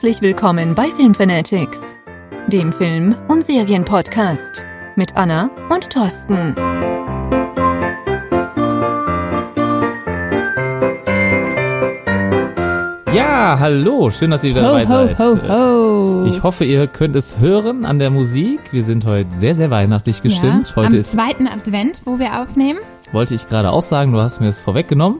Herzlich 0.00 0.22
willkommen 0.22 0.76
bei 0.76 0.92
Filmfanatics, 0.92 1.80
dem 2.46 2.72
Film- 2.72 3.16
und 3.26 3.42
Serienpodcast 3.42 4.62
mit 4.94 5.16
Anna 5.16 5.50
und 5.70 5.90
Thorsten. 5.90 6.54
Ja, 13.12 13.56
hallo, 13.58 14.12
schön, 14.12 14.30
dass 14.30 14.44
ihr 14.44 14.50
wieder 14.50 14.60
Ho, 14.60 14.66
dabei 14.66 14.86
ho, 14.86 14.88
seid. 14.88 15.18
ho, 15.18 15.48
ho. 15.48 16.24
Ich 16.28 16.44
hoffe, 16.44 16.64
ihr 16.64 16.86
könnt 16.86 17.16
es 17.16 17.40
hören 17.40 17.84
an 17.84 17.98
der 17.98 18.10
Musik. 18.10 18.72
Wir 18.72 18.84
sind 18.84 19.04
heute 19.04 19.32
sehr, 19.32 19.56
sehr 19.56 19.70
weihnachtlich 19.70 20.22
gestimmt. 20.22 20.68
ja, 20.68 20.76
heute 20.76 20.88
am 20.88 20.94
ist, 20.94 21.10
zweiten 21.10 21.48
Advent, 21.48 22.02
wo 22.04 22.20
wir 22.20 22.40
aufnehmen. 22.40 22.78
wollte 23.10 23.34
ich 23.34 23.48
gerade 23.48 23.72
auch 23.72 23.82
sagen, 23.82 24.12
du 24.12 24.20
hast 24.20 24.38
mir 24.38 24.46
es 24.46 24.60
vorweggenommen. 24.60 25.18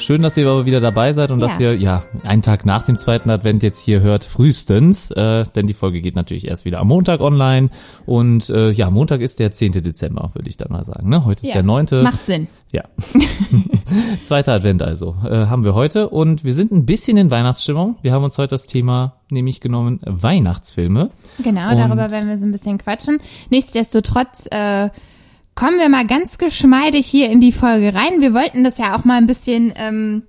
Schön, 0.00 0.22
dass 0.22 0.36
ihr 0.36 0.48
aber 0.48 0.64
wieder 0.64 0.80
dabei 0.80 1.12
seid 1.12 1.30
und 1.30 1.40
Ja. 1.40 1.46
dass 1.46 1.60
ihr 1.60 1.76
ja 1.76 2.02
einen 2.24 2.40
Tag 2.42 2.64
nach 2.64 2.82
dem 2.82 2.96
zweiten 2.96 3.28
Advent 3.30 3.62
jetzt 3.62 3.84
hier 3.84 4.00
hört, 4.00 4.24
frühestens, 4.24 5.10
äh, 5.10 5.44
denn 5.54 5.66
die 5.66 5.74
Folge 5.74 6.00
geht 6.00 6.16
natürlich 6.16 6.48
erst 6.48 6.64
wieder 6.64 6.80
am 6.80 6.88
Montag 6.88 7.20
online 7.20 7.68
und 8.06 8.48
äh, 8.48 8.70
ja, 8.70 8.90
Montag 8.90 9.20
ist 9.20 9.38
der 9.40 9.52
10. 9.52 9.72
Dezember, 9.82 10.30
würde 10.34 10.48
ich 10.48 10.56
dann 10.56 10.72
mal 10.72 10.84
sagen. 10.86 11.08
Ne? 11.10 11.24
Heute 11.26 11.42
ist 11.42 11.48
Ja, 11.48 11.54
der 11.54 11.62
9. 11.64 11.86
Macht 12.02 12.24
Sinn. 12.24 12.48
Ja. 12.72 12.82
Zweiter 14.24 14.54
Advent 14.54 14.82
also 14.82 15.16
äh, 15.24 15.46
haben 15.46 15.64
wir 15.64 15.74
heute 15.74 16.08
und 16.08 16.44
wir 16.44 16.54
sind 16.54 16.72
ein 16.72 16.86
bisschen 16.86 17.16
in 17.16 17.30
Weihnachtsstimmung. 17.30 17.96
Wir 18.00 18.12
haben 18.12 18.24
uns 18.24 18.38
heute 18.38 18.50
das 18.54 18.64
Thema 18.66 19.14
nämlich 19.30 19.60
genommen 19.60 20.00
Weihnachtsfilme. 20.04 21.10
Genau, 21.44 21.70
Und- 21.70 21.78
darüber 21.78 22.10
werden 22.10 22.28
wir 22.28 22.38
so 22.38 22.46
ein 22.46 22.52
bisschen 22.52 22.78
quatschen. 22.78 23.18
Nichtsdestotrotz 23.50 24.46
äh, 24.50 24.88
kommen 25.60 25.78
wir 25.78 25.90
mal 25.90 26.06
ganz 26.06 26.38
geschmeidig 26.38 27.06
hier 27.06 27.28
in 27.28 27.42
die 27.42 27.52
Folge 27.52 27.94
rein. 27.94 28.22
Wir 28.22 28.32
wollten 28.32 28.64
das 28.64 28.78
ja 28.78 28.96
auch 28.96 29.04
mal 29.04 29.18
ein 29.18 29.26
bisschen 29.26 29.74
ähm, 29.76 30.22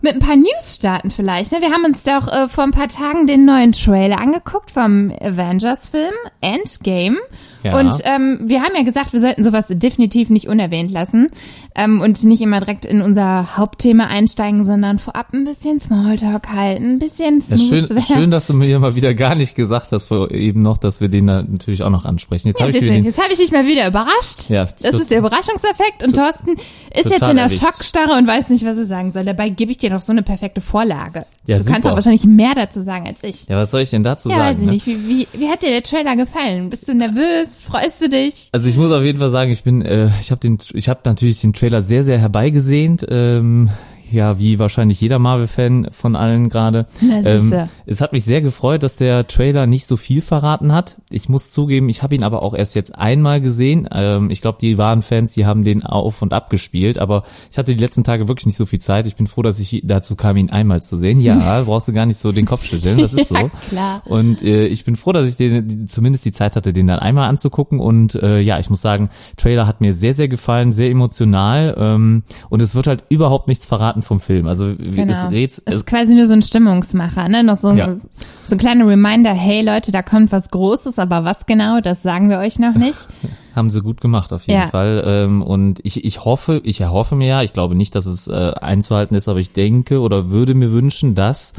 mit 0.00 0.12
ein 0.12 0.20
paar 0.20 0.36
News 0.36 0.76
starten 0.76 1.10
vielleicht. 1.10 1.50
Ne? 1.50 1.60
Wir 1.60 1.72
haben 1.72 1.84
uns 1.84 2.04
doch 2.04 2.28
äh, 2.28 2.48
vor 2.48 2.62
ein 2.62 2.70
paar 2.70 2.86
Tagen 2.86 3.26
den 3.26 3.44
neuen 3.44 3.72
Trailer 3.72 4.20
angeguckt 4.20 4.70
vom 4.70 5.12
Avengers-Film 5.20 6.14
Endgame. 6.40 7.18
Ja. 7.66 7.78
Und 7.80 7.94
ähm, 8.04 8.40
wir 8.44 8.62
haben 8.62 8.74
ja 8.76 8.82
gesagt, 8.82 9.12
wir 9.12 9.20
sollten 9.20 9.42
sowas 9.42 9.66
definitiv 9.70 10.30
nicht 10.30 10.48
unerwähnt 10.48 10.90
lassen 10.90 11.28
ähm, 11.74 12.00
und 12.00 12.22
nicht 12.24 12.40
immer 12.40 12.60
direkt 12.60 12.84
in 12.84 13.00
unser 13.02 13.56
Hauptthema 13.56 14.06
einsteigen, 14.06 14.64
sondern 14.64 14.98
vorab 14.98 15.32
ein 15.32 15.44
bisschen 15.44 15.80
Smalltalk 15.80 16.48
halten, 16.52 16.94
ein 16.94 16.98
bisschen 16.98 17.40
Ja, 17.40 17.56
smooth 17.56 17.68
schön, 17.68 17.88
werden. 17.90 18.02
schön, 18.06 18.30
dass 18.30 18.46
du 18.46 18.54
mir 18.54 18.78
mal 18.78 18.94
wieder 18.94 19.14
gar 19.14 19.34
nicht 19.34 19.54
gesagt 19.54 19.92
hast, 19.92 20.06
vor 20.06 20.30
eben 20.30 20.62
noch, 20.62 20.78
dass 20.78 21.00
wir 21.00 21.08
den 21.08 21.26
da 21.26 21.42
natürlich 21.42 21.82
auch 21.82 21.90
noch 21.90 22.04
ansprechen. 22.04 22.48
Jetzt 22.48 22.60
Ja, 22.60 22.66
habe 22.66 22.72
ich 22.76 22.78
deswegen, 22.78 23.04
jetzt 23.04 23.22
habe 23.22 23.32
ich 23.32 23.38
dich 23.38 23.52
mal 23.52 23.66
wieder 23.66 23.86
überrascht. 23.86 24.48
Ja, 24.48 24.66
das 24.80 24.94
ist 25.00 25.10
der 25.10 25.18
Überraschungseffekt 25.18 26.02
und 26.06 26.14
Thorsten 26.16 26.50
ist 26.94 27.10
jetzt 27.10 27.22
in 27.22 27.36
der 27.36 27.44
erwischt. 27.46 27.62
Schockstarre 27.62 28.12
und 28.16 28.26
weiß 28.26 28.48
nicht, 28.48 28.64
was 28.64 28.78
er 28.78 28.86
sagen 28.86 29.12
soll. 29.12 29.24
Dabei 29.24 29.48
gebe 29.50 29.70
ich 29.70 29.78
dir 29.78 29.90
noch 29.90 30.02
so 30.02 30.12
eine 30.12 30.22
perfekte 30.22 30.60
Vorlage. 30.60 31.26
Ja, 31.46 31.58
du 31.58 31.62
super. 31.64 31.74
kannst 31.74 31.88
auch 31.88 31.94
wahrscheinlich 31.94 32.24
mehr 32.24 32.54
dazu 32.54 32.82
sagen 32.82 33.06
als 33.06 33.18
ich. 33.22 33.46
ja, 33.48 33.56
was 33.56 33.70
soll 33.70 33.82
ich 33.82 33.90
denn 33.90 34.02
dazu 34.02 34.28
Ja, 34.28 34.36
sagen? 34.36 34.48
weiß 34.48 34.58
ich 34.60 34.66
ne? 34.66 34.72
nicht. 34.72 34.86
Wie, 34.86 35.08
wie, 35.08 35.28
wie 35.32 35.48
hat 35.48 35.62
dir 35.62 35.70
der 35.70 35.82
Trailer 35.82 36.16
gefallen? 36.16 36.70
Bist 36.70 36.88
du 36.88 36.94
nervös? 36.94 37.55
Freust 37.64 38.02
du 38.02 38.08
dich? 38.08 38.48
Also 38.52 38.68
ich 38.68 38.76
muss 38.76 38.92
auf 38.92 39.02
jeden 39.02 39.18
Fall 39.18 39.30
sagen, 39.30 39.50
ich 39.50 39.62
bin, 39.62 39.82
äh, 39.82 40.10
ich 40.20 40.30
habe 40.30 40.40
den, 40.40 40.58
ich 40.72 40.88
habe 40.88 41.00
natürlich 41.04 41.40
den 41.40 41.52
Trailer 41.52 41.82
sehr, 41.82 42.04
sehr 42.04 42.18
herbeigesehnt. 42.18 43.06
Ähm, 43.08 43.70
ja, 44.10 44.38
wie 44.38 44.58
wahrscheinlich 44.58 45.00
jeder 45.00 45.18
Marvel-Fan 45.18 45.88
von 45.90 46.16
allen 46.16 46.48
gerade. 46.48 46.86
Ähm, 47.02 47.68
es 47.86 48.00
hat 48.00 48.12
mich 48.12 48.24
sehr 48.24 48.40
gefreut, 48.40 48.82
dass 48.82 48.96
der 48.96 49.26
Trailer 49.26 49.66
nicht 49.66 49.86
so 49.86 49.96
viel 49.96 50.20
verraten 50.20 50.72
hat. 50.72 50.96
Ich 51.10 51.28
muss 51.28 51.50
zugeben, 51.50 51.88
ich 51.88 52.02
habe 52.02 52.14
ihn 52.14 52.22
aber 52.22 52.42
auch 52.42 52.54
erst 52.54 52.74
jetzt 52.74 52.94
einmal 52.94 53.40
gesehen. 53.40 53.88
Ähm, 53.92 54.30
ich 54.30 54.40
glaube, 54.40 54.58
die 54.60 54.78
wahren 54.78 55.02
Fans, 55.02 55.34
die 55.34 55.46
haben 55.46 55.64
den 55.64 55.82
auf 55.84 56.22
und 56.22 56.32
ab 56.32 56.50
gespielt, 56.50 56.98
aber 56.98 57.24
ich 57.50 57.58
hatte 57.58 57.74
die 57.74 57.80
letzten 57.80 58.04
Tage 58.04 58.28
wirklich 58.28 58.46
nicht 58.46 58.56
so 58.56 58.66
viel 58.66 58.80
Zeit. 58.80 59.06
Ich 59.06 59.16
bin 59.16 59.26
froh, 59.26 59.42
dass 59.42 59.60
ich 59.60 59.82
dazu 59.84 60.16
kam, 60.16 60.36
ihn 60.36 60.50
einmal 60.50 60.82
zu 60.82 60.96
sehen. 60.96 61.20
Ja, 61.20 61.62
brauchst 61.66 61.88
du 61.88 61.92
gar 61.92 62.06
nicht 62.06 62.18
so 62.18 62.32
den 62.32 62.46
Kopf 62.46 62.64
schütteln, 62.64 62.98
das 62.98 63.12
ist 63.12 63.28
so. 63.28 63.34
Ja, 63.34 63.50
klar. 63.68 64.02
Und 64.04 64.42
äh, 64.42 64.66
ich 64.66 64.84
bin 64.84 64.96
froh, 64.96 65.12
dass 65.12 65.28
ich 65.28 65.36
den, 65.36 65.88
zumindest 65.88 66.24
die 66.24 66.32
Zeit 66.32 66.56
hatte, 66.56 66.72
den 66.72 66.86
dann 66.86 66.98
einmal 66.98 67.28
anzugucken. 67.28 67.80
Und 67.80 68.14
äh, 68.14 68.40
ja, 68.40 68.58
ich 68.58 68.70
muss 68.70 68.82
sagen, 68.82 69.10
Trailer 69.36 69.66
hat 69.66 69.80
mir 69.80 69.94
sehr, 69.94 70.14
sehr 70.14 70.28
gefallen, 70.28 70.72
sehr 70.72 70.90
emotional. 70.90 71.74
Ähm, 71.78 72.22
und 72.48 72.62
es 72.62 72.74
wird 72.74 72.86
halt 72.86 73.04
überhaupt 73.08 73.48
nichts 73.48 73.66
verraten 73.66 73.95
vom 74.02 74.20
Film. 74.20 74.46
Also 74.46 74.74
Genau. 74.76 75.12
es 75.12 75.30
rätst, 75.30 75.62
Es 75.66 75.76
ist 75.76 75.86
quasi 75.86 76.14
nur 76.14 76.26
so 76.26 76.32
ein 76.32 76.42
Stimmungsmacher, 76.42 77.28
ne? 77.28 77.42
Noch 77.44 77.56
so 77.56 77.68
ein, 77.68 77.76
Ja. 77.76 77.94
so 77.96 78.06
ein 78.52 78.58
kleiner 78.58 78.86
Reminder, 78.86 79.32
hey 79.32 79.62
Leute, 79.62 79.92
da 79.92 80.02
kommt 80.02 80.32
was 80.32 80.50
Großes, 80.50 80.98
aber 80.98 81.24
was 81.24 81.46
genau, 81.46 81.80
das 81.80 82.02
sagen 82.02 82.28
wir 82.30 82.38
euch 82.38 82.58
noch 82.58 82.74
nicht. 82.74 82.98
Haben 83.54 83.70
sie 83.70 83.80
gut 83.80 84.00
gemacht 84.02 84.32
auf 84.34 84.46
jeden 84.46 84.60
Ja. 84.60 84.68
Fall. 84.68 85.02
Ähm, 85.06 85.40
und 85.42 85.80
ich, 85.82 86.04
ich 86.04 86.24
hoffe, 86.24 86.60
ich 86.64 86.80
erhoffe 86.80 87.16
mir 87.16 87.26
ja, 87.28 87.42
ich 87.42 87.52
glaube 87.54 87.74
nicht, 87.74 87.94
dass 87.94 88.04
es 88.06 88.28
äh, 88.28 88.52
einzuhalten 88.60 89.14
ist, 89.16 89.28
aber 89.28 89.38
ich 89.38 89.52
denke 89.52 90.00
oder 90.00 90.28
würde 90.30 90.54
mir 90.54 90.72
wünschen, 90.72 91.14
dass 91.14 91.54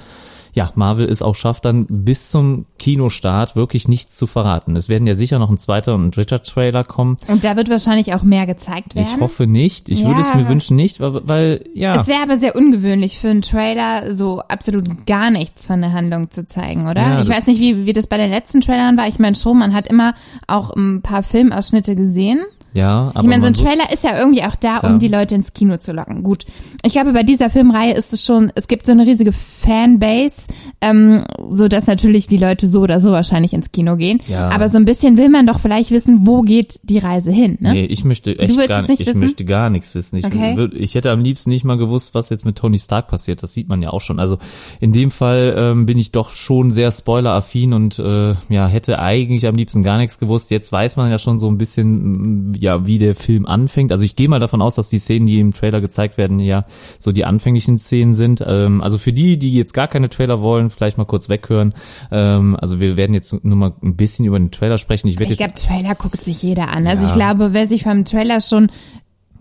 ja, 0.58 0.72
Marvel 0.74 1.08
es 1.08 1.22
auch 1.22 1.36
schafft, 1.36 1.66
dann 1.66 1.86
bis 1.88 2.32
zum 2.32 2.66
Kinostart 2.80 3.56
wirklich 3.56 3.88
nichts 3.88 4.18
zu 4.18 4.26
verraten. 4.26 4.76
Es 4.76 4.90
werden 4.90 5.06
ja 5.06 5.14
sicher 5.14 5.38
noch 5.38 5.52
ein 5.52 5.60
zweiter 5.60 5.94
und 5.94 6.08
ein 6.08 6.12
dritter 6.12 6.42
Trailer 6.42 6.84
kommen. 6.84 7.18
Und 7.28 7.44
da 7.44 7.56
wird 7.56 7.70
wahrscheinlich 7.70 8.16
auch 8.16 8.24
mehr 8.24 8.48
gezeigt 8.48 8.96
werden. 8.96 9.08
Ich 9.08 9.22
hoffe 9.22 9.46
nicht. 9.46 9.88
Ich 9.88 10.00
Ja, 10.00 10.08
würde 10.08 10.22
es 10.22 10.34
mir 10.34 10.50
wünschen 10.50 10.76
nicht, 10.76 11.00
weil, 11.00 11.28
weil 11.28 11.64
ja. 11.76 12.02
Es 12.02 12.08
wäre 12.08 12.24
aber 12.24 12.38
sehr 12.38 12.56
ungewöhnlich 12.56 13.20
für 13.20 13.30
einen 13.30 13.44
Trailer, 13.44 14.16
so 14.16 14.40
absolut 14.40 15.06
gar 15.06 15.30
nichts 15.30 15.68
von 15.68 15.80
der 15.80 15.94
Handlung 15.94 16.32
zu 16.32 16.48
zeigen, 16.48 16.90
oder? 16.90 17.02
Ja, 17.02 17.22
ich 17.22 17.30
weiß 17.30 17.46
nicht, 17.46 17.62
wie, 17.62 17.86
wie 17.86 17.94
das 17.94 18.08
bei 18.08 18.18
den 18.18 18.32
letzten 18.32 18.62
Trailern 18.62 18.98
war. 18.98 19.08
Ich 19.08 19.20
meine 19.20 19.36
schon, 19.36 19.60
man 19.60 19.76
hat 19.76 19.88
immer 19.88 20.16
auch 20.48 20.72
ein 20.72 21.04
paar 21.04 21.22
Filmausschnitte 21.22 21.96
gesehen. 21.96 22.44
Ja, 22.74 23.12
aber 23.14 23.22
Ich 23.22 23.28
meine, 23.28 23.42
so 23.42 23.48
ein 23.48 23.54
Trailer 23.54 23.92
ist 23.92 24.04
ja 24.04 24.18
irgendwie 24.20 24.44
auch 24.44 24.56
da, 24.56 24.78
um 24.80 24.94
Ja. 24.94 24.98
die 24.98 25.08
Leute 25.08 25.36
ins 25.36 25.54
Kino 25.54 25.78
zu 25.78 25.92
locken. 25.94 26.24
Gut. 26.24 26.46
Ich 26.84 26.94
glaube, 26.94 27.14
bei 27.14 27.24
dieser 27.24 27.50
Filmreihe 27.50 27.94
ist 27.94 28.14
es 28.14 28.24
schon, 28.24 28.52
es 28.56 28.68
gibt 28.68 28.86
so 28.86 28.92
eine 28.92 29.06
riesige 29.06 29.32
Fanbase, 29.32 30.48
ähm, 30.82 31.24
so 31.52 31.68
dass 31.68 31.88
natürlich 31.88 32.28
die 32.28 32.38
Leute 32.38 32.68
so 32.68 32.82
oder 32.82 33.00
so 33.00 33.12
wahrscheinlich 33.12 33.54
ins 33.54 33.72
Kino 33.72 33.96
gehen. 33.96 34.20
Ja. 34.28 34.50
Aber 34.50 34.70
so 34.70 34.78
ein 34.78 34.86
bisschen 34.86 35.18
will 35.18 35.30
man 35.30 35.48
doch 35.48 35.60
vielleicht 35.60 35.92
wissen, 35.92 36.26
wo 36.28 36.42
geht 36.42 36.80
die 36.84 37.00
Reise 37.00 37.32
hin, 37.32 37.58
ne? 37.60 37.74
Nee, 37.74 37.86
ich 37.86 38.04
möchte 38.04 38.38
echt 38.38 38.56
gar 38.68 38.80
nicht, 38.82 38.90
nicht 38.90 39.02
ich 39.02 39.08
wissen? 39.08 39.20
möchte 39.20 39.46
gar 39.46 39.70
nichts 39.70 39.94
wissen. 39.96 40.18
Ich, 40.18 40.26
Okay. 40.26 40.56
würd, 40.58 40.74
ich 40.74 40.96
hätte 40.96 41.12
am 41.12 41.22
liebsten 41.22 41.50
nicht 41.50 41.64
mal 41.64 41.78
gewusst, 41.78 42.14
was 42.14 42.30
jetzt 42.30 42.46
mit 42.46 42.58
Tony 42.58 42.80
Stark 42.80 43.08
passiert. 43.08 43.42
Das 43.44 43.54
sieht 43.54 43.70
man 43.70 43.82
ja 43.82 43.90
auch 43.92 44.02
schon. 44.02 44.20
Also 44.20 44.38
in 44.80 44.94
dem 44.94 45.12
Fall 45.12 45.56
ähm, 45.58 45.86
bin 45.86 45.98
ich 45.98 46.12
doch 46.12 46.30
schon 46.32 46.72
sehr 46.72 46.92
spoileraffin 46.92 47.74
und 47.74 47.98
äh, 48.00 48.36
ja, 48.50 48.68
hätte 48.68 49.00
eigentlich 49.00 49.48
am 49.48 49.56
liebsten 49.56 49.84
gar 49.84 49.98
nichts 49.98 50.20
gewusst. 50.20 50.52
Jetzt 50.52 50.72
weiß 50.72 50.96
man 50.98 51.10
ja 51.10 51.18
schon 51.18 51.40
so 51.40 51.48
ein 51.50 51.58
bisschen, 51.58 52.54
ja, 52.62 52.86
wie 52.86 53.00
der 53.00 53.16
Film 53.16 53.46
anfängt. 53.46 53.92
Also 53.92 54.04
ich 54.04 54.16
gehe 54.16 54.28
mal 54.28 54.40
davon 54.40 54.62
aus, 54.62 54.76
dass 54.76 54.90
die 54.90 55.00
Szenen, 55.00 55.26
die 55.28 55.40
im 55.40 55.54
Trailer 55.54 55.82
gezeigt 55.82 56.18
werden, 56.18 56.40
ja 56.40 56.66
so 57.00 57.12
die 57.12 57.26
anfänglichen 57.26 57.78
Szenen 57.78 58.14
sind. 58.14 58.44
Ähm, 58.46 58.82
also 58.82 58.98
für 58.98 59.14
die, 59.14 59.38
die 59.38 59.54
jetzt 59.54 59.74
gar 59.74 59.88
keine 59.88 60.10
Trailer 60.10 60.42
wollen, 60.42 60.70
vielleicht 60.70 60.98
mal 60.98 61.06
kurz 61.06 61.30
weghören. 61.30 61.74
Ähm, 62.12 62.58
also 62.60 62.80
wir 62.80 62.98
werden 62.98 63.14
jetzt 63.14 63.44
nur 63.44 63.58
mal 63.58 63.74
ein 63.84 63.96
bisschen 63.96 64.26
über 64.26 64.38
den 64.40 64.52
Trailer 64.52 64.78
sprechen. 64.78 65.08
Ich 65.08 65.20
Ich 65.20 65.38
glaube, 65.38 65.54
Trailer 65.56 65.96
guckt 65.96 66.22
sich 66.22 66.42
jeder 66.44 66.70
an. 66.70 66.88
Also 66.88 67.04
Ja. 67.04 67.10
ich 67.10 67.16
glaube, 67.16 67.54
wer 67.54 67.68
sich 67.68 67.84
vom 67.84 68.06
Trailer 68.06 68.42
schon 68.42 68.70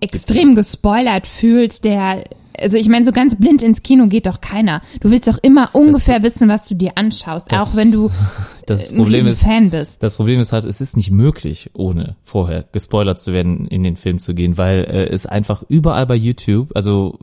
extrem 0.00 0.54
gespoilert 0.54 1.26
fühlt, 1.26 1.84
der 1.84 2.24
also 2.58 2.76
ich 2.76 2.88
meine, 2.88 3.04
so 3.04 3.12
ganz 3.12 3.36
blind 3.36 3.62
ins 3.62 3.82
Kino 3.82 4.06
geht 4.06 4.26
doch 4.26 4.40
keiner. 4.40 4.82
Du 5.00 5.10
willst 5.10 5.28
doch 5.28 5.38
immer 5.42 5.70
ungefähr 5.72 6.22
wissen, 6.22 6.48
was 6.48 6.66
du 6.68 6.74
dir 6.74 6.92
anschaust, 6.96 7.50
Das- 7.50 7.62
auch 7.74 7.76
wenn 7.76 7.92
du 7.92 8.10
das 8.66 8.90
ein 8.90 8.96
Problem 8.98 9.26
ist, 9.28 9.40
Fan 9.42 9.70
bist. 9.70 10.02
Das 10.02 10.16
Problem 10.16 10.40
ist 10.40 10.52
halt, 10.52 10.64
es 10.64 10.80
ist 10.80 10.96
nicht 10.96 11.10
möglich, 11.12 11.70
ohne 11.74 12.16
vorher 12.24 12.64
gespoilert 12.72 13.20
zu 13.20 13.32
werden, 13.32 13.68
in 13.68 13.84
den 13.84 13.94
Film 13.96 14.18
zu 14.18 14.34
gehen, 14.34 14.58
weil 14.58 14.80
äh, 14.84 15.06
es 15.08 15.24
einfach 15.26 15.62
überall 15.68 16.04
bei 16.06 16.16
YouTube, 16.16 16.72
also 16.74 17.16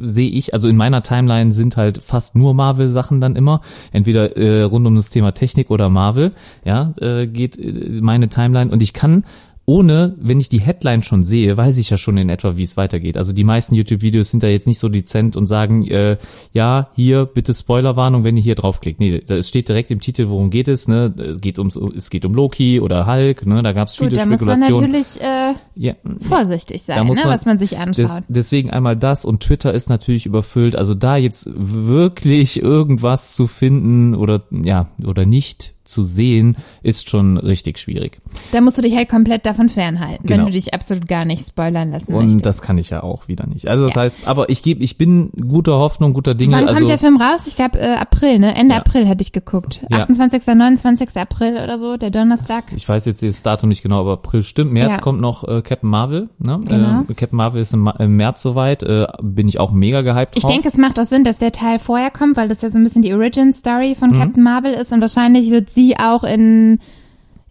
sehe 0.00 0.28
ich, 0.30 0.54
also 0.54 0.68
in 0.68 0.76
meiner 0.76 1.02
Timeline 1.02 1.52
sind 1.52 1.76
halt 1.76 1.98
fast 2.02 2.34
nur 2.34 2.52
Marvel-Sachen 2.54 3.20
dann 3.20 3.36
immer, 3.36 3.60
entweder 3.92 4.36
äh, 4.36 4.62
rund 4.62 4.86
um 4.88 4.96
das 4.96 5.10
Thema 5.10 5.32
Technik 5.32 5.70
oder 5.70 5.88
Marvel, 5.88 6.32
ja, 6.64 6.92
äh, 7.00 7.26
geht 7.28 7.56
äh, 7.58 8.00
meine 8.00 8.28
Timeline 8.28 8.70
und 8.72 8.82
ich 8.82 8.92
kann 8.92 9.24
ohne, 9.68 10.14
wenn 10.18 10.40
ich 10.40 10.48
die 10.48 10.60
Headline 10.62 11.02
schon 11.02 11.24
sehe, 11.24 11.54
weiß 11.54 11.76
ich 11.76 11.90
ja 11.90 11.98
schon 11.98 12.16
in 12.16 12.30
etwa, 12.30 12.56
wie 12.56 12.62
es 12.62 12.78
weitergeht. 12.78 13.18
Also 13.18 13.34
die 13.34 13.44
meisten 13.44 13.74
YouTube-Videos 13.74 14.30
sind 14.30 14.42
da 14.42 14.46
jetzt 14.46 14.66
nicht 14.66 14.78
so 14.78 14.88
dezent 14.88 15.36
und 15.36 15.46
sagen, 15.46 15.86
äh, 15.86 16.16
ja, 16.54 16.88
hier 16.94 17.26
bitte 17.26 17.52
Spoilerwarnung, 17.52 18.24
wenn 18.24 18.34
ihr 18.38 18.42
hier 18.42 18.54
draufklickt. 18.54 18.98
Nee, 18.98 19.20
da- 19.26 19.36
es 19.36 19.46
steht 19.48 19.68
direkt 19.68 19.90
im 19.90 20.00
Titel, 20.00 20.30
worum 20.30 20.48
geht 20.48 20.68
es. 20.68 20.88
Ne? 20.88 21.12
Es 21.18 21.42
geht 21.42 21.58
ums, 21.58 21.76
es 21.76 22.08
geht 22.08 22.24
um 22.24 22.32
Loki 22.32 22.80
oder 22.80 23.06
Hulk. 23.06 23.44
Ne? 23.44 23.62
Da 23.62 23.72
gab 23.74 23.88
es 23.88 23.96
viele 23.96 24.08
Gut, 24.08 24.18
da 24.20 24.24
muss 24.24 24.40
man 24.40 24.62
Spekulationen. 24.62 24.90
natürlich 24.92 25.20
äh, 25.20 25.54
Ja, 25.74 25.94
vorsichtig 26.20 26.84
Da 26.86 26.94
sein, 26.94 27.06
ne, 27.06 27.14
man- 27.16 27.24
was 27.28 27.44
man 27.44 27.58
sich 27.58 27.76
anschaut. 27.76 28.04
des, 28.06 28.22
deswegen 28.28 28.70
einmal 28.70 28.96
das 28.96 29.26
und 29.26 29.40
Twitter 29.40 29.74
ist 29.74 29.90
natürlich 29.90 30.24
überfüllt. 30.24 30.76
Also 30.76 30.94
da 30.94 31.18
jetzt 31.18 31.46
wirklich 31.54 32.62
irgendwas 32.62 33.34
zu 33.34 33.46
finden 33.46 34.14
oder 34.14 34.44
ja 34.50 34.88
oder 35.06 35.26
nicht 35.26 35.74
zu 35.88 36.04
sehen, 36.04 36.56
ist 36.82 37.08
schon 37.10 37.36
richtig 37.38 37.78
schwierig. 37.78 38.20
Da 38.52 38.60
musst 38.60 38.78
du 38.78 38.82
dich 38.82 38.94
halt 38.96 39.08
komplett 39.08 39.46
davon 39.46 39.68
fernhalten, 39.68 40.26
Genau. 40.26 40.40
wenn 40.40 40.46
du 40.46 40.52
dich 40.52 40.74
absolut 40.74 41.08
gar 41.08 41.24
nicht 41.24 41.46
spoilern 41.46 41.90
lassen 41.90 42.12
Und 42.14 42.24
möchtest. 42.26 42.46
das 42.46 42.62
kann 42.62 42.78
ich 42.78 42.90
ja 42.90 43.02
auch 43.02 43.26
wieder 43.28 43.46
nicht. 43.46 43.68
Also 43.68 43.86
das 43.86 43.94
Ja. 43.94 44.02
heißt, 44.02 44.26
aber 44.26 44.48
ich 44.50 44.62
gebe, 44.62 44.82
ich 44.84 44.98
bin 44.98 45.30
guter 45.48 45.72
Hoffnung, 45.78 46.12
guter 46.14 46.34
Dinge. 46.34 46.56
Wann 46.56 46.64
also 46.68 46.78
kommt 46.80 46.90
der 46.90 46.98
Film 46.98 47.20
raus? 47.20 47.46
Ich 47.46 47.56
glaube 47.56 47.80
äh, 47.80 47.94
April, 47.94 48.38
ne? 48.38 48.54
Ende 48.54 48.74
Ja. 48.74 48.80
April 48.80 49.06
hätte 49.06 49.22
ich 49.22 49.32
geguckt. 49.32 49.80
Ja. 49.90 49.98
28., 50.00 50.46
29. 50.46 51.08
April 51.16 51.54
oder 51.62 51.80
so, 51.80 51.96
der 51.96 52.10
Donnerstag. 52.10 52.64
ich 52.74 52.88
weiß 52.88 53.04
jetzt 53.06 53.22
das 53.22 53.42
Datum 53.42 53.68
nicht 53.70 53.82
genau, 53.82 54.00
aber 54.00 54.12
April 54.12 54.42
stimmt. 54.42 54.72
März 54.72 55.00
kommt 55.00 55.20
noch 55.20 55.44
äh, 55.46 55.62
Captain 55.62 55.88
Marvel. 55.90 56.28
Ne? 56.38 56.60
Genau. 56.68 57.02
Äh, 57.08 57.14
Captain 57.14 57.36
Marvel 57.36 57.60
ist 57.62 57.72
im, 57.72 57.80
Ma- 57.80 57.96
im 57.98 58.16
März 58.16 58.42
soweit. 58.42 58.82
Äh, 58.82 59.06
bin 59.22 59.48
ich 59.48 59.58
auch 59.58 59.72
mega 59.72 60.02
gehypt 60.02 60.36
Ich 60.36 60.42
drauf. 60.42 60.52
denke, 60.52 60.68
es 60.68 60.76
macht 60.76 60.98
auch 61.00 61.04
Sinn, 61.04 61.24
dass 61.24 61.38
der 61.38 61.52
Teil 61.52 61.78
vorher 61.78 62.10
kommt, 62.10 62.36
weil 62.36 62.48
das 62.48 62.60
ja 62.62 62.70
so 62.70 62.78
ein 62.78 62.84
bisschen 62.84 63.02
die 63.02 63.14
Origin-Story 63.14 63.94
von 63.94 64.10
Mhm. 64.10 64.18
Captain 64.18 64.42
Marvel 64.42 64.72
ist 64.72 64.92
und 64.92 65.00
wahrscheinlich 65.00 65.50
wird 65.50 65.70
sie 65.78 65.96
auch 65.96 66.24
in, 66.24 66.80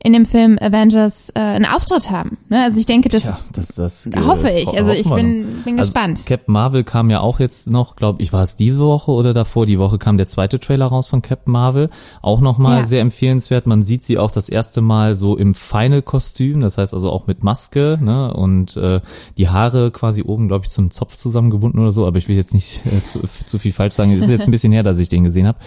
in 0.03 0.13
dem 0.13 0.25
Film 0.25 0.57
Avengers 0.61 1.29
äh, 1.35 1.39
einen 1.39 1.65
Auftritt 1.65 2.11
haben. 2.11 2.37
Ne? 2.49 2.63
Also 2.63 2.79
ich 2.79 2.85
denke, 2.85 3.09
das 3.09 3.23
ja, 3.23 3.39
das, 3.51 3.69
das 3.69 4.05
äh, 4.05 4.11
hoffe 4.25 4.49
ich. 4.51 4.67
Also 4.77 4.91
ich 4.91 5.09
bin, 5.09 5.61
bin 5.65 5.79
Also 5.79 5.91
gespannt. 5.91 6.25
Captain 6.25 6.53
Marvel 6.53 6.83
kam 6.83 7.09
ja 7.09 7.19
auch 7.19 7.39
jetzt 7.39 7.67
noch, 7.69 7.95
glaube 7.95 8.21
ich, 8.21 8.31
war 8.31 8.43
es 8.43 8.55
diese 8.55 8.79
Woche 8.79 9.11
oder 9.11 9.33
davor? 9.33 9.65
Die 9.65 9.79
Woche 9.79 9.97
kam 9.97 10.17
der 10.17 10.27
zweite 10.27 10.59
Trailer 10.59 10.85
raus 10.85 11.07
von 11.07 11.21
Captain 11.21 11.51
Marvel. 11.51 11.89
Auch 12.21 12.41
nochmal 12.41 12.81
Ja. 12.81 12.85
sehr 12.87 13.01
empfehlenswert. 13.01 13.65
Man 13.65 13.85
sieht 13.85 14.03
sie 14.03 14.17
auch 14.19 14.29
das 14.31 14.49
erste 14.49 14.81
Mal 14.81 15.15
so 15.15 15.35
im 15.35 15.55
Final-Kostüm, 15.55 16.59
das 16.59 16.77
heißt 16.77 16.93
also 16.93 17.09
auch 17.11 17.25
mit 17.27 17.43
Maske, 17.43 17.97
ne? 17.99 18.33
Und 18.33 18.77
äh, 18.77 19.01
die 19.37 19.49
Haare 19.49 19.91
quasi 19.91 20.21
oben, 20.21 20.47
glaube 20.47 20.65
ich, 20.65 20.71
zum 20.71 20.91
Zopf 20.91 21.17
zusammengebunden 21.17 21.79
oder 21.81 21.91
so, 21.91 22.05
aber 22.05 22.17
ich 22.17 22.27
will 22.27 22.35
jetzt 22.35 22.53
nicht 22.53 22.81
äh, 22.85 23.03
zu, 23.05 23.21
zu 23.45 23.57
viel 23.59 23.71
falsch 23.73 23.95
sagen. 23.95 24.11
Es 24.11 24.21
ist 24.21 24.29
jetzt 24.29 24.47
ein 24.47 24.51
bisschen 24.51 24.71
her, 24.73 24.83
dass 24.83 24.99
ich 24.99 25.09
den 25.09 25.23
gesehen 25.23 25.47
habe. 25.47 25.57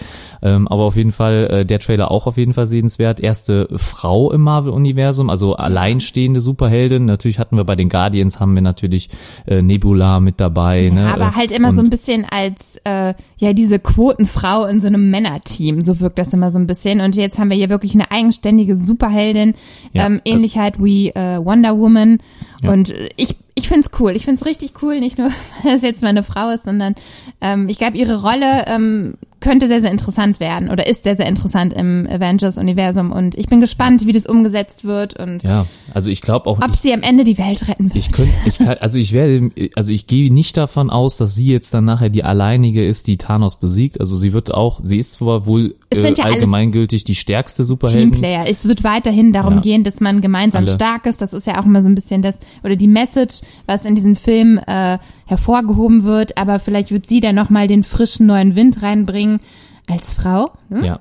Ähm, 0.41 0.67
aber 0.67 0.83
auf 0.83 0.95
jeden 0.95 1.11
Fall, 1.11 1.47
äh, 1.51 1.65
der 1.65 1.79
Trailer 1.79 2.11
auch 2.11 2.27
auf 2.27 2.37
jeden 2.37 2.53
Fall 2.53 2.67
sehenswert. 2.67 3.19
Erste 3.19 3.67
Frau 3.75 4.20
im 4.29 4.41
Marvel-Universum, 4.41 5.31
also 5.31 5.55
alleinstehende 5.55 6.41
Superheldin. 6.41 7.05
Natürlich 7.05 7.39
hatten 7.39 7.57
wir 7.57 7.63
bei 7.63 7.75
den 7.75 7.89
Guardians, 7.89 8.39
haben 8.39 8.53
wir 8.53 8.61
natürlich 8.61 9.09
äh, 9.47 9.63
Nebula 9.63 10.19
mit 10.19 10.39
dabei. 10.39 10.91
ne? 10.93 11.11
Aber 11.11 11.35
halt 11.35 11.49
immer 11.51 11.69
und 11.69 11.75
so 11.75 11.81
ein 11.81 11.89
bisschen 11.89 12.25
als 12.29 12.79
äh, 12.83 13.15
ja 13.37 13.53
diese 13.53 13.79
Quotenfrau 13.79 14.65
in 14.65 14.79
so 14.79 14.87
einem 14.87 15.09
Männerteam. 15.09 15.81
So 15.81 15.99
wirkt 15.99 16.19
das 16.19 16.33
immer 16.33 16.51
so 16.51 16.59
ein 16.59 16.67
bisschen. 16.67 17.01
Und 17.01 17.15
jetzt 17.15 17.39
haben 17.39 17.49
wir 17.49 17.57
hier 17.57 17.69
wirklich 17.69 17.95
eine 17.95 18.11
eigenständige 18.11 18.75
Superheldin, 18.75 19.55
Ja. 19.93 20.05
ähm, 20.05 20.21
ähnlich 20.25 20.57
halt 20.57 20.83
wie 20.83 21.09
äh, 21.09 21.43
Wonder 21.43 21.77
Woman. 21.79 22.19
Ja. 22.61 22.71
Und 22.71 22.93
ich 23.17 23.37
ich 23.61 23.67
find's 23.69 23.89
cool. 23.99 24.15
Ich 24.15 24.25
find's 24.25 24.45
richtig 24.45 24.73
cool, 24.81 24.99
nicht 24.99 25.17
nur 25.17 25.29
weil 25.63 25.75
es 25.75 25.81
jetzt 25.81 26.01
meine 26.01 26.23
Frau 26.23 26.49
ist, 26.49 26.65
sondern 26.65 26.95
ähm, 27.39 27.69
ich 27.69 27.77
glaube 27.77 27.97
ihre 27.97 28.21
Rolle 28.21 28.65
ähm, 28.67 29.13
könnte 29.39 29.67
sehr 29.67 29.81
sehr 29.81 29.91
interessant 29.91 30.39
werden 30.39 30.69
oder 30.69 30.87
ist 30.87 31.03
sehr 31.03 31.15
sehr 31.15 31.27
interessant 31.27 31.73
im 31.73 32.07
Avengers 32.09 32.57
Universum. 32.57 33.11
Und 33.11 33.37
ich 33.37 33.47
bin 33.47 33.61
gespannt, 33.61 34.05
wie 34.05 34.11
das 34.11 34.25
umgesetzt 34.25 34.85
wird 34.85 35.19
und 35.19 35.43
Ja, 35.43 35.65
also 35.93 36.09
ich 36.09 36.21
glaube 36.21 36.47
auch, 36.47 36.61
ob 36.61 36.73
ich, 36.73 36.79
sie 36.79 36.93
am 36.93 37.01
Ende 37.01 37.23
die 37.23 37.37
Welt 37.37 37.67
retten 37.67 37.85
wird. 37.85 37.95
ich 37.95 38.11
könnte, 38.11 38.33
ich 38.45 38.57
kann, 38.57 38.77
also 38.79 38.97
ich 38.97 39.13
werde, 39.13 39.51
also 39.75 39.91
ich 39.91 40.07
gehe 40.07 40.33
nicht 40.33 40.57
davon 40.57 40.89
aus, 40.89 41.17
dass 41.17 41.35
sie 41.35 41.51
jetzt 41.51 41.73
dann 41.73 41.85
nachher 41.85 42.09
die 42.09 42.23
alleinige 42.23 42.85
ist, 42.85 43.07
die 43.07 43.17
Thanos 43.17 43.57
besiegt. 43.57 43.99
Also 43.99 44.15
sie 44.15 44.33
wird 44.33 44.53
auch, 44.53 44.81
sie 44.83 44.97
ist 44.97 45.13
zwar 45.13 45.45
wohl 45.45 45.75
Es 45.91 45.97
äh, 45.97 46.01
sind 46.03 46.17
ja 46.17 46.23
alles 46.25 46.37
allgemeingültig 46.37 47.03
die 47.03 47.15
stärkste 47.15 47.65
Superheldin. 47.65 48.11
Teamplayer. 48.13 48.45
Es 48.47 48.65
wird 48.67 48.83
weiterhin 48.83 49.33
darum 49.33 49.55
Ja. 49.55 49.61
gehen, 49.61 49.83
dass 49.83 49.99
man 49.99 50.21
gemeinsam 50.21 50.63
Alle. 50.63 50.71
stark 50.73 51.05
ist. 51.05 51.21
Das 51.21 51.33
ist 51.33 51.45
ja 51.45 51.59
auch 51.59 51.65
immer 51.65 51.81
so 51.81 51.89
ein 51.89 51.95
bisschen 51.95 52.21
das, 52.21 52.39
oder 52.63 52.75
die 52.77 52.87
Message, 52.87 53.41
was 53.65 53.85
in 53.85 53.95
diesem 53.95 54.15
Film 54.15 54.57
äh, 54.65 54.97
hervorgehoben 55.25 56.03
wird. 56.05 56.37
Aber 56.37 56.59
vielleicht 56.59 56.91
wird 56.91 57.07
sie 57.07 57.19
dann 57.19 57.35
nochmal 57.35 57.67
den 57.67 57.83
frischen 57.83 58.25
neuen 58.25 58.55
Wind 58.55 58.81
reinbringen 58.81 59.41
als 59.87 60.13
Frau. 60.13 60.51
Hm? 60.69 60.83
Ja, 60.85 60.99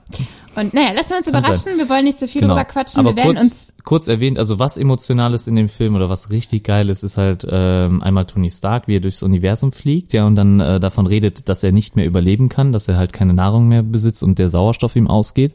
Und 0.56 0.74
naja, 0.74 0.92
lassen 0.92 1.10
wir 1.10 1.16
uns 1.18 1.26
Kann 1.26 1.38
überraschen. 1.38 1.78
Wir 1.78 1.88
wollen 1.88 2.04
nicht 2.04 2.18
so 2.18 2.26
viel 2.26 2.40
genau. 2.40 2.54
drüber 2.54 2.64
quatschen. 2.64 2.98
Aber 3.00 3.10
wir 3.10 3.16
werden 3.16 3.36
kurz, 3.36 3.42
uns 3.42 3.74
kurz 3.84 4.08
erwähnt, 4.08 4.38
also 4.38 4.58
was 4.58 4.76
Emotionales 4.76 5.46
in 5.46 5.56
dem 5.56 5.68
Film 5.68 5.94
oder 5.94 6.08
was 6.08 6.30
richtig 6.30 6.64
geil 6.64 6.88
ist, 6.88 7.02
ist 7.04 7.16
halt 7.16 7.46
ähm, 7.48 8.02
einmal 8.02 8.26
Tony 8.26 8.50
Stark, 8.50 8.88
wie 8.88 8.96
er 8.96 9.00
durchs 9.00 9.22
Universum 9.22 9.72
fliegt, 9.72 10.12
ja, 10.12 10.26
und 10.26 10.34
dann 10.34 10.60
äh, 10.60 10.80
davon 10.80 11.06
redet, 11.06 11.48
dass 11.48 11.62
er 11.62 11.72
nicht 11.72 11.96
mehr 11.96 12.06
überleben 12.06 12.48
kann, 12.48 12.72
dass 12.72 12.88
er 12.88 12.96
halt 12.96 13.12
keine 13.12 13.32
Nahrung 13.34 13.68
mehr 13.68 13.82
besitzt 13.82 14.22
und 14.22 14.38
der 14.38 14.48
Sauerstoff 14.48 14.96
ihm 14.96 15.06
ausgeht. 15.06 15.54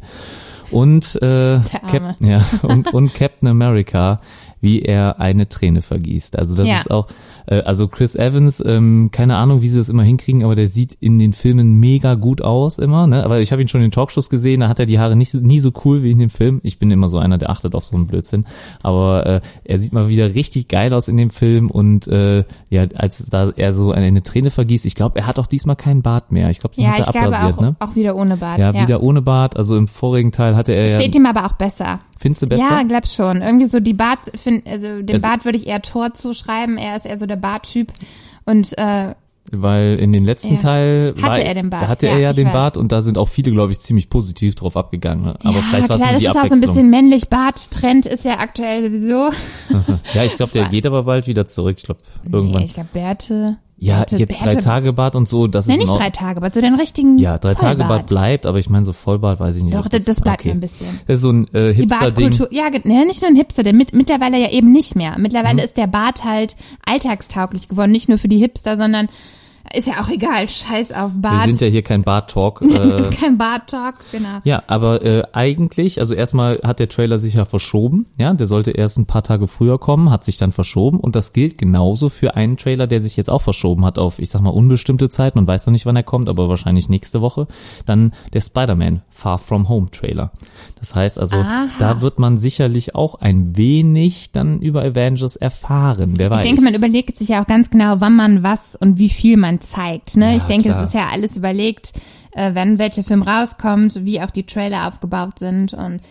Und 0.71 1.15
äh. 1.21 1.59
Cap 1.87 2.15
ja, 2.19 2.43
und, 2.63 2.93
und 2.93 3.13
Captain 3.13 3.47
America, 3.49 4.21
wie 4.61 4.81
er 4.81 5.19
eine 5.19 5.47
Träne 5.47 5.81
vergießt. 5.81 6.39
Also 6.39 6.55
das 6.55 6.67
Ja. 6.67 6.77
ist 6.77 6.89
auch, 6.91 7.07
äh, 7.47 7.61
also 7.61 7.87
Chris 7.87 8.15
Evans, 8.15 8.63
ähm, 8.65 9.09
keine 9.11 9.35
Ahnung, 9.37 9.61
wie 9.61 9.67
sie 9.69 9.77
das 9.77 9.89
immer 9.89 10.03
hinkriegen, 10.03 10.43
aber 10.43 10.55
der 10.55 10.67
sieht 10.67 10.95
in 10.99 11.19
den 11.19 11.33
Filmen 11.33 11.79
mega 11.79 12.15
gut 12.15 12.41
aus 12.41 12.79
immer. 12.79 13.07
Ne? 13.07 13.23
Aber 13.23 13.39
ich 13.39 13.51
habe 13.51 13.61
ihn 13.61 13.67
schon 13.67 13.81
in 13.81 13.91
Talkshows 13.91 14.29
gesehen, 14.29 14.61
da 14.61 14.67
hat 14.69 14.79
er 14.79 14.85
die 14.85 14.99
Haare 14.99 15.15
nicht 15.15 15.31
so- 15.31 15.39
nie 15.39 15.59
so 15.59 15.71
cool 15.85 16.03
wie 16.03 16.11
in 16.11 16.19
dem 16.19 16.29
Film. 16.29 16.59
Ich 16.63 16.79
bin 16.79 16.91
immer 16.91 17.09
so 17.09 17.17
einer, 17.17 17.37
der 17.37 17.49
achtet 17.49 17.75
auf 17.75 17.85
so 17.85 17.95
einen 17.95 18.07
Blödsinn. 18.07 18.45
Aber 18.83 19.25
äh, 19.25 19.41
er 19.63 19.79
sieht 19.79 19.93
mal 19.93 20.07
wieder 20.07 20.33
richtig 20.35 20.67
geil 20.67 20.93
aus 20.93 21.07
in 21.07 21.17
dem 21.17 21.29
Film 21.29 21.69
und 21.71 22.07
äh, 22.07 22.43
ja, 22.69 22.85
als 22.95 23.25
da 23.29 23.51
er 23.55 23.73
so 23.73 23.91
eine, 23.91 24.05
eine 24.05 24.23
Träne 24.23 24.51
vergießt, 24.51 24.85
ich 24.85 24.95
glaube, 24.95 25.19
er 25.19 25.27
hat 25.27 25.39
auch 25.39 25.47
diesmal 25.47 25.75
keinen 25.75 26.01
Bart 26.01 26.31
mehr. 26.31 26.49
Ich 26.49 26.59
glaube, 26.59 26.75
den 26.75 26.83
ja, 26.85 26.91
hat 26.91 26.99
er 26.99 27.05
ich 27.07 27.11
glaube 27.11 27.27
abrasiert, 27.35 27.57
auch, 27.57 27.61
ne? 27.61 27.75
auch 27.79 27.95
wieder 27.95 28.15
ohne 28.15 28.37
Bart. 28.37 28.59
Ja, 28.59 28.73
wieder 28.73 29.01
ohne 29.01 29.21
Bart. 29.21 29.57
Also 29.57 29.77
im 29.77 29.87
vorigen 29.87 30.31
Teil 30.31 30.55
hatte 30.55 30.73
er 30.73 30.87
Steht 30.87 31.15
ja. 31.15 31.21
ihm 31.21 31.25
aber 31.25 31.45
auch 31.45 31.53
besser. 31.53 31.99
Findest 32.17 32.41
du 32.43 32.47
besser? 32.47 32.63
Ja, 32.69 32.83
glaub 32.83 33.07
schon. 33.07 33.41
Irgendwie 33.41 33.65
so 33.67 33.79
die 33.79 33.93
Bart, 33.93 34.19
find, 34.35 34.65
also 34.67 35.01
dem 35.01 35.15
Also- 35.15 35.27
Bart 35.27 35.45
würde 35.45 35.57
ich 35.57 35.67
eher 35.67 35.81
Tor 35.81 36.13
zuschreiben. 36.13 36.77
Er 36.77 36.95
ist 36.95 37.05
eher 37.05 37.17
so 37.17 37.25
der 37.25 37.35
Barttyp. 37.35 37.91
Und 38.45 38.77
äh, 38.77 39.13
Weil 39.51 39.99
in 39.99 40.11
den 40.13 40.23
letzten 40.25 40.55
Ja. 40.55 40.61
Teil 40.61 41.13
Hatte 41.17 41.21
war, 41.21 41.39
er 41.39 41.53
den 41.53 41.69
Bart. 41.69 41.87
hatte 41.87 42.07
Ja, 42.07 42.13
er 42.13 42.19
ja 42.19 42.33
den 42.33 42.47
weiß. 42.47 42.53
Bart 42.53 42.77
und 42.77 42.91
da 42.91 43.01
sind 43.01 43.17
auch 43.17 43.29
viele, 43.29 43.51
glaube 43.51 43.71
ich, 43.73 43.79
ziemlich 43.79 44.09
positiv 44.09 44.55
drauf 44.55 44.75
abgegangen. 44.77 45.23
ne? 45.25 45.35
Aber 45.43 45.57
ja, 45.57 45.61
vielleicht 45.61 45.89
war 45.89 45.95
es 45.97 46.01
nur 46.01 46.11
das 46.13 46.19
die 46.19 46.25
ist 46.25 46.37
auch 46.37 46.47
so 46.47 46.55
ein 46.55 46.61
bisschen 46.61 46.89
männlich. 46.89 47.27
Barttrend 47.29 48.05
ist 48.05 48.23
ja 48.25 48.39
aktuell 48.39 48.83
sowieso. 48.85 49.29
ja, 50.13 50.23
ich 50.23 50.35
glaube, 50.35 50.51
der 50.53 50.65
geht 50.69 50.85
aber 50.87 51.03
bald 51.03 51.27
wieder 51.27 51.45
zurück. 51.45 51.75
Ich 51.79 51.83
glaube, 51.83 52.01
irgendwann. 52.31 52.59
Nee, 52.59 52.65
ich 52.65 52.73
glaube 52.73 52.89
Bärte. 52.93 53.57
Ja, 53.77 53.97
Bärte, 53.97 54.17
jetzt 54.17 54.41
drei 54.41 54.55
Tage 54.55 54.93
Bart 54.93 55.15
und 55.15 55.27
so, 55.27 55.47
das 55.47 55.67
Nee, 55.67 55.73
ist 55.73 55.79
nicht 55.79 55.89
noch, 55.89 55.97
drei 55.99 56.09
Tage, 56.09 56.37
aber 56.37 56.49
so 56.53 56.61
den 56.61 56.75
richtigen 56.75 57.17
Ja, 57.17 57.37
drei 57.37 57.53
Tage 57.55 57.79
Vollbart. 57.79 57.87
Bart 57.89 58.07
bleibt, 58.07 58.45
aber 58.45 58.57
ich 58.57 58.69
meine 58.69 58.85
so 58.85 58.93
Vollbart 58.93 59.39
weiß 59.39 59.57
ich 59.57 59.63
nicht. 59.63 59.73
Doch, 59.75 59.85
ob 59.85 59.91
das, 59.91 60.05
das 60.05 60.21
bleibt 60.21 60.39
okay. 60.41 60.49
mir 60.49 60.53
ein 60.55 60.59
bisschen. 60.61 60.87
Das 61.07 61.15
ist 61.17 61.21
so 61.21 61.31
ein 61.31 61.53
äh, 61.53 61.73
Die 61.73 61.81
Hipster-Ding. 61.81 62.29
Bartkultur, 62.29 62.47
ja, 62.53 62.69
ge- 62.69 62.81
nee, 62.85 63.03
nicht 63.05 63.21
nur 63.21 63.29
ein 63.29 63.35
Hipster, 63.35 63.63
denn 63.63 63.75
mit, 63.77 63.93
mittlerweile 63.93 64.39
ja 64.39 64.49
eben 64.49 64.71
nicht 64.71 64.95
mehr. 64.95 65.15
Mittlerweile 65.19 65.55
Mhm. 65.55 65.59
ist 65.65 65.77
der 65.77 65.87
Bart 65.87 66.23
halt 66.23 66.55
alltagstauglich 66.85 67.67
geworden, 67.67 67.91
nicht 67.91 68.07
nur 68.09 68.17
für 68.17 68.27
die 68.29 68.37
Hipster, 68.37 68.77
sondern 68.77 69.09
ist 69.73 69.87
ja 69.87 70.01
auch 70.01 70.09
egal, 70.09 70.47
scheiß 70.47 70.91
auf 70.91 71.11
Wir 71.13 71.21
Bart. 71.21 71.45
sind 71.45 71.61
ja 71.61 71.67
hier 71.67 71.81
kein 71.81 72.03
Bart-Talk. 72.03 72.61
Äh, 72.75 73.09
Kein 73.15 73.37
Bart-Talk, 73.37 73.95
genau. 74.11 74.39
Ja, 74.43 74.61
aber 74.67 75.03
äh, 75.03 75.23
eigentlich, 75.31 75.99
also 75.99 76.13
erstmal 76.13 76.59
hat 76.63 76.79
der 76.79 76.89
Trailer 76.89 77.19
sich 77.19 77.35
ja 77.35 77.45
verschoben, 77.45 78.05
ja, 78.17 78.33
der 78.33 78.47
sollte 78.47 78.71
erst 78.71 78.97
ein 78.97 79.05
paar 79.05 79.23
Tage 79.23 79.47
früher 79.47 79.79
kommen, 79.79 80.11
hat 80.11 80.23
sich 80.23 80.37
dann 80.37 80.51
verschoben 80.51 80.99
und 80.99 81.15
das 81.15 81.31
gilt 81.33 81.57
genauso 81.57 82.09
für 82.09 82.35
einen 82.35 82.57
Trailer, 82.57 82.85
der 82.87 83.01
sich 83.01 83.15
jetzt 83.17 83.29
auch 83.29 83.41
verschoben 83.41 83.85
hat 83.85 83.97
auf, 83.97 84.19
ich 84.19 84.29
sag 84.29 84.41
mal, 84.41 84.49
unbestimmte 84.49 85.09
Zeit, 85.09 85.35
man 85.35 85.47
weiß 85.47 85.65
noch 85.67 85.71
nicht, 85.71 85.85
wann 85.85 85.95
er 85.95 86.03
kommt, 86.03 86.27
aber 86.29 86.49
wahrscheinlich 86.49 86.89
nächste 86.89 87.21
Woche, 87.21 87.47
dann 87.85 88.13
der 88.33 88.41
Spider-Man 88.41 89.01
Far 89.15 89.39
From 89.39 89.69
Home 89.69 89.89
Trailer. 89.91 90.31
Das 90.77 90.93
heißt 90.93 91.17
also, 91.17 91.37
Aha. 91.37 91.69
da 91.79 92.01
wird 92.01 92.19
man 92.19 92.37
sicherlich 92.37 92.95
auch 92.95 93.15
ein 93.15 93.55
wenig 93.55 94.33
dann 94.33 94.59
über 94.59 94.83
Avengers 94.83 95.37
erfahren, 95.37 96.15
wer 96.17 96.29
weiß. 96.29 96.41
Ich 96.41 96.47
denke, 96.47 96.61
man 96.61 96.75
überlegt 96.75 97.17
sich 97.17 97.29
ja 97.29 97.41
auch 97.41 97.47
ganz 97.47 97.69
genau, 97.69 98.01
wann 98.01 98.17
man 98.17 98.43
was 98.43 98.75
und 98.75 98.99
wie 98.99 99.07
viel 99.07 99.37
man 99.37 99.61
zeigt. 99.61 100.17
Ne? 100.17 100.31
Ja, 100.31 100.37
ich 100.37 100.43
denke, 100.43 100.67
klar. 100.67 100.81
es 100.81 100.89
ist 100.89 100.93
ja 100.93 101.07
alles 101.13 101.37
überlegt, 101.37 101.93
äh, 102.31 102.53
wenn 102.55 102.77
welcher 102.77 103.05
Film 103.05 103.23
rauskommt, 103.23 104.03
wie 104.03 104.19
auch 104.19 104.31
die 104.31 104.45
Trailer 104.45 104.89
aufgebaut 104.89 105.39
sind 105.39 105.73
und 105.73 106.01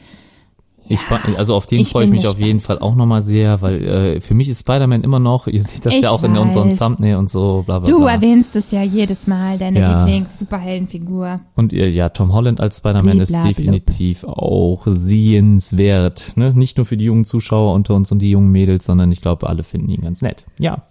Ich 0.86 1.00
fra- 1.00 1.18
also 1.38 1.54
auf 1.54 1.66
den 1.66 1.80
Ich 1.80 1.88
freue 1.88 2.04
ich 2.04 2.10
mich 2.10 2.20
auf 2.26 2.32
gespannt. 2.34 2.46
jeden 2.46 2.60
Fall 2.60 2.78
auch 2.78 2.94
nochmal 2.94 3.22
sehr, 3.22 3.62
weil 3.62 3.82
äh, 3.86 4.20
für 4.20 4.34
mich 4.34 4.48
ist 4.50 4.60
Spider-Man 4.60 5.02
immer 5.02 5.18
noch, 5.18 5.46
ihr 5.46 5.62
seht 5.62 5.86
das 5.86 5.94
Ich 5.94 6.02
ja 6.02 6.10
auch 6.10 6.22
in 6.24 6.36
unserem 6.36 6.70
weiß. 6.72 6.78
Thumbnail 6.78 7.16
und 7.16 7.30
so, 7.30 7.62
bla 7.64 7.78
bla 7.78 7.88
du 7.90 8.00
bla. 8.00 8.12
erwähnst 8.12 8.54
es 8.56 8.70
ja 8.70 8.82
jedes 8.82 9.26
Mal, 9.26 9.56
deine 9.56 9.80
Ja. 9.80 10.04
Lieblings-Superheldenfigur. 10.04 11.40
Und 11.54 11.72
äh, 11.72 11.88
ja, 11.88 12.10
Tom 12.10 12.32
Holland 12.34 12.60
als 12.60 12.78
Spider-Man 12.78 13.20
ist 13.20 13.32
definitiv 13.32 14.24
auch 14.24 14.82
sehenswert. 14.86 16.32
Ne? 16.36 16.52
Nicht 16.54 16.76
nur 16.76 16.86
für 16.86 16.96
die 16.96 17.06
jungen 17.06 17.24
Zuschauer 17.24 17.72
unter 17.74 17.94
uns 17.94 18.12
und 18.12 18.18
die 18.20 18.30
jungen 18.30 18.50
Mädels, 18.50 18.84
sondern 18.84 19.10
ich 19.12 19.20
glaube, 19.20 19.48
alle 19.48 19.62
finden 19.62 19.88
ihn 19.90 20.02
ganz 20.02 20.22
nett. 20.22 20.44
Ja, 20.58 20.82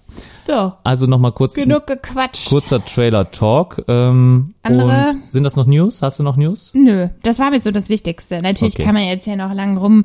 So, 0.45 0.73
also 0.83 1.05
nochmal 1.07 1.31
kurz 1.31 1.53
genug 1.53 1.87
gequatscht. 1.87 2.49
kurzer 2.49 2.83
Trailer-Talk. 2.83 3.85
Ähm, 3.87 4.53
Andere? 4.61 5.11
Und 5.11 5.31
sind 5.31 5.43
das 5.43 5.55
noch 5.55 5.65
News? 5.65 6.01
Hast 6.01 6.19
du 6.19 6.23
noch 6.23 6.35
News? 6.35 6.71
Nö, 6.73 7.07
das 7.23 7.39
war 7.39 7.53
jetzt 7.53 7.63
so 7.63 7.71
das 7.71 7.89
Wichtigste. 7.89 8.41
Natürlich 8.41 8.75
Okay. 8.75 8.83
kann 8.83 8.95
man 8.95 9.05
jetzt 9.05 9.25
hier 9.25 9.37
noch 9.37 9.53
lang 9.53 9.77
rum 9.77 10.03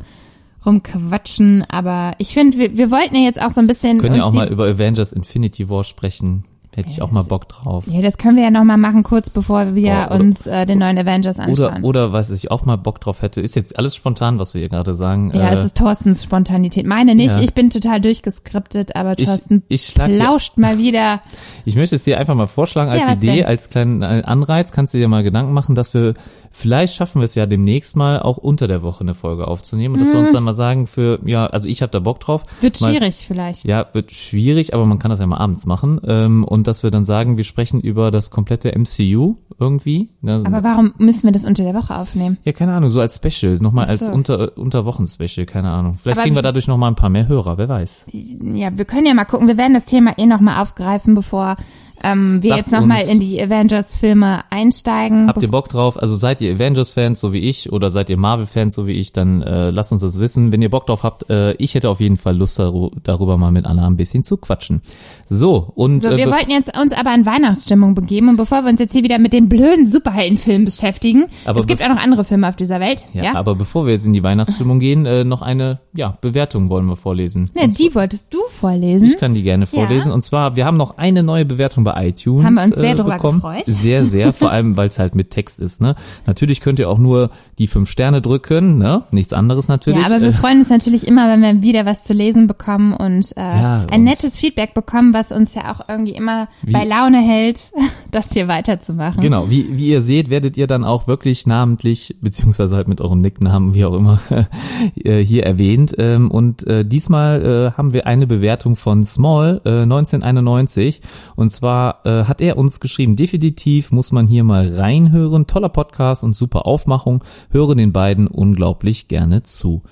rumquatschen, 0.67 1.65
aber 1.69 2.13
ich 2.19 2.35
finde, 2.35 2.59
wir, 2.59 2.77
wir 2.77 2.91
wollten 2.91 3.15
ja 3.15 3.23
jetzt 3.23 3.41
auch 3.41 3.51
so 3.51 3.61
ein 3.61 3.67
bisschen 3.67 3.99
Können 3.99 4.17
ja 4.17 4.25
auch 4.25 4.33
mal 4.33 4.49
über 4.49 4.67
Avengers 4.67 5.13
Infinity 5.13 5.69
War 5.69 5.85
sprechen. 5.85 6.45
Hätte 6.79 6.91
ich 6.91 7.03
auch 7.03 7.11
mal 7.11 7.23
Bock 7.25 7.49
drauf. 7.49 7.85
Ja, 7.89 8.01
das 8.03 8.19
können 8.19 8.37
wir 8.37 8.45
ja 8.45 8.51
noch 8.51 8.63
mal 8.65 8.77
machen, 8.77 9.03
kurz 9.03 9.31
bevor 9.31 9.75
wir 9.75 9.91
Boah, 9.93 10.07
oder- 10.13 10.21
uns 10.21 10.47
äh, 10.47 10.65
den 10.65 10.79
neuen 10.79 10.97
Avengers 10.97 11.39
Oder, 11.39 11.47
anschauen. 11.49 11.85
oder 11.85 12.13
was 12.13 12.31
ich 12.31 12.51
auch 12.53 12.65
mal 12.65 12.77
Bock 12.77 13.01
drauf 13.01 13.21
hätte, 13.23 13.41
ist 13.41 13.57
jetzt 13.57 13.77
alles 13.79 13.97
spontan, 13.97 14.39
was 14.39 14.55
wir 14.55 14.61
hier 14.61 14.69
gerade 14.69 14.95
sagen. 14.95 15.33
ja, 15.35 15.49
äh, 15.51 15.55
es 15.57 15.65
ist 15.67 15.77
Thorstens 15.77 16.23
Spontanität. 16.23 16.87
Meine 16.87 17.15
nicht, 17.15 17.35
Ja. 17.35 17.41
ich 17.43 17.53
bin 17.53 17.71
total 17.71 18.01
durchgeskriptet, 18.01 18.95
aber 18.97 19.19
Ich- 19.19 19.27
Thorsten 19.29 19.63
ich 19.69 19.93
dir- 19.95 20.07
lauscht 20.09 20.57
mal 20.59 20.79
wieder. 20.79 21.21
Ich 21.65 21.75
möchte 21.77 21.97
es 21.97 22.05
dir 22.05 22.19
einfach 22.19 22.35
mal 22.37 22.47
vorschlagen 22.47 22.91
als 22.91 23.01
Ja, 23.01 23.13
Idee, 23.15 23.37
denn? 23.39 23.47
als 23.47 23.71
kleinen 23.71 24.03
äh, 24.03 24.23
Anreiz, 24.25 24.71
kannst 24.71 24.95
du 24.95 24.99
dir 24.99 25.09
mal 25.09 25.23
Gedanken 25.25 25.53
machen, 25.53 25.75
dass 25.75 25.95
wir 25.95 26.15
Vielleicht 26.59 26.95
schaffen 26.95 27.21
wir 27.21 27.25
es 27.25 27.37
ja 27.37 27.47
demnächst 27.47 27.95
mal 27.95 28.19
auch 28.19 28.37
unter 28.37 28.67
der 28.67 28.83
Woche 28.83 29.03
eine 29.03 29.15
Folge 29.15 29.47
aufzunehmen 29.47 29.95
und 29.95 30.01
dass 30.01 30.13
wir 30.13 30.19
uns 30.19 30.33
dann 30.33 30.43
mal 30.43 30.55
sagen 30.55 30.89
für, 30.89 31.21
ja, 31.25 31.47
also 31.47 31.69
ich 31.69 31.83
habe 31.83 31.93
da 31.93 32.01
Bock 32.01 32.19
drauf. 32.19 32.43
Mhm. 32.43 32.63
Wird 32.63 32.81
mal, 32.81 32.91
schwierig 32.91 33.15
vielleicht. 33.29 33.65
Ja, 33.65 33.87
wird 33.93 34.11
schwierig, 34.11 34.75
aber 34.75 34.85
man 34.85 34.99
kann 34.99 35.13
das 35.13 35.21
ja 35.21 35.27
mal 35.29 35.37
abends 35.37 35.67
machen. 35.67 36.01
Ähm, 36.05 36.43
und 36.43 36.67
dass 36.67 36.83
wir 36.83 36.91
dann 36.91 37.05
sagen, 37.05 37.37
wir 37.37 37.45
sprechen 37.45 37.81
über 37.81 38.11
das 38.11 38.33
komplette 38.33 38.77
MCU 38.77 39.37
irgendwie. 39.61 40.09
Ne? 40.21 40.43
Aber 40.45 40.65
warum 40.65 40.95
müssen 40.99 41.29
wir 41.29 41.33
das 41.33 41.45
unter 41.45 41.63
der 41.63 41.75
Woche 41.75 41.95
aufnehmen? 41.95 42.39
ja, 42.43 42.51
keine 42.51 42.73
Ahnung, 42.73 42.91
so 42.91 43.01
als 43.01 43.21
Special, 43.23 43.59
nochmal 43.61 43.85
Ach 43.87 43.91
als 43.91 44.07
so. 44.07 44.13
unter 44.13 44.59
Unterwochen-Special, 44.59 45.47
keine 45.47 45.71
Ahnung. 45.71 45.99
Vielleicht 46.03 46.19
Aber 46.19 46.25
kriegen 46.25 46.35
wir 46.35 46.43
dadurch 46.43 46.67
nochmal 46.67 46.91
ein 46.91 46.97
paar 46.97 47.11
mehr 47.11 47.29
Hörer, 47.29 47.57
wer 47.57 47.69
weiß. 47.69 48.07
Ja, 48.11 48.77
wir 48.77 48.85
können 48.85 49.07
ja 49.07 49.15
mal 49.15 49.27
gucken. 49.27 49.47
Wir 49.47 49.59
werden 49.59 49.75
das 49.75 49.85
Thema 49.85 50.19
eh 50.19 50.27
nochmal 50.27 50.61
aufgreifen, 50.61 51.15
bevor 51.15 51.55
ähm, 52.03 52.43
wir 52.43 52.51
Sagt 52.51 52.61
jetzt 52.61 52.73
nochmal 52.73 53.03
in 53.03 53.21
die 53.21 53.43
Avengers-Filme 53.43 54.41
einsteigen. 54.51 55.29
Habt 55.29 55.43
ihr 55.43 55.51
Bock 55.51 55.69
drauf? 55.69 56.01
Also 56.01 56.17
seid 56.17 56.41
ihr 56.41 56.55
Avengers-Fans, 56.55 57.21
so 57.21 57.33
wie 57.33 57.41
ich, 57.41 57.73
oder 57.73 57.91
seid 57.91 58.11
ihr 58.11 58.17
Marvel-Fans, 58.17 58.75
so 58.75 58.87
wie 58.87 58.93
ich, 58.93 59.13
dann 59.13 59.43
äh, 59.43 59.71
lasst 59.71 59.93
uns 59.93 60.03
das 60.03 60.19
wissen. 60.19 60.53
Wenn 60.53 60.63
ihr 60.63 60.71
Bock 60.71 60.87
drauf 60.87 61.03
habt, 61.03 61.29
äh, 61.31 61.53
ich 61.55 61.75
hätte 61.75 61.89
auf 61.91 62.01
jeden 62.01 62.17
Fall 62.17 62.37
Lust 62.37 62.59
darüber 62.59 63.39
mal 63.39 63.53
mit 63.53 63.67
Anna 63.67 63.87
ein 63.87 63.97
bisschen 63.97 64.25
zu 64.25 64.37
quatschen. 64.37 64.83
So, 65.31 65.71
und 65.75 66.03
So, 66.03 66.11
äh, 66.11 66.17
wir 66.17 66.29
bef- 66.29 66.33
wollten 66.37 66.51
jetzt 66.51 66.77
uns 66.79 66.93
aber 66.93 67.15
in 67.15 67.27
Weihnachtsstimmung 67.27 67.95
begeben 67.95 68.29
und 68.31 68.37
bevor 68.37 68.63
wir 68.63 68.71
uns 68.71 68.81
jetzt 68.81 68.93
hier 68.93 69.03
wieder 69.05 69.19
mit 69.19 69.33
den 69.33 69.49
blöden 69.49 69.87
Superheldenfilmen 69.87 70.65
beschäftigen, 70.65 71.27
es 71.45 71.67
gibt 71.67 71.83
auch 71.83 71.89
noch 71.89 72.03
andere 72.03 72.25
Filme 72.25 72.49
auf 72.49 72.57
dieser 72.57 72.81
Welt, 72.81 73.05
ja, 73.13 73.25
ja? 73.25 73.35
aber 73.35 73.55
bevor 73.55 73.85
wir 73.87 73.93
jetzt 73.93 74.07
in 74.07 74.13
die 74.13 74.23
Weihnachtsstimmung 74.23 74.81
gehen, 74.81 75.05
äh, 75.07 75.25
noch 75.25 75.43
eine 75.43 75.81
ja, 75.95 76.17
Bewertung 76.21 76.71
wollen 76.71 76.87
wir 76.87 76.97
vorlesen. 76.97 77.51
Ne, 77.55 77.69
die 77.69 77.95
wolltest 77.95 78.33
du 78.33 78.39
vorlesen. 78.49 79.07
Ich 79.09 79.19
kann 79.19 79.35
die 79.35 79.43
gerne 79.43 79.67
vorlesen. 79.67 80.13
Und 80.13 80.23
zwar, 80.23 80.57
wir 80.57 80.65
haben 80.65 80.77
noch 80.77 80.97
eine 80.99 81.23
neue 81.23 81.45
Bewertung 81.45 81.85
bei 81.85 82.09
iTunes. 82.09 82.45
Haben 82.45 82.55
wir 82.55 82.63
uns 82.65 82.75
sehr 82.77 82.93
äh, 82.93 82.95
drüber 82.95 83.15
bekommen. 83.15 83.41
gefreut. 83.41 83.63
Sehr, 83.67 84.05
sehr, 84.05 84.33
vor 84.33 84.51
allem, 84.51 84.77
weil 84.77 84.89
es 84.89 84.99
halt 84.99 85.15
mit 85.15 85.31
Text 85.31 85.59
ist. 85.61 85.81
Ne? 85.81 85.95
Natürlich 86.27 86.61
könnt 86.61 86.79
ihr 86.79 86.89
auch 86.89 86.99
nur 86.99 87.31
die 87.59 87.67
fünf 87.67 87.91
Sterne 87.91 88.23
drücken, 88.23 88.79
ne? 88.79 89.03
nichts 89.11 89.33
anderes 89.33 89.69
natürlich. 89.69 90.01
Ja, 90.01 90.07
aber 90.15 90.21
wir 90.21 90.29
Äh, 90.29 90.33
freuen 90.33 90.59
uns 90.61 90.71
natürlich 90.71 91.07
immer, 91.07 91.29
wenn 91.31 91.43
wir 91.43 91.63
wieder 91.63 91.85
was 91.85 92.05
zu 92.05 92.15
lesen 92.15 92.47
bekommen 92.47 92.93
und, 92.93 93.37
äh, 93.37 93.41
Ja, 93.41 93.87
ein 93.91 94.01
und- 94.01 94.05
nettes 94.05 94.39
Feedback 94.39 94.75
bekommen, 94.75 95.13
was 95.19 95.33
uns 95.33 95.55
ja 95.55 95.73
auch 95.73 95.89
irgendwie 95.89 96.13
immer 96.13 96.49
bei 96.71 96.85
Laune 96.85 97.21
hält, 97.21 97.73
das 98.11 98.33
hier 98.33 98.47
weiterzumachen. 98.47 99.21
Genau, 99.21 99.51
wie, 99.51 99.77
wie 99.77 99.89
ihr 99.89 100.01
seht, 100.01 100.31
werdet 100.31 100.57
ihr 100.57 100.69
dann 100.69 100.85
auch 100.85 101.09
wirklich 101.09 101.47
namentlich, 101.47 102.17
beziehungsweise 102.21 102.77
halt 102.77 102.87
mit 102.87 103.01
eurem 103.01 103.21
Nicknamen, 103.21 103.75
wie 103.75 103.85
auch 103.85 103.95
immer, 103.95 104.21
äh, 104.95 105.19
hier 105.19 105.45
erwähnt. 105.45 105.95
Ähm, 105.99 106.31
Und 106.31 106.67
äh, 106.67 106.85
diesmal 106.85 107.45
äh, 107.45 107.77
haben 107.77 107.93
wir 107.93 108.07
eine 108.07 108.27
Bewertung 108.27 108.77
von 108.77 109.03
Small 109.03 109.61
äh, 109.65 109.83
1991. 109.83 111.01
Und 111.35 111.51
zwar 111.51 112.03
hat 112.05 112.41
er 112.41 112.57
uns 112.57 112.81
geschrieben, 112.81 113.17
definitiv 113.17 113.91
muss 113.91 114.13
man 114.13 114.27
hier 114.27 114.45
mal 114.45 114.69
reinhören. 114.69 115.47
Toller 115.47 115.69
Podcast 115.69 116.23
und 116.25 116.35
super 116.35 116.67
Aufmachung. 116.67 117.25
Höre 117.51 117.75
den 117.75 117.93
beiden 117.93 118.27
unglaublich 118.27 119.09
gerne 119.09 119.43
zu. 119.43 119.83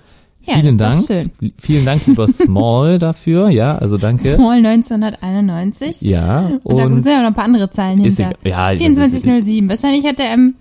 Ja, 0.46 0.54
Vielen 0.60 0.78
Dank. 0.78 0.98
Vielen 1.58 1.84
Dank, 1.84 2.06
lieber 2.06 2.28
Small, 2.32 2.98
dafür. 2.98 3.48
Ja, 3.50 3.76
also 3.78 3.98
danke. 3.98 4.36
Small 4.36 4.64
1991. 4.64 6.00
Ja, 6.02 6.50
Und, 6.62 6.76
da 6.78 6.84
und 6.84 6.98
sind 6.98 7.12
ja 7.12 7.20
noch 7.20 7.28
ein 7.28 7.34
paar 7.34 7.44
andere 7.44 7.68
Zahlen 7.70 7.98
hinter. 8.00 8.30
egal. 8.44 8.50
Ja, 8.52 8.72
das 8.72 8.80
ist- 8.80 8.94
2407. 9.22 9.68
Wahrscheinlich 9.68 10.06
hat 10.06 10.20
er 10.20 10.32
am 10.34 10.54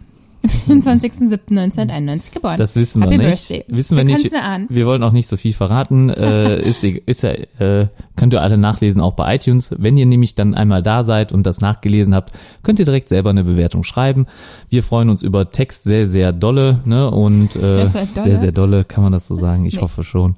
24.07.1991 0.50 2.34
geboren. 2.34 2.58
Das 2.58 2.76
wissen 2.76 3.02
wir 3.02 3.10
Happy 3.10 3.18
nicht. 3.26 3.48
Birthday. 3.48 3.66
Wissen 3.76 3.98
wir 3.98 4.04
Du 4.06 4.12
nicht. 4.12 4.32
Wir 4.70 4.86
wollen 4.86 5.04
auch 5.04 5.12
nicht 5.12 5.28
so 5.28 5.38
viel 5.38 5.54
verraten. 5.54 6.10
Äh, 6.10 6.62
ist, 6.62 6.84
e- 6.84 7.02
ist 7.06 7.24
äh, 7.24 7.88
könnt 8.16 8.34
ihr 8.34 8.42
alle 8.42 8.58
nachlesen, 8.58 9.02
auch 9.02 9.14
bei 9.14 9.36
iTunes. 9.36 9.74
Wenn 9.78 9.98
ihr 9.98 10.06
nämlich 10.06 10.36
dann 10.36 10.54
einmal 10.54 10.82
da 10.84 11.04
seid 11.04 11.32
und 11.32 11.46
das 11.46 11.62
nachgelesen 11.62 12.14
habt, 12.16 12.34
könnt 12.64 12.80
ihr 12.80 12.86
direkt 12.86 13.10
selber 13.10 13.30
eine 13.30 13.44
Bewertung 13.44 13.84
schreiben. 13.84 14.26
Wir 14.70 14.84
freuen 14.84 15.10
uns 15.10 15.22
über 15.22 15.46
Text 15.52 15.84
sehr, 15.84 16.08
sehr 16.08 16.32
dolle, 16.34 16.80
ne? 16.86 17.10
Und 17.12 17.56
äh, 17.56 17.60
Sehr, 17.60 17.88
sehr 17.90 18.06
dolle? 18.06 18.24
sehr, 18.24 18.36
sehr 18.38 18.52
dolle, 18.52 18.84
kann 18.84 19.04
man 19.04 19.12
das 19.14 19.28
so 19.28 19.36
sagen? 19.36 19.66
Ich 19.66 19.76
Nee. 19.76 19.82
hoffe 19.82 20.04
schon. 20.04 20.36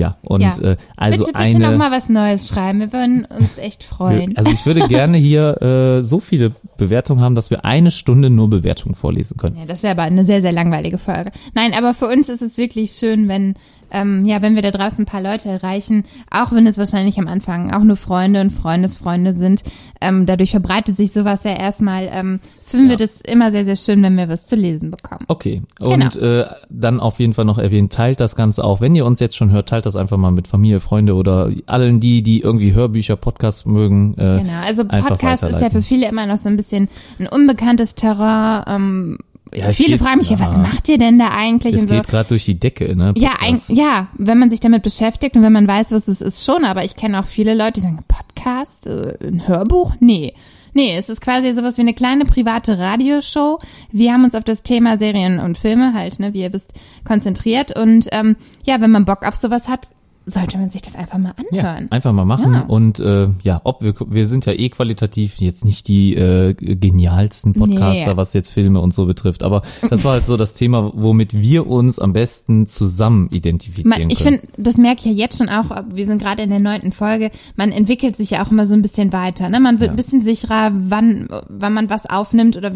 Ja, 0.00 0.16
und 0.22 0.40
Ja. 0.40 0.58
Äh, 0.58 0.76
also 0.96 1.18
bitte, 1.18 1.32
bitte 1.32 1.38
eine. 1.38 1.58
noch 1.58 1.76
mal 1.76 1.90
was 1.90 2.08
Neues 2.08 2.48
schreiben. 2.48 2.80
Wir 2.80 2.90
würden 2.90 3.26
uns 3.26 3.58
echt 3.58 3.84
freuen. 3.84 4.34
Also 4.34 4.50
ich 4.50 4.64
würde 4.64 4.88
gerne 4.88 5.18
hier 5.18 5.60
äh, 5.60 6.02
so 6.02 6.20
viele 6.20 6.52
Bewertungen 6.78 7.20
haben, 7.20 7.34
dass 7.34 7.50
wir 7.50 7.66
eine 7.66 7.90
Stunde 7.90 8.30
nur 8.30 8.48
Bewertungen 8.48 8.94
vorlesen 8.94 9.36
können. 9.36 9.56
Ja, 9.58 9.66
das 9.66 9.82
wäre 9.82 9.92
aber 9.92 10.04
eine 10.04 10.24
sehr, 10.24 10.40
sehr 10.40 10.52
langweilige 10.52 10.96
Folge. 10.96 11.32
Nein, 11.52 11.74
aber 11.74 11.92
für 11.92 12.06
uns 12.06 12.30
ist 12.30 12.40
es 12.40 12.56
wirklich 12.56 12.92
schön, 12.92 13.28
wenn, 13.28 13.56
ähm, 13.90 14.24
ja, 14.26 14.42
wenn 14.42 14.54
wir 14.54 14.62
da 14.62 14.70
draußen 14.70 15.02
ein 15.02 15.06
paar 15.06 15.22
Leute 15.22 15.48
erreichen, 15.48 16.04
auch 16.30 16.52
wenn 16.52 16.66
es 16.66 16.78
wahrscheinlich 16.78 17.18
am 17.18 17.28
Anfang 17.28 17.72
auch 17.72 17.82
nur 17.84 17.96
Freunde 17.96 18.40
und 18.40 18.50
Freundesfreunde 18.52 19.34
sind. 19.34 19.62
Ähm, 20.00 20.26
dadurch 20.26 20.50
verbreitet 20.52 20.96
sich 20.96 21.12
sowas 21.12 21.44
ja 21.44 21.52
erstmal. 21.52 22.08
Ähm, 22.12 22.40
finden 22.64 22.86
wir 22.86 22.92
Ja. 22.92 22.98
das 22.98 23.20
immer 23.22 23.50
sehr, 23.50 23.64
sehr 23.64 23.74
schön, 23.74 24.00
wenn 24.02 24.16
wir 24.16 24.28
was 24.28 24.46
zu 24.46 24.54
lesen 24.54 24.90
bekommen. 24.92 25.24
Okay. 25.26 25.62
Genau. 25.80 25.92
Und 25.92 26.16
äh, 26.16 26.46
dann 26.68 27.00
auf 27.00 27.18
jeden 27.18 27.32
Fall 27.32 27.44
noch 27.44 27.58
erwähnt, 27.58 27.92
teilt 27.92 28.20
das 28.20 28.36
Ganze 28.36 28.62
auch. 28.62 28.80
Wenn 28.80 28.94
ihr 28.94 29.04
uns 29.04 29.18
jetzt 29.18 29.36
schon 29.36 29.50
hört, 29.50 29.68
teilt 29.68 29.86
das 29.86 29.96
einfach 29.96 30.16
mal 30.16 30.30
mit 30.30 30.46
Familie, 30.46 30.78
Freunde 30.78 31.14
oder 31.14 31.50
allen 31.66 31.98
die, 31.98 32.22
die 32.22 32.40
irgendwie 32.40 32.72
Hörbücher, 32.72 33.16
Podcasts 33.16 33.66
mögen. 33.66 34.14
Äh, 34.18 34.38
Genau, 34.40 34.60
also 34.64 34.84
Podcast 34.84 35.42
ist 35.42 35.60
ja 35.60 35.68
für 35.70 35.82
viele 35.82 36.08
immer 36.08 36.26
noch 36.26 36.36
so 36.36 36.48
ein 36.48 36.56
bisschen 36.56 36.88
ein 37.18 37.26
unbekanntes 37.26 37.96
Terrain. 37.96 38.62
Ähm, 38.68 39.18
Ja, 39.54 39.70
viele 39.70 39.92
geht- 39.92 40.00
fragen 40.00 40.18
mich 40.18 40.30
ja, 40.30 40.38
was 40.38 40.56
macht 40.56 40.88
ihr 40.88 40.98
denn 40.98 41.18
da 41.18 41.28
eigentlich? 41.30 41.74
Es 41.74 41.82
und 41.82 41.88
so. 41.88 41.94
geht 41.96 42.08
gerade 42.08 42.28
durch 42.28 42.44
die 42.44 42.58
Decke, 42.58 42.94
ne? 42.94 43.12
Ja, 43.16 43.34
ein, 43.40 43.54
Podcast. 43.54 43.70
ja, 43.70 44.08
wenn 44.14 44.38
man 44.38 44.50
sich 44.50 44.60
damit 44.60 44.82
beschäftigt 44.82 45.34
und 45.36 45.42
wenn 45.42 45.52
man 45.52 45.66
weiß, 45.66 45.90
was 45.92 46.06
es 46.08 46.20
ist, 46.20 46.44
schon. 46.44 46.64
Aber 46.64 46.84
ich 46.84 46.94
kenne 46.96 47.18
auch 47.20 47.26
viele 47.26 47.54
Leute, 47.54 47.72
die 47.74 47.80
sagen, 47.80 47.98
Podcast, 48.06 48.86
äh, 48.86 49.16
ein 49.26 49.48
Hörbuch? 49.48 49.94
Nee. 50.00 50.34
Nee, 50.72 50.96
es 50.96 51.08
ist 51.08 51.20
quasi 51.20 51.52
sowas 51.52 51.78
wie 51.78 51.80
eine 51.82 51.94
kleine 51.94 52.24
private 52.26 52.78
Radioshow. 52.78 53.58
Wir 53.90 54.12
haben 54.12 54.22
uns 54.22 54.36
auf 54.36 54.44
das 54.44 54.62
Thema 54.62 54.98
Serien 54.98 55.40
und 55.40 55.58
Filme 55.58 55.94
halt, 55.94 56.20
ne, 56.20 56.32
wie 56.32 56.42
ihr 56.42 56.52
wisst, 56.52 56.72
konzentriert. 57.04 57.76
Und 57.76 58.06
ähm, 58.12 58.36
ja, 58.64 58.80
wenn 58.80 58.92
man 58.92 59.04
Bock 59.04 59.26
auf 59.26 59.34
sowas 59.34 59.68
hat, 59.68 59.88
sollte 60.30 60.58
man 60.58 60.68
sich 60.68 60.82
das 60.82 60.96
einfach 60.96 61.18
mal 61.18 61.34
Ja, 61.50 61.62
anhören. 61.72 61.86
einfach 61.90 62.12
mal 62.12 62.24
machen 62.24 62.54
Ja. 62.54 62.60
und 62.62 62.98
äh, 63.00 63.28
ja, 63.42 63.60
ob 63.64 63.82
wir 63.82 63.94
wir 64.08 64.26
sind 64.28 64.46
ja 64.46 64.52
eh 64.52 64.68
qualitativ 64.68 65.36
jetzt 65.36 65.64
nicht 65.64 65.88
die 65.88 66.14
äh, 66.14 66.54
genialsten 66.54 67.52
Podcaster, 67.54 68.12
Nee. 68.12 68.16
was 68.16 68.32
jetzt 68.32 68.50
Filme 68.50 68.80
und 68.80 68.94
so 68.94 69.06
betrifft, 69.06 69.44
aber 69.44 69.62
das 69.88 70.04
war 70.04 70.12
halt 70.12 70.26
so 70.26 70.36
das 70.36 70.54
Thema, 70.54 70.92
womit 70.94 71.34
wir 71.40 71.66
uns 71.66 71.98
am 71.98 72.12
besten 72.12 72.66
zusammen 72.66 73.28
identifizieren 73.30 74.00
Man, 74.00 74.10
ich 74.10 74.18
können. 74.22 74.40
finde, 74.40 74.52
das 74.56 74.76
merke 74.76 75.00
ich 75.00 75.06
ja 75.06 75.12
jetzt 75.12 75.38
schon 75.38 75.48
auch, 75.48 75.66
wir 75.92 76.06
sind 76.06 76.20
gerade 76.22 76.42
in 76.42 76.50
der 76.50 76.60
neunten 76.60 76.92
Folge, 76.92 77.30
man 77.56 77.72
entwickelt 77.72 78.16
sich 78.16 78.30
ja 78.30 78.44
auch 78.44 78.50
immer 78.50 78.66
so 78.66 78.74
ein 78.74 78.82
bisschen 78.82 79.12
weiter. 79.12 79.48
Ne? 79.48 79.60
Man 79.60 79.80
wird 79.80 79.88
Ja. 79.88 79.92
ein 79.92 79.96
bisschen 79.96 80.20
sicherer, 80.22 80.70
wann, 80.74 81.28
wann 81.48 81.72
man 81.72 81.90
was 81.90 82.06
aufnimmt 82.08 82.56
oder 82.56 82.72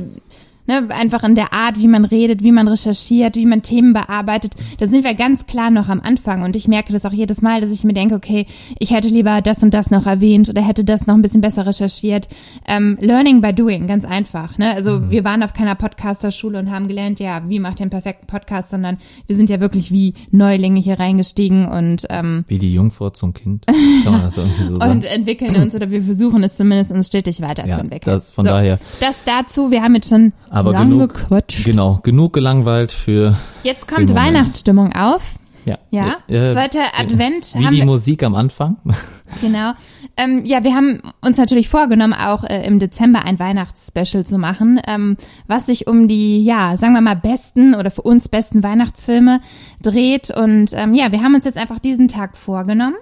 ne, 0.66 0.86
einfach 0.90 1.24
in 1.24 1.34
der 1.34 1.52
Art, 1.52 1.78
wie 1.78 1.88
man 1.88 2.04
redet, 2.04 2.42
wie 2.42 2.52
man 2.52 2.68
recherchiert, 2.68 3.36
wie 3.36 3.46
man 3.46 3.62
Themen 3.62 3.92
bearbeitet. 3.92 4.52
Da 4.78 4.86
sind 4.86 5.04
wir 5.04 5.14
ganz 5.14 5.46
klar 5.46 5.70
noch 5.70 5.88
am 5.88 6.00
Anfang 6.00 6.42
und 6.42 6.56
ich 6.56 6.68
merke 6.68 6.92
das 6.92 7.04
auch 7.06 7.12
jedes 7.12 7.42
Mal, 7.42 7.60
dass 7.60 7.70
ich 7.70 7.84
mir 7.84 7.92
denke, 7.94 8.14
okay, 8.14 8.46
ich 8.78 8.90
hätte 8.92 9.08
lieber 9.08 9.40
das 9.42 9.62
und 9.62 9.72
das 9.74 9.90
noch 9.90 10.06
erwähnt 10.06 10.48
oder 10.48 10.62
hätte 10.62 10.84
das 10.84 11.06
noch 11.06 11.14
ein 11.14 11.22
bisschen 11.22 11.40
besser 11.40 11.66
recherchiert. 11.66 12.28
Ähm, 12.66 12.96
learning 13.00 13.40
by 13.40 13.52
doing, 13.52 13.86
ganz 13.86 14.04
einfach. 14.04 14.58
Ne? 14.58 14.72
Also 14.74 15.00
Mhm. 15.00 15.10
wir 15.10 15.24
waren 15.24 15.42
auf 15.42 15.52
keiner 15.52 15.74
Podcaster-Schule 15.74 16.58
und 16.58 16.70
haben 16.70 16.86
gelernt, 16.88 17.20
ja, 17.20 17.42
wie 17.48 17.58
macht 17.58 17.80
ihr 17.80 17.82
einen 17.82 17.90
perfekten 17.90 18.26
Podcast, 18.26 18.70
sondern 18.70 18.98
wir 19.26 19.36
sind 19.36 19.50
ja 19.50 19.60
wirklich 19.60 19.90
wie 19.90 20.14
Neulinge 20.30 20.80
hier 20.80 20.98
reingestiegen 20.98 21.66
und 21.68 22.06
ähm, 22.10 22.44
Wie 22.48 22.58
die 22.58 22.72
Jungfrau 22.72 23.10
zum 23.10 23.34
Kind. 23.34 23.66
Kann 23.66 24.12
man 24.12 24.22
das 24.22 24.36
irgendwie 24.36 24.64
so 24.64 24.78
sagen? 24.78 24.92
und 24.92 25.04
entwickeln 25.04 25.56
uns 25.56 25.74
oder 25.74 25.90
wir 25.90 26.02
versuchen 26.02 26.42
es 26.44 26.56
zumindest 26.56 26.92
uns 26.92 27.06
stetig 27.06 27.38
ja, 27.38 27.48
weiterzuentwickeln. 27.48 28.14
das 28.14 28.30
von 28.30 28.44
so, 28.44 28.50
daher. 28.50 28.78
Das 29.00 29.16
dazu, 29.24 29.70
wir 29.70 29.82
haben 29.82 29.94
jetzt 29.94 30.08
schon 30.08 30.32
Aber 30.54 30.72
lang 30.72 30.90
genug, 30.90 31.14
gequatscht. 31.14 31.64
genau, 31.64 32.00
genug 32.02 32.32
gelangweilt 32.32 32.92
für 32.92 33.36
Jetzt 33.62 33.88
kommt. 33.88 34.14
Weihnachtsstimmung 34.14 34.94
auf. 34.94 35.34
ja, 35.64 35.78
Ja, 35.90 36.16
äh, 36.28 36.52
zweiter 36.52 36.80
Advent 36.98 37.54
wie 37.54 37.64
haben 37.64 37.74
die 37.74 37.84
Musik 37.84 38.22
am 38.22 38.34
Anfang. 38.34 38.76
genau. 39.40 39.72
Ähm, 40.16 40.44
ja, 40.44 40.62
wir 40.62 40.74
haben 40.74 41.00
uns 41.22 41.38
natürlich 41.38 41.68
vorgenommen, 41.68 42.12
auch 42.12 42.44
äh, 42.44 42.64
im 42.66 42.78
Dezember 42.78 43.24
ein 43.24 43.38
Weihnachtsspecial 43.38 44.24
zu 44.24 44.38
machen, 44.38 44.80
ähm, 44.86 45.16
was 45.48 45.66
sich 45.66 45.88
um 45.88 46.06
die, 46.06 46.44
ja, 46.44 46.76
sagen 46.76 46.92
wir 46.94 47.00
mal, 47.00 47.16
besten 47.16 47.74
oder 47.74 47.90
für 47.90 48.02
uns 48.02 48.28
besten 48.28 48.62
Weihnachtsfilme 48.62 49.40
dreht. 49.82 50.30
Und 50.30 50.70
ähm, 50.74 50.94
ja, 50.94 51.10
wir 51.10 51.22
haben 51.22 51.34
uns 51.34 51.44
jetzt 51.44 51.58
einfach 51.58 51.80
diesen 51.80 52.06
Tag 52.06 52.36
vorgenommen. 52.36 52.96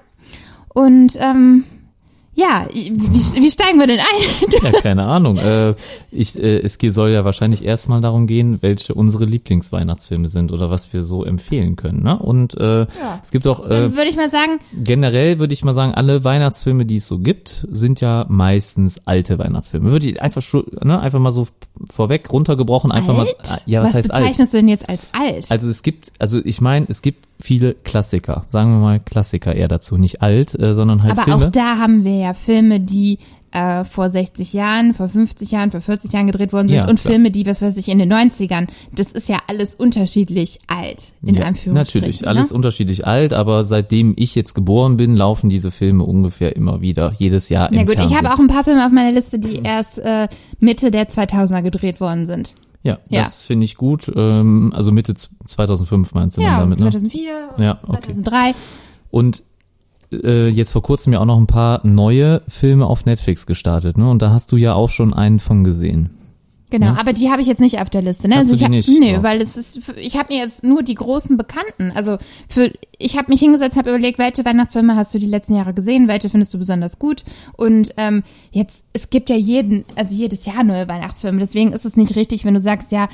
Und 0.73 1.18
ähm, 1.21 1.64
ja, 2.35 2.67
wie, 2.73 2.91
wie 2.91 3.51
steigen 3.51 3.79
wir 3.79 3.87
denn 3.87 4.01
ein? 4.01 4.73
ja, 4.73 4.81
keine 4.81 5.05
Ahnung. 5.05 5.37
Äh, 5.37 5.75
ich, 6.11 6.39
äh, 6.39 6.61
es 6.61 6.79
soll 6.81 7.11
ja 7.11 7.27
wahrscheinlich 7.27 7.62
erstmal 7.62 8.01
darum 8.01 8.27
gehen, 8.27 8.59
welche 8.62 8.95
unsere 8.95 9.27
Lieblingsweihnachtsfilme 9.27 10.29
sind 10.29 10.51
oder 10.51 10.71
was 10.71 10.95
wir 10.95 11.03
so 11.03 11.25
empfehlen 11.25 11.77
können. 11.77 12.03
Ne? 12.03 12.19
Und 12.19 12.57
äh, 12.57 12.87
es 13.23 13.33
gibt 13.33 13.47
auch 13.47 13.65
äh, 13.69 13.95
würde 13.95 14.09
ich 14.09 14.17
mal 14.17 14.31
sagen, 14.31 14.61
generell 14.73 15.39
würde 15.39 15.53
ich 15.53 15.62
mal 15.62 15.75
sagen, 15.75 15.93
alle 15.93 16.25
Weihnachtsfilme, 16.25 16.87
die 16.87 16.97
es 16.97 17.07
so 17.07 17.19
gibt, 17.19 17.67
sind 17.71 18.01
ja 18.01 18.25
meistens 18.29 19.07
alte 19.07 19.39
Weihnachtsfilme. 19.39 19.91
Würde 19.91 20.07
ich 20.07 20.23
einfach 20.23 20.43
schon, 20.43 20.65
ne, 20.83 21.01
einfach 21.01 21.19
mal 21.19 21.33
so 21.33 21.49
vorweg 21.91 22.33
runtergebrochen, 22.33 22.93
einfach 22.93 23.19
alt? 23.19 23.37
mal. 23.39 23.59
Ja, 23.67 23.83
was, 23.83 23.91
was 23.91 23.97
heißt 23.97 24.11
alt? 24.11 24.23
bezeichnest 24.23 24.55
du 24.55 24.59
denn 24.59 24.69
jetzt 24.69 24.89
als 24.89 25.07
alt? 25.12 25.51
Also 25.51 25.69
es 25.69 25.83
gibt, 25.83 26.12
also 26.19 26.41
ich 26.43 26.62
meine, 26.62 26.87
es 26.89 27.03
gibt 27.03 27.27
viele 27.43 27.75
Klassiker. 27.75 28.45
Sagen 28.49 28.73
wir 28.73 28.79
mal 28.81 29.01
Klassiker 29.01 29.55
eher 29.55 29.69
dazu. 29.69 29.97
Nicht 29.97 30.23
alt, 30.23 30.59
äh, 30.59 30.75
sondern 30.75 31.03
halt 31.03 31.13
Aber 31.13 31.23
Filme. 31.23 31.47
auch 31.47 31.51
da 31.51 31.79
haben 31.79 32.05
wir 32.05 32.17
ja 32.17 32.35
Filme, 32.35 32.81
die 32.81 33.19
äh, 33.53 33.85
vor 33.85 34.11
60 34.11 34.55
Jahren, 34.55 34.95
vor 34.95 35.09
50 35.11 35.51
Jahren, 35.51 35.71
vor 35.71 35.83
40 35.83 36.11
Jahren 36.13 36.27
gedreht 36.27 36.55
worden 36.55 36.69
sind 36.71 36.79
Ja, 36.79 36.89
und 36.89 36.99
klar. 36.99 37.13
Filme, 37.13 37.31
die, 37.31 37.45
was 37.45 37.61
weiß 37.61 37.77
ich, 37.77 37.89
in 37.89 37.99
den 37.99 38.11
90ern. 38.11 38.67
Das 38.95 39.09
ist 39.13 39.29
ja 39.29 39.39
alles 39.47 39.75
unterschiedlich 39.75 40.59
alt, 40.69 41.13
in 41.23 41.35
ja, 41.35 41.45
Anführungsstrichen. 41.45 42.01
natürlich, 42.09 42.27
alles 42.27 42.51
ne? 42.51 42.57
unterschiedlich 42.57 43.07
alt, 43.07 43.35
aber 43.35 43.65
seitdem 43.65 44.15
ich 44.17 44.35
jetzt 44.35 44.55
geboren 44.55 44.97
bin, 44.97 45.17
laufen 45.17 45.51
diese 45.51 45.71
Filme 45.71 46.05
ungefähr 46.05 46.57
immer 46.57 46.81
wieder, 46.81 47.13
jedes 47.19 47.51
Jahr 47.51 47.69
im 47.71 47.75
Ja 47.77 47.85
gut, 47.85 47.97
Fernsehen. 47.97 48.11
ich 48.13 48.17
habe 48.25 48.35
auch 48.35 48.39
ein 48.39 48.47
paar 48.47 48.65
Filme 48.65 48.87
auf 48.87 48.93
meiner 48.93 49.13
Liste, 49.13 49.39
die 49.39 49.61
erst 49.63 49.99
äh, 49.99 50.29
Mitte 50.59 50.91
der 50.91 51.11
2000er 51.11 51.61
gedreht 51.61 52.01
worden 52.01 52.27
sind. 52.27 52.55
Ja, 52.83 52.99
Ja. 53.09 53.25
das 53.25 53.43
finde 53.43 53.65
ich 53.65 53.77
gut. 53.77 54.11
Ähm, 54.15 54.73
also 54.75 54.91
Mitte 54.93 55.15
z- 55.15 55.31
2005 55.47 56.15
meinst 56.15 56.37
du 56.37 56.41
Ja, 56.43 56.59
damit, 56.61 56.79
ne? 56.81 56.91
2004, 56.91 57.49
Ja, 57.59 57.79
okay. 57.87 58.12
2003. 58.12 58.55
Und 59.11 59.43
äh, 60.12 60.49
jetzt 60.49 60.73
vor 60.73 60.83
kurzem 60.83 61.12
ja 61.12 61.21
auch 61.21 61.25
noch 61.25 61.39
ein 61.39 61.47
paar 61.47 61.87
neue 61.87 62.43
Filme 62.49 62.87
auf 62.87 63.05
Netflix 63.07 63.47
gestartet, 63.47 63.97
ne? 63.99 64.11
Und 64.11 64.21
da 64.23 64.31
hast 64.31 64.53
du 64.53 64.57
ja 64.57 64.75
auch 64.75 64.91
schon 64.91 65.15
einen 65.15 65.39
von 65.39 65.65
gesehen. 65.65 66.11
Genau, 66.73 66.87
Ja. 66.87 66.97
aber 66.99 67.12
die 67.12 67.31
habe 67.31 67.43
ich 67.43 67.49
jetzt 67.49 67.61
nicht 67.61 67.81
auf 67.83 67.91
der 67.91 68.00
Liste. 68.00 68.29
Ne? 68.29 68.37
Hast 68.37 68.50
also 68.50 68.52
du 68.52 68.55
ich 68.55 68.59
die 68.87 68.95
hab, 68.95 69.00
nicht? 69.00 69.19
Oh. 69.19 69.23
weil 69.23 69.43
es 69.43 69.59
ist, 69.59 69.79
ich 69.97 70.17
habe 70.17 70.33
mir 70.33 70.41
jetzt 70.41 70.64
nur 70.64 70.83
die 70.83 70.95
großen 70.95 71.37
Bekannten. 71.37 71.93
Also 71.95 72.17
für, 72.49 72.73
ich 72.99 73.19
habe 73.19 73.31
mich 73.31 73.41
hingesetzt, 73.41 73.76
habe 73.76 73.91
überlegt, 73.91 74.19
welche 74.19 74.43
Weihnachtsfilme 74.47 74.97
hast 74.97 75.14
du 75.14 75.19
die 75.19 75.26
letzten 75.26 75.55
Jahre 75.55 75.75
gesehen, 75.75 76.09
welche 76.09 76.31
findest 76.31 76.55
du 76.55 76.59
besonders 76.59 76.99
gut. 76.99 77.25
Und 77.59 77.93
ähm, 77.99 78.23
jetzt, 78.52 78.85
es 78.95 79.11
gibt 79.11 79.29
ja 79.29 79.37
jeden, 79.37 79.85
also 79.97 80.14
jedes 80.14 80.47
Jahr 80.47 80.64
neue 80.64 80.88
Weihnachtsfilme. 80.88 81.38
Deswegen 81.41 81.73
ist 81.75 81.85
es 81.85 81.97
nicht 81.99 82.17
richtig, 82.17 82.47
wenn 82.47 82.55
du 82.55 82.61
sagst, 82.61 82.91
ja, 82.91 83.11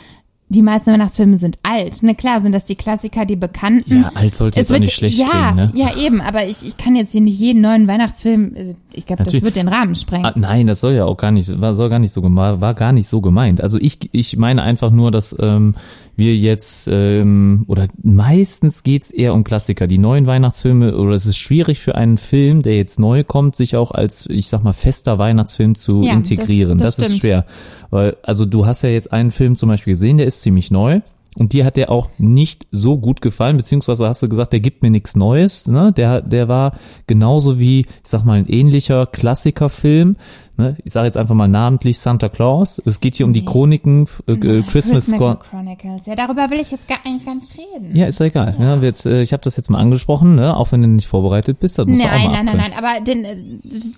die 0.50 0.62
meisten 0.62 0.92
Weihnachtsfilme 0.92 1.36
sind 1.36 1.58
alt. 1.62 2.02
Ne, 2.02 2.14
klar 2.14 2.40
sind 2.40 2.52
das 2.52 2.64
die 2.64 2.74
Klassiker, 2.74 3.26
die 3.26 3.36
bekannten. 3.36 4.02
Ja, 4.02 4.12
alt 4.14 4.34
sollte 4.34 4.58
jetzt 4.58 4.72
auch 4.72 4.78
nicht 4.78 4.94
schlecht 4.94 5.18
ja, 5.18 5.26
klingen, 5.26 5.56
ne? 5.56 5.72
Ja, 5.74 5.96
eben, 5.96 6.20
aber 6.20 6.46
ich, 6.46 6.66
ich 6.66 6.76
kann 6.76 6.96
jetzt 6.96 7.12
hier 7.12 7.20
nicht 7.20 7.38
jeden 7.38 7.60
neuen 7.60 7.86
Weihnachtsfilm, 7.86 8.54
also 8.56 8.74
ich 8.92 9.04
glaube, 9.04 9.24
das 9.24 9.32
wird 9.34 9.56
den 9.56 9.68
Rahmen 9.68 9.94
sprengen. 9.94 10.24
Ah, 10.24 10.32
nein, 10.36 10.66
das 10.66 10.80
soll 10.80 10.94
ja 10.94 11.04
auch 11.04 11.16
gar 11.16 11.30
nicht, 11.30 11.60
war, 11.60 11.74
soll 11.74 11.90
gar 11.90 11.98
nicht 11.98 12.12
so 12.12 12.22
gemeint, 12.22 12.60
war 12.60 12.74
gar 12.74 12.92
nicht 12.92 13.08
so 13.08 13.20
gemeint. 13.20 13.60
Also 13.60 13.78
ich, 13.78 13.98
ich 14.12 14.36
meine 14.38 14.62
einfach 14.62 14.90
nur, 14.90 15.10
dass 15.10 15.36
ähm, 15.38 15.74
wir 16.18 16.36
jetzt 16.36 16.88
ähm, 16.92 17.64
oder 17.68 17.86
meistens 18.02 18.82
geht's 18.82 19.10
eher 19.10 19.32
um 19.34 19.44
Klassiker. 19.44 19.86
Die 19.86 19.98
neuen 19.98 20.26
Weihnachtsfilme 20.26 20.96
oder 20.96 21.12
es 21.12 21.24
ist 21.26 21.36
schwierig 21.38 21.78
für 21.80 21.94
einen 21.94 22.18
Film, 22.18 22.62
der 22.62 22.76
jetzt 22.76 22.98
neu 22.98 23.24
kommt, 23.24 23.56
sich 23.56 23.76
auch 23.76 23.92
als, 23.92 24.26
ich 24.28 24.48
sag 24.48 24.62
mal, 24.64 24.72
fester 24.72 25.18
Weihnachtsfilm 25.18 25.74
zu 25.76 26.02
Ja, 26.02 26.12
integrieren. 26.12 26.76
das- 26.78 26.96
Das, 26.96 27.04
das 27.06 27.12
ist 27.14 27.18
schwer, 27.20 27.46
weil 27.90 28.16
also 28.22 28.44
du 28.44 28.66
hast 28.66 28.82
ja 28.82 28.90
jetzt 28.90 29.12
einen 29.12 29.30
Film 29.30 29.56
zum 29.56 29.68
Beispiel 29.68 29.92
gesehen, 29.92 30.18
der 30.18 30.26
ist 30.26 30.42
ziemlich 30.42 30.70
neu. 30.70 31.00
Und 31.38 31.52
dir 31.52 31.64
hat 31.64 31.76
der 31.76 31.90
auch 31.90 32.08
nicht 32.18 32.66
so 32.72 32.98
gut 32.98 33.20
gefallen, 33.22 33.56
beziehungsweise 33.56 34.08
hast 34.08 34.22
du 34.22 34.28
gesagt, 34.28 34.52
der 34.52 34.60
gibt 34.60 34.82
mir 34.82 34.90
nichts 34.90 35.14
Neues. 35.14 35.68
Ne? 35.68 35.92
Der, 35.92 36.20
der 36.20 36.48
war 36.48 36.72
genauso 37.06 37.58
wie, 37.60 37.80
ich 37.82 37.86
sag 38.02 38.24
mal, 38.24 38.38
ein 38.38 38.48
ähnlicher 38.48 39.06
Klassikerfilm. 39.06 40.16
Ne? 40.56 40.74
Ich 40.84 40.92
sage 40.92 41.06
jetzt 41.06 41.16
einfach 41.16 41.36
mal 41.36 41.46
namentlich 41.46 42.00
Santa 42.00 42.28
Claus. 42.28 42.82
Es 42.84 42.98
geht 43.00 43.14
hier 43.14 43.24
um 43.26 43.32
die. 43.32 43.44
Chroniken, 43.44 44.08
äh, 44.26 44.32
äh, 44.32 44.62
Christmas 44.62 45.06
Score. 45.06 45.38
Chronicles. 45.48 46.06
Ja, 46.06 46.16
darüber 46.16 46.50
will 46.50 46.58
ich 46.58 46.72
jetzt 46.72 46.88
gar, 46.88 46.98
eigentlich 47.06 47.24
gar 47.24 47.36
nicht 47.36 47.52
reden. 47.56 47.94
Ja, 47.96 48.06
ist 48.06 48.18
ja 48.18 48.26
egal. 48.26 48.56
Ne? 48.58 48.80
Jetzt, 48.82 49.06
äh, 49.06 49.22
ich 49.22 49.32
habe 49.32 49.42
das 49.44 49.56
jetzt 49.56 49.70
mal 49.70 49.78
angesprochen, 49.78 50.34
ne? 50.34 50.56
auch 50.56 50.72
wenn 50.72 50.82
du 50.82 50.88
nicht 50.88 51.06
vorbereitet 51.06 51.60
bist. 51.60 51.78
Das 51.78 51.86
musst 51.86 52.02
du 52.02 52.06
auch 52.08 52.10
Nein, 52.12 52.24
mal 52.32 52.42
nein, 52.44 52.46
nein, 52.56 52.72
abkönnen. 52.72 52.74
nein, 52.74 52.84
aber 52.84 53.04
den, 53.04 53.24
äh, 53.24 53.36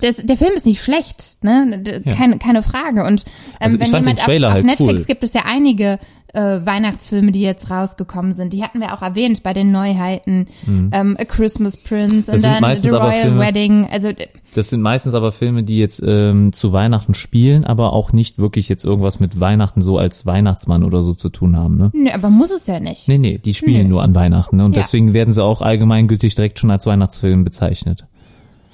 das, 0.02 0.16
der 0.16 0.36
Film 0.36 0.52
ist 0.54 0.66
nicht 0.66 0.82
schlecht, 0.82 1.42
ne? 1.42 1.80
D- 1.82 2.02
Ja. 2.04 2.14
Keine, 2.14 2.36
keine 2.38 2.62
Frage. 2.62 3.04
Und 3.04 3.24
ähm, 3.26 3.56
Also 3.60 3.80
wenn 3.80 3.86
jemand 3.86 4.18
Trailer 4.18 4.48
auf, 4.48 4.52
auf 4.52 4.56
halt 4.56 4.66
Netflix 4.66 5.00
cool. 5.00 5.06
gibt 5.06 5.24
es 5.24 5.32
ja 5.32 5.42
einige 5.46 5.98
äh, 6.34 6.64
Weihnachtsfilme, 6.64 7.32
die 7.32 7.40
jetzt 7.42 7.70
rausgekommen 7.70 8.32
sind. 8.32 8.52
Die 8.52 8.62
hatten 8.62 8.80
wir 8.80 8.94
auch 8.94 9.02
erwähnt 9.02 9.42
bei 9.42 9.52
den 9.52 9.72
Neuheiten. 9.72 10.46
Ähm, 10.68 11.16
A 11.18 11.24
Christmas 11.24 11.76
Prince 11.76 12.30
und 12.30 12.38
Mhm. 12.38 12.42
sind 12.42 12.62
dann 12.62 12.76
The 12.82 12.88
Royal 12.88 13.22
Filme- 13.22 13.40
Wedding. 13.40 13.88
Also 13.90 14.12
d- 14.12 14.28
Das 14.54 14.68
sind 14.70 14.82
meistens 14.82 15.14
aber 15.14 15.32
Filme, 15.32 15.62
die 15.62 15.78
jetzt 15.78 16.02
ähm, 16.06 16.52
zu 16.52 16.72
Weihnachten 16.72 17.14
spielen, 17.14 17.64
aber 17.64 17.92
auch 17.92 18.12
nicht 18.12 18.38
wirklich 18.38 18.68
jetzt 18.68 18.84
irgendwas 18.84 19.20
mit 19.20 19.38
Weihnachten 19.40 19.80
so 19.82 19.98
als 19.98 20.26
Weihnachtsmann 20.26 20.82
oder 20.84 21.02
so 21.02 21.14
zu 21.14 21.28
tun 21.28 21.56
haben. 21.56 21.76
Ne? 21.76 21.90
nö, 21.94 22.10
aber 22.12 22.30
muss 22.30 22.50
es 22.50 22.66
ja 22.66 22.80
nicht. 22.80 23.06
Nee, 23.08 23.18
nee, 23.18 23.38
die 23.38 23.54
spielen 23.54 23.84
Nö. 23.84 23.88
nur 23.90 24.02
an 24.02 24.14
Weihnachten. 24.14 24.56
Ne? 24.56 24.64
Und 24.64 24.74
Ja. 24.76 24.82
deswegen 24.82 25.12
werden 25.14 25.32
sie 25.32 25.42
auch 25.44 25.62
allgemeingültig 25.62 26.34
direkt 26.34 26.58
schon 26.58 26.70
als 26.70 26.86
Weihnachtsfilm 26.86 27.44
bezeichnet. 27.44 28.06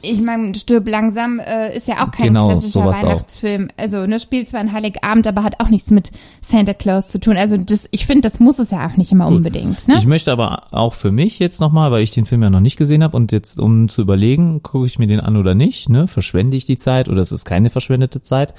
Ich 0.03 0.21
meine, 0.21 0.55
Stirb 0.55 0.87
langsam 0.89 1.41
äh, 1.41 1.75
ist 1.77 1.89
ja 1.89 2.05
auch 2.05 2.11
kein 2.11 2.29
Genau, 2.29 2.49
klassischer 2.49 2.83
sowas 2.83 2.99
auch. 2.99 3.09
Weihnachtsfilm. 3.09 3.71
Also, 3.77 4.07
ne, 4.07 4.21
spielt 4.21 4.49
zwar 4.51 4.61
ein 4.61 4.73
Heiligabend, 4.73 5.27
aber 5.27 5.43
hat 5.43 5.59
auch 5.59 5.69
nichts 5.69 5.91
mit 5.91 6.13
Santa 6.43 6.75
Claus 6.75 7.09
zu 7.09 7.19
tun. 7.19 7.37
Also, 7.37 7.57
das, 7.57 7.89
ich 7.91 8.07
finde, 8.07 8.21
das 8.23 8.39
muss 8.39 8.59
es 8.59 8.71
ja 8.71 8.87
auch 8.87 8.97
nicht 8.97 9.11
immer 9.11 9.27
unbedingt. 9.27 9.89
Ne? 9.89 9.97
Ich 9.99 10.07
möchte 10.07 10.31
aber 10.31 10.65
auch 10.73 10.95
für 10.95 11.11
mich 11.11 11.39
jetzt 11.39 11.61
nochmal, 11.61 11.91
weil 11.91 12.03
ich 12.03 12.11
den 12.13 12.27
Film 12.27 12.43
ja 12.43 12.51
noch 12.51 12.61
nicht 12.61 12.77
gesehen 12.77 13.03
habe 13.03 13.17
und 13.17 13.33
jetzt 13.33 13.59
um 13.59 13.89
zu 13.89 14.03
überlegen, 14.03 14.63
gucke 14.63 14.87
ich 14.87 14.99
mir 14.99 15.07
den 15.07 15.21
an 15.21 15.37
oder 15.37 15.55
nicht, 15.55 15.89
ne? 15.89 16.07
verschwende 16.07 16.57
ich 16.57 16.67
die 16.67 16.77
Zeit 16.79 17.09
oder 17.09 17.21
es 17.23 17.33
ist 17.33 17.45
keine 17.45 17.71
verschwendete 17.71 18.21
Zeit. 18.23 18.55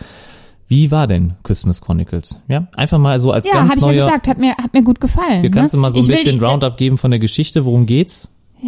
Wie 0.67 0.91
war 0.91 1.07
denn 1.07 1.35
Christmas 1.43 1.79
Chronicles? 1.79 2.41
Ja, 2.49 2.67
einfach 2.75 2.97
mal 2.97 3.19
so 3.21 3.31
als 3.31 3.45
ja, 3.45 3.53
ganz 3.53 3.69
habe 3.69 3.79
ich 3.79 3.85
ja 3.85 3.91
neuer. 3.93 4.05
gesagt, 4.07 4.27
hat 4.27 4.37
mir, 4.37 4.51
hat 4.57 4.73
mir 4.73 4.83
gut 4.83 4.99
gefallen. 4.99 5.39
Hier 5.41 5.51
kannst 5.51 5.73
ne? 5.73 5.77
du 5.77 5.81
mal 5.81 5.91
so 5.93 5.99
ein 5.99 6.01
Ich 6.01 6.07
will 6.09 6.15
bisschen 6.17 6.39
die- 6.39 6.43
Roundup 6.45 6.75
geben 6.75 6.97
von 6.97 7.11
der 7.11 7.21
Geschichte, 7.21 7.63
worum 7.63 7.85
geht's? 7.85 8.27
äh, 8.61 8.67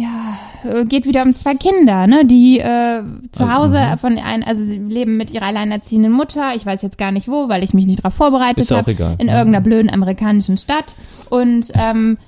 geht 0.86 1.06
wieder 1.06 1.22
um 1.22 1.34
zwei 1.34 1.54
Kinder, 1.54 2.06
ne, 2.06 2.24
die 2.24 2.58
äh, 2.58 3.02
zu 3.32 3.44
Also, 3.44 3.54
Hause 3.54 3.78
mhm. 3.92 3.98
von 3.98 4.18
ein, 4.18 4.42
also 4.44 4.64
sie 4.64 4.78
leben 4.78 5.16
mit 5.16 5.30
ihrer 5.30 5.46
alleinerziehenden 5.46 6.12
Mutter. 6.12 6.54
Ich 6.54 6.66
weiß 6.66 6.82
jetzt 6.82 6.98
gar 6.98 7.12
nicht 7.12 7.28
wo, 7.28 7.48
weil 7.48 7.62
ich 7.62 7.74
mich 7.74 7.86
nicht 7.86 8.00
darauf 8.00 8.14
vorbereitet 8.14 8.70
habe. 8.70 8.90
In 8.90 9.26
Mhm. 9.26 9.32
irgendeiner 9.32 9.60
blöden 9.60 9.90
amerikanischen 9.90 10.56
Stadt. 10.56 10.94
Und 11.30 11.66
ähm, 11.74 12.18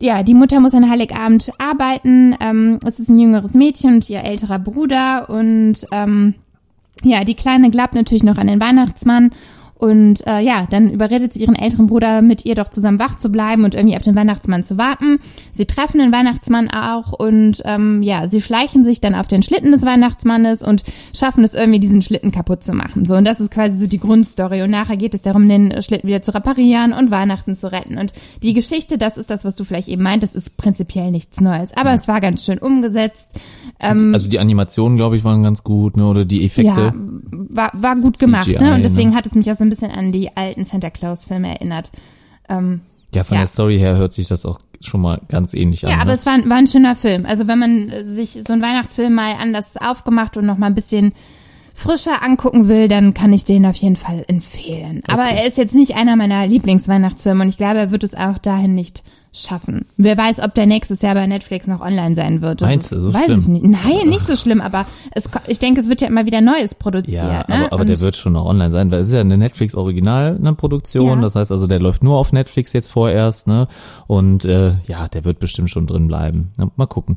ja, 0.00 0.22
die 0.22 0.34
Mutter 0.34 0.60
muss 0.60 0.74
an 0.74 0.90
Heiligabend 0.90 1.52
arbeiten. 1.58 2.36
Ähm, 2.40 2.78
es 2.84 2.98
ist 2.98 3.08
ein 3.08 3.18
jüngeres 3.18 3.54
Mädchen 3.54 3.96
und 3.96 4.10
ihr 4.10 4.24
älterer 4.24 4.58
Bruder. 4.58 5.30
Und 5.30 5.86
ähm, 5.92 6.34
ja, 7.04 7.24
die 7.24 7.34
Kleine 7.34 7.70
glaubt 7.70 7.94
natürlich 7.94 8.24
noch 8.24 8.38
an 8.38 8.48
den 8.48 8.60
Weihnachtsmann. 8.60 9.30
Und 9.82 10.24
äh, 10.28 10.38
ja, 10.38 10.64
dann 10.70 10.90
überredet 10.90 11.32
sie 11.32 11.40
ihren 11.40 11.56
älteren 11.56 11.88
Bruder, 11.88 12.22
mit 12.22 12.44
ihr 12.44 12.54
doch 12.54 12.68
zusammen 12.68 13.00
wach 13.00 13.18
zu 13.18 13.32
bleiben 13.32 13.64
und 13.64 13.74
irgendwie 13.74 13.96
auf 13.96 14.02
den 14.02 14.14
Weihnachtsmann 14.14 14.62
zu 14.62 14.78
warten. 14.78 15.18
Sie 15.52 15.66
treffen 15.66 15.98
den 15.98 16.12
Weihnachtsmann 16.12 16.70
auch 16.70 17.12
und 17.12 17.62
ähm, 17.64 18.00
ja, 18.00 18.28
sie 18.28 18.40
schleichen 18.40 18.84
sich 18.84 19.00
dann 19.00 19.16
auf 19.16 19.26
den 19.26 19.42
Schlitten 19.42 19.72
des 19.72 19.84
Weihnachtsmannes 19.84 20.62
und 20.62 20.84
schaffen 21.12 21.42
es 21.42 21.54
irgendwie, 21.54 21.80
diesen 21.80 22.00
Schlitten 22.00 22.30
kaputt 22.30 22.62
zu 22.62 22.74
machen. 22.74 23.06
So, 23.06 23.16
und 23.16 23.24
das 23.24 23.40
ist 23.40 23.50
quasi 23.50 23.76
so 23.76 23.88
die 23.88 23.98
Grundstory. 23.98 24.62
Und 24.62 24.70
nachher 24.70 24.96
geht 24.96 25.16
es 25.16 25.22
darum, 25.22 25.48
den 25.48 25.82
Schlitten 25.82 26.06
wieder 26.06 26.22
zu 26.22 26.32
reparieren 26.32 26.92
und 26.92 27.10
Weihnachten 27.10 27.56
zu 27.56 27.72
retten. 27.72 27.98
Und 27.98 28.12
die 28.40 28.52
Geschichte, 28.52 28.98
das 28.98 29.16
ist 29.16 29.30
das, 29.30 29.44
was 29.44 29.56
du 29.56 29.64
vielleicht 29.64 29.88
eben 29.88 30.04
meintest, 30.04 30.36
ist 30.36 30.56
prinzipiell 30.58 31.10
nichts 31.10 31.40
Neues. 31.40 31.76
Aber 31.76 31.92
es 31.92 32.06
war 32.06 32.20
ganz 32.20 32.44
schön 32.44 32.58
umgesetzt. 32.58 33.30
Ähm, 33.80 34.14
Also 34.14 34.28
die 34.28 34.38
Animationen, 34.38 34.96
glaube 34.96 35.16
ich, 35.16 35.24
waren 35.24 35.42
ganz 35.42 35.64
gut, 35.64 35.96
ne? 35.96 36.06
Oder 36.06 36.24
die 36.24 36.44
Effekte. 36.44 36.80
ja, 36.80 36.94
war, 37.32 37.72
war 37.74 37.96
gut 37.96 38.20
gemacht, 38.20 38.44
CGI, 38.44 38.62
ne? 38.62 38.74
Und 38.76 38.82
deswegen 38.82 39.10
ne? 39.10 39.16
hat 39.16 39.26
es 39.26 39.34
mich 39.34 39.50
auch 39.50 39.56
so 39.56 39.64
ein 39.64 39.71
bisschen 39.72 39.90
an 39.90 40.12
die 40.12 40.36
alten 40.36 40.64
Santa 40.64 40.90
Claus-Filme 40.90 41.48
erinnert. 41.48 41.90
Ähm, 42.48 42.80
Ja, 43.14 43.24
von 43.24 43.34
Ja. 43.36 43.42
der 43.42 43.48
Story 43.48 43.78
her 43.78 43.96
hört 43.96 44.12
sich 44.14 44.28
das 44.28 44.46
auch 44.46 44.58
schon 44.80 45.00
mal 45.02 45.20
ganz 45.28 45.52
ähnlich 45.54 45.84
an. 45.84 45.90
ja, 45.92 45.96
aber 45.98 46.12
ne? 46.12 46.14
es 46.14 46.24
war, 46.26 46.32
ein- 46.34 46.48
war 46.48 46.56
ein 46.56 46.66
schöner 46.66 46.96
Film. 46.96 47.26
Also 47.26 47.46
wenn 47.46 47.58
man 47.58 47.88
äh, 47.90 48.04
sich 48.04 48.38
so 48.46 48.52
einen 48.52 48.62
Weihnachtsfilm 48.62 49.12
mal 49.14 49.34
anders 49.40 49.76
aufgemacht 49.76 50.36
und 50.36 50.46
noch 50.46 50.56
mal 50.58 50.66
ein 50.66 50.74
bisschen 50.74 51.12
frischer 51.74 52.22
angucken 52.22 52.68
will, 52.68 52.88
dann 52.88 53.14
kann 53.14 53.32
ich 53.32 53.44
den 53.44 53.64
auf 53.66 53.76
jeden 53.76 53.96
Fall 53.96 54.24
empfehlen. 54.28 55.02
Aber 55.08 55.24
Okay. 55.24 55.36
er 55.38 55.46
ist 55.46 55.56
jetzt 55.58 55.74
nicht 55.74 55.94
einer 55.94 56.16
meiner 56.16 56.46
Lieblingsweihnachtsfilme 56.46 57.42
und 57.44 57.48
ich 57.48 57.56
glaube, 57.58 57.78
er 57.78 57.90
wird 57.90 58.02
es 58.04 58.14
auch 58.14 58.38
dahin 58.38 58.74
nicht 58.74 59.02
schaffen. 59.34 59.86
Wer 59.96 60.16
weiß, 60.16 60.40
ob 60.40 60.54
der 60.54 60.66
nächstes 60.66 61.00
Jahr 61.02 61.14
bei 61.14 61.26
Netflix 61.26 61.66
noch 61.66 61.80
online 61.80 62.14
sein 62.14 62.42
wird. 62.42 62.60
Das 62.60 62.68
Meinst 62.68 62.92
du, 62.92 63.00
so 63.00 63.14
weiß 63.14 63.24
schlimm? 63.24 63.38
ich 63.40 63.48
nicht. 63.48 63.64
Nein, 63.64 64.08
nicht 64.08 64.26
so 64.26 64.36
schlimm, 64.36 64.60
aber 64.60 64.84
es, 65.12 65.24
ich 65.48 65.58
denke, 65.58 65.80
es 65.80 65.88
wird 65.88 66.02
ja 66.02 66.08
immer 66.08 66.26
wieder 66.26 66.40
Neues 66.42 66.74
produziert. 66.74 67.22
Ja, 67.22 67.44
ne? 67.48 67.66
aber, 67.66 67.72
aber 67.72 67.84
der 67.86 67.98
wird 68.00 68.16
schon 68.16 68.34
noch 68.34 68.44
online 68.44 68.70
sein, 68.70 68.90
weil 68.90 69.00
es 69.00 69.08
ist 69.08 69.14
ja 69.14 69.20
eine 69.20 69.38
Netflix 69.38 69.74
Original 69.74 70.38
ne, 70.38 70.52
Produktion, 70.54 71.18
Ja. 71.18 71.22
das 71.22 71.34
heißt 71.34 71.50
also, 71.50 71.66
der 71.66 71.80
läuft 71.80 72.02
nur 72.02 72.18
auf 72.18 72.32
Netflix 72.32 72.72
jetzt 72.74 72.88
vorerst, 72.90 73.46
ne? 73.46 73.68
Und 74.06 74.44
äh, 74.44 74.74
ja, 74.86 75.08
der 75.08 75.24
wird 75.24 75.38
bestimmt 75.38 75.70
schon 75.70 75.86
drin 75.86 76.08
bleiben. 76.08 76.52
Ja, 76.58 76.68
mal 76.76 76.86
gucken. 76.86 77.16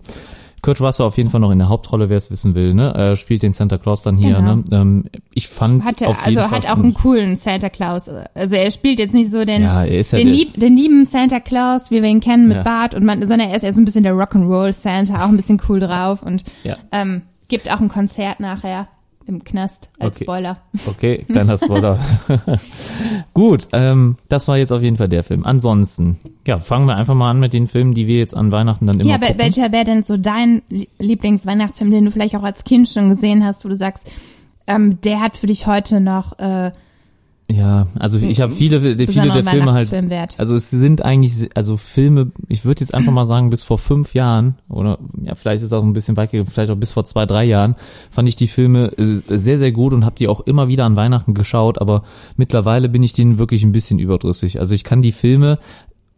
Kurt 0.66 0.82
Russell 0.82 1.06
auf 1.06 1.16
jeden 1.18 1.30
Fall 1.30 1.40
noch 1.40 1.52
in 1.52 1.60
der 1.60 1.70
Hauptrolle, 1.70 2.10
wer 2.10 2.18
es 2.18 2.32
wissen 2.32 2.56
will, 2.56 2.74
ne? 2.74 2.92
Er 2.96 3.16
spielt 3.16 3.44
den 3.44 3.54
Santa 3.54 3.78
Claus 3.78 4.02
dann 4.02 4.16
hier, 4.18 4.36
Genau. 4.38 4.56
ne? 4.56 4.64
Ähm, 4.72 5.06
ich 5.34 5.48
fand 5.48 5.86
Hatte, 5.86 6.08
auf 6.08 6.18
jeden 6.26 6.40
also 6.40 6.50
Fall 6.50 6.64
hat 6.64 6.70
auch 6.72 6.84
einen 6.84 6.94
coolen 6.96 7.38
Santa 7.38 7.70
Claus. 7.70 8.10
Also 8.34 8.56
er 8.56 8.72
spielt 8.72 8.98
jetzt 9.00 9.14
nicht 9.14 9.32
so 9.32 9.46
den, 9.46 9.62
Ja, 9.62 9.84
er 9.86 10.00
ist 10.00 10.12
ja 10.12 10.18
den, 10.18 10.28
lieb, 10.28 10.60
den 10.60 10.76
lieben 10.76 11.06
Santa 11.06 11.40
Claus, 11.40 11.92
wie 11.92 12.02
wir 12.02 12.10
ihn 12.10 12.20
kennen 12.20 12.48
mit 12.48 12.58
Ja. 12.58 12.64
Bart 12.64 12.96
und 12.96 13.06
man, 13.06 13.26
sondern 13.28 13.50
er 13.50 13.56
ist 13.56 13.64
eher 13.64 13.74
so 13.74 13.80
ein 13.82 13.86
bisschen 13.86 14.04
der 14.04 14.14
Rock'n'Roll 14.16 14.74
Santa, 14.74 15.24
auch 15.24 15.30
ein 15.30 15.38
bisschen 15.38 15.62
cool 15.70 15.80
drauf 15.80 16.24
und 16.24 16.44
Ja. 16.64 16.78
ähm, 16.92 17.22
gibt 17.48 17.72
auch 17.72 17.80
ein 17.80 17.90
Konzert 17.90 18.40
nachher 18.40 18.88
im 19.28 19.44
Knast 19.44 19.90
als 20.00 20.16
Okay. 20.16 20.24
Spoiler. 20.26 20.58
Okay, 20.88 21.18
kleiner 21.28 21.58
Spoiler. 21.58 22.00
Gut, 23.34 23.68
ähm, 23.74 24.18
das 24.30 24.48
war 24.48 24.58
jetzt 24.58 24.72
auf 24.72 24.82
jeden 24.82 24.98
Fall 24.98 25.10
der 25.10 25.24
Film. 25.24 25.46
Ansonsten, 25.46 26.20
ja, 26.48 26.60
fangen 26.60 26.88
wir 26.88 26.96
einfach 26.96 27.16
mal 27.16 27.30
an 27.32 27.40
mit 27.40 27.54
den 27.54 27.68
Filmen, 27.68 27.94
die 27.94 28.08
wir 28.08 28.18
jetzt 28.18 28.36
an 28.36 28.52
Weihnachten 28.52 28.88
dann 28.88 29.00
immer 29.00 29.10
Ja, 29.10 29.18
gucken. 29.18 29.36
welcher 29.38 29.72
wäre 29.72 29.86
denn 29.86 30.04
so 30.04 30.18
dein 30.18 30.62
Lie- 30.70 30.88
Lieblingsweihnachtsfilm, 31.00 31.92
den 31.92 32.06
du 32.06 32.12
vielleicht 32.12 32.36
auch 32.36 32.44
als 32.44 32.64
Kind 32.64 32.88
schon 32.90 33.10
gesehen 33.10 33.44
hast, 33.46 33.66
wo 33.66 33.70
du 33.70 33.76
sagst, 33.76 34.10
ähm, 34.68 35.00
der 35.02 35.20
hat 35.22 35.38
für 35.38 35.48
dich 35.48 35.68
heute 35.68 36.00
noch 36.00 36.38
äh, 36.40 36.72
Ja, 37.50 37.86
also 38.00 38.18
ich 38.18 38.42
habe 38.42 38.56
viele, 38.56 38.82
viele 39.08 39.30
der 39.32 39.44
Filme 39.44 39.74
halt. 39.74 39.88
Also 40.40 40.56
es 40.56 40.72
sind 40.72 41.06
eigentlich, 41.06 41.50
also 41.56 41.78
Filme, 41.78 42.32
ich 42.48 42.66
würde 42.66 42.80
jetzt 42.82 42.94
einfach 42.94 43.12
mal 43.12 43.28
sagen, 43.28 43.52
bis 43.52 43.64
vor 43.64 43.78
fünf 43.78 44.16
Jahren, 44.16 44.56
oder 44.68 44.98
ja, 45.22 45.36
vielleicht 45.36 45.64
ist 45.64 45.72
auch 45.72 45.84
ein 45.84 45.94
bisschen 45.94 46.18
weit 46.18 46.32
gegangen, 46.32 46.50
vielleicht 46.52 46.72
auch 46.72 46.76
bis 46.76 46.92
vor 46.92 47.06
zwei, 47.06 47.28
drei 47.28 47.44
Jahren, 47.44 47.76
fand 48.10 48.28
ich 48.28 48.36
die 48.36 48.48
Filme 48.48 48.92
äh, 48.98 49.38
sehr, 49.38 49.60
sehr 49.60 49.72
gut 49.72 49.94
und 49.94 50.06
habe 50.06 50.16
die 50.16 50.28
auch 50.28 50.42
immer 50.42 50.70
wieder 50.70 50.86
an 50.86 50.96
Weihnachten 50.96 51.36
geschaut, 51.36 51.80
aber 51.80 52.04
mittlerweile 52.36 52.90
bin 52.90 53.04
ich 53.04 53.14
denen 53.14 53.38
wirklich 53.38 53.62
ein 53.64 53.72
bisschen 53.72 54.00
überdrüssig. 54.00 54.60
Also 54.60 54.74
ich 54.74 54.84
kann 54.84 55.04
die 55.04 55.12
Filme 55.12 55.60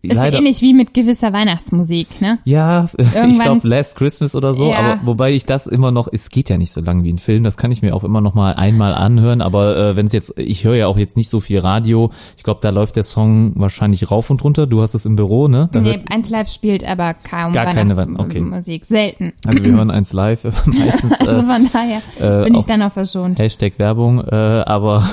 Ist 0.04 0.16
leider. 0.16 0.38
ähnlich 0.38 0.62
wie 0.62 0.74
mit 0.74 0.94
gewisser 0.94 1.34
Weihnachtsmusik, 1.34 2.22
ne? 2.22 2.38
Ja, 2.46 2.88
ich 2.98 3.16
Irgendwann- 3.16 3.42
glaube 3.60 3.68
Last 3.68 3.96
Christmas 3.98 4.36
oder 4.36 4.54
so, 4.54 4.70
Ja. 4.70 4.78
aber 4.78 5.00
wobei 5.04 5.32
ich 5.34 5.46
das 5.46 5.66
immer 5.68 5.92
noch, 5.92 6.08
es 6.12 6.30
geht 6.30 6.50
ja 6.50 6.58
nicht 6.58 6.72
so 6.72 6.82
lang 6.82 7.04
wie 7.04 7.12
ein 7.12 7.18
Film, 7.18 7.44
das 7.44 7.58
kann 7.58 7.72
ich 7.72 7.82
mir 7.82 7.96
auch 7.96 8.04
immer 8.04 8.22
noch 8.22 8.36
mal 8.36 8.54
einmal 8.54 8.94
anhören, 8.94 9.42
aber 9.42 9.76
äh, 9.76 9.96
wenn 9.96 10.06
es 10.06 10.14
jetzt, 10.14 10.34
ich 10.38 10.64
höre 10.64 10.76
ja 10.76 10.88
auch 10.88 10.98
jetzt 10.98 11.18
nicht 11.18 11.30
so 11.30 11.40
viel 11.40 11.60
Radio, 11.60 12.12
ich 12.38 12.44
glaube, 12.44 12.60
da 12.62 12.70
läuft 12.70 12.96
der 12.96 13.04
Song 13.04 13.54
wahrscheinlich 13.56 14.10
rauf 14.12 14.30
und 14.30 14.44
runter, 14.44 14.68
du 14.68 14.82
hast 14.82 14.94
es 14.94 15.06
im 15.06 15.16
Büro, 15.16 15.48
ne? 15.48 15.68
Da 15.72 15.82
Nee, 15.82 16.00
eins 16.10 16.30
live 16.30 16.48
spielt 16.50 16.88
aber 16.88 17.16
kaum 17.16 17.52
Gar 17.54 17.66
keine 17.74 17.94
okay. 17.94 18.08
Weihnachtsmusik. 18.42 18.86
Selten. 18.86 19.34
also 19.48 19.64
wir 19.64 19.72
hören 19.76 19.90
eins 19.92 20.14
live, 20.14 20.44
meistens 20.68 21.20
Also 21.22 21.42
äh, 21.42 21.46
von 21.46 21.70
daher 21.74 22.02
äh, 22.42 22.44
bin 22.46 22.56
ich 22.56 22.66
dann 22.66 22.82
auch 22.84 22.92
verschont. 22.92 23.40
Hashtag 23.40 23.74
Werbung, 23.80 24.24
äh, 24.24 24.36
aber 24.36 25.10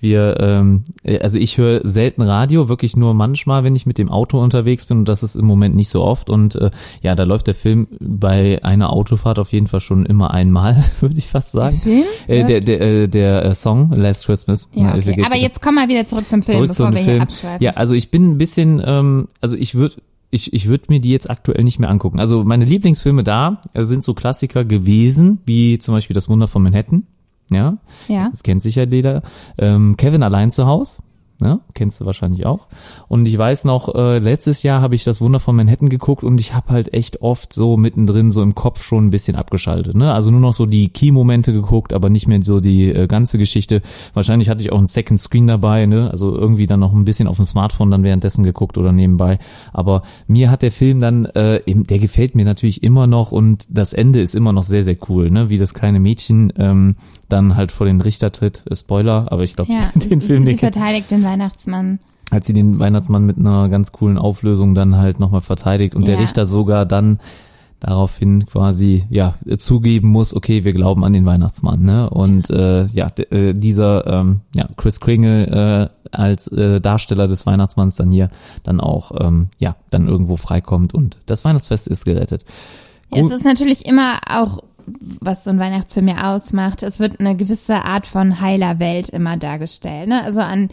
wir, 0.00 0.38
ähm, 0.40 0.84
also 1.22 1.38
ich 1.38 1.58
höre 1.58 1.80
selten 1.86 2.22
Radio, 2.22 2.68
wirklich 2.68 2.96
nur 2.96 3.14
manchmal, 3.14 3.64
wenn 3.64 3.74
ich 3.76 3.86
mit 3.86 3.98
dem 3.98 4.10
Auto 4.10 4.40
unterwegs 4.40 4.86
bin 4.86 4.98
und 4.98 5.08
das 5.08 5.22
ist 5.22 5.34
im 5.36 5.46
Moment 5.46 5.74
nicht 5.76 5.88
so 5.88 6.02
oft 6.02 6.30
und 6.30 6.54
äh, 6.56 6.70
ja, 7.02 7.14
da 7.14 7.24
läuft 7.24 7.46
der 7.46 7.54
Film 7.54 7.86
bei 8.00 8.62
einer 8.64 8.92
Autofahrt 8.92 9.38
auf 9.38 9.52
jeden 9.52 9.66
Fall 9.66 9.80
schon 9.80 10.06
immer 10.06 10.32
einmal, 10.32 10.82
würde 11.00 11.18
ich 11.18 11.26
fast 11.26 11.52
sagen. 11.52 11.76
Film? 11.76 12.04
Äh, 12.26 12.44
der 12.44 12.60
der, 12.60 12.80
äh, 12.80 13.08
der 13.08 13.44
äh, 13.44 13.54
Song 13.54 13.90
Last 13.94 14.26
Christmas. 14.26 14.68
Ja, 14.72 14.94
äh, 14.94 14.98
okay. 14.98 15.14
geht's- 15.16 15.26
Aber 15.26 15.36
jetzt 15.36 15.60
kommen 15.62 15.76
wir 15.76 15.88
wieder 15.88 16.06
zurück 16.06 16.28
zum 16.28 16.42
Film, 16.42 16.56
zurück 16.58 16.68
bevor 16.68 16.86
zum 16.86 16.94
wir 16.94 17.02
Film. 17.02 17.12
hier 17.16 17.22
abschweifen. 17.22 17.64
Ja, 17.64 17.72
also 17.72 17.94
ich 17.94 18.10
bin 18.10 18.30
ein 18.30 18.38
bisschen, 18.38 18.82
ähm, 18.84 19.28
also 19.40 19.56
ich 19.56 19.74
würde 19.74 19.96
ich, 20.30 20.52
ich 20.52 20.68
würde 20.68 20.84
mir 20.88 21.00
die 21.00 21.10
jetzt 21.10 21.30
aktuell 21.30 21.64
nicht 21.64 21.78
mehr 21.78 21.88
angucken. 21.88 22.20
Also 22.20 22.44
meine 22.44 22.66
Lieblingsfilme 22.66 23.24
da 23.24 23.62
äh, 23.72 23.84
sind 23.84 24.04
so 24.04 24.12
Klassiker 24.12 24.62
gewesen, 24.64 25.38
wie 25.46 25.78
zum 25.78 25.94
Beispiel 25.94 26.12
Das 26.12 26.28
Wunder 26.28 26.48
von 26.48 26.62
Manhattan. 26.62 27.04
Ja, 27.50 27.78
Ja. 28.08 28.28
das 28.30 28.42
kennt 28.42 28.62
sicher 28.62 28.86
jeder. 28.86 29.22
Ähm, 29.56 29.96
Kevin 29.96 30.22
allein 30.22 30.50
zu 30.50 30.66
Haus. 30.66 31.00
Ja, 31.40 31.60
kennst 31.72 32.00
du 32.00 32.04
wahrscheinlich 32.04 32.46
auch. 32.46 32.66
Und 33.06 33.26
ich 33.28 33.38
weiß 33.38 33.64
noch, 33.64 33.94
äh, 33.94 34.18
letztes 34.18 34.64
Jahr 34.64 34.80
habe 34.80 34.96
ich 34.96 35.04
das 35.04 35.20
Wunder 35.20 35.38
von 35.38 35.54
Manhattan 35.54 35.88
geguckt 35.88 36.24
und 36.24 36.40
ich 36.40 36.52
habe 36.52 36.70
halt 36.70 36.92
echt 36.94 37.22
oft 37.22 37.52
so 37.52 37.76
mittendrin 37.76 38.32
so 38.32 38.42
im 38.42 38.56
Kopf 38.56 38.82
schon 38.82 39.06
ein 39.06 39.10
bisschen 39.10 39.36
abgeschaltet. 39.36 39.94
Ne? 39.94 40.12
Also 40.12 40.32
nur 40.32 40.40
noch 40.40 40.54
so 40.54 40.66
die 40.66 40.88
Key-Momente 40.88 41.52
geguckt, 41.52 41.92
aber 41.92 42.10
nicht 42.10 42.26
mehr 42.26 42.42
so 42.42 42.58
die 42.58 42.88
äh, 42.90 43.06
ganze 43.06 43.38
Geschichte. 43.38 43.82
Wahrscheinlich 44.14 44.48
hatte 44.48 44.62
ich 44.62 44.72
auch 44.72 44.78
einen 44.78 44.86
Second 44.86 45.20
Screen 45.20 45.46
dabei, 45.46 45.86
ne? 45.86 46.10
also 46.10 46.34
irgendwie 46.34 46.66
dann 46.66 46.80
noch 46.80 46.92
ein 46.92 47.04
bisschen 47.04 47.28
auf 47.28 47.36
dem 47.36 47.44
Smartphone 47.44 47.92
dann 47.92 48.02
währenddessen 48.02 48.42
geguckt 48.42 48.76
oder 48.76 48.90
nebenbei. 48.90 49.38
Aber 49.72 50.02
mir 50.26 50.50
hat 50.50 50.62
der 50.62 50.72
Film 50.72 51.00
dann, 51.00 51.24
äh, 51.24 51.62
eben, 51.66 51.86
der 51.86 52.00
gefällt 52.00 52.34
mir 52.34 52.46
natürlich 52.46 52.82
immer 52.82 53.06
noch 53.06 53.30
und 53.30 53.64
das 53.70 53.92
Ende 53.92 54.20
ist 54.20 54.34
immer 54.34 54.52
noch 54.52 54.64
sehr, 54.64 54.82
sehr 54.82 54.96
cool, 55.08 55.30
ne? 55.30 55.50
wie 55.50 55.58
das 55.58 55.72
kleine 55.72 56.00
Mädchen 56.00 56.52
ähm, 56.56 56.96
dann 57.28 57.56
halt 57.56 57.72
vor 57.72 57.86
den 57.86 58.00
Richter 58.00 58.32
tritt. 58.32 58.64
Äh, 58.70 58.76
Spoiler, 58.76 59.24
aber 59.30 59.42
ich 59.42 59.54
glaube, 59.56 59.72
Ja, 59.72 59.90
den 59.94 60.20
Film, 60.20 60.44
sie 60.44 60.56
kennt 60.56 60.74
verteidigt 60.74 61.10
den 61.10 61.24
Weihnachtsmann. 61.24 61.98
als 62.30 62.46
sie 62.46 62.52
den 62.52 62.78
Weihnachtsmann 62.78 63.24
mit 63.26 63.38
einer 63.38 63.68
ganz 63.68 63.92
coolen 63.92 64.18
Auflösung 64.18 64.74
dann 64.74 64.96
halt 64.96 65.18
nochmal 65.20 65.40
verteidigt 65.40 65.94
und 65.94 66.06
der 66.06 66.14
Ja. 66.16 66.20
Richter 66.20 66.46
sogar 66.46 66.84
dann 66.86 67.20
daraufhin 67.80 68.44
quasi 68.46 69.04
ja 69.08 69.34
zugeben 69.56 70.08
muss, 70.08 70.34
okay, 70.34 70.64
wir 70.64 70.72
glauben 70.72 71.04
an 71.04 71.12
den 71.12 71.24
Weihnachtsmann, 71.26 71.80
ne? 71.82 72.10
Und 72.10 72.50
äh, 72.50 72.86
ja, 72.86 73.08
äh, 73.30 73.54
dieser 73.54 74.04
ähm, 74.06 74.40
ja 74.52 74.68
Chris 74.76 74.98
Kringle 74.98 75.46
äh, 76.02 76.08
als 76.10 76.48
äh, 76.48 76.80
Darsteller 76.80 77.28
des 77.28 77.46
Weihnachtsmanns 77.46 77.94
dann 77.94 78.10
hier 78.10 78.30
dann 78.64 78.80
auch 78.80 79.12
ähm, 79.20 79.50
ja 79.58 79.76
dann 79.90 80.08
irgendwo 80.08 80.36
freikommt 80.36 80.92
und 80.92 81.18
das 81.26 81.44
Weihnachtsfest 81.44 81.86
ist 81.86 82.04
gerettet. 82.04 82.44
Ja, 83.14 83.24
es 83.24 83.30
ist 83.32 83.44
natürlich 83.44 83.86
immer 83.86 84.18
auch, 84.28 84.58
was 85.20 85.44
so 85.44 85.50
ein 85.50 85.58
Weihnachtsfilm 85.58 86.08
ja 86.08 86.34
ausmacht, 86.34 86.82
es 86.82 86.98
wird 86.98 87.20
eine 87.20 87.36
gewisse 87.36 87.84
Art 87.84 88.06
von 88.06 88.40
heiler 88.40 88.78
Welt 88.78 89.08
immer 89.08 89.36
dargestellt. 89.36 90.08
Ne? 90.08 90.22
Also 90.22 90.40
an 90.40 90.68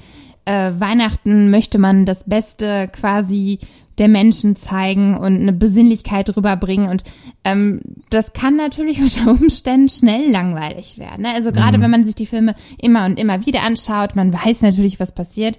äh, 0.45 0.71
Weihnachten 0.77 1.49
möchte 1.49 1.77
man 1.77 2.05
das 2.05 2.23
Beste 2.25 2.89
quasi 2.91 3.59
der 3.97 4.07
Menschen 4.09 4.55
zeigen 4.55 5.15
und 5.17 5.35
eine 5.39 5.53
Besinnlichkeit 5.53 6.35
rüberbringen. 6.35 6.89
Und 6.89 7.03
ähm, 7.43 7.79
das 8.09 8.33
kann 8.33 8.55
natürlich 8.55 9.01
unter 9.01 9.31
Umständen 9.31 9.89
schnell 9.89 10.29
langweilig 10.29 10.97
werden. 10.97 11.21
Ne? 11.23 11.33
Also 11.33 11.51
Mhm. 11.51 11.55
gerade 11.55 11.81
wenn 11.81 11.91
man 11.91 12.03
sich 12.05 12.15
die 12.15 12.25
Filme 12.25 12.55
immer 12.77 13.05
und 13.05 13.19
immer 13.19 13.45
wieder 13.45 13.63
anschaut, 13.63 14.15
man 14.15 14.33
weiß 14.33 14.61
natürlich, 14.63 14.99
was 14.99 15.13
passiert. 15.13 15.57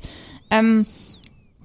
Ähm, 0.51 0.87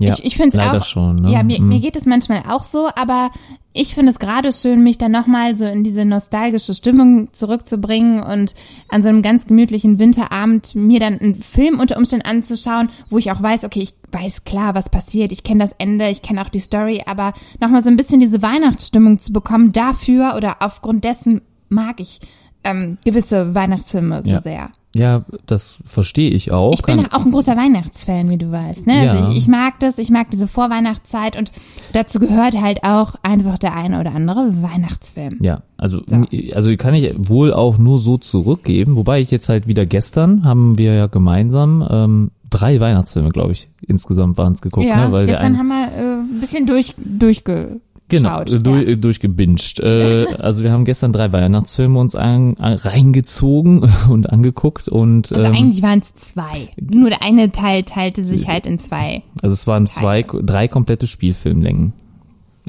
Ja, 0.01 0.13
ich 0.15 0.25
ich 0.25 0.37
finde 0.37 0.57
es 0.57 0.63
auch. 0.63 0.85
schon. 0.85 1.15
Ne? 1.17 1.31
Ja, 1.31 1.43
mir, 1.43 1.59
Mhm. 1.61 1.67
mir 1.69 1.79
geht 1.79 1.95
es 1.95 2.05
manchmal 2.05 2.43
auch 2.49 2.63
so, 2.63 2.87
aber 2.95 3.31
ich 3.73 3.93
finde 3.95 4.11
es 4.11 4.19
gerade 4.19 4.51
schön, 4.51 4.83
mich 4.83 4.97
dann 4.97 5.11
nochmal 5.13 5.55
so 5.55 5.65
in 5.65 5.83
diese 5.83 6.03
nostalgische 6.03 6.73
Stimmung 6.73 7.29
zurückzubringen 7.33 8.21
und 8.21 8.53
an 8.89 9.01
so 9.01 9.09
einem 9.09 9.21
ganz 9.21 9.47
gemütlichen 9.47 9.97
Winterabend 9.99 10.75
mir 10.75 10.99
dann 10.99 11.19
einen 11.19 11.35
Film 11.41 11.79
unter 11.79 11.97
Umständen 11.97 12.25
anzuschauen, 12.25 12.89
wo 13.09 13.17
ich 13.17 13.31
auch 13.31 13.41
weiß, 13.41 13.63
okay, 13.63 13.79
ich 13.81 13.93
weiß 14.11 14.43
klar, 14.43 14.75
was 14.75 14.89
passiert, 14.89 15.31
ich 15.31 15.43
kenne 15.43 15.63
das 15.63 15.73
Ende, 15.77 16.09
ich 16.09 16.21
kenne 16.21 16.41
auch 16.41 16.49
die 16.49 16.59
Story, 16.59 17.03
aber 17.05 17.33
nochmal 17.61 17.81
so 17.81 17.89
ein 17.89 17.95
bisschen 17.95 18.19
diese 18.19 18.41
Weihnachtsstimmung 18.41 19.19
zu 19.19 19.31
bekommen, 19.31 19.71
dafür 19.71 20.33
oder 20.35 20.57
aufgrund 20.59 21.05
dessen 21.05 21.41
mag 21.69 22.01
ich 22.01 22.19
ähm, 22.63 22.97
gewisse 23.05 23.53
Weihnachtsfilme 23.55 24.23
so 24.23 24.29
Ja. 24.29 24.39
sehr. 24.39 24.69
Ja, 24.93 25.23
das 25.45 25.77
verstehe 25.85 26.31
ich 26.31 26.51
auch. 26.51 26.73
Ich 26.73 26.81
bin 26.81 27.05
auch 27.13 27.25
ein 27.25 27.31
großer 27.31 27.55
Weihnachtsfan, 27.55 28.29
wie 28.29 28.37
du 28.37 28.51
weißt. 28.51 28.85
Ne? 28.87 29.05
Ja. 29.05 29.11
Also 29.13 29.31
ich, 29.31 29.37
ich 29.37 29.47
mag 29.47 29.79
das, 29.79 29.97
ich 29.97 30.09
mag 30.09 30.29
diese 30.31 30.47
Vorweihnachtszeit 30.49 31.37
und 31.37 31.53
dazu 31.93 32.19
gehört 32.19 32.59
halt 32.61 32.83
auch 32.83 33.15
einfach 33.23 33.57
der 33.57 33.73
eine 33.73 34.01
oder 34.01 34.13
andere 34.13 34.61
Weihnachtsfilm. 34.61 35.37
Ja, 35.39 35.61
also, 35.77 36.01
So. 36.05 36.25
also 36.53 36.75
kann 36.75 36.93
ich 36.93 37.13
wohl 37.17 37.53
auch 37.53 37.77
nur 37.77 37.99
so 37.99 38.17
zurückgeben, 38.17 38.97
wobei 38.97 39.21
ich 39.21 39.31
jetzt 39.31 39.47
halt 39.47 39.65
wieder 39.65 39.85
gestern 39.85 40.43
haben 40.43 40.77
wir 40.77 40.93
ja 40.93 41.07
gemeinsam 41.07 41.87
ähm, 41.89 42.31
drei 42.49 42.77
Weihnachtsfilme, 42.81 43.29
glaube 43.29 43.53
ich, 43.53 43.69
insgesamt 43.87 44.37
waren 44.37 44.51
es 44.51 44.61
geguckt, 44.61 44.85
ja, 44.87 45.05
ne? 45.07 45.11
Weil 45.13 45.25
gestern 45.25 45.57
haben 45.57 45.69
wir 45.69 45.87
äh, 45.87 46.19
ein 46.19 46.39
bisschen 46.41 46.67
durch, 46.67 46.95
durchgeschaut. 46.97 47.79
Genau, 48.11 48.41
äh, 48.41 48.59
durch, 48.59 48.87
äh, 48.87 48.95
durchgebinged. 48.97 49.79
Äh, 49.79 50.27
also 50.39 50.63
wir 50.63 50.71
haben 50.71 50.85
gestern 50.85 51.11
drei 51.11 51.31
Weihnachtsfilme 51.33 51.99
uns 51.99 52.15
an, 52.15 52.55
an, 52.57 52.75
reingezogen 52.75 53.89
und 54.09 54.29
angeguckt 54.29 54.87
und 54.87 55.31
Also 55.31 55.45
ähm, 55.45 55.53
eigentlich 55.53 55.81
waren 55.81 55.99
es 55.99 56.13
zwei. 56.13 56.69
Nur 56.79 57.09
der 57.09 57.23
eine 57.23 57.51
Teil 57.51 57.83
teilte 57.83 58.23
sich 58.23 58.47
halt 58.47 58.65
in 58.65 58.77
zwei. 58.79 59.23
also 59.41 59.53
es 59.53 59.65
waren 59.65 59.87
zwei, 59.87 60.23
drei 60.23 60.67
komplette 60.67 61.07
Spielfilmlängen, 61.07 61.93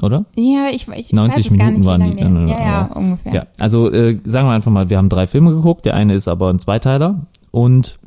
oder? 0.01 0.25
Ja, 0.35 0.67
ich, 0.71 0.87
ich 0.87 1.13
90 1.13 1.45
weiß 1.45 1.51
Minuten 1.51 1.73
nicht, 1.73 1.85
waren 1.85 2.03
die, 2.03 2.21
ja, 2.21 2.29
Ja, 2.29 2.47
ja, 2.47 2.65
ja. 2.65 2.91
ungefähr. 2.93 3.33
Ja, 3.33 3.45
also 3.59 3.91
äh, 3.91 4.17
sagen 4.23 4.47
wir 4.47 4.53
einfach 4.53 4.71
mal, 4.71 4.89
wir 4.89 4.97
haben 4.97 5.09
drei 5.09 5.27
Filme 5.27 5.53
geguckt, 5.53 5.85
der 5.85 5.93
eine 5.93 6.15
ist 6.15 6.27
aber 6.27 6.49
ein 6.49 6.59
Zweiteiler 6.59 7.27
und 7.51 7.99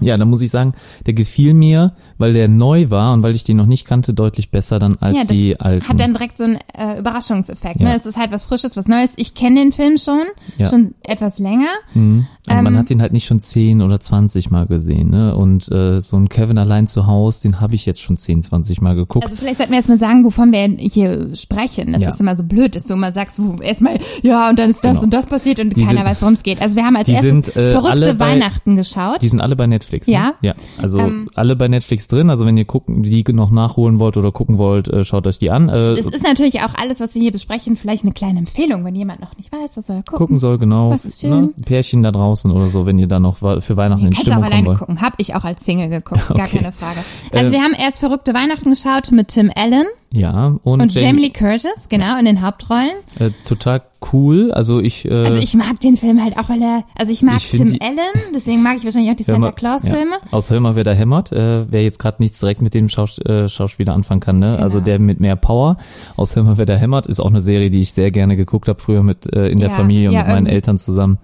ja, 0.00 0.16
da 0.16 0.24
muss 0.24 0.42
ich 0.42 0.50
sagen, 0.50 0.74
der 1.06 1.14
gefiel 1.14 1.54
mir, 1.54 1.92
weil 2.18 2.32
der 2.32 2.48
neu 2.48 2.90
war 2.90 3.12
und 3.12 3.22
weil 3.22 3.34
ich 3.34 3.44
den 3.44 3.56
noch 3.56 3.66
nicht 3.66 3.86
kannte, 3.86 4.14
deutlich 4.14 4.50
besser 4.50 4.78
dann 4.78 4.96
als 5.00 5.16
ja, 5.16 5.24
die 5.24 5.60
alten. 5.60 5.88
hat 5.88 5.98
dann 6.00 6.12
direkt 6.14 6.38
so 6.38 6.44
einen 6.44 6.58
äh, 6.76 6.98
Überraschungseffekt. 6.98 7.80
Ja. 7.80 7.88
Ne? 7.88 7.94
Es 7.96 8.06
ist 8.06 8.16
halt 8.16 8.32
was 8.32 8.44
Frisches, 8.44 8.76
was 8.76 8.86
Neues. 8.88 9.12
Ich 9.16 9.34
kenne 9.34 9.60
den 9.60 9.72
Film 9.72 9.98
schon, 9.98 10.22
Ja. 10.58 10.66
schon 10.66 10.94
etwas 11.02 11.38
länger. 11.38 11.68
Mhm. 11.94 12.26
Aber 12.46 12.60
man 12.62 12.74
ähm, 12.74 12.78
hat 12.80 12.90
den 12.90 13.00
halt 13.00 13.12
nicht 13.14 13.24
schon 13.24 13.40
10 13.40 13.80
oder 13.80 14.00
20 14.00 14.50
Mal 14.50 14.66
gesehen, 14.66 15.08
ne? 15.08 15.34
Und 15.34 15.70
äh, 15.72 16.00
so 16.02 16.16
ein 16.18 16.28
Kevin 16.28 16.58
allein 16.58 16.86
zu 16.86 17.06
Haus, 17.06 17.40
den 17.40 17.58
habe 17.60 17.74
ich 17.74 17.86
jetzt 17.86 18.02
schon 18.02 18.18
10, 18.18 18.42
20 18.42 18.82
Mal 18.82 18.94
geguckt. 18.94 19.24
Also 19.24 19.36
vielleicht 19.38 19.56
sollten 19.56 19.72
wir 19.72 19.78
erstmal 19.78 19.98
sagen, 19.98 20.24
wovon 20.24 20.52
wir 20.52 20.60
hier 20.78 21.34
sprechen. 21.34 21.94
Das 21.94 22.02
ist 22.02 22.20
immer 22.20 22.36
so 22.36 22.42
blöd, 22.44 22.76
dass 22.76 22.84
du 22.84 22.92
immer 22.94 23.12
sagst, 23.14 23.38
wo 23.42 23.62
erstmal, 23.62 23.98
ja, 24.22 24.50
und 24.50 24.58
dann 24.58 24.68
ist 24.70 24.84
das 24.84 24.92
Genau. 24.94 25.04
und 25.04 25.10
das 25.14 25.24
passiert 25.26 25.58
und 25.58 25.74
Die 25.74 25.84
keiner 25.84 26.00
sind- 26.00 26.04
weiß, 26.10 26.20
worum 26.22 26.34
es 26.34 26.42
geht. 26.42 26.60
Also 26.60 26.76
wir 26.76 26.84
haben 26.84 26.96
als 26.96 27.08
erstes 27.08 27.30
sind, 27.30 27.56
äh, 27.56 27.70
verrückte 27.70 28.12
bei- 28.14 28.26
Weihnachten 28.32 28.76
geschaut. 28.76 29.22
Die 29.22 29.28
sind 29.28 29.40
alle 29.40 29.56
bei 29.56 29.66
Netflix. 29.66 30.06
Ne? 30.06 30.12
Ja. 30.12 30.34
Ja. 30.42 30.54
Also 30.82 30.98
Ähm, 30.98 31.30
alle 31.34 31.56
bei 31.56 31.68
Netflix 31.68 32.03
drin. 32.08 32.30
Also 32.30 32.46
wenn 32.46 32.56
ihr 32.56 32.64
gucken, 32.64 33.02
die 33.02 33.24
noch 33.32 33.50
nachholen 33.50 33.98
wollt 34.00 34.16
oder 34.16 34.32
gucken 34.32 34.58
wollt, 34.58 34.88
äh, 34.88 35.04
schaut 35.04 35.26
euch 35.26 35.38
die 35.38 35.50
an. 35.50 35.68
Äh, 35.68 35.92
Es 35.92 36.06
ist 36.06 36.22
natürlich 36.22 36.60
auch 36.62 36.74
alles, 36.74 37.00
was 37.00 37.14
wir 37.14 37.22
hier 37.22 37.32
besprechen, 37.32 37.76
vielleicht 37.76 38.02
eine 38.04 38.12
kleine 38.12 38.38
Empfehlung, 38.38 38.84
wenn 38.84 38.94
jemand 38.94 39.20
noch 39.20 39.36
nicht 39.36 39.50
weiß, 39.52 39.76
was 39.76 39.88
er 39.88 39.96
gucken. 40.02 40.16
gucken 40.18 40.38
soll, 40.38 40.58
genau. 40.58 40.90
Was 40.90 41.04
ist 41.04 41.20
schön. 41.20 41.30
Ne? 41.30 41.50
Pärchen 41.64 42.02
da 42.02 42.12
draußen 42.12 42.50
oder 42.50 42.66
so, 42.68 42.86
wenn 42.86 42.98
ihr 42.98 43.08
da 43.08 43.20
noch 43.20 43.38
für 43.38 43.76
Weihnachten 43.76 44.06
in 44.06 44.12
Kannst 44.12 44.26
du 44.26 44.30
auch 44.30 44.34
Stimmung 44.34 44.44
alleine 44.44 44.66
wollt. 44.66 44.78
gucken. 44.78 45.00
Hab 45.00 45.14
ich 45.18 45.34
auch 45.34 45.44
als 45.44 45.64
Single 45.64 45.88
geguckt, 45.88 46.28
gar 46.28 46.46
Okay. 46.46 46.58
keine 46.58 46.72
Frage. 46.72 47.00
Also 47.32 47.46
Äh, 47.50 47.52
wir 47.52 47.60
haben 47.62 47.74
erst 47.74 47.98
verrückte 47.98 48.34
Weihnachten 48.34 48.70
geschaut 48.70 49.10
mit 49.12 49.28
Tim 49.28 49.50
Allen. 49.54 49.86
Ja, 50.14 50.56
und, 50.62 50.80
Und 50.80 50.94
Jamie 50.94 51.22
Lee 51.22 51.30
Curtis, 51.30 51.88
genau, 51.88 52.16
in 52.18 52.24
den 52.24 52.40
Hauptrollen. 52.40 52.90
äh, 53.18 53.30
total 53.46 53.82
cool. 54.12 54.52
Also 54.52 54.80
ich, 54.80 55.06
äh, 55.06 55.12
Also 55.24 55.38
ich 55.38 55.54
mag 55.54 55.80
den 55.80 55.96
Film 55.96 56.22
halt 56.22 56.38
auch, 56.38 56.48
weil 56.50 56.60
er, 56.62 56.84
also 56.96 57.10
ich 57.10 57.22
mag 57.22 57.38
Ich 57.38 57.50
Tim 57.50 57.72
die- 57.72 57.80
Allen, 57.80 57.96
deswegen 58.34 58.62
mag 58.62 58.76
ich 58.76 58.84
wahrscheinlich 58.84 59.10
auch 59.10 59.16
die 59.16 59.22
Santa 59.24 59.40
mal- 59.40 59.52
Claus 59.52 59.88
ja, 59.88 59.94
Filme. 59.94 60.16
Aus 60.30 60.50
Hör 60.50 60.60
mal, 60.60 60.76
wer 60.76 60.84
da 60.84 60.92
hämmert, 60.92 61.32
äh, 61.32 61.64
wer 61.72 61.82
jetzt 61.82 61.98
gerade 61.98 62.18
nichts 62.22 62.38
direkt 62.38 62.60
mit 62.62 62.74
dem 62.74 62.88
Schaus 62.90 63.18
äh, 63.18 63.48
Schauspieler 63.48 63.94
anfangen 63.94 64.20
kann, 64.20 64.38
ne? 64.38 64.58
Also 64.58 64.76
Genau. 64.78 64.84
der 64.84 64.98
mit 65.00 65.20
mehr 65.20 65.36
Power. 65.36 65.78
Aus 66.16 66.36
Hör 66.36 66.42
mal, 66.44 66.58
wer 66.58 66.66
da 66.66 66.74
hämmert 66.76 67.06
ist 67.06 67.18
auch 67.18 67.30
eine 67.30 67.40
Serie, 67.40 67.70
die 67.70 67.80
ich 67.80 67.92
sehr 67.92 68.10
gerne 68.10 68.36
geguckt 68.36 68.68
habe 68.68 68.80
früher 68.80 69.02
mit 69.02 69.32
äh, 69.34 69.48
in 69.48 69.58
der 69.58 69.70
Ja, 69.70 69.74
Familie 69.74 70.08
und 70.10 70.14
ja, 70.14 70.20
mit 70.20 70.28
meinen 70.28 70.36
irgendwie. 70.46 70.54
Eltern 70.54 70.78
zusammen. 70.78 71.18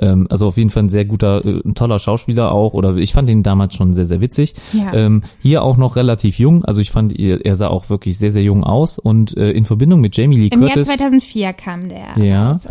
Ähm, 0.00 0.26
also 0.30 0.48
auf 0.48 0.56
jeden 0.56 0.70
Fall 0.70 0.84
ein 0.84 0.88
sehr 0.90 1.04
guter, 1.04 1.44
äh, 1.44 1.60
ein 1.64 1.74
toller 1.74 1.98
Schauspieler 1.98 2.50
auch. 2.50 2.72
Oder 2.72 2.96
ich 2.96 3.12
fand 3.12 3.28
ihn 3.28 3.42
damals 3.42 3.74
schon 3.76 3.92
sehr, 3.92 4.06
sehr 4.06 4.20
witzig. 4.22 4.54
Ja. 4.72 4.92
Ähm, 4.94 5.22
hier 5.40 5.62
auch 5.62 5.76
noch 5.76 5.96
relativ 5.96 6.38
jung. 6.38 6.64
Also 6.64 6.80
ich 6.80 6.90
fand, 6.90 7.16
er 7.18 7.44
er 7.44 7.56
sah 7.56 7.68
auch 7.68 7.90
wirklich 7.90 8.16
sehr, 8.16 8.31
sehr 8.32 8.42
jung 8.42 8.64
aus. 8.64 8.98
Und 8.98 9.36
äh, 9.36 9.50
in 9.50 9.64
Verbindung 9.64 10.00
mit 10.00 10.16
Jamie 10.16 10.36
Lee 10.36 10.48
Im 10.48 10.62
Jahr 10.62 10.70
Curtis. 10.70 10.88
2004 10.88 11.52
kam 11.52 11.88
der 11.88 12.16
Ja. 12.16 12.48
Also 12.48 12.70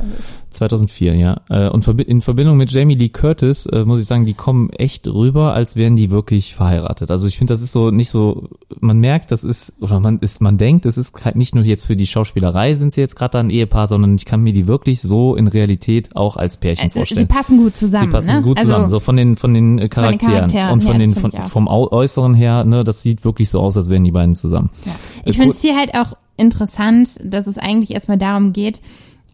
2004, 0.51 1.15
ja. 1.15 1.41
Äh, 1.49 1.69
Und 1.69 1.87
in 1.87 2.21
Verbindung 2.21 2.57
mit 2.57 2.71
Jamie 2.71 2.95
Lee 2.95 3.09
Curtis, 3.09 3.65
äh, 3.65 3.85
muss 3.85 3.99
ich 3.99 4.05
sagen, 4.05 4.25
die 4.25 4.33
kommen 4.33 4.69
echt 4.71 5.07
rüber, 5.07 5.53
als 5.53 5.75
wären 5.75 5.95
die 5.95 6.11
wirklich 6.11 6.55
verheiratet. 6.55 7.09
Also 7.09 7.27
ich 7.27 7.37
finde, 7.37 7.53
das 7.53 7.61
ist 7.61 7.71
so 7.71 7.89
nicht 7.89 8.09
so, 8.09 8.49
man 8.79 8.99
merkt, 8.99 9.31
das 9.31 9.43
ist, 9.43 9.81
oder 9.81 9.99
man 9.99 10.19
ist, 10.19 10.41
man 10.41 10.57
denkt, 10.57 10.85
das 10.85 10.97
ist 10.97 11.23
halt 11.23 11.35
nicht 11.35 11.55
nur 11.55 11.63
jetzt 11.63 11.85
für 11.85 11.95
die 11.95 12.07
Schauspielerei 12.07 12.73
sind 12.75 12.93
sie 12.93 13.01
jetzt 13.01 13.15
gerade 13.15 13.31
da 13.31 13.39
ein 13.39 13.49
Ehepaar, 13.49 13.87
sondern 13.87 14.15
ich 14.15 14.25
kann 14.25 14.41
mir 14.41 14.53
die 14.53 14.67
wirklich 14.67 15.01
so 15.01 15.35
in 15.35 15.47
Realität 15.47 16.15
auch 16.15 16.37
als 16.37 16.57
Pärchen 16.57 16.87
äh, 16.87 16.89
Sie 16.89 16.99
vorstellen. 16.99 17.27
passen 17.27 17.57
gut 17.57 17.77
zusammen. 17.77 18.09
Sie 18.09 18.11
passen 18.11 18.33
ne? 18.33 18.41
gut 18.41 18.57
also, 18.57 18.71
zusammen, 18.71 18.89
so 18.89 18.99
von 18.99 19.15
den 19.15 19.35
von 19.35 19.53
den 19.53 19.89
Charakteren, 19.89 20.19
Charakteren, 20.19 20.71
und 20.71 20.83
von 20.83 20.93
ja, 20.93 20.99
den 20.99 21.15
von, 21.15 21.31
vom 21.31 21.67
Äußeren 21.67 22.33
her, 22.33 22.65
ne, 22.65 22.83
das 22.83 23.01
sieht 23.01 23.23
wirklich 23.23 23.49
so 23.49 23.59
aus, 23.59 23.77
als 23.77 23.89
wären 23.89 24.03
die 24.03 24.11
beiden 24.11 24.35
zusammen. 24.35 24.69
Ja. 24.85 24.95
Ich 25.25 25.37
finde 25.37 25.51
es 25.51 25.61
hier 25.61 25.77
halt 25.77 25.93
auch 25.95 26.13
interessant, 26.37 27.19
dass 27.23 27.47
es 27.47 27.57
eigentlich 27.57 27.91
erstmal 27.91 28.17
darum 28.17 28.53
geht, 28.53 28.81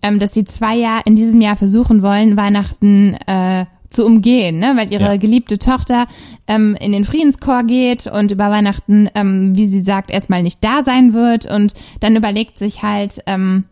ähm, 0.04 0.20
dass 0.20 0.34
sie 0.34 0.46
zwei 0.46 0.76
Jahre 0.76 1.04
in 1.06 1.16
diesem 1.16 1.42
Jahr 1.42 1.56
versuchen 1.56 2.02
wollen, 2.02 2.38
Weihnachten 2.38 3.16
äh, 3.28 3.66
zu 3.90 4.06
umgehen, 4.06 4.60
ne? 4.60 4.74
weil 4.76 4.92
ihre 4.92 5.04
Ja. 5.06 5.18
geliebte 5.18 5.60
Tochter 5.60 6.08
ähm, 6.48 6.76
in 6.80 6.92
den 6.92 7.06
Friedenschor 7.06 7.64
geht 7.64 8.06
und 8.08 8.32
über 8.32 8.50
Weihnachten, 8.50 9.10
ähm, 9.16 9.56
wie 9.56 9.66
sie 9.66 9.82
sagt, 9.82 10.12
erstmal 10.12 10.44
nicht 10.44 10.64
da 10.64 10.84
sein 10.84 11.14
wird 11.14 11.50
und 11.50 11.74
dann 12.02 12.16
überlegt 12.16 12.60
sich 12.60 12.84
halt, 12.84 13.20
ähm, 13.28 13.64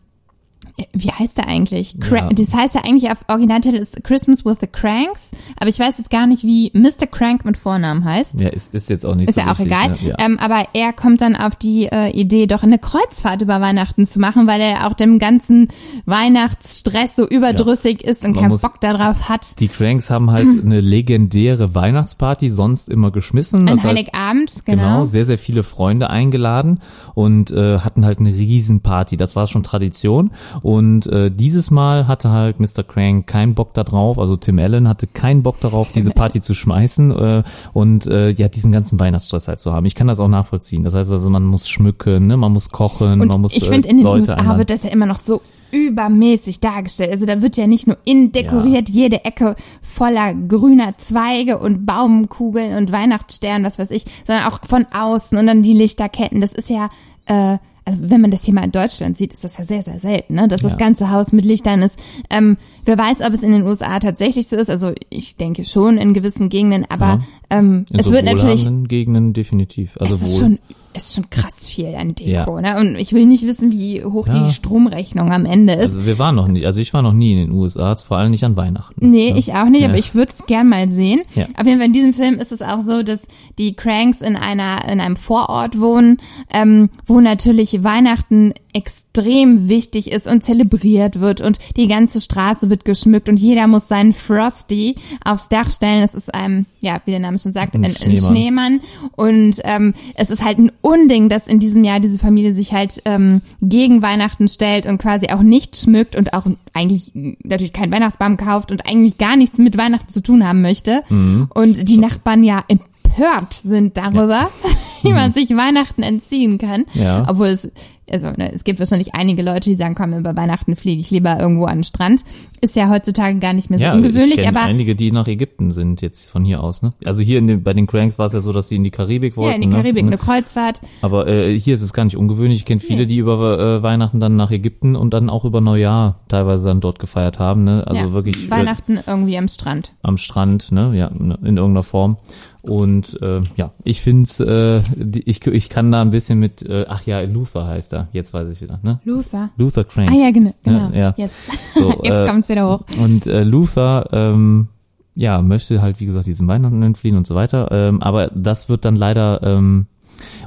wie 0.94 1.10
heißt 1.10 1.38
der 1.38 1.48
eigentlich? 1.48 1.98
Cra 2.00 2.16
Ja. 2.18 2.30
Das 2.30 2.54
heißt 2.54 2.76
ja 2.76 2.82
eigentlich 2.84 3.10
auf 3.10 3.20
Originaltitel 3.30 3.78
ist 3.78 4.04
Christmas 4.04 4.46
with 4.46 4.58
the 4.60 4.68
Cranks, 4.68 5.30
aber 5.58 5.70
ich 5.70 5.80
weiß 5.80 5.98
jetzt 5.98 6.10
gar 6.10 6.28
nicht, 6.28 6.44
wie 6.44 6.72
Mr. 6.74 7.08
Crank 7.10 7.46
mit 7.46 7.56
Vornamen 7.58 8.04
heißt. 8.04 8.42
Ja, 8.42 8.50
ist, 8.50 8.74
ist 8.74 8.90
jetzt 8.90 9.06
auch 9.06 9.16
nicht 9.16 9.30
Ist 9.30 9.36
so 9.36 9.42
ja 9.42 9.48
auch 9.48 9.60
wichtig, 9.60 9.68
egal. 9.68 9.90
Ne? 9.92 9.98
Ja. 10.04 10.16
Ähm, 10.20 10.38
aber 10.40 10.68
er 10.74 10.92
kommt 10.92 11.22
dann 11.22 11.36
auf 11.36 11.56
die 11.56 11.86
äh, 11.86 12.10
Idee, 12.10 12.46
doch 12.48 12.64
eine 12.64 12.78
Kreuzfahrt 12.78 13.42
über 13.42 13.62
Weihnachten 13.62 14.06
zu 14.06 14.20
machen, 14.20 14.48
weil 14.48 14.60
er 14.60 14.88
auch 14.88 14.94
dem 14.94 15.18
ganzen 15.20 15.70
Weihnachtsstress 16.06 17.16
so 17.16 17.28
überdrüssig 17.28 18.04
ist 18.04 18.26
und 18.26 18.36
Man 18.36 18.50
keinen 18.50 18.60
Bock 18.60 18.82
darauf 18.82 19.30
hat. 19.30 19.60
Die 19.60 19.68
Cranks 19.68 20.10
haben 20.10 20.32
halt 20.32 20.48
eine 20.66 20.82
legendäre 20.82 21.76
Weihnachtsparty 21.76 22.50
sonst 22.50 22.90
immer 22.90 23.12
geschmissen. 23.12 23.62
An 23.62 23.66
Das 23.68 23.84
heißt, 23.84 23.98
Heiligabend, 23.98 24.66
Genau. 24.66 24.82
genau. 24.84 25.06
sehr, 25.06 25.26
sehr 25.26 25.38
viele 25.38 25.64
Freunde 25.64 26.10
eingeladen 26.10 26.80
und 27.14 27.52
äh, 27.52 27.80
hatten 27.80 28.06
halt 28.06 28.20
eine 28.20 28.30
Riesenparty. 28.34 29.18
Das 29.18 29.36
war 29.36 29.48
schon 29.48 29.64
Tradition. 29.64 30.32
Und 30.66 31.06
äh, 31.06 31.30
dieses 31.30 31.70
Mal 31.70 32.08
hatte 32.08 32.32
halt 32.32 32.60
Mr. 32.60 32.82
Crank 32.82 33.28
keinen 33.28 33.54
Bock 33.54 33.76
da 33.76 33.84
drauf. 33.84 34.18
Also 34.18 34.36
Tim 34.36 34.58
Allen 34.58 34.88
hatte 34.88 35.06
keinen 35.06 35.44
Bock 35.44 35.60
darauf, 35.60 35.92
diese 35.92 36.10
Party 36.10 36.42
zu 36.42 36.56
schmeißen 36.56 37.12
äh, 37.12 37.44
und 37.74 38.08
äh, 38.08 38.32
ja, 38.32 38.48
diesen 38.48 38.72
ganzen 38.72 39.00
Weihnachtsstress 39.00 39.48
halt 39.48 39.60
zu 39.60 39.72
haben. 39.72 39.86
Ich 39.86 39.94
kann 39.94 40.08
das 40.08 40.20
auch 40.20 40.28
nachvollziehen. 40.28 40.84
Das 40.84 40.96
heißt, 40.96 41.12
also 41.12 41.30
man 41.30 41.46
muss 41.46 41.70
schmücken, 41.70 42.26
ne? 42.26 42.36
man 42.36 42.52
muss 42.52 42.70
kochen, 42.70 43.22
Und 43.22 43.28
man 43.28 43.42
muss 43.42 43.56
ich 43.56 43.62
äh, 43.62 43.70
finde, 43.70 43.90
in 43.90 43.98
den 43.98 44.06
Leute 44.06 44.22
USA 44.22 44.34
einladen. 44.34 44.58
wird 44.58 44.72
das 44.72 44.82
ja 44.82 44.90
immer 44.90 45.06
noch 45.06 45.20
so 45.20 45.44
übermäßig 45.70 46.62
dargestellt. 46.62 47.12
Also 47.12 47.28
da 47.28 47.44
wird 47.44 47.58
ja 47.58 47.68
nicht 47.68 47.86
nur 47.86 47.98
innen 48.04 48.32
dekoriert, 48.32 48.90
jede 48.90 49.24
Ecke 49.24 49.56
voller 49.84 50.34
grüner 50.34 50.98
Zweige 50.98 51.60
und 51.60 51.86
Baumkugeln 51.86 52.76
und 52.76 52.92
Weihnachtssternen, 52.92 53.68
was 53.68 53.78
weiß 53.78 53.92
ich, 53.92 54.06
sondern 54.26 54.46
auch 54.46 54.62
von 54.66 54.88
außen 54.92 55.38
und 55.38 55.46
dann 55.46 55.62
die 55.62 55.74
Lichterketten. 55.74 56.42
Das 56.42 56.54
ist 56.54 56.72
ja, 56.72 56.90
äh, 57.28 57.60
also 57.86 58.00
wenn 58.02 58.20
man 58.22 58.32
das 58.32 58.48
mal 58.48 58.64
in 58.66 58.72
Deutschland 58.72 59.16
sieht, 59.16 59.32
ist 59.34 59.44
das 59.44 59.58
ja 59.58 59.64
sehr, 59.64 59.82
sehr 59.84 60.00
selten, 60.00 60.34
ne? 60.34 60.48
dass 60.48 60.64
Ja. 60.64 60.70
das 60.70 60.78
ganze 60.78 61.12
Haus 61.12 61.32
mit 61.32 61.46
Lichtern 61.46 61.84
ist. 61.84 61.98
Ähm, 62.30 62.58
wer 62.84 62.98
weiß, 62.98 63.22
ob 63.22 63.32
es 63.34 63.44
in 63.44 63.52
den 63.52 63.64
USA 63.66 64.00
tatsächlich 64.00 64.48
so 64.48 64.56
ist. 64.56 64.70
Also 64.70 64.94
ich 65.10 65.36
denke 65.38 65.66
schon 65.66 65.98
in 65.98 66.14
gewissen 66.14 66.50
Gegenden, 66.50 66.86
aber. 66.90 67.22
Ähm, 67.50 67.86
In 67.92 68.00
es 68.00 68.06
so 68.08 68.12
wird 68.12 68.26
natürlich 68.26 68.68
Gegenden 68.88 69.34
definitiv. 69.34 69.98
Also 70.00 70.16
es 70.16 70.22
ist 70.24 70.34
wohl. 70.36 70.40
schon, 70.42 70.60
ist 70.94 71.14
schon 71.16 71.30
krass 71.30 71.66
viel 71.68 71.94
an 71.96 72.16
Deko, 72.16 72.60
Ja. 72.60 72.62
ne? 72.62 72.80
Und 72.80 72.96
ich 72.96 73.14
will 73.14 73.26
nicht 73.26 73.46
wissen, 73.46 73.72
wie 73.72 74.04
hoch 74.04 74.28
Ja. 74.28 74.44
die 74.46 74.52
Stromrechnung 74.52 75.32
am 75.32 75.46
Ende 75.46 75.74
ist. 75.74 75.94
also 75.96 76.06
wir 76.06 76.18
waren 76.20 76.36
noch 76.36 76.48
nie, 76.48 76.66
also 76.66 76.80
ich 76.80 76.94
war 76.94 77.02
noch 77.02 77.14
nie 77.14 77.34
in 77.34 77.38
den 77.40 77.52
USA, 77.52 77.96
vor 77.98 78.18
allem 78.18 78.32
nicht 78.32 78.44
an 78.46 78.56
Weihnachten. 78.58 79.10
nee, 79.10 79.32
ne? 79.32 79.38
ich 79.38 79.54
auch 79.54 79.66
nicht, 79.70 79.82
Ja. 79.82 79.90
aber 79.90 79.98
ich 79.98 80.16
würde 80.16 80.32
es 80.38 80.46
gern 80.46 80.70
mal 80.70 80.90
sehen. 80.90 81.22
Ja. 81.36 81.46
Auf 81.58 81.66
jeden 81.66 81.78
Fall 81.80 81.88
in 81.88 81.94
diesem 81.94 82.14
Film 82.14 82.40
ist 82.40 82.52
es 82.52 82.62
auch 82.62 82.82
so, 82.82 83.04
dass 83.04 83.22
die 83.60 83.74
Cranks 83.76 84.22
in 84.22 84.36
einer 84.36 84.90
in 84.90 85.00
einem 85.02 85.16
Vorort 85.18 85.80
wohnen, 85.80 86.18
ähm, 86.54 86.90
wo 87.06 87.20
natürlich 87.20 87.84
Weihnachten 87.84 88.54
extrem 88.76 89.70
wichtig 89.70 90.12
ist 90.12 90.28
und 90.28 90.44
zelebriert 90.44 91.22
wird 91.22 91.40
und 91.40 91.60
die 91.78 91.88
ganze 91.88 92.20
Straße 92.20 92.70
wird 92.70 92.84
geschmückt 92.84 93.30
und 93.30 93.38
jeder 93.38 93.68
muss 93.68 93.88
seinen 93.88 94.12
Frosty 94.12 94.96
aufs 95.24 95.48
Dach 95.48 95.72
stellen. 95.72 96.02
Das 96.02 96.14
ist 96.14 96.34
ein, 96.36 96.66
ja, 96.82 97.02
wie 97.06 97.12
der 97.12 97.22
Name 97.22 97.38
schon 97.38 97.54
sagt, 97.54 97.74
Ein 97.76 97.86
ein, 97.86 97.92
ein 97.92 97.96
Schneemann. 97.96 98.26
Schneemann. 98.26 98.82
Und 99.16 99.62
ähm, 99.64 99.94
es 100.16 100.30
ist 100.30 100.44
halt 100.44 100.58
ein 100.58 100.74
Unding, 100.82 101.30
dass 101.30 101.48
in 101.48 101.60
diesem 101.60 101.86
Jahr 101.86 102.02
diese 102.02 102.20
Familie 102.20 102.54
sich 102.54 102.74
halt 102.74 103.02
ähm, 103.06 103.42
gegen 103.62 104.02
Weihnachten 104.02 104.50
stellt 104.50 104.86
und 104.86 104.98
quasi 104.98 105.28
auch 105.28 105.42
nicht 105.42 105.78
schmückt 105.78 106.18
und 106.18 106.34
auch 106.34 106.46
eigentlich 106.74 107.12
natürlich 107.14 107.72
keinen 107.72 107.94
Weihnachtsbaum 107.94 108.36
kauft 108.36 108.74
und 108.74 108.86
eigentlich 108.86 109.18
gar 109.18 109.38
nichts 109.38 109.58
mit 109.58 109.78
Weihnachten 109.78 110.10
zu 110.10 110.22
tun 110.22 110.46
haben 110.46 110.62
möchte. 110.62 111.02
Mhm. 111.08 111.48
Und 111.54 111.88
die 111.88 111.98
Nachbarn 111.98 112.44
ja 112.44 112.62
empört 112.68 113.54
sind 113.54 113.96
darüber, 113.96 114.50
wie 115.02 115.14
man 115.14 115.32
sich 115.32 115.56
Weihnachten 115.56 116.04
entziehen 116.04 116.58
kann. 116.58 116.86
Mhm. 116.94 117.02
Ja. 117.02 117.26
Obwohl 117.30 117.48
es, 117.48 117.70
also 118.12 118.28
ne, 118.32 118.52
es 118.54 118.64
gibt 118.64 118.80
wahrscheinlich 118.80 119.16
einige 119.16 119.42
Leute, 119.42 119.70
die 119.70 119.76
sagen, 119.76 119.96
komm, 119.96 120.14
über 120.14 120.36
Weihnachten 120.36 120.76
fliege 120.76 121.02
ich 121.02 121.10
lieber 121.12 121.40
irgendwo 121.40 121.66
an 121.66 121.80
den 121.80 121.84
Strand. 121.84 122.24
Ist 122.62 122.76
ja 122.76 122.90
heutzutage 122.90 123.38
gar 123.40 123.54
nicht 123.54 123.70
mehr 123.70 123.80
so 123.80 123.86
ja, 123.86 123.94
ungewöhnlich, 123.94 124.40
ich 124.40 124.48
aber 124.48 124.62
einige, 124.62 124.96
die 124.96 125.12
nach 125.12 125.28
Ägypten 125.28 125.72
sind 125.72 126.02
jetzt 126.02 126.30
von 126.30 126.46
hier 126.46 126.64
aus. 126.64 126.82
Ne? 126.82 126.94
Also 127.06 127.22
hier 127.22 127.40
in 127.40 127.48
den, 127.48 127.64
bei 127.64 127.74
den 127.74 127.88
Cranks 127.88 128.18
war 128.18 128.28
es 128.28 128.34
ja 128.34 128.42
so, 128.42 128.54
dass 128.54 128.70
sie 128.70 128.76
in 128.76 128.84
die 128.84 128.92
Karibik 128.92 129.38
wollten. 129.38 129.50
ja, 129.50 129.56
in 129.56 129.62
die 129.62 129.68
ne? 129.68 129.76
Karibik, 129.76 130.04
Ne? 130.04 130.10
eine 130.12 130.18
Kreuzfahrt. 130.18 130.82
Aber 131.02 131.28
äh, 131.28 131.58
hier 131.60 131.76
ist 131.76 131.82
es 131.82 131.94
gar 131.94 132.06
nicht 132.06 132.18
ungewöhnlich. 132.18 132.60
Ich 132.60 132.66
kenne 132.66 132.80
viele, 132.80 133.02
Nee. 133.02 133.06
die 133.08 133.18
über 133.18 133.60
äh, 133.60 133.84
Weihnachten 133.84 134.20
dann 134.20 134.36
nach 134.36 134.52
Ägypten 134.52 134.96
und 134.96 135.14
dann 135.14 135.30
auch 135.30 135.46
über 135.46 135.62
Neujahr 135.62 136.20
teilweise 136.28 136.68
dann 136.70 136.82
dort 136.82 137.00
gefeiert 137.00 137.40
haben. 137.40 137.64
Ne? 137.66 137.84
Also 137.86 138.02
ja, 138.02 138.14
wirklich 138.14 138.48
äh, 138.48 138.52
Weihnachten 138.52 139.00
irgendwie 139.06 139.38
am 139.38 139.48
Strand. 139.48 139.94
am 140.02 140.18
Strand, 140.18 140.72
ne? 140.72 140.92
ja, 140.96 141.10
ne, 141.10 141.38
in 141.44 141.58
irgendeiner 141.58 141.84
Form. 141.84 142.18
Und 142.62 143.22
äh, 143.22 143.42
ja, 143.58 143.74
ich 143.84 144.02
find's, 144.02 144.40
äh, 144.40 144.82
die- 144.96 145.30
ich, 145.30 145.46
ich 145.46 145.70
kann 145.70 145.92
da 145.92 146.02
ein 146.02 146.10
bisschen 146.10 146.40
mit, 146.40 146.64
äh, 146.64 146.86
ach 146.88 147.06
ja, 147.06 147.22
Luther 147.22 147.68
heißt 147.68 147.94
er, 147.96 148.08
jetzt 148.12 148.34
weiß 148.34 148.50
ich 148.50 148.62
wieder, 148.62 148.80
ne? 148.84 149.00
Luther. 149.04 149.50
Luther 149.58 149.84
Crank. 149.84 150.12
Ah 150.12 150.16
ja, 150.16 150.32
genau. 150.32 150.54
genau. 150.64 150.90
ja. 150.94 151.14
Jetzt, 151.18 151.34
So, 151.74 151.90
jetzt 152.04 152.20
äh, 152.20 152.28
kommt's 152.28 152.50
wieder 152.50 152.70
hoch. 152.70 152.82
Und 153.04 153.28
äh, 153.28 153.44
Luther, 153.44 154.10
ähm, 154.12 154.68
ja, 155.16 155.42
möchte 155.42 155.82
halt, 155.82 156.00
wie 156.00 156.06
gesagt, 156.06 156.28
diesen 156.28 156.48
Weihnachten 156.48 156.82
entfliehen 156.84 157.18
und 157.18 157.26
so 157.26 157.36
weiter. 157.36 157.70
Ähm, 157.72 158.02
aber 158.02 158.30
das 158.36 158.70
wird 158.70 158.86
dann 158.86 158.96
leider 158.96 159.42
ähm, 159.44 159.88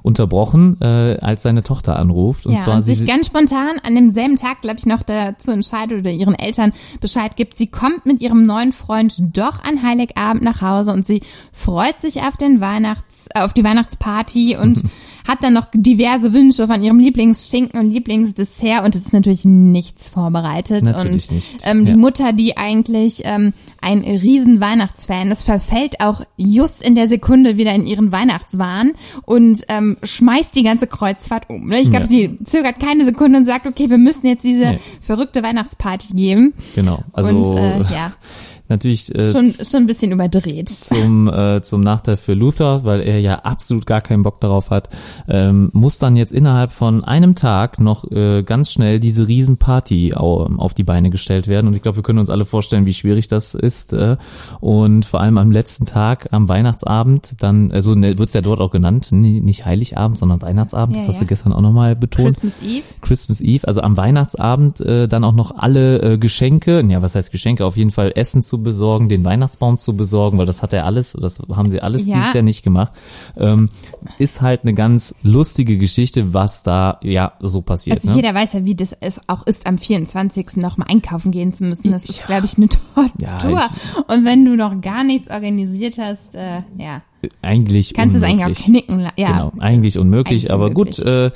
unterbrochen, 0.02 0.80
äh, 0.80 1.18
als 1.20 1.42
seine 1.42 1.62
Tochter 1.62 1.98
anruft. 1.98 2.46
Und 2.46 2.54
ja, 2.54 2.64
zwar 2.64 2.76
und 2.76 2.82
sie 2.82 2.94
sich 2.94 3.08
ganz 3.08 3.26
spontan 3.26 3.78
an 3.82 3.94
demselben 3.94 4.36
Tag, 4.36 4.62
glaube 4.62 4.78
ich, 4.78 4.86
noch 4.86 5.02
dazu 5.02 5.50
entscheidet 5.50 6.00
oder 6.00 6.10
ihren 6.10 6.34
Eltern 6.34 6.72
Bescheid 7.00 7.36
gibt, 7.36 7.56
sie 7.56 7.66
kommt 7.66 8.06
mit 8.06 8.20
ihrem 8.20 8.42
neuen 8.44 8.72
Freund 8.72 9.18
doch 9.36 9.62
an 9.62 9.82
Heiligabend 9.82 10.42
nach 10.42 10.62
Hause 10.62 10.92
und 10.92 11.04
sie 11.04 11.22
freut 11.52 12.00
sich 12.00 12.22
auf 12.22 12.36
den 12.36 12.60
Weihnachts, 12.60 13.26
auf 13.34 13.52
die 13.52 13.64
Weihnachtsparty 13.64 14.56
und 14.56 14.82
hat 15.28 15.44
dann 15.44 15.52
noch 15.52 15.68
diverse 15.74 16.32
Wünsche 16.32 16.66
von 16.66 16.82
ihrem 16.82 16.98
Lieblingsschinken 16.98 17.78
und 17.78 17.90
Lieblingsdessert 17.92 18.84
und 18.84 18.96
es 18.96 19.02
ist 19.02 19.12
natürlich 19.12 19.44
nichts 19.44 20.08
vorbereitet. 20.08 20.84
Natürlich 20.84 21.28
und 21.28 21.34
nicht, 21.36 21.58
Ähm, 21.64 21.84
die 21.84 21.92
ja. 21.92 21.96
Mutter, 21.96 22.32
die 22.32 22.56
eigentlich 22.56 23.20
ähm, 23.24 23.52
ein 23.80 24.00
riesen 24.00 24.60
Weihnachtsfan 24.60 25.30
ist, 25.30 25.44
verfällt 25.44 26.00
auch 26.00 26.22
just 26.36 26.82
in 26.82 26.94
der 26.94 27.08
Sekunde 27.08 27.56
wieder 27.58 27.74
in 27.74 27.86
ihren 27.86 28.10
Weihnachtswahn 28.10 28.92
und 29.26 29.62
ähm, 29.68 29.98
schmeißt 30.02 30.54
die 30.56 30.62
ganze 30.62 30.86
Kreuzfahrt 30.86 31.50
um. 31.50 31.68
ne? 31.68 31.80
Ich 31.80 31.90
glaube, 31.90 32.06
Ja. 32.06 32.08
sie 32.10 32.38
zögert 32.44 32.80
keine 32.80 33.04
Sekunde 33.04 33.38
und 33.38 33.44
sagt, 33.44 33.66
okay, 33.66 33.90
wir 33.90 33.98
müssen 33.98 34.26
jetzt 34.26 34.44
diese 34.44 34.58
Nee. 34.72 34.78
verrückte 35.02 35.42
Weihnachtsparty 35.42 36.14
geben. 36.14 36.54
Genau. 36.74 37.00
Also 37.12 37.30
und 37.36 37.58
äh, 37.58 37.78
ja, 37.92 38.12
natürlich 38.68 39.14
äh, 39.14 39.32
Schon, 39.32 39.52
schon 39.52 39.80
ein 39.82 39.86
bisschen 39.86 40.12
überdreht. 40.12 40.68
zum, 40.68 41.28
äh, 41.28 41.60
zum 41.62 41.80
Nachteil 41.80 42.16
für 42.16 42.34
Luther, 42.34 42.84
weil 42.84 43.00
er 43.00 43.20
ja 43.20 43.36
absolut 43.40 43.86
gar 43.86 44.00
keinen 44.00 44.22
Bock 44.22 44.40
darauf 44.40 44.70
hat, 44.70 44.88
ähm, 45.28 45.70
muss 45.72 45.98
dann 45.98 46.16
jetzt 46.16 46.32
innerhalb 46.32 46.72
von 46.72 47.04
einem 47.04 47.34
Tag 47.34 47.80
noch 47.80 48.10
äh, 48.10 48.42
ganz 48.42 48.72
schnell 48.72 49.00
diese 49.00 49.26
Riesenparty 49.28 50.14
au- 50.14 50.48
auf 50.58 50.74
die 50.74 50.84
Beine 50.84 51.10
gestellt 51.10 51.48
werden. 51.48 51.66
Und 51.68 51.74
ich 51.74 51.82
glaube, 51.82 51.96
wir 51.96 52.02
können 52.02 52.18
uns 52.18 52.30
alle 52.30 52.44
vorstellen, 52.44 52.86
wie 52.86 52.94
schwierig 52.94 53.28
das 53.28 53.54
ist. 53.54 53.92
Äh, 53.92 54.16
und 54.60 55.04
vor 55.06 55.20
allem 55.20 55.38
am 55.38 55.50
letzten 55.50 55.86
Tag, 55.86 56.28
am 56.32 56.48
Weihnachtsabend, 56.48 57.34
dann, 57.38 57.72
also 57.72 57.94
ne, 57.94 58.18
wird's 58.18 58.34
ja 58.34 58.40
dort 58.40 58.60
auch 58.60 58.70
genannt, 58.70 59.08
nicht 59.12 59.64
Heiligabend, 59.66 60.18
sondern 60.18 60.42
Weihnachtsabend, 60.42 60.96
Ja, 60.96 61.02
das 61.02 61.08
hast 61.08 61.14
ja. 61.16 61.20
du 61.22 61.26
gestern 61.26 61.52
auch 61.52 61.60
nochmal 61.60 61.96
betont. 61.96 62.28
Christmas 62.28 62.54
Eve. 62.62 62.82
Christmas 63.00 63.40
Eve, 63.40 63.66
also 63.66 63.80
am 63.80 63.96
Weihnachtsabend 63.96 64.80
äh, 64.80 65.08
dann 65.08 65.24
auch 65.24 65.34
noch 65.34 65.56
alle 65.56 66.00
äh, 66.14 66.18
Geschenke, 66.18 66.84
ja, 66.88 67.02
was 67.02 67.14
heißt 67.14 67.30
Geschenke, 67.30 67.64
auf 67.64 67.76
jeden 67.76 67.90
Fall 67.90 68.12
Essen 68.14 68.42
zu 68.42 68.57
besorgen, 68.58 69.08
den 69.08 69.24
Weihnachtsbaum 69.24 69.78
zu 69.78 69.96
besorgen, 69.96 70.38
weil 70.38 70.46
das 70.46 70.62
hat 70.62 70.72
er 70.72 70.84
alles, 70.84 71.12
das 71.12 71.40
haben 71.54 71.70
sie 71.70 71.80
alles 71.80 72.06
Ja. 72.06 72.16
dieses 72.16 72.34
Jahr 72.34 72.42
nicht 72.44 72.62
gemacht. 72.62 72.92
Ähm, 73.36 73.70
ist 74.18 74.40
halt 74.40 74.62
eine 74.62 74.74
ganz 74.74 75.14
lustige 75.22 75.78
Geschichte, 75.78 76.34
was 76.34 76.62
da 76.62 76.98
ja 77.02 77.32
so 77.40 77.62
passiert. 77.62 77.96
Also 77.98 78.10
ne? 78.10 78.16
jeder 78.16 78.34
weiß 78.34 78.52
ja, 78.54 78.64
wie 78.64 78.74
das 78.74 78.94
es 79.00 79.20
auch 79.26 79.46
ist, 79.46 79.66
am 79.66 79.78
24. 79.78 80.56
noch 80.56 80.76
mal 80.76 80.86
einkaufen 80.88 81.30
gehen 81.30 81.52
zu 81.52 81.64
müssen. 81.64 81.90
Das 81.92 82.04
ist, 82.06 82.26
glaube 82.26 82.46
ich, 82.46 82.56
eine 82.56 82.68
Tortur. 82.94 83.12
Ja, 83.20 83.68
Und 84.08 84.24
wenn 84.24 84.44
du 84.44 84.56
noch 84.56 84.80
gar 84.80 85.04
nichts 85.04 85.30
organisiert 85.30 85.98
hast, 85.98 86.34
äh, 86.34 86.62
ja, 86.78 87.02
eigentlich 87.42 87.94
kannst 87.94 88.14
du 88.14 88.18
es 88.20 88.24
eigentlich 88.24 88.44
unmöglich. 88.44 88.60
auch 88.60 88.64
knicken. 88.66 89.00
Ja, 89.16 89.28
Genau, 89.32 89.52
eigentlich 89.58 89.98
unmöglich, 89.98 90.50
Eigentlich 90.50 90.52
aber 90.52 90.66
unmöglich. 90.66 90.96
gut, 90.98 91.06
äh, 91.06 91.30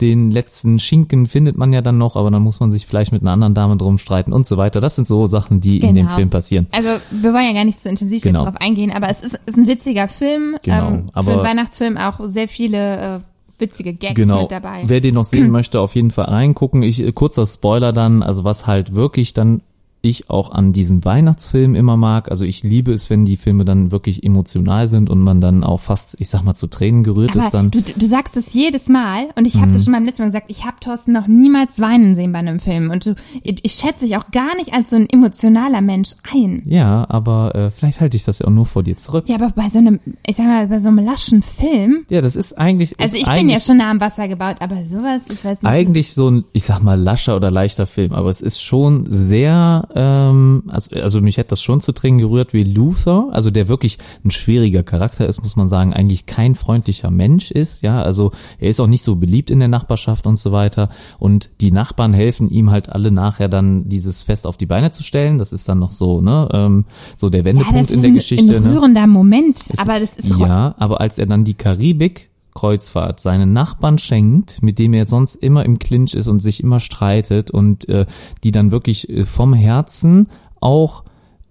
den 0.00 0.30
letzten 0.30 0.78
Schinken 0.78 1.26
findet 1.26 1.56
man 1.56 1.72
ja 1.72 1.82
dann 1.82 1.98
noch, 1.98 2.16
aber 2.16 2.30
dann 2.30 2.42
muss 2.42 2.60
man 2.60 2.72
sich 2.72 2.86
vielleicht 2.86 3.12
mit 3.12 3.22
einer 3.22 3.32
anderen 3.32 3.54
Dame 3.54 3.76
drum 3.76 3.98
streiten 3.98 4.32
und 4.32 4.46
so 4.46 4.56
weiter. 4.56 4.80
Das 4.80 4.96
sind 4.96 5.06
so 5.06 5.26
Sachen, 5.26 5.60
die 5.60 5.78
in 5.80 5.94
dem 5.94 6.06
Genau. 6.06 6.16
Film 6.16 6.30
passieren. 6.30 6.66
Also 6.72 6.88
wir 7.10 7.32
wollen 7.32 7.46
ja 7.46 7.52
gar 7.52 7.64
nicht 7.64 7.80
so 7.80 7.88
intensiv 7.88 8.22
Genau. 8.22 8.44
jetzt 8.44 8.54
drauf 8.54 8.60
eingehen, 8.60 8.90
aber 8.92 9.08
es 9.10 9.22
ist, 9.22 9.38
ist 9.46 9.56
ein 9.56 9.66
witziger 9.66 10.08
Film. 10.08 10.56
Genau, 10.62 10.88
ähm, 10.88 11.10
aber- 11.12 11.24
für 11.32 11.32
einen 11.38 11.46
Weihnachtsfilm 11.48 11.96
auch 11.96 12.20
sehr 12.24 12.48
viele 12.48 13.16
äh, 13.16 13.20
witzige 13.58 13.92
Gags 13.92 14.14
Genau. 14.14 14.42
mit 14.42 14.52
dabei. 14.52 14.84
Wer 14.86 15.00
den 15.02 15.14
noch 15.14 15.24
sehen 15.24 15.50
möchte, 15.50 15.80
auf 15.80 15.94
jeden 15.94 16.10
Fall 16.10 16.26
reingucken. 16.26 16.82
Ich 16.82 17.00
äh, 17.02 17.12
kurzer 17.12 17.46
Spoiler 17.46 17.92
dann, 17.92 18.22
also 18.22 18.42
was 18.44 18.66
halt 18.66 18.94
wirklich 18.94 19.34
dann 19.34 19.60
ich 20.02 20.30
auch 20.30 20.50
an 20.50 20.72
diesen 20.72 21.04
Weihnachtsfilmen 21.04 21.74
immer 21.76 21.96
mag. 21.96 22.30
Also 22.30 22.44
ich 22.44 22.62
liebe 22.62 22.92
es, 22.92 23.10
wenn 23.10 23.24
die 23.24 23.36
Filme 23.36 23.64
dann 23.64 23.90
wirklich 23.92 24.24
emotional 24.24 24.88
sind 24.88 25.10
und 25.10 25.20
man 25.20 25.40
dann 25.40 25.62
auch 25.64 25.80
fast, 25.80 26.16
ich 26.18 26.28
sag 26.28 26.42
mal, 26.42 26.54
zu 26.54 26.66
Tränen 26.68 27.04
gerührt 27.04 27.34
ist 27.36 27.42
Aber 27.46 27.50
dann. 27.50 27.66
Mhm. 27.66 27.70
du, 27.70 27.82
du 27.82 28.06
sagst 28.06 28.36
es 28.36 28.54
jedes 28.54 28.88
Mal 28.88 29.28
und 29.36 29.46
ich 29.46 29.56
habe 29.60 29.72
das 29.72 29.84
schon 29.84 29.92
beim 29.92 30.04
letzten 30.04 30.22
Mal 30.22 30.28
gesagt, 30.28 30.46
ich 30.48 30.64
habe 30.64 30.76
Thorsten 30.80 31.12
noch 31.12 31.26
niemals 31.26 31.80
weinen 31.80 32.14
sehen 32.16 32.32
bei 32.32 32.38
einem 32.38 32.58
Film 32.60 32.90
und 32.90 33.04
du, 33.06 33.14
ich 33.42 33.72
schätze 33.72 34.06
dich 34.06 34.16
auch 34.16 34.30
gar 34.30 34.56
nicht 34.56 34.72
als 34.72 34.90
so 34.90 34.96
ein 34.96 35.08
emotionaler 35.08 35.80
Mensch 35.80 36.10
ein. 36.32 36.62
Ja, 36.66 37.06
aber 37.08 37.54
äh, 37.54 37.70
vielleicht 37.70 38.00
halte 38.00 38.16
ich 38.16 38.24
das 38.24 38.38
ja 38.38 38.46
auch 38.46 38.50
nur 38.50 38.66
vor 38.66 38.82
dir 38.82 38.96
zurück. 38.96 39.28
Ja, 39.28 39.36
aber 39.36 39.50
bei 39.50 39.68
so 39.70 39.78
einem, 39.78 40.00
ich 40.26 40.36
sag 40.36 40.46
mal, 40.46 40.66
bei 40.68 40.80
so 40.80 40.88
einem 40.88 41.04
laschen 41.04 41.42
Film, 41.42 42.04
Ja, 42.10 42.20
das 42.20 42.36
ist 42.36 42.56
eigentlich. 42.58 42.98
also 42.98 43.16
ist 43.16 43.22
ich 43.22 43.28
bin 43.28 43.50
ja 43.50 43.60
schon 43.60 43.76
nah 43.78 43.90
am 43.90 44.00
Wasser 44.00 44.28
gebaut, 44.28 44.56
aber 44.60 44.84
sowas, 44.84 45.22
ich 45.30 45.44
weiß 45.44 45.62
nicht. 45.62 45.70
eigentlich 45.70 46.14
so 46.14 46.30
ein, 46.30 46.44
ich 46.52 46.64
sag 46.64 46.80
mal, 46.82 46.98
lascher 46.98 47.36
oder 47.36 47.50
leichter 47.50 47.86
Film, 47.86 48.12
aber 48.12 48.28
es 48.30 48.40
ist 48.40 48.62
schon 48.62 49.06
sehr, 49.08 49.86
ähm, 49.94 50.64
also, 50.68 50.94
also 50.96 51.20
mich 51.20 51.36
hätte 51.36 51.50
das 51.50 51.62
schon 51.62 51.80
zu 51.80 51.92
Tränen 51.92 52.18
gerührt 52.18 52.52
wie 52.52 52.64
Luther, 52.64 53.28
also 53.32 53.50
der 53.50 53.68
wirklich 53.68 53.98
ein 54.24 54.30
schwieriger 54.30 54.82
Charakter 54.82 55.26
ist, 55.26 55.42
muss 55.42 55.56
man 55.56 55.68
sagen, 55.68 55.92
eigentlich 55.92 56.26
kein 56.26 56.54
freundlicher 56.54 57.10
Mensch 57.10 57.50
ist, 57.50 57.82
ja, 57.82 58.02
also 58.02 58.32
er 58.58 58.70
ist 58.70 58.80
auch 58.80 58.86
nicht 58.86 59.04
so 59.04 59.16
beliebt 59.16 59.50
in 59.50 59.58
der 59.58 59.68
Nachbarschaft 59.68 60.26
und 60.26 60.38
so 60.38 60.52
weiter 60.52 60.90
und 61.18 61.50
die 61.60 61.72
Nachbarn 61.72 62.12
helfen 62.12 62.48
ihm 62.48 62.70
halt 62.70 62.88
alle 62.88 63.10
nachher 63.10 63.48
dann 63.48 63.88
dieses 63.88 64.22
Fest 64.22 64.46
auf 64.46 64.56
die 64.56 64.66
Beine 64.66 64.90
zu 64.90 65.02
stellen, 65.02 65.38
das 65.38 65.52
ist 65.52 65.68
dann 65.68 65.78
noch 65.78 65.92
so, 65.92 66.20
ne, 66.20 66.48
ähm, 66.52 66.84
so 67.16 67.28
der 67.28 67.40
ja, 67.40 67.46
Wendepunkt 67.46 67.80
das 67.84 67.90
in 67.90 67.96
ist 67.96 68.02
der 68.02 68.10
ein, 68.10 68.14
Geschichte, 68.14 68.56
ein 68.56 68.62
ne. 68.62 68.72
rührender 68.72 69.06
Moment, 69.06 69.72
aber 69.76 70.00
das 70.00 70.16
ist 70.16 70.36
Ja, 70.38 70.74
aber 70.78 71.00
als 71.00 71.18
er 71.18 71.26
dann 71.26 71.44
die 71.44 71.54
Karibik 71.54 72.29
Kreuzfahrt 72.54 73.20
seinen 73.20 73.52
Nachbarn 73.52 73.98
schenkt, 73.98 74.62
mit 74.62 74.78
dem 74.78 74.94
er 74.94 75.06
sonst 75.06 75.36
immer 75.36 75.64
im 75.64 75.78
Clinch 75.78 76.14
ist 76.14 76.28
und 76.28 76.40
sich 76.40 76.62
immer 76.62 76.80
streitet 76.80 77.50
und 77.50 77.88
äh, 77.88 78.06
die 78.44 78.50
dann 78.50 78.70
wirklich 78.70 79.08
äh, 79.08 79.24
vom 79.24 79.54
Herzen 79.54 80.28
auch 80.60 81.04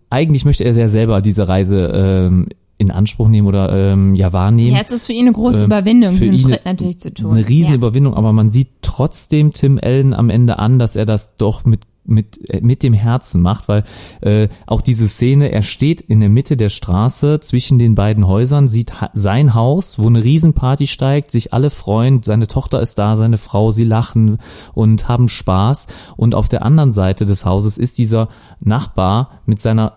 eigentlich 0.10 0.46
möchte 0.46 0.64
er 0.64 0.74
sehr 0.74 0.90
selber 0.90 1.22
diese 1.22 1.48
Reise 1.48 1.92
ähm, 1.94 2.48
in 2.78 2.92
Anspruch 2.92 3.28
nehmen 3.28 3.48
oder 3.48 3.72
ähm, 3.72 4.16
ja 4.16 4.32
wahrnehmen. 4.34 4.76
ja, 4.76 4.82
es 4.86 4.92
ist 4.92 5.06
für 5.06 5.14
ihn 5.14 5.28
eine 5.28 5.34
große 5.34 5.60
Ähm, 5.60 5.66
Überwindung, 5.66 6.14
für 6.14 6.30
diesen 6.30 6.50
ihn 6.50 6.56
Schritt 6.56 6.66
natürlich 6.66 7.00
zu 7.00 7.14
tun. 7.14 7.34
Eine 7.34 7.48
riesen 7.48 7.72
ja. 7.72 7.76
Überwindung, 7.76 8.14
aber 8.14 8.34
man 8.34 8.50
sieht 8.50 8.70
trotzdem 8.82 9.52
Tim 9.52 9.80
Allen 9.82 10.14
am 10.14 10.30
Ende 10.30 10.60
an, 10.60 10.80
dass 10.80 10.96
er 10.96 11.06
das 11.06 11.38
doch 11.38 11.66
mit 11.66 11.82
mit 12.10 12.50
äh, 12.50 12.60
mit 12.62 12.84
dem 12.84 12.94
Herzen 12.94 13.42
macht, 13.42 13.68
weil 13.68 13.84
äh, 14.22 14.48
auch 14.66 14.82
diese 14.82 15.08
Szene, 15.08 15.52
er 15.52 15.62
steht 15.62 16.02
in 16.02 16.20
der 16.20 16.30
Mitte 16.30 16.58
der 16.58 16.70
Straße 16.70 17.40
zwischen 17.40 17.80
den 17.80 17.96
beiden 17.96 18.28
Häusern, 18.28 18.68
sieht 18.68 18.92
sein 19.14 19.54
Haus, 19.54 20.00
wo 20.00 20.08
eine 20.08 20.24
Riesenparty 20.24 20.88
steigt, 20.88 21.32
sich 21.32 21.54
alle 21.54 21.70
freuen, 21.70 22.24
seine 22.24 22.48
Tochter 22.48 22.82
ist 22.82 22.98
da, 22.98 23.16
seine 23.18 23.38
Frau, 23.38 23.72
sie 23.72 23.86
lachen 23.86 24.40
und 24.74 25.08
haben 25.08 25.30
Spaß. 25.30 25.88
Und 26.18 26.36
auf 26.36 26.50
der 26.50 26.64
anderen 26.64 26.92
Seite 26.92 27.26
des 27.26 27.46
Hauses 27.46 27.78
ist 27.78 27.98
dieser 27.98 28.30
Nachbar 28.60 29.42
mit 29.46 29.60
seiner 29.60 29.94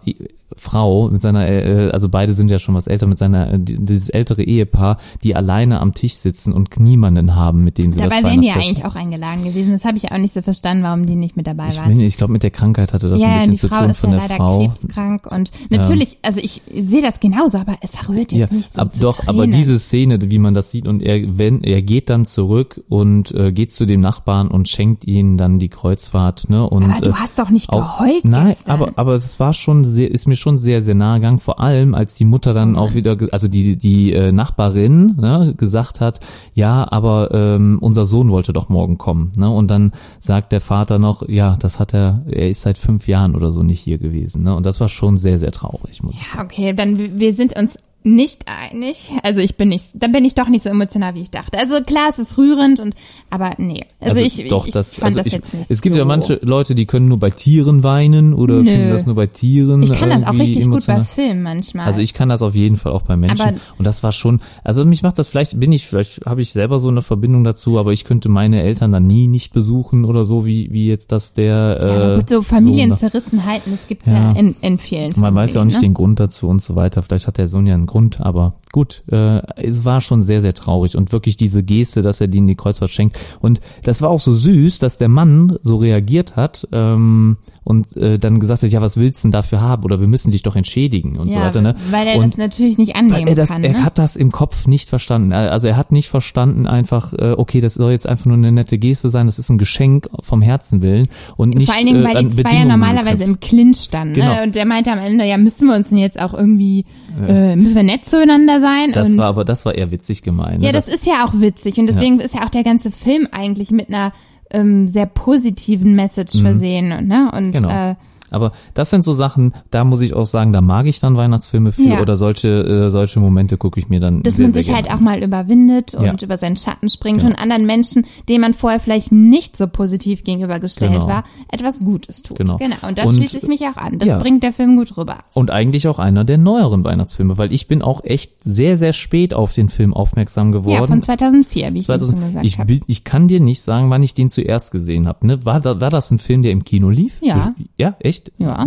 Frau, 0.62 1.08
mit 1.10 1.20
seiner, 1.20 1.48
äh, 1.48 1.90
also 1.90 2.08
beide 2.08 2.32
sind 2.34 2.50
ja 2.50 2.58
schon 2.60 2.74
was 2.76 2.86
älter, 2.86 3.06
mit 3.08 3.18
seiner, 3.18 3.54
äh, 3.54 3.58
die- 3.58 3.84
dieses 3.84 4.08
ältere 4.08 4.42
Ehepaar, 4.44 4.98
die 5.24 5.34
alleine 5.34 5.80
am 5.80 5.92
Tisch 5.92 6.14
sitzen 6.14 6.52
und 6.52 6.78
niemanden 6.78 7.34
haben, 7.34 7.64
mit 7.64 7.78
dem 7.78 7.92
sie 7.92 7.98
das 8.00 8.10
Dabei 8.10 8.22
wären 8.28 8.40
die 8.40 8.46
ja 8.48 8.54
eigentlich 8.54 8.84
auch 8.84 8.94
eingeladen 8.94 9.42
gewesen. 9.44 9.72
Das 9.72 9.84
habe 9.84 9.96
ich 9.96 10.12
auch 10.12 10.18
nicht 10.18 10.32
so 10.34 10.40
verstanden, 10.42 10.84
warum 10.84 11.04
die 11.06 11.16
nicht 11.16 11.36
mit 11.36 11.46
dabei 11.48 11.68
Ich, 11.68 11.78
waren. 11.78 11.88
bin, 11.88 12.00
ich 12.00 12.16
glaube, 12.16 12.32
mit 12.32 12.42
der 12.44 12.50
Krankheit 12.52 12.92
hatte 12.92 13.08
das 13.10 13.20
ja, 13.20 13.26
ein 13.28 13.34
bisschen 13.38 13.50
die 13.52 13.58
zu 13.58 13.68
Frau 13.68 13.80
tun 13.80 13.90
ist 13.90 13.98
von 13.98 14.10
ja 14.12 14.18
der 14.18 14.28
leider 14.28 14.36
Frau. 14.36 14.58
krebskrank 14.68 15.26
und 15.26 15.50
natürlich, 15.70 16.18
also 16.22 16.40
ich 16.40 16.62
sehe 16.72 17.02
das 17.02 17.18
genauso, 17.18 17.58
aber 17.58 17.74
es 17.80 18.08
rührt 18.08 18.30
jetzt 18.32 18.50
Ja, 18.52 18.56
nicht 18.56 18.74
so 18.74 18.80
ab, 18.82 18.92
doch, 19.00 19.26
aber 19.26 19.42
Tränen. 19.44 19.56
diese 19.58 19.78
Szene, 19.78 20.18
wie 20.30 20.38
man 20.38 20.54
das 20.54 20.70
sieht 20.70 20.86
und 20.86 21.02
er, 21.02 21.38
wenn, 21.38 21.62
er 21.64 21.82
geht 21.82 22.08
dann 22.08 22.24
zurück 22.24 22.82
und 22.88 23.32
äh, 23.34 23.50
geht 23.52 23.72
zu 23.72 23.84
dem 23.84 24.00
Nachbarn 24.00 24.48
und 24.48 24.68
schenkt 24.68 25.06
ihnen 25.06 25.36
dann 25.38 25.58
die 25.58 25.68
Kreuzfahrt, 25.68 26.48
ne? 26.48 26.68
Und, 26.68 26.84
aber 26.84 27.00
du 27.00 27.10
äh, 27.10 27.14
hast 27.14 27.38
doch 27.38 27.50
nicht 27.50 27.70
auch, 27.70 27.98
geheult 27.98 28.24
Nein, 28.24 28.48
gestern. 28.48 28.70
aber 28.70 28.92
aber 28.96 29.14
es 29.14 29.40
war 29.40 29.52
schon 29.52 29.84
sehr, 29.84 30.10
ist 30.10 30.28
mir 30.28 30.36
schon 30.36 30.51
sehr 30.58 30.82
sehr 30.82 30.94
nahe 30.94 31.18
gegangen. 31.20 31.38
Vor 31.38 31.60
allem 31.60 31.94
als 31.94 32.14
die 32.14 32.24
Mutter 32.24 32.54
dann 32.54 32.76
auch 32.76 32.94
wieder, 32.94 33.16
also 33.32 33.48
die 33.48 33.76
die 33.76 34.12
äh, 34.12 34.32
Nachbarin 34.32 35.16
ne, 35.16 35.54
gesagt 35.56 36.00
hat, 36.00 36.20
ja, 36.54 36.90
aber 36.90 37.30
ähm, 37.32 37.78
unser 37.80 38.06
Sohn 38.06 38.30
wollte 38.30 38.52
doch 38.52 38.68
morgen 38.68 38.98
kommen, 38.98 39.32
ne? 39.36 39.50
Und 39.50 39.70
dann 39.70 39.92
sagt 40.20 40.52
der 40.52 40.60
Vater 40.60 40.98
noch, 40.98 41.28
ja, 41.28 41.56
das 41.58 41.78
hat 41.78 41.94
er, 41.94 42.22
er 42.26 42.50
ist 42.50 42.62
seit 42.62 42.78
fünf 42.78 43.08
Jahren 43.08 43.34
oder 43.34 43.50
so 43.50 43.62
nicht 43.62 43.80
hier 43.80 43.98
gewesen, 43.98 44.42
ne? 44.42 44.54
Und 44.54 44.66
das 44.66 44.80
war 44.80 44.88
schon 44.88 45.16
sehr 45.16 45.38
sehr 45.38 45.52
traurig, 45.52 46.02
muss 46.02 46.16
ich 46.20 46.28
sagen. 46.28 46.38
Ja, 46.38 46.44
okay, 46.44 46.72
dann 46.72 47.18
wir 47.18 47.34
sind 47.34 47.56
uns 47.56 47.78
nicht 48.04 48.46
einig. 48.48 49.10
Also 49.22 49.40
ich 49.40 49.56
bin 49.56 49.68
nicht, 49.68 49.86
dann 49.94 50.12
bin 50.12 50.24
ich 50.24 50.34
doch 50.34 50.48
nicht 50.48 50.64
so 50.64 50.70
emotional, 50.70 51.14
wie 51.14 51.22
ich 51.22 51.30
dachte. 51.30 51.58
Also 51.58 51.80
klar, 51.82 52.08
es 52.08 52.18
ist 52.18 52.36
rührend 52.38 52.80
und, 52.80 52.94
aber 53.30 53.52
nee. 53.58 53.84
Also, 54.00 54.20
ich, 54.20 54.48
doch, 54.48 54.62
ich, 54.62 54.68
ich 54.68 54.74
das, 54.74 54.94
fand 54.94 55.04
also 55.04 55.18
das 55.18 55.26
ich, 55.26 55.32
jetzt 55.34 55.54
nicht 55.54 55.70
Es 55.70 55.80
gibt 55.82 55.94
so. 55.94 55.98
ja 56.00 56.04
manche 56.04 56.38
Leute, 56.42 56.74
die 56.74 56.86
können 56.86 57.08
nur 57.08 57.18
bei 57.18 57.30
Tieren 57.30 57.82
weinen 57.84 58.34
oder 58.34 58.56
Nö. 58.62 58.64
finden 58.70 58.90
das 58.90 59.06
nur 59.06 59.14
bei 59.14 59.26
Tieren. 59.26 59.82
Ich 59.82 59.92
kann 59.92 60.10
das 60.10 60.24
auch 60.24 60.32
richtig 60.32 60.64
gut 60.64 60.86
bei 60.86 60.94
emotional. 60.94 61.04
Filmen 61.04 61.42
manchmal. 61.42 61.86
Also 61.86 62.00
ich 62.00 62.14
kann 62.14 62.28
das 62.28 62.42
auf 62.42 62.54
jeden 62.54 62.76
Fall 62.76 62.92
auch 62.92 63.02
bei 63.02 63.16
Menschen. 63.16 63.40
Aber- 63.40 63.56
und 63.78 63.86
das 63.86 64.02
war 64.02 64.12
schon, 64.12 64.40
also 64.64 64.84
mich 64.84 65.02
macht 65.02 65.18
das 65.18 65.28
vielleicht, 65.28 65.58
bin 65.58 65.72
ich, 65.72 65.86
vielleicht 65.86 66.26
habe 66.26 66.40
ich 66.42 66.52
selber 66.52 66.78
so 66.78 66.88
eine 66.88 67.02
Verbindung 67.02 67.44
dazu, 67.44 67.78
aber 67.78 67.92
ich 67.92 68.04
könnte 68.04 68.28
meine 68.28 68.62
Eltern 68.62 68.92
dann 68.92 69.06
nie 69.06 69.26
nicht 69.28 69.52
besuchen 69.52 70.04
oder 70.04 70.24
so, 70.24 70.44
wie, 70.46 70.72
wie 70.72 70.88
jetzt 70.88 71.12
das 71.12 71.32
der, 71.32 71.46
ja, 71.80 71.94
aber 71.94 72.12
äh, 72.14 72.18
gut, 72.18 72.28
so 72.30 72.42
Familienzerrissenheiten, 72.42 73.72
das 73.72 73.86
gibt's 73.86 74.06
ja, 74.06 74.12
Ja. 74.12 74.32
in, 74.32 74.54
in 74.60 74.78
vielen 74.78 75.12
man 75.16 75.34
weiß 75.34 75.54
ja 75.54 75.60
auch 75.60 75.64
nicht 75.64 75.74
Familien, 75.74 75.92
den 75.92 75.94
Grund 75.94 76.20
dazu 76.20 76.48
und 76.48 76.62
so 76.62 76.74
weiter. 76.76 77.02
Vielleicht 77.02 77.26
hat 77.26 77.38
der 77.38 77.48
Sohn 77.48 77.66
ja 77.66 77.74
einen 77.74 77.86
Grund, 77.92 78.22
aber 78.22 78.54
gut, 78.72 79.02
äh, 79.12 79.42
es 79.56 79.84
war 79.84 80.00
schon 80.00 80.22
sehr, 80.22 80.40
sehr 80.40 80.54
traurig 80.54 80.96
und 80.96 81.12
wirklich 81.12 81.36
diese 81.36 81.62
Geste, 81.62 82.00
dass 82.00 82.22
er 82.22 82.26
die 82.26 82.38
in 82.38 82.46
die 82.46 82.54
Kreuzfahrt 82.54 82.90
schenkt. 82.90 83.18
Und 83.40 83.60
das 83.82 84.00
war 84.00 84.08
auch 84.08 84.20
so 84.20 84.32
süß, 84.32 84.78
dass 84.78 84.96
der 84.96 85.08
Mann 85.08 85.58
so 85.62 85.76
reagiert 85.76 86.34
hat 86.34 86.66
ähm, 86.72 87.36
und 87.64 87.96
äh, 87.96 88.18
dann 88.18 88.40
gesagt 88.40 88.62
hat, 88.62 88.70
ja, 88.70 88.80
was 88.80 88.96
willst 88.96 89.22
du 89.22 89.28
denn 89.28 89.32
dafür 89.32 89.60
haben? 89.60 89.84
Oder 89.84 90.00
wir 90.00 90.08
müssen 90.08 90.30
dich 90.30 90.42
doch 90.42 90.56
entschädigen 90.56 91.18
und 91.18 91.28
ja, 91.28 91.34
so 91.34 91.40
weiter. 91.40 91.60
Ne? 91.60 91.76
weil 91.90 92.06
er 92.06 92.16
und 92.16 92.28
das 92.28 92.36
natürlich 92.36 92.78
nicht 92.78 92.94
weil 92.94 93.04
annehmen 93.04 93.28
er 93.28 93.34
das, 93.34 93.48
kann. 93.48 93.62
er 93.62 93.72
ne? 93.72 93.84
hat 93.84 93.98
das 93.98 94.16
im 94.16 94.32
Kopf 94.32 94.66
nicht 94.66 94.88
verstanden. 94.88 95.32
Also 95.32 95.68
er 95.68 95.76
hat 95.76 95.92
nicht 95.92 96.08
verstanden 96.08 96.66
einfach, 96.66 97.12
äh, 97.12 97.34
okay, 97.36 97.60
das 97.60 97.74
soll 97.74 97.92
jetzt 97.92 98.08
einfach 98.08 98.26
nur 98.26 98.36
eine 98.36 98.52
nette 98.52 98.78
Geste 98.78 99.10
sein, 99.10 99.26
das 99.26 99.38
ist 99.38 99.48
ein 99.48 99.58
Geschenk 99.58 100.08
vom 100.20 100.42
Herzen 100.42 100.82
willen 100.82 101.06
und 101.36 101.54
nicht 101.54 101.68
Vor 101.68 101.76
allen 101.76 101.86
Dingen, 101.86 102.04
äh, 102.04 102.08
weil 102.08 102.16
an 102.16 102.28
die 102.30 102.36
zwei 102.42 102.56
ja 102.56 102.64
normalerweise 102.64 103.24
geknüpft. 103.24 103.42
im 103.44 103.48
Clinch 103.48 103.76
standen. 103.78 104.14
Genau. 104.14 104.34
Ne? 104.34 104.42
Und 104.42 104.56
der 104.56 104.64
meinte 104.64 104.90
am 104.90 104.98
Ende, 104.98 105.24
ja, 105.24 105.36
müssen 105.36 105.68
wir 105.68 105.76
uns 105.76 105.90
denn 105.90 105.98
jetzt 105.98 106.20
auch 106.20 106.34
irgendwie, 106.34 106.84
äh, 107.28 107.54
müssen 107.56 107.76
wir 107.76 107.82
nett 107.82 108.04
zueinander 108.04 108.60
sein? 108.60 108.92
Das 108.92 109.10
und 109.10 109.18
war 109.18 109.26
aber, 109.26 109.44
das 109.44 109.64
war 109.64 109.74
eher 109.74 109.90
witzig 109.90 110.22
gemeint. 110.22 110.60
ne? 110.60 110.66
ja, 110.66 110.72
das, 110.72 110.88
ist 110.88 111.06
ja 111.06 111.24
auch 111.24 111.40
witzig. 111.40 111.78
Und 111.78 111.86
deswegen 111.86 112.18
ist 112.20 112.34
ja 112.34 112.44
auch 112.44 112.50
der 112.50 112.64
ganze 112.64 112.90
Film 112.90 113.28
eigentlich 113.30 113.70
mit 113.70 113.88
einer 113.88 114.12
ähm, 114.52 114.88
sehr 114.88 115.06
positiven 115.06 115.94
Message 115.94 116.40
versehen. 116.40 117.06
Ne? 117.06 117.30
Und 117.34 117.48
Mhm. 117.48 117.52
Genau. 117.52 117.90
äh, 117.90 117.94
Aber 118.32 118.52
das 118.74 118.90
sind 118.90 119.04
so 119.04 119.12
Sachen, 119.12 119.52
da 119.70 119.84
muss 119.84 120.00
ich 120.00 120.14
auch 120.14 120.26
sagen, 120.26 120.52
da 120.52 120.60
mag 120.60 120.86
ich 120.86 121.00
dann 121.00 121.16
Weihnachtsfilme 121.16 121.72
für 121.72 121.82
Ja. 121.82 122.00
oder 122.00 122.16
solche 122.16 122.48
äh, 122.48 122.90
solche 122.90 123.20
Momente 123.20 123.56
gucke 123.56 123.78
ich 123.80 123.88
mir 123.88 124.00
dann 124.00 124.22
dass 124.22 124.36
sehr, 124.36 124.46
man 124.46 124.52
sehr 124.52 124.62
sich 124.62 124.72
halt 124.74 124.86
gerne 124.86 124.98
auch 124.98 125.02
mal 125.02 125.22
überwindet 125.22 125.94
und 125.94 126.04
Ja. 126.04 126.14
über 126.22 126.38
seinen 126.38 126.56
Schatten 126.56 126.88
springt 126.88 127.20
Genau. 127.20 127.32
und 127.32 127.38
anderen 127.38 127.66
Menschen, 127.66 128.06
denen 128.28 128.40
man 128.40 128.54
vorher 128.54 128.80
vielleicht 128.80 129.12
nicht 129.12 129.56
so 129.56 129.66
positiv 129.66 130.24
gegenübergestellt 130.24 130.92
Genau. 130.92 131.06
war, 131.06 131.24
etwas 131.50 131.80
Gutes 131.80 132.22
tut. 132.22 132.38
Genau. 132.38 132.56
Genau. 132.58 132.76
Und 132.86 132.98
da 132.98 133.08
schließe 133.08 133.36
ich 133.38 133.46
mich 133.48 133.60
auch 133.62 133.76
an. 133.76 133.98
Das 133.98 134.08
ja. 134.08 134.18
bringt 134.18 134.42
der 134.42 134.52
Film 134.52 134.76
gut 134.76 134.96
rüber. 134.96 135.18
Und 135.34 135.50
eigentlich 135.50 135.88
auch 135.88 135.98
einer 135.98 136.24
der 136.24 136.38
neueren 136.38 136.84
Weihnachtsfilme, 136.84 137.38
weil 137.38 137.52
ich 137.52 137.68
bin 137.68 137.82
auch 137.82 138.04
echt 138.04 138.32
sehr, 138.44 138.76
sehr 138.76 138.92
spät 138.92 139.34
auf 139.34 139.52
den 139.52 139.68
Film 139.68 139.94
aufmerksam 139.94 140.52
geworden. 140.52 140.74
Ja, 140.80 140.86
von 140.86 141.02
2004, 141.02 141.74
wie 141.74 141.78
ich 141.80 141.86
2000 141.86 142.18
schon 142.18 142.28
gesagt 142.28 142.46
ich, 142.46 142.58
habe. 142.58 142.66
bin- 142.66 142.82
ich 142.86 143.04
kann 143.04 143.28
dir 143.28 143.40
nicht 143.40 143.62
sagen, 143.62 143.90
wann 143.90 144.02
ich 144.02 144.14
den 144.14 144.30
zuerst 144.30 144.70
gesehen 144.72 145.06
habe. 145.08 145.26
Ne? 145.26 145.44
War, 145.44 145.60
da, 145.60 145.80
war 145.80 145.90
das 145.90 146.10
ein 146.10 146.18
Film, 146.18 146.42
der 146.42 146.52
im 146.52 146.64
Kino 146.64 146.90
lief? 146.90 147.18
Ja. 147.22 147.54
Ja, 147.78 147.96
echt? 148.00 148.21
Ja. 148.38 148.66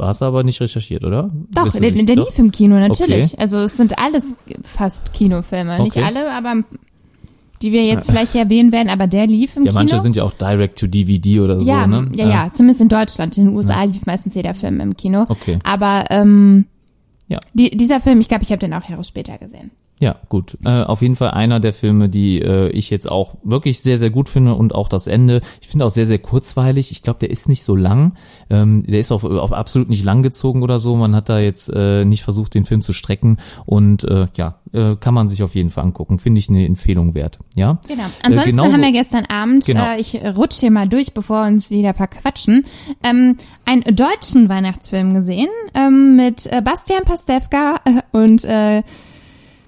Hast 0.00 0.20
du 0.20 0.24
aber 0.26 0.42
nicht 0.44 0.60
recherchiert, 0.60 1.04
oder? 1.04 1.30
Doch, 1.54 1.72
der, 1.72 1.92
nicht? 1.92 2.08
der 2.08 2.16
Doch? 2.16 2.26
lief 2.28 2.38
im 2.38 2.50
Kino, 2.50 2.78
natürlich. 2.78 3.32
Okay. 3.32 3.36
Also 3.42 3.58
es 3.58 3.76
sind 3.76 3.98
alles 3.98 4.34
fast 4.62 5.12
Kinofilme. 5.12 5.82
Nicht 5.82 5.96
Okay. 5.96 6.04
alle, 6.06 6.30
aber 6.32 6.62
die 7.62 7.72
wir 7.72 7.84
jetzt 7.84 8.10
vielleicht 8.10 8.34
erwähnen 8.34 8.70
werden, 8.70 8.90
aber 8.90 9.06
der 9.06 9.26
lief 9.26 9.56
im 9.56 9.64
Ja, 9.64 9.70
Kino. 9.70 9.80
manche 9.80 9.98
sind 10.00 10.14
ja 10.16 10.24
auch 10.24 10.32
direct 10.32 10.78
to 10.78 10.86
DVD 10.86 11.40
oder 11.40 11.58
ja, 11.60 11.82
so, 11.82 11.86
ne? 11.88 12.08
ja, 12.14 12.28
ja, 12.28 12.50
zumindest 12.52 12.82
in 12.82 12.88
Deutschland. 12.88 13.38
In 13.38 13.46
den 13.46 13.56
USA 13.56 13.82
lief 13.84 14.04
meistens 14.04 14.34
jeder 14.34 14.52
Film 14.54 14.78
im 14.80 14.96
Kino. 14.96 15.24
Okay. 15.28 15.58
Aber 15.64 16.04
ähm, 16.10 16.66
Ja. 17.28 17.38
die, 17.54 17.70
dieser 17.70 18.00
Film, 18.00 18.20
ich 18.20 18.28
glaube, 18.28 18.42
ich 18.42 18.50
habe 18.50 18.58
den 18.58 18.74
auch 18.74 18.86
Jahre 18.88 19.04
später 19.04 19.38
gesehen. 19.38 19.70
Ja, 19.98 20.16
gut. 20.28 20.58
Äh, 20.62 20.82
auf 20.82 21.00
jeden 21.00 21.16
Fall 21.16 21.30
einer 21.30 21.58
der 21.58 21.72
Filme, 21.72 22.10
die 22.10 22.38
äh, 22.42 22.68
ich 22.68 22.90
jetzt 22.90 23.10
auch 23.10 23.36
wirklich 23.42 23.80
sehr, 23.80 23.98
sehr 23.98 24.10
gut 24.10 24.28
finde 24.28 24.54
und 24.54 24.74
auch 24.74 24.90
das 24.90 25.06
Ende. 25.06 25.40
Ich 25.62 25.68
finde 25.68 25.86
auch 25.86 25.90
sehr, 25.90 26.06
sehr 26.06 26.18
kurzweilig. 26.18 26.90
Ich 26.90 27.02
glaube, 27.02 27.18
der 27.20 27.30
ist 27.30 27.48
nicht 27.48 27.64
so 27.64 27.74
lang. 27.74 28.12
Ähm, 28.50 28.84
der 28.86 29.00
ist 29.00 29.10
auch, 29.10 29.24
auch 29.24 29.52
absolut 29.52 29.88
nicht 29.88 30.04
langgezogen 30.04 30.62
oder 30.62 30.80
so. 30.80 30.96
Man 30.96 31.16
hat 31.16 31.30
da 31.30 31.38
jetzt 31.38 31.70
äh, 31.74 32.04
nicht 32.04 32.24
versucht, 32.24 32.54
den 32.54 32.66
Film 32.66 32.82
zu 32.82 32.92
strecken. 32.92 33.38
Und 33.64 34.04
äh, 34.04 34.26
ja, 34.36 34.56
äh, 34.74 34.96
kann 34.96 35.14
man 35.14 35.28
sich 35.28 35.42
auf 35.42 35.54
jeden 35.54 35.70
Fall 35.70 35.84
angucken. 35.84 36.18
Finde 36.18 36.40
ich 36.40 36.50
eine 36.50 36.66
Empfehlung 36.66 37.14
wert. 37.14 37.38
Ja. 37.54 37.78
Genau. 37.88 38.04
Ansonsten 38.22 38.50
genauso- 38.50 38.72
haben 38.74 38.82
wir 38.82 38.92
gestern 38.92 39.24
Abend, 39.24 39.64
Genau. 39.64 39.92
äh, 39.94 39.98
ich 40.00 40.20
rutsche 40.36 40.60
hier 40.60 40.70
mal 40.72 40.88
durch, 40.88 41.14
bevor 41.14 41.40
wir 41.44 41.46
uns 41.46 41.70
wieder 41.70 41.94
verquatschen, 41.94 42.66
ähm, 43.02 43.38
einen 43.64 43.96
deutschen 43.96 44.50
Weihnachtsfilm 44.50 45.14
gesehen 45.14 45.48
ähm, 45.74 46.16
mit 46.16 46.44
äh, 46.52 46.60
Bastian 46.60 47.04
Pastewka 47.04 47.76
äh, 47.86 48.02
und 48.12 48.44
äh, 48.44 48.82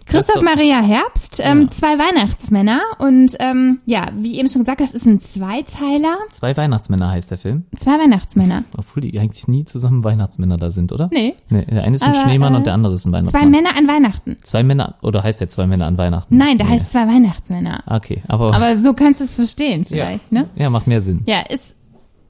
Christoph 0.09 0.37
Christoph- 0.37 0.43
Maria 0.57 0.81
Herbst, 0.81 1.41
ähm, 1.45 1.63
Ja. 1.63 1.69
zwei 1.69 1.99
Weihnachtsmänner 1.99 2.81
und 2.99 3.37
ähm, 3.41 3.79
ja, 3.87 4.09
wie 4.17 4.39
eben 4.39 4.49
schon 4.49 4.63
gesagt, 4.63 4.81
das 4.81 4.93
ist 4.93 5.07
ein 5.07 5.21
Zweiteiler, 5.21 6.17
Zwei 6.33 6.57
Weihnachtsmänner 6.57 7.11
heißt 7.11 7.31
der 7.31 7.39
Film. 7.39 7.65
zwei 7.77 7.93
Weihnachtsmänner. 7.99 8.65
Obwohl 8.77 9.03
die 9.03 9.19
eigentlich 9.19 9.49
nie 9.49 9.65
zusammen 9.65 10.05
Weihnachtsmänner 10.05 10.57
da 10.57 10.71
sind, 10.71 10.93
oder? 10.93 11.09
Nee. 11.13 11.35
nee 11.51 11.65
der 11.67 11.85
eine 11.85 11.95
ist 11.97 12.03
ein 12.03 12.13
Aber, 12.13 12.21
Schneemann 12.23 12.55
äh, 12.55 12.57
und 12.57 12.67
der 12.67 12.75
andere 12.75 12.95
ist 12.95 13.05
ein 13.07 13.11
Zwei 13.13 13.19
Weihnachtsmann. 13.19 13.51
Männer 13.51 13.71
an 13.77 13.89
Weihnachten. 13.89 14.37
Zwei 14.43 14.63
Männer, 14.63 14.95
oder 15.03 15.23
heißt 15.23 15.41
der 15.41 15.51
zwei 15.51 15.67
Männer 15.67 15.87
an 15.87 15.99
Weihnachten? 15.99 16.37
Nein, 16.37 16.59
der 16.59 16.67
Nee. 16.67 16.73
heißt 16.75 16.91
zwei 16.93 17.07
Weihnachtsmänner. 17.07 17.83
Okay, 17.87 18.23
aber, 18.29 18.55
Aber 18.55 18.79
so 18.79 18.95
kannst 18.95 19.21
du 19.21 19.25
es 19.25 19.35
verstehen 19.35 19.85
vielleicht, 19.87 20.21
ja, 20.31 20.41
ne? 20.43 20.49
ja, 20.57 20.71
macht 20.71 20.87
mehr 20.87 21.01
Sinn. 21.01 21.23
Ja, 21.27 21.41
ist 21.49 21.75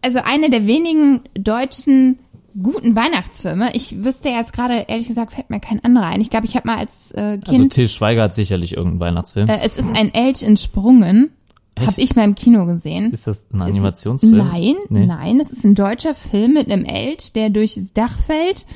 also 0.03 0.21
eine 0.25 0.49
der 0.51 0.67
wenigen 0.67 1.23
deutschen 1.37 2.19
guten 2.63 2.95
Weihnachtsfilme. 2.97 3.71
Ich 3.75 4.03
wüsste 4.05 4.29
jetzt 4.31 4.53
gerade, 4.53 4.87
ehrlich 4.89 5.09
gesagt, 5.09 5.33
fällt 5.33 5.51
mir 5.51 5.61
kein 5.61 5.83
anderer 5.85 6.07
ein. 6.07 6.21
Ich 6.21 6.31
glaube, 6.31 6.47
ich 6.47 6.57
habe 6.57 6.67
mal 6.67 6.79
als 6.79 7.11
äh, 7.13 7.39
Also 7.47 7.53
Kind, 7.53 7.73
Till 7.73 7.89
Schweiger 7.89 8.23
hat 8.25 8.35
sicherlich 8.35 8.77
irgendeinen 8.77 9.01
Weihnachtsfilm. 9.01 9.49
äh, 9.49 9.59
es 9.65 9.77
ist 9.79 9.97
ein 9.97 10.13
Elch 10.15 10.43
entsprungen, 10.43 11.31
habe 11.79 12.01
ich 12.01 12.17
mal 12.17 12.25
im 12.25 12.35
Kino 12.35 12.67
gesehen. 12.67 13.13
ist 13.13 13.27
das 13.27 13.47
ein 13.53 13.63
Animationsfilm? 13.63 14.37
Nein, 14.37 14.75
Nee. 14.89 15.07
nein, 15.07 15.39
es 15.41 15.51
ist 15.51 15.65
ein 15.65 15.75
deutscher 15.77 16.15
Film 16.15 16.55
mit 16.55 16.71
einem 16.71 16.85
Elch, 16.85 17.33
der 17.35 17.51
durchs 17.51 17.93
Dach 17.93 18.19
fällt. 18.19 18.67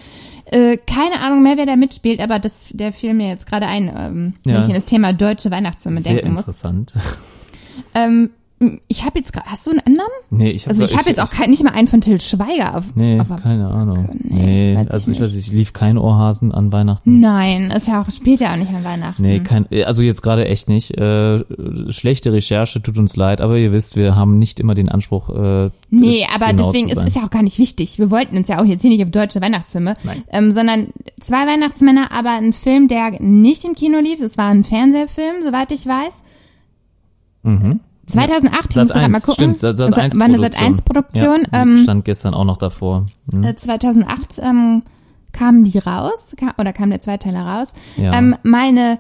Äh, 0.44 0.76
keine 0.76 1.20
Ahnung 1.20 1.42
mehr, 1.42 1.56
wer 1.56 1.66
da 1.66 1.76
mitspielt, 1.76 2.20
aber 2.20 2.38
das, 2.38 2.68
der 2.72 2.92
fiel 2.92 3.14
mir 3.14 3.28
jetzt 3.28 3.46
gerade 3.46 3.66
ein, 3.66 3.88
ähm, 3.96 4.34
wenn 4.44 4.54
Ja. 4.54 4.60
ich 4.60 4.66
an 4.66 4.74
das 4.74 4.84
Thema 4.84 5.12
deutsche 5.12 5.50
Weihnachtsfilme 5.50 6.00
Sehr 6.00 6.14
denken 6.14 6.32
muss. 6.32 6.42
interessant. 6.42 6.94
Ähm, 7.94 8.30
ich 8.88 9.04
habe 9.04 9.18
jetzt 9.18 9.32
gerade, 9.32 9.46
hast 9.50 9.66
du 9.66 9.70
einen 9.70 9.80
anderen? 9.80 10.08
Nee, 10.30 10.50
ich 10.50 10.62
hab, 10.64 10.70
Also 10.70 10.84
ich 10.84 10.96
habe 10.96 11.08
jetzt 11.08 11.20
auch 11.20 11.30
kein, 11.30 11.50
nicht 11.50 11.62
mal 11.62 11.70
einen 11.72 11.88
von 11.88 12.00
Till 12.00 12.20
Schweiger 12.20 12.76
auf, 12.76 12.84
Nee, 12.94 13.18
auf 13.20 13.28
keine 13.42 13.68
Ahnung. 13.68 14.08
Nee, 14.22 14.74
Nee, 14.74 14.76
also 14.88 15.10
ich 15.10 15.18
nicht. 15.18 15.20
weiß 15.20 15.34
nicht, 15.36 15.52
lief 15.52 15.72
kein 15.72 15.98
Ohrhasen 15.98 16.52
an 16.52 16.72
Weihnachten. 16.72 17.20
Nein, 17.20 17.70
ist 17.70 17.88
ja 17.88 18.02
auch 18.02 18.10
später 18.10 18.52
auch 18.52 18.56
nicht 18.56 18.72
an 18.72 18.84
Weihnachten. 18.84 19.22
Nee, 19.22 19.40
kein, 19.40 19.66
also 19.86 20.02
jetzt 20.02 20.22
gerade 20.22 20.46
echt 20.46 20.68
nicht. 20.68 20.90
Äh, 20.96 21.44
schlechte 21.92 22.32
Recherche, 22.32 22.82
tut 22.82 22.98
uns 22.98 23.16
leid, 23.16 23.40
aber 23.40 23.58
ihr 23.58 23.72
wisst, 23.72 23.96
wir 23.96 24.16
haben 24.16 24.38
nicht 24.38 24.60
immer 24.60 24.74
den 24.74 24.88
Anspruch. 24.88 25.28
Äh, 25.30 25.70
Nee, 25.94 26.26
aber 26.34 26.46
genau 26.52 26.64
deswegen 26.72 26.88
ist 26.88 26.96
es 27.06 27.14
ja 27.14 27.22
auch 27.24 27.30
gar 27.30 27.42
nicht 27.42 27.58
wichtig. 27.58 27.98
Wir 27.98 28.10
wollten 28.10 28.36
uns 28.36 28.48
ja 28.48 28.60
auch 28.60 28.64
jetzt 28.64 28.80
hier 28.80 28.90
nicht 28.90 29.04
auf 29.04 29.10
deutsche 29.10 29.42
Weihnachtsfilme, 29.42 29.94
Nein. 30.04 30.22
ähm, 30.30 30.50
sondern 30.52 30.86
zwei 31.20 31.46
Weihnachtsmänner, 31.46 32.10
aber 32.12 32.30
ein 32.30 32.54
Film, 32.54 32.88
der 32.88 33.20
nicht 33.20 33.64
im 33.66 33.74
Kino 33.74 33.98
lief. 33.98 34.20
Es 34.20 34.38
war 34.38 34.48
ein 34.48 34.64
Fernsehfilm, 34.64 35.42
soweit 35.44 35.70
ich 35.70 35.86
weiß. 35.86 36.14
Mhm. 37.42 37.80
2008, 38.12 38.66
ich 38.68 38.74
Sat 38.74 38.84
muss 38.84 38.92
gerade 38.92 39.08
mal 39.08 39.16
1, 39.16 39.24
gucken. 39.26 39.34
stimmt, 39.34 39.58
Sat, 39.58 39.76
Sat 39.76 39.98
1 39.98 40.18
war 40.18 40.24
eine 40.24 40.38
Sat 40.40 40.60
1 40.60 40.82
Produktion. 40.82 41.42
Ja, 41.52 41.62
ähm, 41.62 41.76
stand 41.78 42.04
gestern 42.04 42.34
auch 42.34 42.44
noch 42.44 42.56
davor. 42.58 43.06
Hm. 43.30 43.42
äh, 43.44 43.56
2008 43.56 44.40
ähm, 44.42 44.82
kamen 45.32 45.64
die 45.64 45.78
raus, 45.78 46.34
kam, 46.38 46.52
oder 46.58 46.72
kam 46.72 46.90
der 46.90 47.00
Zweiteiler 47.00 47.42
raus. 47.44 47.72
Ja. 47.96 48.12
Ähm, 48.14 48.36
mal 48.42 48.68
eine, 48.68 48.98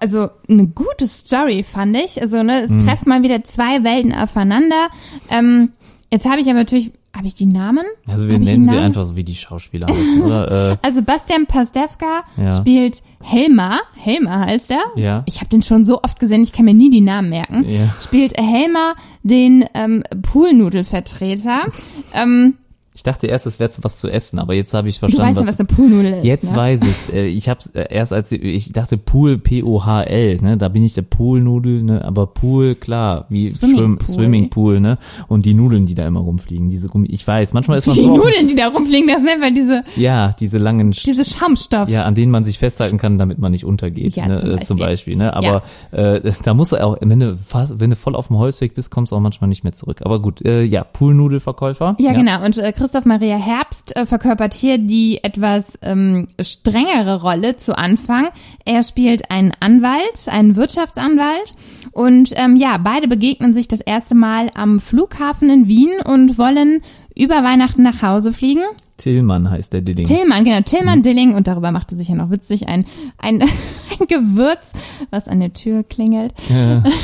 also 0.00 0.28
eine 0.48 0.66
gute 0.66 1.06
Story 1.06 1.62
fand 1.62 1.96
ich. 1.96 2.20
Also 2.20 2.42
ne, 2.42 2.66
Mhm. 2.68 2.78
es 2.78 2.84
treffen 2.84 3.08
mal 3.08 3.22
wieder 3.22 3.44
zwei 3.44 3.84
Welten 3.84 4.12
aufeinander. 4.14 4.88
Ähm, 5.30 5.70
jetzt 6.12 6.26
habe 6.26 6.40
ich 6.40 6.46
aber 6.46 6.58
natürlich, 6.60 6.92
habe 7.16 7.26
ich 7.26 7.34
die 7.34 7.46
Namen? 7.46 7.84
Also 8.06 8.26
wir 8.28 8.34
Hab 8.34 8.42
nennen 8.42 8.68
sie 8.68 8.76
einfach 8.76 9.06
so, 9.06 9.16
wie 9.16 9.24
die 9.24 9.34
Schauspieler 9.34 9.86
heißen, 9.88 10.22
oder? 10.22 10.72
Äh, 10.72 10.76
Also 10.82 11.02
Bastian 11.02 11.46
Pastewka 11.46 12.24
Ja. 12.36 12.52
spielt 12.52 13.02
Helmer. 13.22 13.80
Helmer 13.96 14.46
heißt 14.46 14.70
er. 14.70 14.82
Ja. 14.96 15.22
Ich 15.26 15.36
habe 15.40 15.48
den 15.48 15.62
schon 15.62 15.84
so 15.84 16.02
oft 16.02 16.18
gesehen, 16.20 16.42
ich 16.42 16.52
kann 16.52 16.64
mir 16.66 16.74
nie 16.74 16.90
die 16.90 17.00
Namen 17.00 17.30
merken. 17.30 17.64
Ja. 17.68 17.94
Spielt 18.02 18.38
Helmer 18.40 18.94
den 19.22 19.64
ähm, 19.74 20.02
Poolnudelvertreter. 20.22 21.60
ähm, 22.14 22.54
ich 22.96 23.02
dachte 23.02 23.26
erst, 23.26 23.46
es 23.46 23.60
wäre 23.60 23.70
was 23.82 23.98
zu 23.98 24.08
essen, 24.08 24.38
aber 24.38 24.54
jetzt 24.54 24.72
habe 24.72 24.88
ich 24.88 24.96
du 24.96 25.00
verstanden, 25.00 25.36
weißt 25.36 25.46
ja, 25.46 25.52
was 25.52 25.60
eine 25.60 25.66
Poolnudel 25.66 26.14
ist. 26.14 26.24
Jetzt 26.24 26.50
ne? 26.50 26.56
weiß 26.56 26.80
es. 26.82 27.12
Äh, 27.12 27.26
Ich 27.26 27.48
habe 27.50 27.60
erst 27.90 28.12
als 28.14 28.32
ich 28.32 28.72
dachte 28.72 28.96
Pool 28.96 29.36
P 29.38 29.62
O 29.62 29.84
H 29.84 30.04
L, 30.04 30.36
ne, 30.40 30.56
da 30.56 30.68
bin 30.68 30.82
ich 30.82 30.94
der 30.94 31.02
Poolnudel, 31.02 31.82
ne, 31.82 32.02
aber 32.04 32.26
Pool 32.26 32.74
klar, 32.74 33.26
wie 33.28 33.50
Swimmingpool. 33.50 34.06
Swimmingpool, 34.06 34.80
ne, 34.80 34.96
und 35.28 35.44
die 35.44 35.52
Nudeln, 35.52 35.84
die 35.84 35.94
da 35.94 36.06
immer 36.06 36.20
rumfliegen, 36.20 36.70
diese 36.70 36.88
Gummi. 36.88 37.08
Ich 37.10 37.26
weiß, 37.26 37.52
manchmal 37.52 37.76
ist 37.78 37.86
man 37.86 37.96
Die 37.96 38.02
so 38.02 38.12
auf, 38.12 38.16
Nudeln, 38.16 38.48
die 38.48 38.56
da 38.56 38.68
rumfliegen, 38.68 39.08
das 39.08 39.18
sind 39.18 39.28
einfach 39.28 39.54
diese, 39.54 39.84
ja, 39.96 40.32
diese 40.40 40.56
langen 40.56 40.92
diese 40.92 41.24
Schaumstoff. 41.24 41.90
ja, 41.90 42.04
an 42.04 42.14
denen 42.14 42.32
man 42.32 42.44
sich 42.44 42.58
festhalten 42.58 42.96
kann, 42.96 43.18
damit 43.18 43.38
man 43.38 43.52
nicht 43.52 43.66
untergeht, 43.66 44.16
Ja, 44.16 44.26
ne, 44.26 44.38
zum 44.40 44.50
äh, 44.50 44.60
zum 44.60 44.78
Beispiel. 44.78 45.16
Ne, 45.16 45.34
aber 45.34 45.62
äh, 45.90 46.20
da 46.44 46.54
musst 46.54 46.72
du 46.72 46.82
auch, 46.82 46.96
wenn 47.00 47.20
du 47.20 47.36
fast, 47.36 47.78
wenn 47.78 47.90
du 47.90 47.96
voll 47.96 48.16
auf 48.16 48.28
dem 48.28 48.38
Holzweg 48.38 48.74
bist, 48.74 48.90
kommst 48.90 49.12
du 49.12 49.16
auch 49.16 49.20
manchmal 49.20 49.48
nicht 49.48 49.64
mehr 49.64 49.74
zurück. 49.74 50.00
Aber 50.02 50.20
gut, 50.22 50.42
äh, 50.46 50.62
ja, 50.62 50.82
Poolnudelverkäufer. 50.84 51.96
Ja, 51.98 52.12
genau. 52.12 52.44
Und 52.44 52.56
äh, 52.56 52.72
Christoph 52.86 53.04
Maria 53.04 53.36
Herbst 53.36 53.96
äh, 53.96 54.06
verkörpert 54.06 54.54
hier 54.54 54.78
die 54.78 55.18
etwas 55.24 55.76
ähm, 55.82 56.28
strengere 56.40 57.20
Rolle 57.20 57.56
zu 57.56 57.76
Anfang. 57.76 58.28
Er 58.64 58.84
spielt 58.84 59.28
einen 59.28 59.50
Anwalt, 59.58 60.28
einen 60.28 60.54
Wirtschaftsanwalt. 60.54 61.56
Und 61.90 62.30
ähm, 62.36 62.54
ja, 62.54 62.78
beide 62.78 63.08
begegnen 63.08 63.54
sich 63.54 63.66
das 63.66 63.80
erste 63.80 64.14
Mal 64.14 64.50
am 64.54 64.78
Flughafen 64.78 65.50
in 65.50 65.66
Wien 65.66 66.00
und 66.04 66.38
wollen 66.38 66.80
über 67.16 67.42
Weihnachten 67.42 67.82
nach 67.82 68.02
Hause 68.02 68.32
fliegen. 68.32 68.62
Tillmann 68.98 69.50
heißt 69.50 69.72
der 69.72 69.80
Dilling. 69.80 70.04
Tillmann, 70.04 70.44
genau, 70.44 70.60
Tillmann 70.60 71.02
Dilling. 71.02 71.34
Und 71.34 71.48
darüber 71.48 71.72
machte 71.72 71.96
sich 71.96 72.06
ja 72.06 72.14
noch 72.14 72.30
witzig 72.30 72.68
ein, 72.68 72.86
ein, 73.18 73.42
ein 74.00 74.06
Gewürz, 74.06 74.74
was 75.10 75.26
an 75.26 75.40
der 75.40 75.52
Tür 75.54 75.82
klingelt. 75.82 76.34
Ja. 76.48 76.84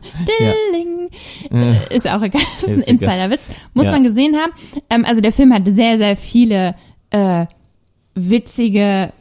Dilling. 0.72 1.08
Äh, 1.50 1.94
Ist 1.96 2.08
auch 2.08 2.22
egal, 2.22 2.42
ist 2.58 2.68
ein 2.68 2.74
Ist 2.76 2.88
egal. 2.88 2.94
Insiderwitz. 2.94 3.48
Muss 3.74 3.86
Ja. 3.86 3.92
man 3.92 4.02
gesehen 4.04 4.36
haben. 4.36 4.52
Ähm, 4.90 5.04
also 5.04 5.20
der 5.20 5.32
Film 5.32 5.52
hat 5.52 5.62
sehr, 5.66 5.98
sehr 5.98 6.16
viele 6.16 6.74
äh, 7.10 7.46
witzige 8.14 9.12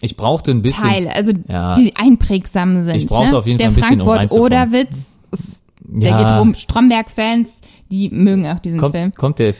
Ich 0.00 0.16
brauchte 0.16 0.50
ein 0.50 0.62
bisschen. 0.62 0.82
Teile, 0.88 1.14
also 1.14 1.32
Ja. 1.48 1.74
die 1.74 1.94
einprägsam 1.96 2.84
sind. 2.84 2.96
Ich 2.96 3.06
brauchte 3.06 3.30
ne? 3.32 3.38
auf 3.38 3.46
jeden 3.46 3.58
der 3.58 3.70
Fall 3.70 3.82
ein 3.84 3.88
bisschen, 3.96 4.00
um 4.00 4.06
Frankfurt-Oder-Witz, 4.06 5.12
ist- 5.32 5.60
der 5.86 6.10
Ja. 6.10 6.22
geht 6.30 6.40
rum. 6.40 6.54
Stromberg-Fans, 6.54 7.50
die 7.90 8.08
mögen 8.10 8.46
auch 8.46 8.58
diesen 8.58 8.78
Kommt, 8.80 8.96
Film. 8.96 9.14
kommt 9.14 9.38
der 9.38 9.54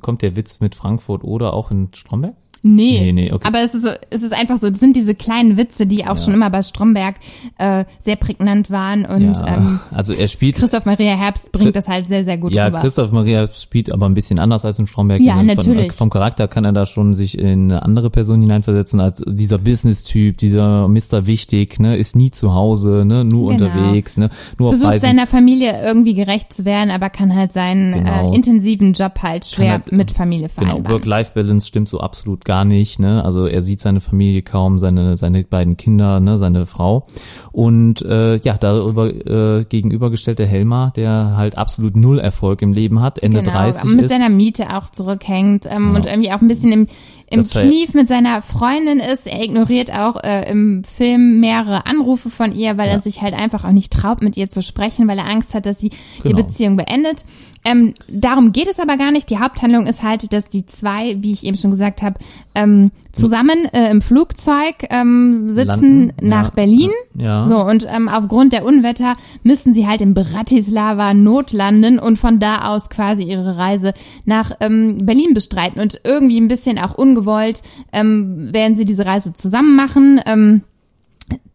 kommt 0.00 0.22
der 0.22 0.36
Witz 0.36 0.60
mit 0.60 0.74
Frankfurt 0.74 1.24
oder 1.24 1.54
auch 1.54 1.70
in 1.70 1.88
Stromberg? 1.94 2.34
Nee, 2.62 3.00
Nee, 3.00 3.12
nee, 3.12 3.32
okay. 3.32 3.46
aber 3.48 3.62
es 3.62 3.74
ist, 3.74 3.84
so, 3.84 3.90
es 4.10 4.22
ist 4.22 4.32
einfach 4.38 4.58
so, 4.58 4.68
das 4.68 4.80
sind 4.80 4.94
diese 4.94 5.14
kleinen 5.14 5.56
Witze, 5.56 5.86
die 5.86 6.04
auch 6.06 6.18
schon 6.18 6.34
immer 6.34 6.50
bei 6.50 6.62
Stromberg 6.62 7.14
äh, 7.56 7.84
sehr 7.98 8.16
prägnant 8.16 8.70
waren 8.70 9.06
und 9.06 9.34
ja, 9.38 9.56
ähm, 9.56 9.80
also 9.90 10.12
er 10.12 10.28
spielt 10.28 10.56
Christoph 10.56 10.84
Maria 10.84 11.16
Herbst 11.16 11.52
bringt 11.52 11.74
das 11.74 11.88
halt 11.88 12.08
sehr, 12.08 12.22
sehr 12.24 12.36
gut 12.36 12.52
Ja, 12.52 12.66
rüber. 12.66 12.80
Christoph 12.80 13.12
Maria 13.12 13.50
spielt 13.50 13.90
aber 13.90 14.04
ein 14.06 14.12
bisschen 14.14 14.38
anders 14.38 14.64
als 14.66 14.78
in 14.78 14.86
Stromberg. 14.86 15.20
Ja, 15.22 15.36
Von- 15.36 15.46
natürlich. 15.46 15.92
Vom 15.92 16.10
Charakter 16.10 16.48
kann 16.48 16.64
er 16.66 16.72
da 16.72 16.84
schon 16.84 17.14
sich 17.14 17.38
in 17.38 17.70
eine 17.72 17.82
andere 17.82 18.10
Person 18.10 18.40
hineinversetzen 18.42 19.00
als 19.00 19.22
dieser 19.26 19.56
Business-Typ, 19.58 20.36
dieser 20.36 20.86
Mr. 20.88 21.26
Wichtig, 21.26 21.80
ne, 21.80 21.96
ist 21.96 22.14
nie 22.14 22.30
zu 22.30 22.52
Hause, 22.54 23.04
ne, 23.06 23.24
nur 23.24 23.52
Genau. 23.56 23.64
unterwegs, 23.70 24.18
ne, 24.18 24.28
nur 24.58 24.68
auf 24.68 24.74
Versucht 24.74 24.92
Reisen. 24.92 25.06
seiner 25.06 25.26
Familie 25.26 25.80
irgendwie 25.82 26.14
gerecht 26.14 26.52
zu 26.52 26.66
werden, 26.66 26.90
aber 26.90 27.08
kann 27.08 27.34
halt 27.34 27.52
seinen 27.52 27.92
Genau. 27.92 28.32
äh, 28.32 28.36
intensiven 28.36 28.92
Job 28.92 29.20
halt 29.22 29.46
schwer 29.46 29.72
halt, 29.72 29.92
mit 29.92 30.10
Familie 30.10 30.48
Genau, 30.54 30.66
vereinbaren. 30.72 30.94
Work-Life-Balance 30.94 31.66
stimmt 31.66 31.88
so 31.88 32.00
absolut 32.00 32.44
gar 32.50 32.64
nicht, 32.64 32.98
ne? 32.98 33.24
Also 33.24 33.46
er 33.46 33.62
sieht 33.62 33.78
seine 33.80 34.00
Familie 34.00 34.42
kaum, 34.42 34.78
seine 34.80 35.16
seine 35.16 35.44
beiden 35.44 35.76
Kinder, 35.76 36.18
ne, 36.18 36.36
seine 36.36 36.66
Frau 36.66 37.06
und 37.52 38.02
äh, 38.02 38.38
ja, 38.38 38.56
darüber 38.58 39.06
äh, 39.08 39.64
gegenübergestellt 39.68 40.40
der 40.40 40.48
Helmar, 40.48 40.92
der 40.96 41.34
halt 41.36 41.56
absolut 41.56 41.94
null 41.96 42.18
Erfolg 42.18 42.60
im 42.62 42.72
Leben 42.72 43.00
hat, 43.00 43.20
Ende 43.20 43.40
genau, 43.42 43.52
30 43.52 43.84
mit 43.94 44.04
ist. 44.06 44.10
seiner 44.10 44.28
Miete 44.28 44.76
auch 44.76 44.90
zurückhängt 44.90 45.66
ähm, 45.70 45.90
Ja. 45.90 45.96
und 45.96 46.06
irgendwie 46.06 46.32
auch 46.32 46.40
ein 46.40 46.48
bisschen 46.48 46.72
im, 46.72 46.86
im 47.30 47.38
Das 47.38 47.50
Knief 47.50 47.94
mit 47.94 48.08
seiner 48.08 48.42
Freundin 48.42 48.98
ist. 48.98 49.26
Er 49.28 49.42
ignoriert 49.44 49.92
auch 49.96 50.16
äh, 50.24 50.50
im 50.50 50.82
Film 50.82 51.38
mehrere 51.38 51.86
Anrufe 51.86 52.30
von 52.30 52.52
ihr, 52.52 52.76
weil 52.78 52.88
Ja. 52.88 52.94
er 52.94 53.00
sich 53.00 53.22
halt 53.22 53.34
einfach 53.34 53.64
auch 53.64 53.70
nicht 53.72 53.92
traut, 53.92 54.22
mit 54.22 54.36
ihr 54.36 54.48
zu 54.48 54.60
sprechen, 54.62 55.06
weil 55.06 55.18
er 55.18 55.28
Angst 55.28 55.54
hat, 55.54 55.66
dass 55.66 55.78
sie 55.78 55.90
die 55.90 56.22
Genau. 56.24 56.42
Beziehung 56.42 56.76
beendet. 56.76 57.24
Ähm, 57.62 57.92
darum 58.08 58.52
geht 58.52 58.68
es 58.68 58.78
aber 58.78 58.96
gar 58.96 59.10
nicht. 59.10 59.28
Die 59.28 59.38
Haupthandlung 59.38 59.86
ist 59.86 60.02
halt, 60.02 60.32
dass 60.32 60.48
die 60.48 60.64
zwei, 60.64 61.16
wie 61.20 61.32
ich 61.32 61.44
eben 61.44 61.58
schon 61.58 61.70
gesagt 61.70 62.02
habe, 62.02 62.18
ähm, 62.54 62.90
zusammen 63.12 63.66
äh, 63.72 63.90
im 63.90 64.00
Flugzeug 64.00 64.76
ähm, 64.88 65.50
sitzen 65.50 66.08
Landen, 66.08 66.12
nach 66.22 66.44
ja, 66.44 66.54
Berlin. 66.54 66.90
ja. 67.14 67.46
So, 67.46 67.58
und 67.62 67.86
ähm, 67.90 68.08
aufgrund 68.08 68.54
der 68.54 68.64
Unwetter 68.64 69.14
müssen 69.42 69.74
sie 69.74 69.86
halt 69.86 70.00
in 70.00 70.14
Bratislava 70.14 71.12
notlanden 71.12 71.98
und 71.98 72.18
von 72.18 72.38
da 72.38 72.68
aus 72.68 72.88
quasi 72.88 73.24
ihre 73.24 73.58
Reise 73.58 73.92
nach 74.24 74.52
ähm, 74.60 74.96
Berlin 74.98 75.34
bestreiten. 75.34 75.82
Und 75.82 76.00
irgendwie 76.02 76.40
ein 76.40 76.48
bisschen 76.48 76.78
auch 76.78 76.94
ungewollt 76.94 77.62
ähm, 77.92 78.54
werden 78.54 78.74
sie 78.76 78.86
diese 78.86 79.04
Reise 79.04 79.34
zusammen 79.34 79.76
machen. 79.76 80.20
Ähm, 80.24 80.62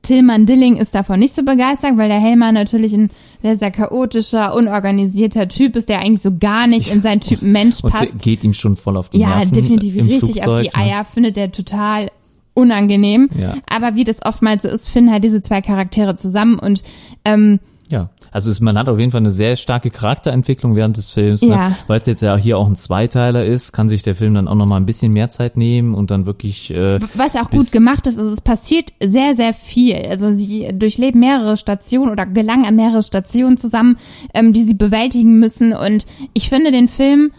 Tillmann 0.04 0.46
Dilling 0.46 0.78
ist 0.78 0.94
davon 0.94 1.20
nicht 1.20 1.34
so 1.34 1.44
begeistert, 1.44 1.98
weil 1.98 2.10
der 2.10 2.20
Helmer 2.20 2.52
natürlich 2.52 2.94
ein 2.94 3.10
sehr, 3.42 3.56
sehr 3.56 3.72
chaotischer, 3.72 4.56
unorganisierter 4.56 5.48
Typ 5.48 5.76
ist, 5.76 5.90
der 5.90 6.00
eigentlich 6.00 6.22
so 6.22 6.36
gar 6.38 6.68
nicht 6.68 6.92
in 6.92 7.02
seinen 7.02 7.22
Typen 7.22 7.52
Mensch 7.52 7.84
und 7.84 7.92
passt. 7.92 8.20
geht 8.20 8.44
ihm 8.44 8.54
schon 8.54 8.76
voll 8.76 8.98
auf 8.98 9.10
die 9.10 9.20
Ja, 9.20 9.38
Nerven 9.38 9.52
definitiv 9.52 9.96
im 9.98 10.08
richtig 10.08 10.40
auf 10.40 10.44
Flugzeug, 10.44 10.72
die 10.74 10.78
ne? 10.78 10.86
Eier, 10.86 11.06
findet 11.06 11.38
er 11.38 11.52
total 11.52 12.12
unangenehm. 12.54 13.30
Ja. 13.40 13.58
Aber 13.70 13.96
wie 13.96 14.04
das 14.04 14.26
oftmals 14.26 14.64
so 14.64 14.70
ist, 14.70 14.90
finden 14.90 15.12
halt 15.12 15.24
diese 15.24 15.42
zwei 15.42 15.62
Charaktere 15.62 16.16
zusammen 16.16 16.58
und 16.58 16.84
ähm, 17.26 17.60
Ja, 17.90 18.10
also 18.32 18.50
es, 18.50 18.60
man 18.62 18.78
hat 18.80 18.90
auf 18.90 18.98
jeden 18.98 19.12
Fall 19.12 19.20
eine 19.20 19.32
sehr 19.32 19.56
starke 19.56 19.92
Charakterentwicklung 19.92 20.76
während 20.76 20.98
des 20.98 21.10
Films, 21.10 21.44
ne? 21.44 21.50
Ja. 21.50 21.78
weil 21.86 22.00
es 22.00 22.08
jetzt 22.08 22.22
ja 22.22 22.36
hier 22.36 22.58
auch 22.58 22.68
ein 22.68 22.76
Zweiteiler 22.76 23.46
ist, 23.46 23.74
kann 23.74 23.90
sich 23.90 24.02
der 24.02 24.16
Film 24.16 24.34
dann 24.34 24.48
auch 24.48 24.56
noch 24.56 24.66
mal 24.66 24.78
ein 24.78 24.88
bisschen 24.88 25.14
mehr 25.14 25.30
Zeit 25.30 25.56
nehmen 25.56 25.94
und 25.94 26.10
dann 26.10 26.26
wirklich 26.26 26.72
äh, 26.72 27.00
was 27.14 27.36
auch 27.36 27.52
gut 27.52 27.72
gemacht 27.72 28.08
ist, 28.08 28.18
also 28.18 28.32
es 28.32 28.42
passiert 28.42 28.92
sehr, 29.04 29.36
sehr 29.36 29.54
viel. 29.54 29.96
Also 29.96 30.32
sie 30.32 30.70
durchleben 30.74 31.20
mehrere 31.20 31.58
Stationen 31.58 32.12
oder 32.12 32.26
gelangen 32.26 32.66
an 32.66 32.76
mehrere 32.76 33.04
Stationen 33.04 33.58
zusammen, 33.58 33.98
ähm, 34.34 34.52
die 34.52 34.64
sie 34.64 34.74
bewältigen 34.74 35.40
müssen. 35.40 35.72
Und 35.74 36.08
ich 36.34 36.50
finde 36.50 36.72
den 36.72 36.88
Film 36.88 37.32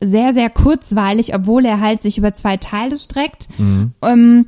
sehr, 0.00 0.32
sehr 0.32 0.50
kurzweilig, 0.50 1.34
obwohl 1.34 1.64
er 1.64 1.80
halt 1.80 2.02
sich 2.02 2.18
über 2.18 2.34
zwei 2.34 2.56
Teile 2.56 2.96
streckt. 2.96 3.48
Mhm. 3.58 3.92
Ähm, 4.02 4.46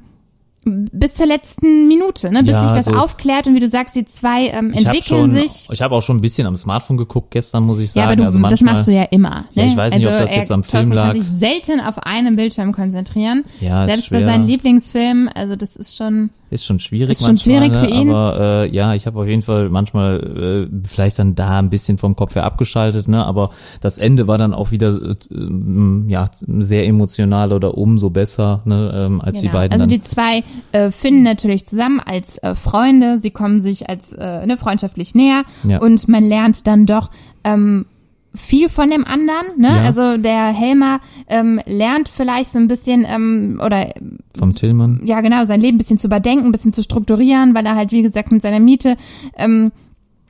bis 0.64 1.14
zur 1.14 1.26
letzten 1.26 1.88
Minute, 1.88 2.30
ne? 2.30 2.42
bis 2.42 2.52
Ja, 2.52 2.62
sich 2.68 2.72
das 2.72 2.86
so- 2.86 2.92
aufklärt 2.92 3.46
und 3.46 3.54
wie 3.54 3.60
du 3.60 3.68
sagst, 3.68 3.94
die 3.94 4.04
zwei 4.04 4.48
ähm, 4.48 4.72
ich 4.72 4.84
entwickeln 4.86 5.02
schon, 5.02 5.30
sich. 5.32 5.68
ich 5.70 5.82
habe 5.82 5.94
auch 5.94 6.00
schon 6.02 6.16
ein 6.16 6.20
bisschen 6.20 6.46
am 6.46 6.56
Smartphone 6.56 6.96
geguckt 6.96 7.30
gestern, 7.30 7.64
muss 7.64 7.78
ich 7.78 7.92
sagen. 7.92 8.00
Ja, 8.00 8.06
aber 8.08 8.16
du, 8.16 8.24
also 8.24 8.38
das 8.38 8.42
manchmal, 8.50 8.74
machst 8.74 8.86
du 8.88 8.92
ja 8.92 9.02
immer. 9.04 9.44
Ne? 9.54 9.62
Ja, 9.62 9.66
ich 9.66 9.76
weiß 9.76 9.96
nicht, 9.96 10.06
ob 10.06 10.12
das 10.12 10.32
er- 10.32 10.38
jetzt 10.38 10.52
am 10.52 10.62
Film 10.64 10.90
kann 10.90 10.96
lag. 10.96 11.14
sich 11.14 11.24
selten 11.24 11.80
auf 11.80 11.98
einen 11.98 12.36
Bildschirm 12.36 12.72
konzentrieren. 12.72 13.44
Ja, 13.60 13.84
ist 13.84 13.90
Selbst 13.90 14.10
bei 14.10 14.16
schwer. 14.18 14.26
seinen 14.26 14.46
Lieblingsfilmen, 14.46 15.28
also 15.28 15.56
das 15.56 15.76
ist 15.76 15.96
schon. 15.96 16.30
Ist 16.55 16.66
schon 16.66 16.78
schwierig 16.78 17.11
Ist 17.11 17.20
schon 17.24 17.30
manchmal, 17.34 17.64
schwierig 17.64 17.76
für 17.78 17.86
ihn. 17.90 18.11
aber 18.11 18.40
äh, 18.64 18.70
ja, 18.72 18.94
ich 18.94 19.07
habe 19.07 19.18
auf 19.18 19.26
jeden 19.26 19.42
Fall 19.42 19.70
manchmal 19.70 20.68
äh, 20.72 20.86
vielleicht 20.86 21.18
dann 21.18 21.34
da 21.34 21.59
ein 21.59 21.68
bisschen 21.68 21.98
vom 21.98 22.14
Kopf 22.14 22.36
her 22.36 22.44
abgeschaltet, 22.44 23.09
ne, 23.09 23.24
aber 23.26 23.50
das 23.80 23.98
Ende 23.98 24.28
war 24.28 24.38
dann 24.38 24.55
auch 24.55 24.70
wieder 24.70 24.90
äh, 24.90 25.14
ähm, 25.32 26.05
ja 26.09 26.30
sehr 26.46 26.86
emotional 26.86 27.52
oder 27.52 27.76
umso 27.76 28.11
besser, 28.11 28.62
ne, 28.66 28.92
ähm, 28.94 29.20
als 29.20 29.40
die 29.40 29.48
Genau. 29.48 29.59
beiden 29.59 29.72
Also 29.72 29.86
die 29.86 30.00
zwei 30.00 30.44
äh, 30.70 30.92
finden 30.92 31.22
natürlich 31.24 31.66
zusammen 31.66 31.98
als 32.00 32.38
äh, 32.38 32.55
Freunde, 32.55 33.18
sie 33.18 33.30
kommen 33.30 33.61
sich 33.61 33.88
als 33.88 34.12
äh, 34.12 34.46
ne, 34.46 34.57
freundschaftlich 34.57 35.16
näher 35.16 35.42
Ja. 35.66 35.78
und 35.80 36.07
man 36.09 36.22
lernt 36.24 36.68
dann 36.68 36.86
doch 36.86 37.11
ähm, 37.42 37.86
viel 38.35 38.68
von 38.68 38.91
dem 38.91 39.05
anderen. 39.05 39.47
Ne? 39.59 39.68
Ja. 39.68 39.82
Also 39.82 40.16
der 40.16 40.49
Helmer 40.49 41.01
ähm, 41.28 41.61
lernt 41.66 42.09
vielleicht 42.09 42.53
so 42.53 42.59
ein 42.59 42.68
bisschen 42.68 43.07
ähm, 43.09 43.61
oder 43.64 43.93
vom 44.37 44.55
Tillmann. 44.55 45.01
ja 45.05 45.20
genau 45.20 45.45
sein 45.45 45.61
Leben 45.61 45.76
ein 45.76 45.78
bisschen 45.78 45.99
zu 45.99 46.09
überdenken, 46.09 46.47
ein 46.47 46.53
bisschen 46.53 46.72
zu 46.72 46.82
strukturieren, 46.82 47.55
weil 47.55 47.64
er 47.66 47.76
halt 47.76 47.93
wie 47.93 48.03
gesagt 48.03 48.32
mit 48.32 48.43
seiner 48.43 48.61
Miete 48.61 48.97
ähm, 49.37 49.70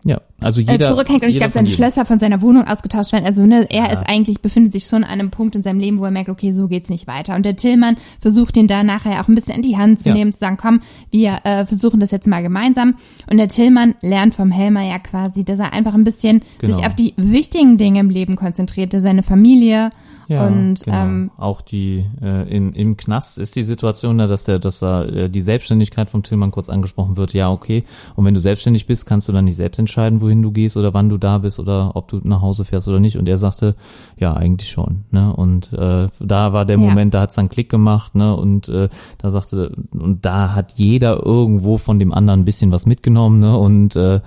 Ja, 0.06 0.20
also 0.38 0.60
äh, 0.60 0.64
jeder 0.64 0.88
zurückhängt 0.88 1.22
und 1.22 1.30
ich 1.30 1.36
glaube, 1.38 1.52
seine. 1.52 1.68
Schlösser 1.68 2.04
von 2.04 2.18
seiner 2.18 2.42
Wohnung 2.42 2.66
ausgetauscht 2.66 3.12
werden. 3.12 3.24
Also 3.24 3.46
ne, 3.46 3.66
er 3.70 3.86
Ja. 3.86 3.92
ist 3.92 4.02
eigentlich, 4.06 4.40
befindet 4.42 4.72
sich 4.74 4.84
schon 4.84 5.02
an 5.02 5.10
einem 5.12 5.30
Punkt 5.30 5.56
in 5.56 5.62
seinem 5.62 5.80
Leben, 5.80 5.98
wo 5.98 6.04
er 6.04 6.10
merkt, 6.10 6.28
okay, 6.28 6.52
so 6.52 6.68
geht's 6.68 6.90
nicht 6.90 7.06
weiter. 7.06 7.34
Und 7.34 7.46
der 7.46 7.56
Tillmann 7.56 7.96
versucht 8.20 8.56
ihn 8.58 8.66
da 8.66 8.82
nachher 8.82 9.20
auch 9.22 9.28
ein 9.28 9.34
bisschen 9.34 9.54
in 9.56 9.62
die 9.62 9.78
Hand 9.78 9.98
zu 10.00 10.10
Ja. 10.10 10.14
nehmen, 10.14 10.32
zu 10.32 10.38
sagen, 10.40 10.58
komm, 10.60 10.80
wir 11.10 11.38
äh, 11.44 11.64
versuchen 11.64 12.00
das 12.00 12.10
jetzt 12.10 12.26
mal 12.26 12.42
gemeinsam. 12.42 12.96
Und 13.30 13.38
der 13.38 13.48
Tillmann 13.48 13.94
lernt 14.02 14.34
vom 14.34 14.50
Helmer 14.50 14.82
ja 14.82 14.98
quasi, 14.98 15.42
dass 15.44 15.58
er 15.58 15.72
einfach 15.72 15.94
ein 15.94 16.04
bisschen 16.04 16.42
Genau. 16.58 16.76
sich 16.76 16.86
auf 16.86 16.94
die 16.94 17.14
wichtigen 17.16 17.78
Dinge 17.78 18.00
im 18.00 18.10
Leben 18.10 18.36
konzentriert, 18.36 18.92
seine 18.94 19.22
Familie 19.22 19.90
Ja, 20.28 20.46
und 20.46 20.82
genau. 20.84 20.96
ähm, 21.02 21.30
auch 21.36 21.60
die 21.60 22.06
äh, 22.22 22.48
in, 22.48 22.72
im 22.72 22.96
Knast 22.96 23.38
ist 23.38 23.56
die 23.56 23.62
Situation 23.62 24.18
da, 24.18 24.26
dass 24.26 24.44
der, 24.44 24.58
dass 24.58 24.78
da 24.78 25.04
äh, 25.04 25.28
die 25.28 25.40
Selbstständigkeit 25.40 26.10
vom 26.10 26.22
Tillmann 26.22 26.50
kurz 26.50 26.68
angesprochen 26.68 27.16
wird. 27.16 27.34
Ja, 27.34 27.50
okay. 27.50 27.84
Und 28.16 28.24
wenn 28.24 28.34
du 28.34 28.40
selbstständig 28.40 28.86
bist, 28.86 29.06
kannst 29.06 29.28
du 29.28 29.32
dann 29.32 29.44
nicht 29.44 29.56
selbst 29.56 29.78
entscheiden, 29.78 30.20
wohin 30.20 30.42
du 30.42 30.50
gehst 30.50 30.76
oder 30.76 30.94
wann 30.94 31.08
du 31.08 31.18
da 31.18 31.38
bist 31.38 31.58
oder 31.58 31.94
ob 31.94 32.08
du 32.08 32.20
nach 32.24 32.40
Hause 32.40 32.64
fährst 32.64 32.88
oder 32.88 33.00
nicht. 33.00 33.16
Und 33.18 33.28
er 33.28 33.36
sagte, 33.38 33.74
ja, 34.18 34.32
eigentlich 34.34 34.70
schon. 34.70 35.04
Ne? 35.10 35.34
Und 35.34 35.72
äh, 35.72 36.08
da 36.20 36.52
war 36.52 36.64
der 36.64 36.78
Ja. 36.78 36.82
Moment, 36.82 37.14
da 37.14 37.20
hat's 37.22 37.34
dann 37.34 37.48
Klick 37.48 37.68
gemacht. 37.68 38.14
Ne? 38.14 38.34
Und 38.34 38.68
äh, 38.68 38.88
da 39.18 39.30
sagte 39.30 39.72
und 39.92 40.24
da 40.24 40.54
hat 40.54 40.72
jeder 40.76 41.24
irgendwo 41.24 41.78
von 41.78 41.98
dem 41.98 42.12
anderen 42.12 42.40
ein 42.40 42.44
bisschen 42.44 42.72
was 42.72 42.86
mitgenommen. 42.86 43.40
Ne? 43.40 43.56
Und 43.56 43.94
äh, 43.96 44.20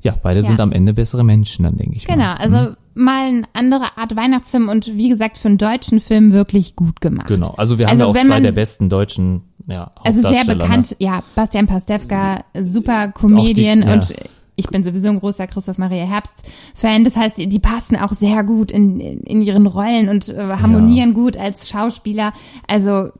ja, 0.00 0.14
beide 0.20 0.40
Ja. 0.40 0.46
sind 0.46 0.60
am 0.60 0.72
Ende 0.72 0.92
bessere 0.94 1.22
Menschen, 1.22 1.62
dann 1.62 1.76
denke 1.76 1.94
ich 1.96 2.06
genau, 2.06 2.24
mal. 2.24 2.34
also 2.34 2.74
mal 2.94 3.26
eine 3.26 3.42
andere 3.52 3.96
Art 3.96 4.14
Weihnachtsfilm 4.16 4.68
und 4.68 4.96
wie 4.96 5.08
gesagt 5.08 5.38
für 5.38 5.48
einen 5.48 5.58
deutschen 5.58 6.00
Film 6.00 6.32
wirklich 6.32 6.76
gut 6.76 7.00
gemacht. 7.00 7.26
Genau, 7.28 7.54
also 7.56 7.78
wir 7.78 7.86
haben 7.86 7.92
Also 7.92 8.04
ja 8.04 8.08
auch 8.10 8.14
zwei 8.16 8.24
man- 8.34 8.42
der 8.42 8.52
besten 8.52 8.88
deutschen 8.88 9.42
ja, 9.68 9.92
Also 10.04 10.20
sehr 10.20 10.30
Hauptdarsteller, 10.30 10.64
bekannt, 10.64 10.96
ja, 10.98 11.22
Bastian 11.36 11.66
Pastewka, 11.66 12.44
super 12.60 13.08
Comedian 13.08 13.82
die- 13.82 13.86
ja. 13.86 13.94
und 13.94 14.14
ich 14.56 14.66
bin 14.68 14.82
sowieso 14.84 15.08
ein 15.08 15.20
großer 15.20 15.46
Christoph 15.46 15.78
Maria 15.78 16.04
Herbst 16.04 16.42
Fan. 16.74 17.04
Das 17.04 17.16
heißt, 17.16 17.38
die 17.38 17.58
passen 17.58 17.96
auch 17.96 18.12
sehr 18.12 18.42
gut 18.44 18.70
in, 18.70 19.00
in, 19.00 19.40
ihren 19.40 19.66
Rollen 19.66 20.08
und 20.08 20.28
äh, 20.28 20.36
harmonieren 20.60 21.14
gut 21.14 21.36
als 21.36 21.68
Schauspieler. 21.70 22.32
Also 22.68 23.10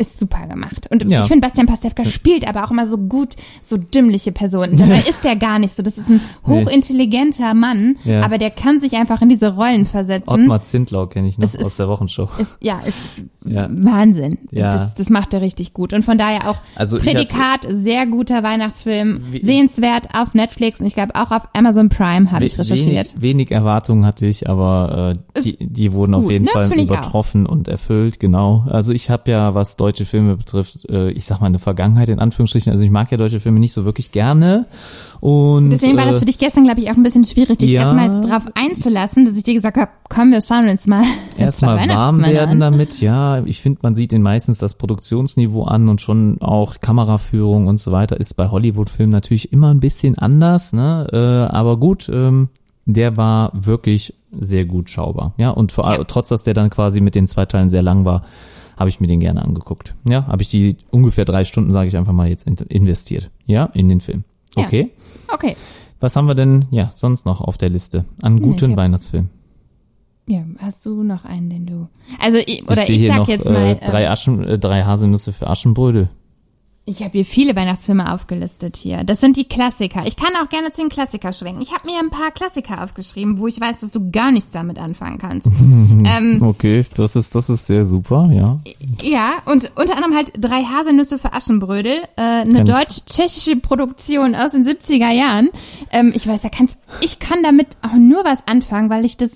ist 0.00 0.18
super 0.18 0.46
gemacht. 0.46 0.88
Und 0.90 1.08
Ja. 1.10 1.20
ich 1.20 1.26
finde, 1.26 1.46
Bastian 1.46 1.66
Pastewka 1.66 2.04
spielt 2.04 2.48
aber 2.48 2.64
auch 2.64 2.70
immer 2.70 2.88
so 2.88 2.96
gut 2.98 3.36
so 3.64 3.76
dümmliche 3.76 4.32
Personen. 4.32 4.76
Dabei 4.78 4.98
ist 5.08 5.22
der 5.22 5.36
gar 5.36 5.58
nicht 5.58 5.76
so. 5.76 5.82
Das 5.82 5.98
ist 5.98 6.08
ein 6.08 6.20
hochintelligenter 6.46 7.54
Mann, 7.54 7.96
Ja. 8.04 8.22
aber 8.22 8.38
der 8.38 8.50
kann 8.50 8.80
sich 8.80 8.94
einfach 8.94 9.20
in 9.22 9.28
diese 9.28 9.54
Rollen 9.54 9.86
versetzen. 9.86 10.28
Ottmar 10.28 10.64
Zindlau 10.64 11.06
kenne 11.06 11.28
ich 11.28 11.38
noch 11.38 11.44
ist- 11.44 11.62
aus 11.62 11.76
der 11.76 11.88
Wochenshow. 11.88 12.28
Ist, 12.38 12.56
ja, 12.60 12.80
ist 12.86 13.22
Ja. 13.44 13.68
Wahnsinn. 13.70 14.38
Ja. 14.50 14.70
Das, 14.70 14.94
das 14.94 15.08
macht 15.10 15.32
er 15.32 15.40
richtig 15.40 15.72
gut. 15.72 15.92
Und 15.92 16.04
von 16.04 16.18
daher 16.18 16.48
auch 16.50 16.56
Also 16.76 16.98
Prädikat, 16.98 17.66
sehr 17.70 18.06
guter 18.06 18.42
Weihnachtsfilm, 18.42 19.20
Wie- 19.30 19.40
sehenswert 19.40 20.08
auf 20.14 20.34
Netflix 20.34 20.80
und 20.80 20.86
ich 20.86 20.94
glaube 20.94 21.14
auch 21.14 21.30
auf 21.30 21.48
Amazon 21.54 21.88
Prime 21.88 22.30
habe 22.32 22.44
ich 22.44 22.54
We- 22.56 22.60
recherchiert. 22.62 23.14
Wenig, 23.14 23.22
wenig 23.22 23.50
Erwartungen 23.50 24.04
hatte 24.04 24.26
ich, 24.26 24.48
aber 24.50 25.14
äh, 25.36 25.40
die, 25.42 25.56
die 25.60 25.92
wurden 25.92 26.14
auf 26.14 26.22
gut, 26.24 26.32
jeden 26.32 26.44
ne? 26.44 26.50
Fall 26.52 26.70
auch. 26.70 26.76
übertroffen 26.76 27.46
und 27.46 27.68
erfüllt, 27.68 28.20
genau. 28.20 28.66
Also 28.68 28.92
ich 28.92 29.08
habe 29.10 29.30
ja, 29.30 29.54
was 29.54 29.76
deutsche 29.76 30.04
Filme 30.04 30.36
betrifft, 30.36 30.88
äh, 30.90 31.10
ich 31.10 31.24
sag 31.24 31.40
mal 31.40 31.46
eine 31.46 31.58
Vergangenheit 31.58 32.08
in 32.10 32.18
Anführungsstrichen. 32.18 32.70
Also 32.70 32.84
ich 32.84 32.90
mag 32.90 33.10
ja 33.10 33.16
deutsche 33.16 33.40
Filme 33.40 33.58
nicht 33.60 33.72
so 33.72 33.84
wirklich 33.84 34.12
gerne. 34.12 34.66
Und 35.20 35.70
Deswegen 35.70 35.96
war 35.98 36.06
äh, 36.06 36.10
das 36.10 36.18
für 36.20 36.24
dich 36.24 36.38
gestern, 36.38 36.64
glaube 36.64 36.80
ich, 36.80 36.90
auch 36.90 36.96
ein 36.96 37.02
bisschen 37.02 37.24
schwierig, 37.24 37.58
dich 37.58 37.70
ja. 37.70 37.82
erstmal 37.82 38.08
jetzt 38.10 38.22
drauf 38.28 38.44
einzulassen, 38.54 39.26
dass 39.26 39.36
ich 39.36 39.42
dir 39.42 39.54
gesagt 39.54 39.76
habe, 39.76 39.90
komm, 40.08 40.32
wir 40.32 40.40
schauen 40.40 40.68
uns 40.68 40.86
mal 40.86 41.04
erstmal 41.36 41.88
warm 41.88 42.22
werden 42.22 42.52
an. 42.52 42.60
damit. 42.60 43.00
Ja, 43.00 43.44
ich 43.44 43.60
finde, 43.60 43.80
man 43.82 43.94
sieht 43.94 44.12
den 44.12 44.22
meistens 44.22 44.58
das 44.58 44.74
Produktionsniveau 44.74 45.64
an 45.64 45.88
und 45.90 46.00
schon 46.00 46.40
auch 46.40 46.80
Kameraführung 46.80 47.66
und 47.66 47.78
so 47.78 47.92
weiter 47.92 48.18
ist 48.18 48.34
bei 48.36 48.48
Hollywood-Filmen 48.48 49.12
natürlich 49.12 49.52
immer 49.52 49.68
ein 49.70 49.80
bisschen 49.80 50.16
anders, 50.16 50.72
ne? 50.72 51.06
Äh, 51.12 51.54
aber 51.54 51.76
gut, 51.76 52.10
ähm, 52.12 52.48
der 52.86 53.16
war 53.18 53.52
wirklich 53.54 54.14
sehr 54.32 54.64
gut 54.64 54.88
schaubar. 54.90 55.34
Ja, 55.36 55.50
und 55.50 55.70
vor 55.72 55.86
allem, 55.86 56.00
Ja. 56.00 56.04
trotz, 56.04 56.28
dass 56.30 56.44
der 56.44 56.54
dann 56.54 56.70
quasi 56.70 57.00
mit 57.00 57.14
den 57.14 57.26
zwei 57.26 57.44
Teilen 57.46 57.68
sehr 57.68 57.82
lang 57.82 58.04
war, 58.04 58.22
habe 58.78 58.88
ich 58.88 59.00
mir 59.00 59.06
den 59.06 59.20
gerne 59.20 59.42
angeguckt. 59.44 59.94
Ja, 60.08 60.26
habe 60.26 60.42
ich 60.42 60.48
die 60.48 60.78
ungefähr 60.90 61.26
drei 61.26 61.44
Stunden, 61.44 61.70
sage 61.70 61.88
ich 61.88 61.96
einfach 61.98 62.12
mal, 62.14 62.28
jetzt 62.28 62.46
in, 62.46 62.54
investiert. 62.68 63.28
Ja, 63.44 63.66
in 63.74 63.88
den 63.90 64.00
Film. 64.00 64.24
Ja. 64.56 64.64
Okay. 64.64 64.90
Okay. 65.32 65.56
Was 66.00 66.16
haben 66.16 66.26
wir 66.26 66.34
denn 66.34 66.64
ja 66.70 66.90
sonst 66.96 67.26
noch 67.26 67.40
auf 67.40 67.58
der 67.58 67.68
Liste 67.68 68.04
an 68.22 68.40
guten 68.40 68.70
hab- 68.72 68.78
Weihnachtsfilmen? 68.78 69.30
Ja, 70.26 70.44
hast 70.58 70.86
du 70.86 71.02
noch 71.02 71.24
einen, 71.24 71.50
den 71.50 71.66
du. 71.66 71.88
Also, 72.20 72.38
ich, 72.38 72.62
oder 72.68 72.82
ich, 72.88 72.98
hier 72.98 73.08
sag 73.08 73.18
noch 73.18 73.28
jetzt 73.28 73.46
äh, 73.46 73.52
mal. 73.52 73.74
drei, 73.84 74.04
ähm, 74.04 74.10
Aschen, 74.12 74.44
äh, 74.44 74.58
drei 74.58 74.84
Haselnüsse 74.84 75.32
für 75.32 75.48
Aschenbrödel. 75.48 76.08
Ich 76.90 77.02
habe 77.02 77.12
hier 77.12 77.24
viele 77.24 77.54
Weihnachtsfilme 77.54 78.12
aufgelistet 78.12 78.76
hier. 78.76 79.04
Das 79.04 79.20
sind 79.20 79.36
die 79.36 79.44
Klassiker. 79.44 80.02
Ich 80.06 80.16
kann 80.16 80.34
auch 80.42 80.48
gerne 80.48 80.72
zu 80.72 80.82
den 80.82 80.90
Klassiker 80.90 81.32
schwenken. 81.32 81.62
Ich 81.62 81.72
habe 81.72 81.86
mir 81.86 81.98
ein 81.98 82.10
paar 82.10 82.30
Klassiker 82.32 82.82
aufgeschrieben, 82.82 83.38
wo 83.38 83.46
ich 83.46 83.60
weiß, 83.60 83.80
dass 83.80 83.92
du 83.92 84.10
gar 84.10 84.32
nichts 84.32 84.50
damit 84.50 84.78
anfangen 84.78 85.18
kannst. 85.18 85.46
ähm, 86.04 86.42
Okay, 86.42 86.84
das 86.96 87.16
ist 87.16 87.34
das 87.34 87.48
ist 87.48 87.66
sehr 87.66 87.84
super, 87.84 88.28
ja. 88.32 88.58
ja, 89.02 89.34
und 89.46 89.70
unter 89.76 89.94
anderem 89.96 90.16
halt 90.16 90.32
drei 90.38 90.64
Haselnüsse 90.64 91.18
für 91.18 91.32
Aschenbrödel, 91.32 92.02
äh, 92.16 92.20
eine 92.20 92.64
deutsch-tschechische 92.64 93.56
Produktion 93.56 94.34
aus 94.34 94.50
den 94.50 94.64
70er 94.64 95.10
Jahren. 95.10 95.50
Ähm, 95.92 96.12
ich 96.14 96.26
weiß, 96.26 96.40
da 96.40 96.48
kannst, 96.48 96.78
ich 97.00 97.18
kann 97.20 97.42
damit 97.42 97.68
auch 97.82 97.94
nur 97.94 98.24
was 98.24 98.46
anfangen, 98.46 98.90
weil 98.90 99.04
ich 99.04 99.16
das 99.16 99.30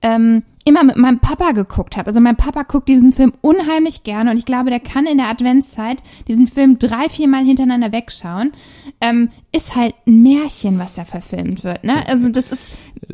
ähm, 0.00 0.42
immer 0.64 0.82
mit 0.82 0.96
meinem 0.96 1.18
Papa 1.18 1.52
geguckt 1.52 1.96
habe. 1.96 2.06
Also 2.08 2.20
mein 2.20 2.36
Papa 2.36 2.62
guckt 2.62 2.88
diesen 2.88 3.12
Film 3.12 3.32
unheimlich 3.42 4.02
gerne 4.02 4.30
und 4.30 4.38
ich 4.38 4.46
glaube, 4.46 4.70
der 4.70 4.80
kann 4.80 5.06
in 5.06 5.18
der 5.18 5.28
Adventszeit 5.28 6.02
diesen 6.26 6.46
Film 6.46 6.78
drei, 6.78 7.08
vier 7.10 7.28
Mal 7.28 7.44
hintereinander 7.44 7.92
wegschauen. 7.92 8.52
Ähm, 9.00 9.28
ist 9.52 9.76
halt 9.76 9.94
ein 10.06 10.22
Märchen, 10.22 10.78
was 10.78 10.94
da 10.94 11.04
verfilmt 11.04 11.64
wird. 11.64 11.84
Ne? 11.84 12.06
Also 12.08 12.28
das 12.30 12.44
ist, 12.50 12.62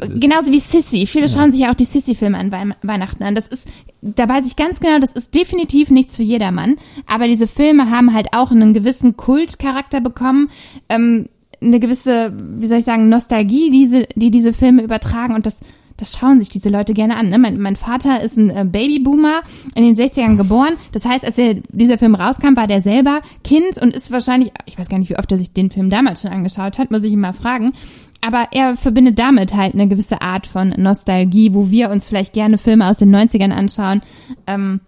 ist- 0.01 0.21
genauso 0.21 0.53
wie 0.53 0.61
Sissy. 0.61 1.07
Viele 1.07 1.29
schauen 1.29 1.51
sich 1.51 1.63
ja 1.63 1.71
auch 1.71 1.75
die 1.75 1.85
Sissy-Filme 1.85 2.39
an 2.39 2.53
Wei- 2.53 2.77
Weihnachten 2.83 3.25
an. 3.25 3.35
Das 3.35 3.49
ist, 3.49 3.67
da 4.01 4.29
weiß 4.29 4.47
ich 4.47 4.55
ganz 4.57 4.79
genau, 4.79 4.99
das 5.01 5.13
ist 5.13 5.35
definitiv 5.35 5.91
nichts 5.91 6.17
für 6.17 6.23
jedermann. 6.23 6.77
Aber 7.09 7.27
diese 7.27 7.49
Filme 7.49 7.91
haben 7.91 8.15
halt 8.15 8.29
auch 8.33 8.53
einen 8.53 8.73
gewissen 8.75 9.17
Kultcharakter 9.17 10.01
bekommen. 10.01 10.51
Ähm, 10.89 11.27
eine 11.63 11.81
gewisse, 11.81 12.33
wie 12.37 12.67
soll 12.67 12.79
ich 12.79 12.85
sagen, 12.85 13.09
Nostalgie, 13.09 13.71
diese, 13.71 14.07
die 14.15 14.31
diese 14.31 14.53
Filme 14.55 14.83
übertragen 14.83 15.35
und 15.35 15.45
das, 15.45 15.57
das 16.01 16.19
schauen 16.19 16.41
sich 16.41 16.49
diese 16.49 16.71
Leute 16.71 16.95
gerne 16.95 17.17
an. 17.17 17.29
Ne? 17.29 17.39
Mein, 17.39 17.61
mein 17.61 17.77
Vater 17.77 18.23
ist 18.23 18.37
ein 18.37 18.51
äh, 18.51 18.65
Babyboomer, 18.65 19.43
in 19.75 19.85
den 19.85 19.95
60ern 19.95 20.37
geboren. 20.37 20.75
Das 20.93 21.05
heißt, 21.05 21.25
als 21.25 21.39
er, 21.39 21.57
dieser 21.71 21.99
Film 21.99 22.15
rauskam, 22.15 22.57
war 22.57 22.67
der 22.67 22.81
selber 22.81 23.21
Kind 23.45 23.79
und 23.81 23.95
ist 23.95 24.11
wahrscheinlich, 24.11 24.53
ich 24.67 24.79
weiß 24.79 24.89
gar 24.89 24.99
nicht, 24.99 25.11
wie 25.11 25.19
oft 25.19 25.31
er 25.31 25.39
sich 25.39 25.53
den 25.53 25.71
Film 25.71 25.91
damals 25.91 26.23
schon 26.23 26.33
angeschaut 26.33 26.79
hat, 26.79 26.91
muss 26.91 27.03
ich 27.03 27.13
ihn 27.13 27.21
mal 27.21 27.33
fragen. 27.33 27.73
Aber 28.23 28.49
er 28.53 28.77
verbindet 28.77 29.19
damit 29.19 29.55
halt 29.55 29.75
eine 29.75 29.89
gewisse 29.89 30.21
Art 30.21 30.47
von 30.47 30.71
Nostalgie, 30.71 31.55
wo 31.55 31.71
wir 31.71 31.91
uns 31.91 32.09
vielleicht 32.09 32.33
gerne 32.33 32.59
Filme 32.59 32.89
aus 32.89 32.99
den 32.99 33.15
90ern 33.15 33.53
anschauen. 33.53 34.03
Ähm, 34.47 34.81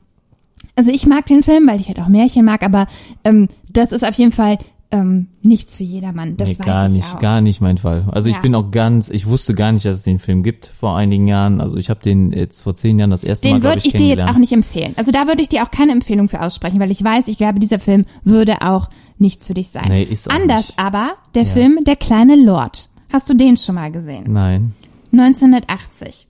also 0.77 0.91
ich 0.91 1.07
mag 1.07 1.27
den 1.27 1.43
Film, 1.43 1.67
weil 1.67 1.81
ich 1.81 1.89
halt 1.89 2.01
auch 2.01 2.09
Märchen 2.09 2.45
mag, 2.45 2.63
aber 2.63 2.87
ähm, 3.25 3.49
das 3.71 3.93
ist 3.93 4.07
auf 4.07 4.15
jeden 4.15 4.33
Fall 4.33 4.59
ähm, 4.93 5.27
nichts 5.43 5.79
für 5.79 5.83
jedermann. 5.85 6.37
Das 6.37 6.49
nee, 6.51 6.59
weiß 6.59 6.67
gar 6.67 6.87
ich 6.87 6.93
nicht, 6.93 7.15
auch. 7.15 7.19
gar 7.21 7.41
nicht 7.41 7.61
mein 7.61 7.79
Fall. 7.79 8.05
Also 8.13 8.29
ich 8.29 8.37
Ja. 8.37 8.43
bin 8.43 8.55
auch 8.55 8.71
ganz, 8.71 9.09
ich 9.09 9.27
wusste 9.27 9.55
gar 9.55 9.73
nicht, 9.73 9.85
dass 9.87 9.97
es 9.97 10.03
den 10.03 10.19
Film 10.19 10.43
gibt 10.43 10.67
vor 10.67 10.97
einigen 10.97 11.27
Jahren. 11.27 11.61
Also 11.61 11.77
ich 11.79 11.91
habe 11.91 12.01
den 12.01 12.31
jetzt 12.33 12.63
vor 12.63 12.75
zehn 12.75 12.99
Jahren 12.99 13.11
das 13.11 13.25
erste 13.25 13.49
Mal, 13.49 13.55
Den 13.55 13.63
würde 13.65 13.79
ich, 13.79 13.87
ich 13.87 13.93
dir 13.95 14.07
jetzt 14.09 14.25
auch 14.25 14.37
nicht 14.37 14.53
empfehlen. 14.53 14.93
Also 14.97 15.11
da 15.11 15.27
würde 15.27 15.43
ich 15.43 15.49
dir 15.49 15.63
auch 15.65 15.71
keine 15.71 15.93
Empfehlung 15.93 16.29
für 16.29 16.41
aussprechen, 16.43 16.79
weil 16.79 16.91
ich 16.91 17.03
weiß, 17.03 17.27
ich 17.29 17.39
glaube, 17.39 17.59
dieser 17.59 17.79
Film 17.79 18.05
würde 18.23 18.63
auch 18.63 18.89
nichts 19.19 19.47
für 19.47 19.55
dich 19.55 19.69
sein. 19.69 19.87
Nee, 19.89 20.03
ist 20.03 20.31
auch 20.31 20.35
Anders 20.35 20.69
nicht. 20.69 20.79
aber 20.79 21.13
der 21.35 21.45
Ja. 21.45 21.49
Film 21.49 21.79
Der 21.87 21.97
kleine 21.97 22.37
Lord. 22.37 22.89
Hast 23.13 23.29
du 23.31 23.35
den 23.35 23.57
schon 23.57 23.75
mal 23.75 23.91
gesehen? 23.91 24.25
Nein. 24.29 24.73
1980. 25.13 26.27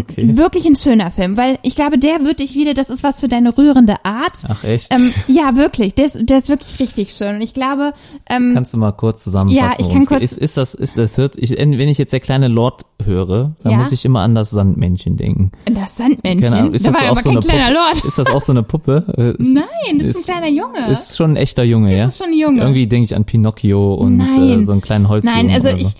Okay. 0.00 0.36
Wirklich 0.36 0.64
ein 0.66 0.76
schöner 0.76 1.10
Film, 1.10 1.36
weil 1.36 1.58
ich 1.62 1.74
glaube, 1.74 1.98
der 1.98 2.24
wird 2.24 2.40
dich 2.40 2.54
wieder, 2.54 2.74
das 2.74 2.90
ist 2.90 3.02
was 3.02 3.20
für 3.20 3.28
deine 3.28 3.56
rührende 3.56 4.04
Art. 4.04 4.38
Ach 4.48 4.64
echt? 4.64 4.92
Ähm, 4.92 5.12
ja, 5.28 5.56
wirklich. 5.56 5.94
Der 5.94 6.06
ist, 6.06 6.18
der 6.20 6.38
ist 6.38 6.48
wirklich 6.48 6.78
richtig 6.80 7.12
schön. 7.12 7.36
Und 7.36 7.40
ich 7.42 7.54
glaube, 7.54 7.92
ähm, 8.28 8.52
Kannst 8.54 8.72
du 8.72 8.78
mal 8.78 8.92
kurz 8.92 9.22
zusammenfassen? 9.24 9.64
Ja, 9.68 9.74
ich 9.78 9.92
kann 9.92 10.06
kurz- 10.06 10.22
Ist, 10.22 10.38
ist 10.38 10.56
das, 10.56 10.74
ist 10.74 10.96
das 10.96 11.18
hört, 11.18 11.36
ich, 11.36 11.50
wenn 11.50 11.88
ich 11.88 11.98
jetzt 11.98 12.12
der 12.12 12.20
kleine 12.20 12.48
Lord 12.48 12.82
höre, 13.04 13.52
dann 13.62 13.72
Ja. 13.72 13.78
muss 13.78 13.92
ich 13.92 14.04
immer 14.04 14.20
an 14.20 14.34
das 14.34 14.50
Sandmännchen 14.50 15.16
denken. 15.16 15.50
das 15.66 15.96
Sandmännchen, 15.96 16.40
Keine 16.42 16.56
Ahnung, 16.56 16.74
ist 16.74 16.86
da 16.86 16.90
das 16.92 17.00
war 17.00 17.06
auch 17.08 17.12
aber 17.12 17.20
so 17.20 17.28
kein 17.30 17.36
eine 17.38 17.46
kleiner 17.46 17.64
Puppe? 17.66 17.78
Lord. 17.94 18.04
Ist 18.04 18.18
das 18.18 18.26
auch 18.28 18.42
so 18.42 18.52
eine 18.52 18.62
Puppe? 18.62 19.04
Äh, 19.16 19.30
ist, 19.30 19.38
Nein, 19.40 19.64
das 19.98 20.06
ist, 20.08 20.16
ist- 20.16 20.28
ein 20.30 20.34
kleiner 20.40 20.52
Junge. 20.52 20.90
Ist 20.92 21.16
schon 21.16 21.32
ein 21.32 21.36
echter 21.36 21.64
Junge, 21.64 21.96
ja? 21.96 22.06
ist 22.06 22.18
schon 22.18 22.28
ein 22.28 22.38
Junge. 22.38 22.60
Irgendwie 22.60 22.86
denke 22.86 23.04
ich 23.04 23.14
an 23.16 23.24
Pinocchio 23.24 23.94
und 23.94 24.20
äh, 24.20 24.62
so 24.64 24.72
einen 24.72 24.80
kleinen 24.80 25.08
Holzjungen 25.08 25.46
Nein, 25.48 25.54
also 25.64 25.84
so. 25.84 25.90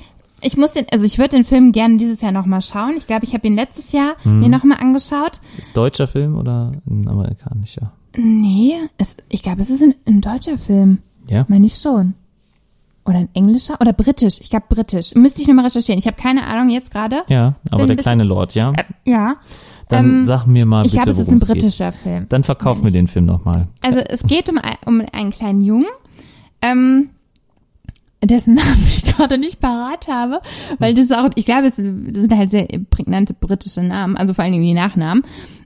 Ich, 0.42 0.52
ich 0.52 0.56
muss 0.56 0.72
den, 0.72 0.86
also 0.92 1.04
ich 1.04 1.18
würde 1.18 1.30
den 1.36 1.44
Film 1.44 1.72
gerne 1.72 1.96
dieses 1.96 2.20
Jahr 2.20 2.32
nochmal 2.32 2.62
schauen. 2.62 2.94
Ich 2.96 3.06
glaube, 3.06 3.24
ich 3.24 3.34
habe 3.34 3.46
ihn 3.46 3.54
letztes 3.54 3.92
Jahr 3.92 4.16
Mhm. 4.24 4.40
mir 4.40 4.48
nochmal 4.48 4.78
angeschaut. 4.80 5.40
Ist 5.58 5.76
deutscher 5.76 6.06
Film 6.06 6.36
oder 6.36 6.72
ein 6.88 7.06
amerikanischer? 7.08 7.92
Nee, 8.16 8.74
es, 8.98 9.16
ich 9.30 9.42
glaube, 9.42 9.62
es 9.62 9.70
ist 9.70 9.82
ein, 9.82 9.94
ein 10.06 10.20
deutscher 10.20 10.58
Film. 10.58 10.98
Ja? 11.28 11.44
Meine 11.48 11.66
ich 11.66 11.76
schon. 11.76 12.14
Oder 13.04 13.18
ein 13.18 13.28
englischer 13.34 13.78
oder 13.80 13.92
britisch. 13.92 14.38
Ich 14.40 14.50
glaube 14.50 14.66
britisch. 14.68 15.14
Müsste 15.14 15.42
ich 15.42 15.48
nochmal 15.48 15.64
recherchieren. 15.64 15.98
Ich 15.98 16.06
habe 16.06 16.16
keine 16.20 16.46
Ahnung 16.46 16.70
jetzt 16.70 16.90
gerade. 16.92 17.22
Ja, 17.28 17.54
aber 17.70 17.78
der 17.86 17.94
bisschen- 17.96 18.02
kleine 18.02 18.24
Lord, 18.24 18.54
ja? 18.54 18.72
Ja. 19.04 19.36
Dann 19.88 20.04
ähm, 20.20 20.26
sag 20.26 20.46
mir 20.46 20.64
mal 20.66 20.86
Ich 20.86 20.92
bitte, 20.92 21.04
glaube, 21.04 21.10
es 21.10 21.18
ist 21.18 21.28
ein 21.28 21.36
es 21.36 21.46
geht. 21.46 21.50
britischer 21.58 21.92
Film. 21.92 22.26
Dann 22.28 22.44
verkauf 22.44 22.80
mir 22.82 22.92
den 22.92 23.08
Film 23.08 23.24
nochmal. 23.24 23.66
Also 23.82 23.98
es 23.98 24.22
geht 24.22 24.48
um, 24.48 24.58
ein- 24.58 24.76
um 24.86 25.02
einen 25.12 25.30
kleinen 25.30 25.62
Jungen, 25.62 25.86
ähm, 26.62 27.10
dessen 28.22 28.54
Namen 28.54 28.84
ich 28.86 29.04
gerade 29.04 29.38
nicht 29.38 29.60
parat 29.60 30.08
habe, 30.08 30.40
weil 30.78 30.94
das 30.94 31.06
ist 31.06 31.14
auch, 31.14 31.30
ich 31.34 31.44
glaube, 31.44 31.68
es 31.68 31.76
sind, 31.76 32.12
das 32.12 32.22
sind 32.22 32.36
halt 32.36 32.50
sehr 32.50 32.66
prägnante 32.90 33.34
britische 33.34 33.82
Namen, 33.82 34.16
also 34.16 34.34
vor 34.34 34.44
allen 34.44 34.52
Dingen 34.52 34.64
die 34.64 34.74
Nachnamen. 34.74 35.24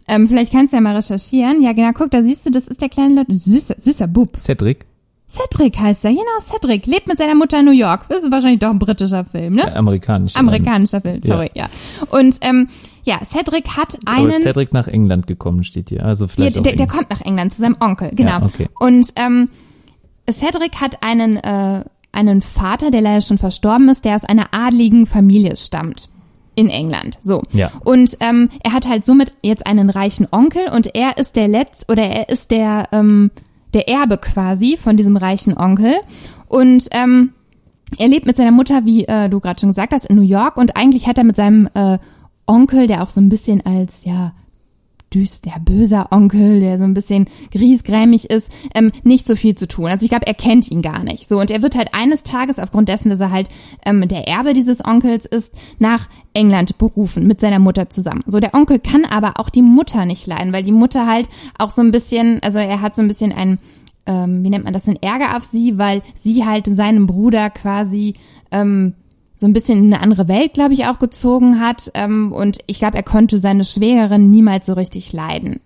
Ähm, 0.08 0.28
vielleicht 0.28 0.52
kannst 0.52 0.72
du 0.72 0.76
ja 0.76 0.80
mal 0.80 0.94
recherchieren. 0.94 1.62
Ja, 1.62 1.72
genau, 1.72 1.90
guck, 1.92 2.10
da 2.12 2.22
siehst 2.22 2.46
du, 2.46 2.50
das 2.50 2.68
ist 2.68 2.80
der 2.80 2.88
kleine 2.88 3.16
Leute, 3.16 3.34
süßer, 3.34 3.74
süßer 3.78 4.06
Bub. 4.06 4.36
Cedric, 4.38 4.86
Cedric 5.28 5.76
heißt 5.78 6.04
er, 6.04 6.10
genau, 6.10 6.22
Cedric, 6.40 6.86
lebt 6.86 7.08
mit 7.08 7.18
seiner 7.18 7.34
Mutter 7.34 7.58
in 7.58 7.64
New 7.64 7.72
York. 7.72 8.06
Das 8.08 8.22
ist 8.22 8.30
wahrscheinlich 8.30 8.60
doch 8.60 8.70
ein 8.70 8.78
britischer 8.78 9.24
Film, 9.24 9.54
ne? 9.54 9.62
äh, 9.62 9.74
amerikanisch. 9.74 10.36
Amerikanischer 10.36 11.00
Film, 11.00 11.20
sorry, 11.24 11.50
ja. 11.54 11.66
Und 12.10 12.36
ähm, 12.42 12.68
ja, 13.02 13.20
Cedric 13.24 13.76
hat 13.76 13.98
Aber 14.04 14.18
einen. 14.18 14.30
ist 14.30 14.42
Cedric 14.42 14.72
nach 14.72 14.86
England 14.86 15.26
gekommen, 15.26 15.64
steht 15.64 15.88
hier. 15.88 16.04
Also 16.04 16.26
Ja, 16.26 16.28
vielleicht 16.28 16.58
auch 16.58 16.62
der, 16.62 16.76
der 16.76 16.86
kommt 16.86 17.10
nach 17.10 17.20
England 17.22 17.52
zu 17.52 17.60
seinem 17.60 17.76
Onkel, 17.80 18.10
genau. 18.14 18.38
Ja, 18.38 18.42
okay. 18.44 18.68
Und 18.78 19.12
ähm, 19.16 19.48
Cedric 20.30 20.76
hat 20.80 21.02
einen, 21.02 21.36
äh, 21.36 21.84
einen 22.12 22.42
Vater, 22.42 22.90
der 22.90 23.02
leider 23.02 23.20
schon 23.20 23.38
verstorben 23.38 23.88
ist, 23.88 24.04
der 24.04 24.16
aus 24.16 24.24
einer 24.24 24.48
adligen 24.52 25.06
Familie 25.06 25.56
stammt. 25.56 26.08
In 26.58 26.70
England, 26.70 27.18
so. 27.22 27.42
Ja. 27.52 27.70
Und 27.84 28.16
ähm, 28.20 28.48
er 28.64 28.72
hat 28.72 28.88
halt 28.88 29.04
somit 29.04 29.34
jetzt 29.42 29.66
einen 29.66 29.90
reichen 29.90 30.26
Onkel 30.30 30.68
und 30.74 30.94
er 30.94 31.18
ist 31.18 31.36
der 31.36 31.48
Letz 31.48 31.84
oder 31.86 32.04
er 32.04 32.30
ist 32.30 32.50
der 32.50 32.88
ähm, 32.92 33.30
der 33.74 33.90
Erbe 33.90 34.16
quasi 34.16 34.78
von 34.78 34.96
diesem 34.96 35.18
reichen 35.18 35.54
Onkel 35.54 35.96
und 36.48 36.88
ähm, 36.92 37.34
er 37.98 38.08
lebt 38.08 38.26
mit 38.26 38.38
seiner 38.38 38.52
Mutter, 38.52 38.86
wie 38.86 39.04
äh, 39.04 39.28
du 39.28 39.38
gerade 39.38 39.60
schon 39.60 39.68
gesagt 39.68 39.92
hast, 39.92 40.06
in 40.06 40.16
New 40.16 40.22
York 40.22 40.56
und 40.56 40.76
eigentlich 40.76 41.06
hat 41.06 41.18
er 41.18 41.24
mit 41.24 41.36
seinem 41.36 41.68
äh, 41.74 41.98
Onkel, 42.46 42.86
der 42.86 43.02
auch 43.02 43.10
so 43.10 43.20
ein 43.20 43.28
bisschen 43.28 43.64
als 43.66 44.04
ja 44.04 44.32
düster, 45.16 45.52
böser 45.64 46.08
Onkel, 46.10 46.60
der 46.60 46.76
so 46.76 46.84
ein 46.84 46.92
bisschen 46.92 47.26
griesgrämig 47.50 48.28
ist, 48.28 48.50
ähm, 48.74 48.92
nicht 49.02 49.26
so 49.26 49.34
viel 49.34 49.54
zu 49.54 49.66
tun. 49.66 49.86
Also 49.86 50.04
ich 50.04 50.10
glaube, 50.10 50.26
er 50.26 50.34
kennt 50.34 50.70
ihn 50.70 50.82
gar 50.82 51.02
nicht. 51.02 51.28
So 51.28 51.40
und 51.40 51.50
er 51.50 51.62
wird 51.62 51.74
halt 51.74 51.88
eines 51.92 52.22
Tages 52.22 52.58
aufgrund 52.58 52.90
dessen, 52.90 53.08
dass 53.08 53.20
er 53.20 53.30
halt 53.30 53.48
ähm, 53.86 54.06
der 54.06 54.28
Erbe 54.28 54.52
dieses 54.52 54.84
Onkels 54.84 55.24
ist, 55.24 55.54
nach 55.78 56.08
England 56.34 56.76
berufen 56.76 57.26
mit 57.26 57.40
seiner 57.40 57.58
Mutter 57.58 57.88
zusammen. 57.88 58.22
So 58.26 58.40
der 58.40 58.54
Onkel 58.54 58.78
kann 58.78 59.06
aber 59.06 59.40
auch 59.40 59.48
die 59.48 59.62
Mutter 59.62 60.04
nicht 60.04 60.26
leiden, 60.26 60.52
weil 60.52 60.64
die 60.64 60.72
Mutter 60.72 61.06
halt 61.06 61.30
auch 61.58 61.70
so 61.70 61.80
ein 61.80 61.92
bisschen, 61.92 62.42
also 62.42 62.58
er 62.58 62.82
hat 62.82 62.94
so 62.94 63.00
ein 63.00 63.08
bisschen 63.08 63.32
ein 63.32 63.58
ähm, 64.08 64.44
wie 64.44 64.50
nennt 64.50 64.64
man 64.64 64.72
das, 64.72 64.86
einen 64.86 65.02
Ärger 65.02 65.36
auf 65.36 65.42
sie, 65.42 65.78
weil 65.78 66.02
sie 66.14 66.44
halt 66.44 66.66
seinem 66.66 67.08
Bruder 67.08 67.50
quasi 67.50 68.14
ähm, 68.52 68.94
so 69.36 69.46
ein 69.46 69.52
bisschen 69.52 69.78
in 69.78 69.92
eine 69.92 70.02
andere 70.02 70.28
Welt, 70.28 70.54
glaube 70.54 70.74
ich, 70.74 70.86
auch 70.86 70.98
gezogen 70.98 71.60
hat. 71.60 71.90
Ähm, 71.94 72.32
und 72.32 72.58
ich 72.66 72.78
glaube, 72.78 72.96
er 72.96 73.02
konnte 73.02 73.38
seine 73.38 73.64
Schwägerin 73.64 74.30
niemals 74.30 74.66
so 74.66 74.72
richtig 74.72 75.12
leiden. 75.12 75.60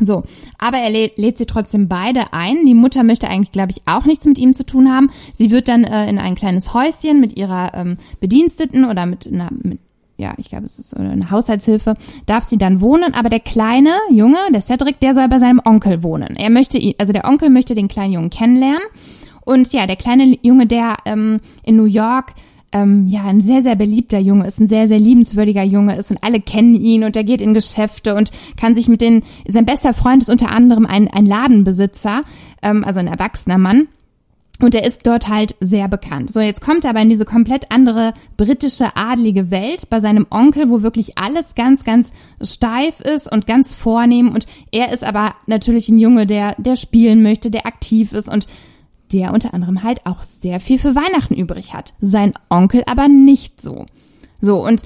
So, 0.00 0.24
aber 0.58 0.78
er 0.78 0.90
lädt, 0.90 1.16
lädt 1.16 1.38
sie 1.38 1.46
trotzdem 1.46 1.88
beide 1.88 2.32
ein. 2.32 2.66
Die 2.66 2.74
Mutter 2.74 3.04
möchte 3.04 3.28
eigentlich, 3.28 3.52
glaube 3.52 3.70
ich, 3.70 3.82
auch 3.86 4.04
nichts 4.04 4.26
mit 4.26 4.38
ihm 4.38 4.52
zu 4.52 4.66
tun 4.66 4.92
haben. 4.92 5.10
Sie 5.32 5.52
wird 5.52 5.68
dann 5.68 5.84
äh, 5.84 6.08
in 6.08 6.18
ein 6.18 6.34
kleines 6.34 6.74
Häuschen 6.74 7.20
mit 7.20 7.38
ihrer 7.38 7.72
ähm, 7.74 7.96
Bediensteten 8.18 8.84
oder 8.84 9.06
mit 9.06 9.28
einer, 9.28 9.50
mit, 9.62 9.78
ja, 10.16 10.34
ich 10.38 10.48
glaube, 10.48 10.66
es 10.66 10.80
ist 10.80 10.96
eine 10.96 11.30
Haushaltshilfe, 11.30 11.94
darf 12.26 12.44
sie 12.44 12.58
dann 12.58 12.80
wohnen. 12.80 13.14
Aber 13.14 13.28
der 13.28 13.40
kleine 13.40 13.94
Junge, 14.10 14.38
der 14.52 14.60
Cedric, 14.60 14.98
der 14.98 15.14
soll 15.14 15.28
bei 15.28 15.38
seinem 15.38 15.60
Onkel 15.64 16.02
wohnen. 16.02 16.34
Er 16.34 16.50
möchte, 16.50 16.80
also 16.98 17.12
der 17.12 17.24
Onkel 17.24 17.48
möchte 17.48 17.76
den 17.76 17.86
kleinen 17.86 18.14
Jungen 18.14 18.30
kennenlernen. 18.30 18.82
Und 19.44 19.72
ja, 19.72 19.86
der 19.86 19.96
kleine 19.96 20.36
Junge, 20.42 20.66
der 20.66 20.96
ähm, 21.04 21.40
in 21.62 21.76
New 21.76 21.84
York 21.84 22.34
ähm, 22.74 23.06
ja 23.06 23.24
ein 23.24 23.40
sehr, 23.40 23.62
sehr 23.62 23.76
beliebter 23.76 24.18
Junge 24.18 24.46
ist, 24.46 24.60
ein 24.60 24.66
sehr, 24.66 24.88
sehr 24.88 24.98
liebenswürdiger 24.98 25.62
Junge 25.62 25.96
ist 25.96 26.10
und 26.10 26.22
alle 26.22 26.40
kennen 26.40 26.74
ihn 26.74 27.04
und 27.04 27.16
er 27.16 27.24
geht 27.24 27.40
in 27.40 27.54
Geschäfte 27.54 28.14
und 28.14 28.32
kann 28.60 28.74
sich 28.74 28.88
mit 28.88 29.00
den, 29.00 29.22
sein 29.48 29.64
bester 29.64 29.94
Freund 29.94 30.22
ist 30.22 30.28
unter 30.28 30.50
anderem 30.50 30.84
ein, 30.84 31.08
ein 31.08 31.24
Ladenbesitzer, 31.24 32.24
ähm, 32.62 32.84
also 32.84 33.00
ein 33.00 33.06
erwachsener 33.06 33.58
Mann. 33.58 33.86
Und 34.60 34.74
er 34.76 34.86
ist 34.86 35.04
dort 35.04 35.28
halt 35.28 35.56
sehr 35.58 35.88
bekannt. 35.88 36.32
So, 36.32 36.40
jetzt 36.40 36.60
kommt 36.60 36.84
er 36.84 36.90
aber 36.90 37.00
in 37.00 37.08
diese 37.08 37.24
komplett 37.24 37.72
andere 37.72 38.14
britische 38.36 38.96
adlige 38.96 39.50
Welt 39.50 39.90
bei 39.90 39.98
seinem 39.98 40.28
Onkel, 40.30 40.70
wo 40.70 40.82
wirklich 40.82 41.18
alles 41.18 41.56
ganz, 41.56 41.82
ganz 41.82 42.12
steif 42.40 43.00
ist 43.00 43.30
und 43.30 43.48
ganz 43.48 43.74
vornehm. 43.74 44.28
Und 44.28 44.46
er 44.70 44.92
ist 44.92 45.02
aber 45.02 45.34
natürlich 45.46 45.88
ein 45.88 45.98
Junge, 45.98 46.26
der, 46.26 46.54
der 46.58 46.76
spielen 46.76 47.22
möchte, 47.22 47.50
der 47.50 47.66
aktiv 47.66 48.12
ist 48.12 48.32
und 48.32 48.46
der 49.12 49.32
unter 49.32 49.54
anderem 49.54 49.82
halt 49.82 50.06
auch 50.06 50.22
sehr 50.22 50.60
viel 50.60 50.78
für 50.78 50.94
Weihnachten 50.94 51.34
übrig 51.34 51.74
hat. 51.74 51.94
Sein 52.00 52.32
Onkel 52.50 52.82
aber 52.86 53.08
nicht 53.08 53.60
so. 53.60 53.86
So, 54.40 54.64
und 54.64 54.82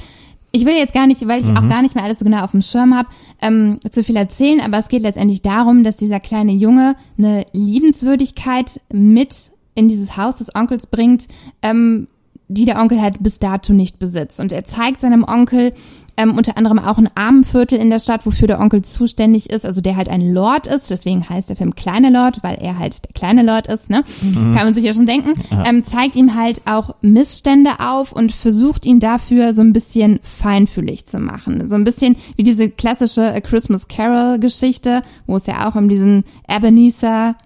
ich 0.51 0.65
will 0.65 0.75
jetzt 0.75 0.95
gar 0.95 1.07
nicht, 1.07 1.27
weil 1.29 1.41
ich 1.41 1.49
auch 1.49 1.69
gar 1.69 1.83
nicht 1.83 1.95
mehr 1.95 2.05
alles 2.05 2.21
so 2.21 2.25
genau 2.25 2.43
auf 2.43 2.53
dem 2.53 2.63
Schirm 2.63 2.95
habe, 2.95 3.09
ähm, 3.43 3.79
zu 3.91 4.03
viel 4.03 4.17
erzählen, 4.17 4.61
aber 4.61 4.79
es 4.79 4.89
geht 4.89 5.03
letztendlich 5.03 5.43
darum, 5.43 5.85
dass 5.85 5.97
dieser 5.97 6.21
kleine 6.21 6.53
Junge 6.53 6.97
eine 7.19 7.47
Liebenswürdigkeit 7.53 8.81
mit 8.91 9.51
in 9.75 9.89
dieses 9.89 10.17
Haus 10.17 10.37
des 10.37 10.55
Onkels 10.55 10.87
bringt, 10.87 11.29
ähm, 11.63 12.09
die 12.49 12.65
der 12.65 12.79
Onkel 12.79 13.01
halt 13.01 13.23
bis 13.23 13.39
dato 13.39 13.73
nicht 13.73 13.99
besitzt. 13.99 14.41
Und 14.41 14.53
er 14.53 14.65
zeigt 14.65 15.01
seinem 15.01 15.25
Onkel 15.25 15.73
ähm, 16.19 16.37
unter 16.37 16.57
anderem 16.57 16.81
auch 16.81 16.99
ein 16.99 17.09
Armenviertel 17.15 17.79
in 17.79 17.91
der 17.91 18.01
Stadt, 18.01 18.27
wofür 18.27 18.49
der 18.49 18.59
Onkel 18.59 18.83
zuständig 18.83 19.51
ist, 19.51 19.65
also 19.65 19.81
der 19.81 19.97
halt 19.97 20.09
ein 20.09 20.33
Lord 20.35 20.67
ist, 20.67 20.91
deswegen 20.91 21.29
heißt 21.29 21.49
der 21.49 21.55
Film 21.55 21.77
Kleine 21.77 22.11
Lord, 22.11 22.43
weil 22.43 22.57
er 22.61 22.77
halt 22.77 23.05
der 23.05 23.13
kleine 23.13 23.45
Lord 23.45 23.69
ist, 23.69 23.89
ne? 23.89 24.03
Kann 24.35 24.65
man 24.65 24.75
sich 24.75 24.83
ja 24.83 24.93
schon 24.93 25.07
denken. 25.07 25.35
Ähm, 25.65 25.85
zeigt 25.85 26.17
ihm 26.17 26.35
halt 26.35 26.63
auch 26.67 26.97
Missstände 27.03 27.79
auf 27.79 28.11
und 28.11 28.33
versucht 28.33 28.85
ihn 28.85 28.99
dafür 28.99 29.53
so 29.53 29.63
ein 29.63 29.73
bisschen 29.73 30.19
feinfühlig 30.23 31.07
zu 31.07 31.21
machen. 31.21 31.69
So 31.69 31.77
ein 31.77 31.85
bisschen 31.85 32.17
wie 32.35 32.43
diese 32.43 32.69
klassische 32.69 33.33
A 33.33 33.41
Christmas 33.41 33.87
Carol 33.87 34.41
Geschichte, 34.41 35.03
wo 35.29 35.37
es 35.37 35.47
ja 35.47 35.69
auch 35.69 35.77
um 35.77 35.89
diesen 35.89 36.25
Ebenezer 36.49 37.37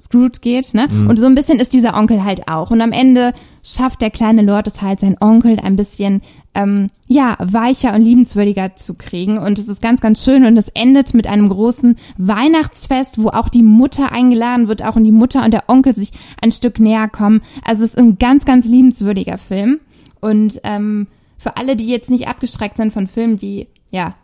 Scrooge 0.00 0.40
geht, 0.40 0.74
ne? 0.74 0.88
Und 1.08 1.20
so 1.20 1.26
ein 1.26 1.36
bisschen 1.36 1.60
ist 1.60 1.72
dieser 1.72 1.94
Onkel 1.94 2.24
halt 2.24 2.48
auch. 2.48 2.72
Und 2.72 2.80
am 2.80 2.92
Ende 2.92 3.32
schafft 3.62 4.00
der 4.00 4.10
kleine 4.10 4.42
Lord 4.42 4.66
es 4.66 4.82
halt, 4.82 5.00
seinen 5.00 5.16
Onkel 5.20 5.58
ein 5.60 5.76
bisschen, 5.76 6.20
ähm, 6.54 6.88
ja, 7.06 7.36
weicher 7.40 7.94
und 7.94 8.02
liebenswürdiger 8.02 8.74
zu 8.74 8.94
kriegen. 8.94 9.38
Und 9.38 9.58
es 9.58 9.68
ist 9.68 9.80
ganz, 9.80 10.00
ganz 10.00 10.24
schön. 10.24 10.44
Und 10.44 10.56
es 10.56 10.68
endet 10.68 11.14
mit 11.14 11.26
einem 11.26 11.48
großen 11.48 11.96
Weihnachtsfest, 12.18 13.22
wo 13.22 13.28
auch 13.28 13.48
die 13.48 13.62
Mutter 13.62 14.10
eingeladen 14.12 14.68
wird, 14.68 14.84
auch 14.84 14.96
und 14.96 15.04
die 15.04 15.12
Mutter 15.12 15.44
und 15.44 15.52
der 15.52 15.68
Onkel 15.68 15.94
sich 15.94 16.12
ein 16.40 16.52
Stück 16.52 16.80
näher 16.80 17.08
kommen. 17.08 17.40
Also 17.64 17.84
es 17.84 17.90
ist 17.90 17.98
ein 17.98 18.18
ganz, 18.18 18.44
ganz 18.44 18.66
liebenswürdiger 18.66 19.38
Film. 19.38 19.80
Und 20.20 20.60
ähm, 20.64 21.06
für 21.38 21.56
alle, 21.56 21.76
die 21.76 21.86
jetzt 21.86 22.10
nicht 22.10 22.28
abgeschreckt 22.28 22.76
sind 22.76 22.92
von 22.92 23.06
Filmen, 23.06 23.36
die, 23.36 23.68
ja, 23.90 24.14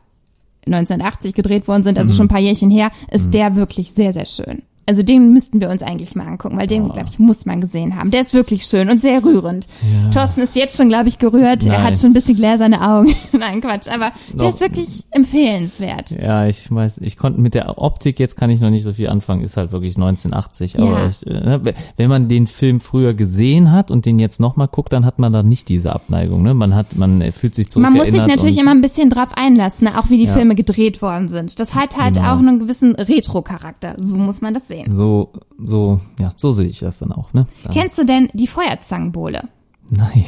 1980 0.66 1.34
gedreht 1.34 1.66
worden 1.66 1.82
sind, 1.82 1.98
also 1.98 2.12
schon 2.12 2.26
ein 2.26 2.30
paar 2.30 2.40
Jährchen 2.40 2.70
her, 2.70 2.90
ist 3.10 3.32
der 3.32 3.56
wirklich 3.56 3.92
sehr, 3.92 4.12
sehr 4.12 4.26
schön. 4.26 4.62
Also 4.88 5.02
den 5.02 5.34
müssten 5.34 5.60
wir 5.60 5.68
uns 5.68 5.82
eigentlich 5.82 6.14
mal 6.16 6.26
angucken, 6.26 6.56
weil 6.58 6.66
den, 6.66 6.88
glaube 6.88 7.08
ich, 7.12 7.18
muss 7.18 7.44
man 7.44 7.60
gesehen 7.60 7.94
haben. 7.96 8.10
Der 8.10 8.22
ist 8.22 8.32
wirklich 8.32 8.64
schön 8.64 8.88
und 8.88 9.00
sehr 9.02 9.22
rührend. 9.22 9.66
Ja. 9.82 10.10
Thorsten 10.10 10.40
ist 10.40 10.56
jetzt 10.56 10.78
schon, 10.78 10.88
glaube 10.88 11.08
ich, 11.08 11.18
gerührt. 11.18 11.66
Er 11.66 11.72
Nein. 11.72 11.82
hat 11.84 11.98
schon 11.98 12.10
ein 12.10 12.14
bisschen 12.14 12.36
gläserne 12.36 12.80
Augen. 12.80 13.14
Nein, 13.38 13.60
Quatsch. 13.60 13.86
Aber 13.88 14.12
der 14.32 14.36
Doch. 14.38 14.48
ist 14.48 14.60
wirklich 14.62 15.04
empfehlenswert. 15.10 16.10
Ja, 16.12 16.46
ich 16.46 16.70
weiß, 16.74 16.98
ich 17.02 17.16
konnte 17.18 17.38
mit 17.40 17.54
der 17.54 17.76
Optik, 17.78 18.18
jetzt 18.18 18.36
kann 18.36 18.48
ich 18.48 18.60
noch 18.60 18.70
nicht 18.70 18.82
so 18.82 18.92
viel 18.94 19.08
anfangen, 19.08 19.42
ist 19.42 19.56
halt 19.58 19.72
wirklich 19.72 19.96
1980. 19.96 20.78
Aber 20.80 21.00
Ja. 21.02 21.06
ich, 21.08 21.26
äh, 21.26 21.32
ne, 21.34 21.74
wenn 21.98 22.08
man 22.08 22.28
den 22.28 22.46
Film 22.46 22.80
früher 22.80 23.12
gesehen 23.14 23.70
hat 23.72 23.90
und 23.90 24.06
den 24.06 24.18
jetzt 24.18 24.40
nochmal 24.40 24.68
guckt, 24.68 24.92
dann 24.94 25.04
hat 25.04 25.18
man 25.18 25.32
da 25.32 25.42
nicht 25.42 25.68
diese 25.68 25.92
Abneigung. 25.94 26.42
Ne? 26.42 26.54
Man 26.54 26.74
hat, 26.74 26.96
man 26.96 27.30
fühlt 27.32 27.54
sich 27.54 27.68
Man 27.76 27.92
muss 27.92 28.06
sich 28.08 28.26
natürlich 28.26 28.58
immer 28.58 28.70
ein 28.70 28.80
bisschen 28.80 29.10
drauf 29.10 29.28
einlassen, 29.36 29.86
ne? 29.88 29.98
auch 29.98 30.08
wie 30.10 30.16
die 30.18 30.24
Ja. 30.24 30.32
Filme 30.32 30.54
gedreht 30.54 31.02
worden 31.02 31.28
sind. 31.28 31.60
Das 31.60 31.74
hat 31.74 31.96
halt 31.98 32.14
Genau. 32.14 32.32
auch 32.34 32.38
einen 32.38 32.58
gewissen 32.58 32.94
Retro-Charakter. 32.94 33.94
So 33.98 34.16
muss 34.16 34.40
man 34.40 34.54
das 34.54 34.66
sehen. 34.68 34.77
So, 34.88 35.32
so, 35.58 36.00
ja, 36.18 36.32
so 36.36 36.52
sehe 36.52 36.66
ich 36.66 36.80
das 36.80 36.98
dann 36.98 37.12
auch. 37.12 37.32
Ne? 37.32 37.46
Da, 37.64 37.70
Kennst 37.72 37.98
du 37.98 38.04
denn 38.04 38.28
die 38.34 38.46
Feuerzangenbowle? 38.46 39.42
nein, 39.90 40.24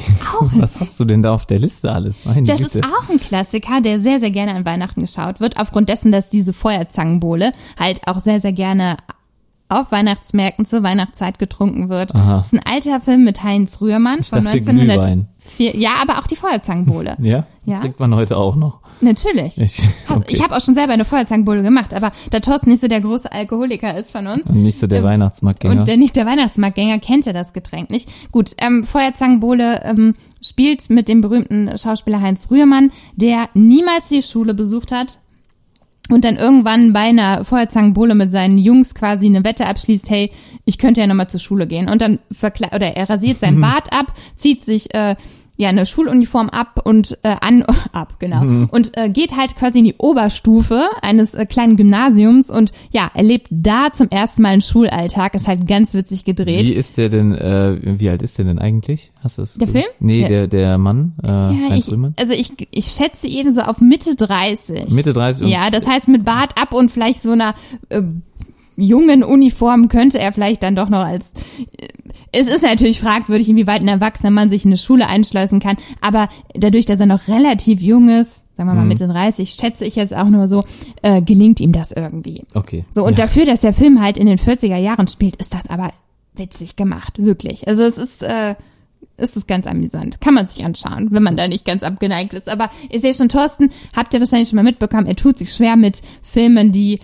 was 0.55 0.79
hast 0.79 0.99
du 0.99 1.05
denn 1.05 1.21
da 1.21 1.33
auf 1.35 1.45
der 1.45 1.59
Liste 1.59 1.91
alles? 1.91 2.25
Meine 2.25 2.43
Das 2.43 2.57
Güte. 2.59 2.79
ist 2.79 2.85
auch 2.85 3.09
ein 3.09 3.19
Klassiker, 3.19 3.79
der 3.81 3.99
sehr, 3.99 4.19
sehr 4.19 4.31
gerne 4.31 4.55
an 4.55 4.65
Weihnachten 4.65 5.01
geschaut 5.01 5.39
wird, 5.39 5.57
aufgrund 5.57 5.87
dessen, 5.89 6.11
dass 6.11 6.29
diese 6.29 6.51
Feuerzangenbowle 6.51 7.51
halt 7.79 8.01
auch 8.07 8.19
sehr, 8.21 8.39
sehr 8.39 8.53
gerne 8.53 8.97
auf 9.69 9.91
Weihnachtsmärkten 9.91 10.65
zur 10.65 10.83
Weihnachtszeit 10.83 11.39
getrunken 11.39 11.89
wird. 11.89 12.13
Aha. 12.13 12.39
Das 12.39 12.47
ist 12.47 12.53
ein 12.53 12.65
alter 12.65 12.99
Film 12.99 13.23
mit 13.23 13.41
Heinz 13.43 13.79
Rührmann 13.79 14.19
Ich 14.21 14.27
von 14.29 14.43
dachte 14.43 14.57
1904. 14.57 15.75
Ja, 15.77 15.91
aber 16.01 16.19
auch 16.19 16.27
die 16.27 16.35
Feuerzangenbowle. 16.35 17.15
ja? 17.19 17.45
Ja. 17.65 17.75
trinkt 17.77 17.99
man 17.99 18.13
heute 18.15 18.37
auch 18.37 18.55
noch. 18.55 18.80
Natürlich. 19.01 19.57
Ich, 19.57 19.81
okay. 20.09 20.35
Ich 20.35 20.43
habe 20.43 20.55
auch 20.55 20.61
schon 20.61 20.75
selber 20.75 20.93
eine 20.93 21.05
Feuerzangenbowle 21.05 21.63
gemacht, 21.63 21.93
aber 21.93 22.11
da 22.29 22.39
Thorsten 22.39 22.69
nicht 22.69 22.81
so 22.81 22.87
der 22.87 23.01
große 23.01 23.31
Alkoholiker 23.31 23.97
ist 23.97 24.11
von 24.11 24.27
uns, 24.27 24.47
und 24.47 24.61
nicht 24.61 24.77
so 24.77 24.87
der 24.87 24.99
Ähm, 24.99 25.05
Weihnachtsmarktgänger. 25.05 25.79
und 25.79 25.87
der 25.87 25.97
nicht 25.97 26.15
der 26.15 26.25
Weihnachtsmarktgänger 26.25 26.99
kennt 26.99 27.25
ja 27.25 27.33
das 27.33 27.53
Getränk 27.53 27.89
nicht. 27.89 28.09
Gut, 28.31 28.51
ähm, 28.59 28.83
Feuerzangenbowle 28.83 29.81
ähm, 29.83 30.13
spielt 30.41 30.89
mit 30.89 31.07
dem 31.07 31.21
berühmten 31.21 31.75
Schauspieler 31.77 32.21
Heinz 32.21 32.49
Rührmann, 32.51 32.91
der 33.15 33.49
niemals 33.53 34.07
die 34.09 34.21
Schule 34.21 34.53
besucht 34.53 34.91
hat 34.91 35.19
und 36.09 36.25
dann 36.25 36.35
irgendwann 36.35 36.93
bei 36.93 37.01
einer 37.01 37.43
Feuerzangenbowle 37.45 38.15
mit 38.15 38.31
seinen 38.31 38.57
Jungs 38.57 38.93
quasi 38.95 39.25
eine 39.27 39.43
Wette 39.43 39.65
abschließt, 39.67 40.09
hey, 40.09 40.31
ich 40.65 40.77
könnte 40.77 41.01
ja 41.01 41.07
nochmal 41.07 41.29
zur 41.29 41.39
Schule 41.39 41.67
gehen. 41.67 41.89
Und 41.89 42.01
dann 42.01 42.19
verkle 42.31 42.67
oder 42.67 42.95
er 42.95 43.09
rasiert 43.09 43.37
sein 43.37 43.59
Bart 43.61 43.93
ab, 43.93 44.13
zieht 44.35 44.63
sich 44.63 44.93
äh, 44.93 45.15
ja 45.61 45.69
eine 45.69 45.85
Schuluniform 45.85 46.49
ab 46.49 46.81
und 46.83 47.17
äh, 47.23 47.35
an 47.39 47.63
ab, 47.93 48.15
genau. 48.19 48.67
Und 48.71 48.97
äh, 48.97 49.09
geht 49.09 49.37
halt 49.37 49.55
quasi 49.55 49.79
in 49.79 49.85
die 49.85 49.95
Oberstufe 49.97 50.83
eines 51.01 51.33
äh, 51.33 51.45
kleinen 51.45 51.77
Gymnasiums 51.77 52.49
und 52.49 52.71
ja, 52.91 53.09
erlebt 53.13 53.47
da 53.49 53.93
zum 53.93 54.09
ersten 54.09 54.41
Mal 54.41 54.49
einen 54.49 54.61
Schulalltag, 54.61 55.35
ist 55.35 55.47
halt 55.47 55.67
ganz 55.67 55.93
witzig 55.93 56.25
gedreht. 56.25 56.67
Wie 56.67 56.73
ist 56.73 56.97
der 56.97 57.09
denn, 57.09 57.33
äh, 57.33 57.77
wie 57.99 58.09
alt 58.09 58.21
ist 58.21 58.37
der 58.37 58.45
denn 58.45 58.59
eigentlich? 58.59 59.11
Hast 59.23 59.37
du 59.37 59.43
das? 59.43 59.55
Der 59.55 59.67
Film? 59.67 59.85
Nee, 59.99 60.21
Ja. 60.23 60.27
der, 60.27 60.47
der 60.47 60.77
Mann, 60.77 61.13
äh, 61.23 61.27
ja, 61.27 61.51
Heinz 61.69 61.87
ich, 61.87 61.93
Rühmann. 61.93 62.13
also 62.17 62.33
ich, 62.33 62.51
ich 62.71 62.85
schätze 62.87 63.27
ihn 63.27 63.53
so 63.53 63.61
auf 63.61 63.79
Mitte 63.81 64.15
30. 64.15 64.89
Mitte 64.89 65.13
30 65.13 65.43
und 65.45 65.49
Ja, 65.51 65.69
das 65.69 65.87
heißt 65.87 66.07
mit 66.07 66.25
Bart 66.25 66.59
ab 66.59 66.73
und 66.73 66.89
vielleicht 66.91 67.21
so 67.21 67.31
einer 67.31 67.53
äh, 67.89 68.01
jungen 68.77 69.23
Uniform 69.23 69.89
könnte 69.89 70.19
er 70.19 70.33
vielleicht 70.33 70.63
dann 70.63 70.75
doch 70.75 70.89
noch 70.89 71.03
als 71.05 71.33
äh, 71.79 71.87
es 72.31 72.47
ist 72.47 72.63
natürlich 72.63 72.99
fragwürdig, 72.99 73.49
inwieweit 73.49 73.81
ein 73.81 73.87
erwachsener 73.87 74.31
Mann 74.31 74.49
sich 74.49 74.63
in 74.63 74.69
eine 74.69 74.77
Schule 74.77 75.07
einschleusen 75.07 75.59
kann, 75.59 75.77
aber 75.99 76.29
dadurch, 76.53 76.85
dass 76.85 76.99
er 76.99 77.05
noch 77.05 77.27
relativ 77.27 77.81
jung 77.81 78.09
ist, 78.09 78.45
sagen 78.55 78.69
wir 78.69 78.75
mal 78.75 78.85
Mitte 78.85 79.07
30, 79.07 79.51
schätze 79.51 79.85
ich 79.85 79.95
jetzt 79.95 80.15
auch 80.15 80.29
nur 80.29 80.47
so, 80.47 80.63
äh, 81.01 81.21
gelingt 81.21 81.59
ihm 81.59 81.71
das 81.71 81.91
irgendwie. 81.91 82.43
Okay. 82.53 82.85
So, 82.91 83.05
und 83.05 83.17
ja. 83.17 83.25
dafür, 83.25 83.45
dass 83.45 83.61
der 83.61 83.73
Film 83.73 84.01
halt 84.01 84.17
in 84.17 84.27
den 84.27 84.37
40er 84.37 84.77
Jahren 84.77 85.07
spielt, 85.07 85.35
ist 85.37 85.53
das 85.53 85.69
aber 85.69 85.91
witzig 86.35 86.75
gemacht, 86.75 87.21
wirklich. 87.23 87.67
Also 87.67 87.83
es 87.83 87.97
ist, 87.97 88.23
äh, 88.23 88.55
es 89.17 89.35
ist 89.35 89.47
ganz 89.47 89.67
amüsant. 89.67 90.21
Kann 90.21 90.33
man 90.33 90.47
sich 90.47 90.63
anschauen, 90.63 91.09
wenn 91.11 91.23
man 91.23 91.37
da 91.37 91.47
nicht 91.47 91.65
ganz 91.65 91.83
abgeneigt 91.83 92.33
ist. 92.33 92.49
Aber 92.49 92.69
ich 92.89 93.01
sehe 93.01 93.13
schon, 93.13 93.29
Thorsten, 93.29 93.69
habt 93.95 94.13
ihr 94.13 94.19
wahrscheinlich 94.19 94.49
schon 94.49 94.55
mal 94.55 94.63
mitbekommen, 94.63 95.07
er 95.07 95.15
tut 95.15 95.37
sich 95.37 95.53
schwer 95.53 95.75
mit 95.75 96.01
Filmen, 96.21 96.71
die 96.71 96.99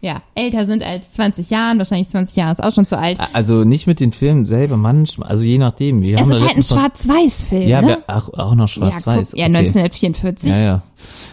ja 0.00 0.22
älter 0.34 0.66
sind 0.66 0.82
als 0.82 1.12
20 1.12 1.50
Jahren. 1.50 1.78
Wahrscheinlich 1.78 2.08
20 2.08 2.36
Jahre 2.36 2.52
ist 2.52 2.62
auch 2.62 2.72
schon 2.72 2.86
zu 2.86 2.98
alt. 2.98 3.18
Also 3.32 3.64
nicht 3.64 3.86
mit 3.86 4.00
den 4.00 4.12
Filmen 4.12 4.46
selber, 4.46 4.76
manchmal, 4.76 5.28
also 5.28 5.42
je 5.42 5.58
nachdem. 5.58 6.02
Wir 6.02 6.16
Es 6.16 6.20
haben 6.22 6.32
ist 6.32 6.40
halt 6.40 6.56
ein 6.56 6.62
Schwarz-Weiß-Film, 6.62 7.68
Ja, 7.68 7.80
ne? 7.82 7.88
wir, 7.88 8.02
ach, 8.06 8.28
auch 8.30 8.54
noch 8.54 8.68
schwarz-weiß. 8.68 9.32
Ja, 9.32 9.46
guck, 9.46 9.54
ja, 9.54 9.58
okay. 9.58 9.58
1944. 9.58 10.50
Ja, 10.50 10.58
ja. 10.58 10.82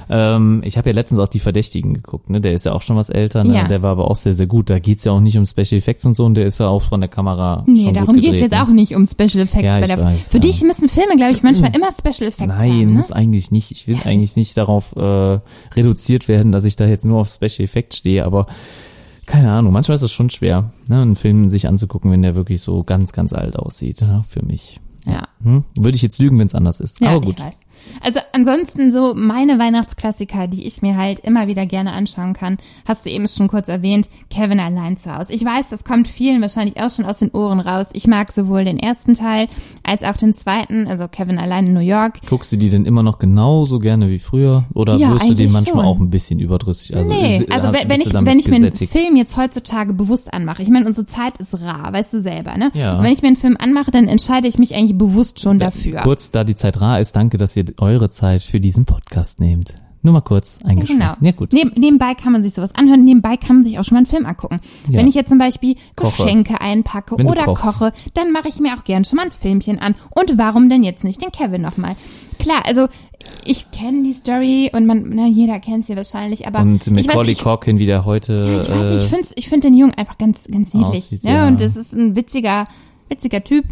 Ähm, 0.09 0.61
ich 0.63 0.77
habe 0.77 0.89
ja 0.89 0.95
letztens 0.95 1.19
auch 1.19 1.27
die 1.27 1.39
Verdächtigen 1.39 1.93
geguckt, 1.93 2.29
ne? 2.29 2.41
Der 2.41 2.53
ist 2.53 2.65
ja 2.65 2.73
auch 2.73 2.81
schon 2.81 2.95
was 2.95 3.09
älter, 3.09 3.43
ne? 3.43 3.55
Ja. 3.55 3.67
Der 3.67 3.81
war 3.81 3.91
aber 3.91 4.09
auch 4.09 4.15
sehr, 4.15 4.33
sehr 4.33 4.47
gut. 4.47 4.69
Da 4.69 4.79
geht's 4.79 5.03
ja 5.03 5.11
auch 5.11 5.19
nicht 5.19 5.37
um 5.37 5.45
Special 5.45 5.77
Effects 5.77 6.05
und 6.05 6.15
so, 6.15 6.25
und 6.25 6.35
der 6.35 6.45
ist 6.45 6.59
ja 6.59 6.67
auch 6.67 6.83
von 6.83 7.01
der 7.01 7.09
Kamera 7.09 7.63
Nee, 7.67 7.83
schon 7.83 7.93
darum 7.93 8.15
gut 8.15 8.15
geht's 8.15 8.25
gedreht, 8.25 8.41
jetzt 8.41 8.51
ne? 8.51 8.63
auch 8.63 8.73
nicht 8.73 8.95
um 8.95 9.05
Special 9.05 9.43
Effects. 9.43 9.65
Ja, 9.65 9.79
bei 9.79 9.87
der, 9.87 10.01
weiß, 10.01 10.29
für 10.29 10.37
ja. 10.37 10.41
dich 10.41 10.61
müssen 10.63 10.89
Filme, 10.89 11.15
glaube 11.15 11.33
ich, 11.33 11.43
manchmal 11.43 11.75
immer 11.75 11.89
Special 11.91 12.29
Effects 12.29 12.47
Nein, 12.47 12.71
haben. 12.71 12.79
Ne? 12.79 12.85
muss 12.85 13.11
eigentlich 13.11 13.51
nicht. 13.51 13.71
Ich 13.71 13.87
will 13.87 13.97
eigentlich 14.05 14.35
nicht 14.35 14.57
darauf 14.57 14.95
äh, 14.95 15.39
reduziert 15.75 16.27
werden, 16.27 16.51
dass 16.51 16.63
ich 16.63 16.75
da 16.75 16.87
jetzt 16.87 17.05
nur 17.05 17.21
auf 17.21 17.29
Special 17.29 17.65
Effects 17.65 17.97
stehe, 17.97 18.25
aber 18.25 18.47
keine 19.27 19.51
Ahnung, 19.51 19.73
manchmal 19.73 19.95
ist 19.95 20.01
es 20.01 20.11
schon 20.11 20.29
schwer, 20.29 20.71
ne, 20.87 21.01
einen 21.01 21.17
Film 21.17 21.49
sich 21.49 21.67
anzugucken, 21.67 22.09
wenn 22.11 22.21
der 22.21 22.35
wirklich 22.35 22.61
so 22.61 22.83
ganz, 22.83 23.11
ganz 23.11 23.33
alt 23.33 23.57
aussieht, 23.57 24.01
ne, 24.01 24.23
für 24.29 24.43
mich. 24.43 24.79
Ja. 25.05 25.27
Hm? 25.43 25.63
Würde 25.75 25.95
ich 25.95 26.01
jetzt 26.01 26.19
lügen, 26.19 26.39
wenn 26.39 26.47
es 26.47 26.55
anders 26.55 26.79
ist. 26.79 26.99
Ja, 27.01 27.09
aber 27.09 27.21
gut. 27.21 27.35
ich 27.37 27.45
weiß. 27.45 27.53
Also 28.03 28.19
ansonsten 28.33 28.91
so 28.91 29.13
meine 29.15 29.59
Weihnachtsklassiker, 29.59 30.47
die 30.47 30.65
ich 30.65 30.81
mir 30.81 30.97
halt 30.97 31.19
immer 31.19 31.47
wieder 31.47 31.65
gerne 31.65 31.93
anschauen 31.93 32.33
kann, 32.33 32.57
hast 32.85 33.05
du 33.05 33.09
eben 33.09 33.27
schon 33.27 33.47
kurz 33.47 33.67
erwähnt, 33.67 34.09
Kevin 34.29 34.59
allein 34.59 34.97
zu 34.97 35.15
Hause. 35.15 35.33
Ich 35.33 35.43
weiß, 35.43 35.69
das 35.69 35.83
kommt 35.83 36.07
vielen 36.07 36.41
wahrscheinlich 36.41 36.77
auch 36.81 36.89
schon 36.89 37.05
aus 37.05 37.19
den 37.19 37.31
Ohren 37.31 37.59
raus. 37.59 37.87
Ich 37.93 38.07
mag 38.07 38.31
sowohl 38.31 38.65
den 38.65 38.79
ersten 38.79 39.13
Teil 39.13 39.47
als 39.83 40.03
auch 40.03 40.17
den 40.17 40.33
zweiten, 40.33 40.87
also 40.87 41.07
Kevin 41.07 41.37
allein 41.37 41.67
in 41.67 41.73
New 41.73 41.79
York. 41.79 42.19
Guckst 42.27 42.51
du 42.51 42.57
die 42.57 42.69
denn 42.69 42.85
immer 42.85 43.03
noch 43.03 43.19
genauso 43.19 43.79
gerne 43.79 44.09
wie 44.09 44.19
früher? 44.19 44.65
Oder 44.73 44.95
Ja, 44.97 45.11
wirst 45.11 45.25
du 45.25 45.29
eigentlich 45.29 45.51
manchmal 45.51 45.83
schon. 45.83 45.85
auch 45.85 45.99
ein 45.99 46.09
bisschen 46.09 46.39
überdrüssig? 46.39 46.95
Also 46.95 47.09
nee, 47.09 47.37
ist- 47.37 47.51
also 47.51 47.73
wenn, 47.73 47.89
wenn 47.89 48.01
ich, 48.01 48.13
wenn 48.13 48.39
ich 48.39 48.47
mir 48.47 48.55
einen? 48.55 48.73
Film 48.73 49.15
jetzt 49.15 49.37
heutzutage 49.37 49.93
bewusst 49.93 50.33
anmache, 50.33 50.61
ich 50.61 50.69
meine, 50.69 50.85
unsere 50.85 51.05
Zeit 51.05 51.37
ist 51.37 51.59
rar, 51.61 51.91
weißt 51.93 52.13
du 52.13 52.21
selber, 52.21 52.57
ne? 52.57 52.71
Ja. 52.73 52.97
Und 52.97 53.03
wenn 53.03 53.11
ich 53.11 53.21
mir 53.21 53.27
einen 53.29 53.37
Film 53.37 53.57
anmache, 53.59 53.91
dann 53.91 54.07
entscheide 54.07 54.47
ich 54.47 54.57
mich 54.57 54.75
eigentlich 54.75 54.97
bewusst 54.97 55.39
schon 55.39 55.59
dafür. 55.59 55.99
Kurz, 56.01 56.31
da 56.31 56.43
die 56.43 56.55
Zeit 56.55 56.79
rar 56.81 56.99
ist, 56.99 57.15
danke, 57.15 57.37
dass 57.37 57.55
ihr 57.55 57.65
eure 57.79 58.09
Zeit 58.09 58.41
für 58.41 58.59
diesen 58.59 58.85
Podcast 58.85 59.39
nehmt. 59.39 59.73
Nur 60.03 60.13
mal 60.13 60.21
kurz 60.21 60.59
Ja, 60.61 60.69
eingeschränkt. 60.69 61.01
genau. 61.03 61.15
Ja, 61.21 61.31
gut. 61.31 61.51
Neb, 61.53 61.77
nebenbei 61.77 62.13
kann 62.13 62.31
man 62.31 62.43
sich 62.43 62.53
sowas 62.53 62.73
anhören, 62.75 63.03
nebenbei 63.03 63.35
kann 63.35 63.57
man 63.57 63.65
sich 63.65 63.77
auch 63.79 63.83
schon 63.83 63.95
mal 63.95 63.99
einen 63.99 64.05
Film 64.05 64.25
angucken. 64.25 64.61
Ja. 64.89 64.99
Wenn 64.99 65.07
ich 65.07 65.15
jetzt 65.15 65.29
zum 65.29 65.37
Beispiel 65.39 65.75
Koche. 65.95 66.23
Geschenke 66.23 66.61
einpacke 66.61 67.17
Wenn 67.17 67.27
oder 67.27 67.45
koche, 67.45 67.91
dann 68.13 68.31
mache 68.31 68.47
ich 68.47 68.59
mir 68.59 68.75
auch 68.77 68.83
gern 68.83 69.03
schon 69.05 69.17
mal 69.17 69.25
ein 69.25 69.31
Filmchen 69.31 69.79
an. 69.79 69.95
Und 70.11 70.37
warum 70.37 70.69
denn 70.69 70.83
jetzt 70.83 71.03
nicht 71.03 71.21
den 71.21 71.31
Kevin 71.31 71.61
nochmal? 71.61 71.95
Klar, 72.39 72.61
also 72.65 72.87
ich 73.43 73.71
kenne 73.71 74.03
die 74.03 74.13
Story 74.13 74.71
und 74.73 74.85
man, 74.85 75.09
na, 75.09 75.25
jeder 75.27 75.59
kennt 75.59 75.85
sie 75.87 75.95
wahrscheinlich, 75.97 76.47
aber 76.47 76.59
Und 76.59 76.89
Macaulay 76.89 77.31
ich, 77.31 77.39
Culkin, 77.39 77.79
wie 77.79 77.87
der 77.87 78.05
heute. 78.05 78.33
ja, 78.33 78.61
ich 78.61 78.69
weiß 78.69 78.93
nicht, 78.93 78.95
ich 78.97 79.03
äh, 79.03 79.15
finde 79.15 79.27
ich 79.35 79.49
find 79.49 79.63
den 79.63 79.73
Jungen 79.73 79.93
einfach 79.95 80.17
ganz, 80.17 80.45
ganz 80.49 80.73
niedlich. 80.73 81.03
aussieht, 81.03 81.23
ja, 81.23 81.33
ja. 81.33 81.47
und 81.47 81.59
das 81.59 81.75
ist 81.75 81.93
ein 81.93 82.15
witziger, 82.15 82.67
witziger 83.09 83.43
Typ, 83.43 83.65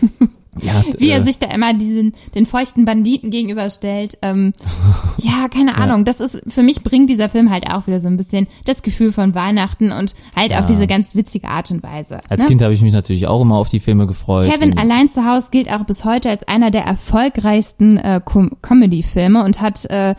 ja, 0.62 0.82
wie 0.98 1.10
er 1.10 1.20
äh, 1.20 1.24
sich 1.24 1.38
da 1.38 1.46
immer 1.48 1.74
diesen, 1.74 2.12
den 2.34 2.46
feuchten 2.46 2.84
Banditen 2.84 3.30
gegenüberstellt. 3.30 4.18
Ähm, 4.22 4.52
ja, 5.18 5.48
keine 5.48 5.76
Ahnung. 5.76 6.04
Das 6.04 6.20
ist, 6.20 6.42
für 6.48 6.62
mich 6.62 6.82
bringt 6.82 7.10
dieser 7.10 7.28
Film 7.28 7.50
halt 7.50 7.70
auch 7.70 7.86
wieder 7.86 8.00
so 8.00 8.08
ein 8.08 8.16
bisschen 8.16 8.46
das 8.64 8.82
Gefühl 8.82 9.12
von 9.12 9.34
Weihnachten 9.34 9.92
und 9.92 10.14
halt 10.34 10.52
Ja. 10.52 10.60
auf 10.60 10.66
diese 10.66 10.86
ganz 10.86 11.14
witzige 11.14 11.48
Art 11.48 11.70
und 11.70 11.82
Weise. 11.82 12.20
Als 12.28 12.40
ne? 12.40 12.46
Kind 12.46 12.62
habe 12.62 12.74
ich 12.74 12.82
mich 12.82 12.92
natürlich 12.92 13.26
auch 13.26 13.40
immer 13.42 13.56
auf 13.56 13.68
die 13.68 13.80
Filme 13.80 14.06
gefreut. 14.06 14.50
Kevin 14.50 14.78
allein 14.78 15.08
zu 15.08 15.24
Hause 15.26 15.48
gilt 15.50 15.70
auch 15.72 15.84
bis 15.84 16.04
heute 16.04 16.30
als 16.30 16.46
einer 16.48 16.70
der 16.70 16.84
erfolgreichsten 16.84 17.96
äh, 17.98 18.20
Com 18.24 18.50
Comedy-Filme 18.62 19.44
und 19.44 19.60
hat 19.60 19.84
äh, 19.86 20.14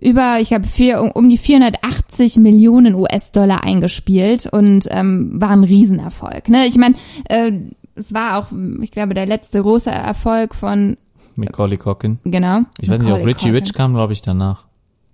über, 0.00 0.38
ich 0.40 0.48
glaube, 0.48 0.66
vier, 0.66 1.00
um- 1.02 1.10
um 1.10 1.28
die 1.28 1.38
480 1.38 2.36
Millionen 2.36 2.94
US-Dollar 2.94 3.64
eingespielt 3.64 4.46
und 4.46 4.86
ähm, 4.90 5.32
war 5.40 5.50
ein 5.50 5.64
Riesenerfolg. 5.64 6.48
Ne? 6.48 6.66
Ich 6.66 6.76
meine, 6.76 6.94
äh, 7.28 7.52
es 7.98 8.14
war 8.14 8.38
auch, 8.38 8.46
ich 8.80 8.90
glaube, 8.90 9.14
der 9.14 9.26
letzte 9.26 9.60
große 9.62 9.90
Erfolg 9.90 10.54
von, 10.54 10.96
Macaulay 11.36 11.76
Culkin. 11.76 12.18
genau. 12.24 12.60
Ich 12.80 12.88
weiß 12.88 12.98
nicht, 13.00 13.08
ob 13.08 13.18
Macaulay 13.18 13.24
Richie 13.34 13.50
Culkin. 13.50 13.54
Rich 13.64 13.72
kam, 13.74 13.94
glaube 13.94 14.12
ich, 14.12 14.22
danach. 14.22 14.66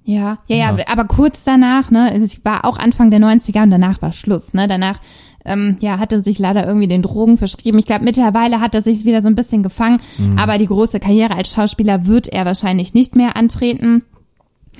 Ja, 0.05 0.39
ja, 0.49 0.57
ja, 0.57 0.76
Ja. 0.76 0.85
aber 0.89 1.05
kurz 1.05 1.45
danach, 1.45 1.91
ne, 1.91 2.11
also 2.12 2.24
ich 2.26 2.45
war 2.45 2.64
auch 2.64 2.78
Anfang 2.78 3.11
der 3.11 3.20
90er 3.20 3.62
und 3.62 3.70
danach 3.70 4.03
war 4.03 4.12
Schluss, 4.12 4.53
ne, 4.53 4.68
danach, 4.68 5.01
ähm, 5.47 5.76
ja, 5.80 5.99
hatte 5.99 6.22
sich 6.22 6.39
leider 6.39 6.66
irgendwie 6.66 6.89
den 6.89 7.03
Drogen 7.03 7.37
verschrieben. 7.37 7.78
Ich 7.78 7.87
glaube, 7.87 8.05
mittlerweile 8.05 8.61
hat 8.61 8.74
er 8.74 8.82
sich 8.82 9.05
wieder 9.05 9.20
so 9.22 9.28
ein 9.28 9.35
bisschen 9.35 9.62
gefangen, 9.62 10.01
Mhm. 10.18 10.39
aber 10.39 10.57
die 10.59 10.66
große 10.66 11.01
Karriere 11.01 11.35
als 11.35 11.53
Schauspieler 11.53 12.07
wird 12.07 12.28
er 12.28 12.45
wahrscheinlich 12.47 12.93
nicht 12.95 13.16
mehr 13.16 13.37
antreten. 13.37 14.03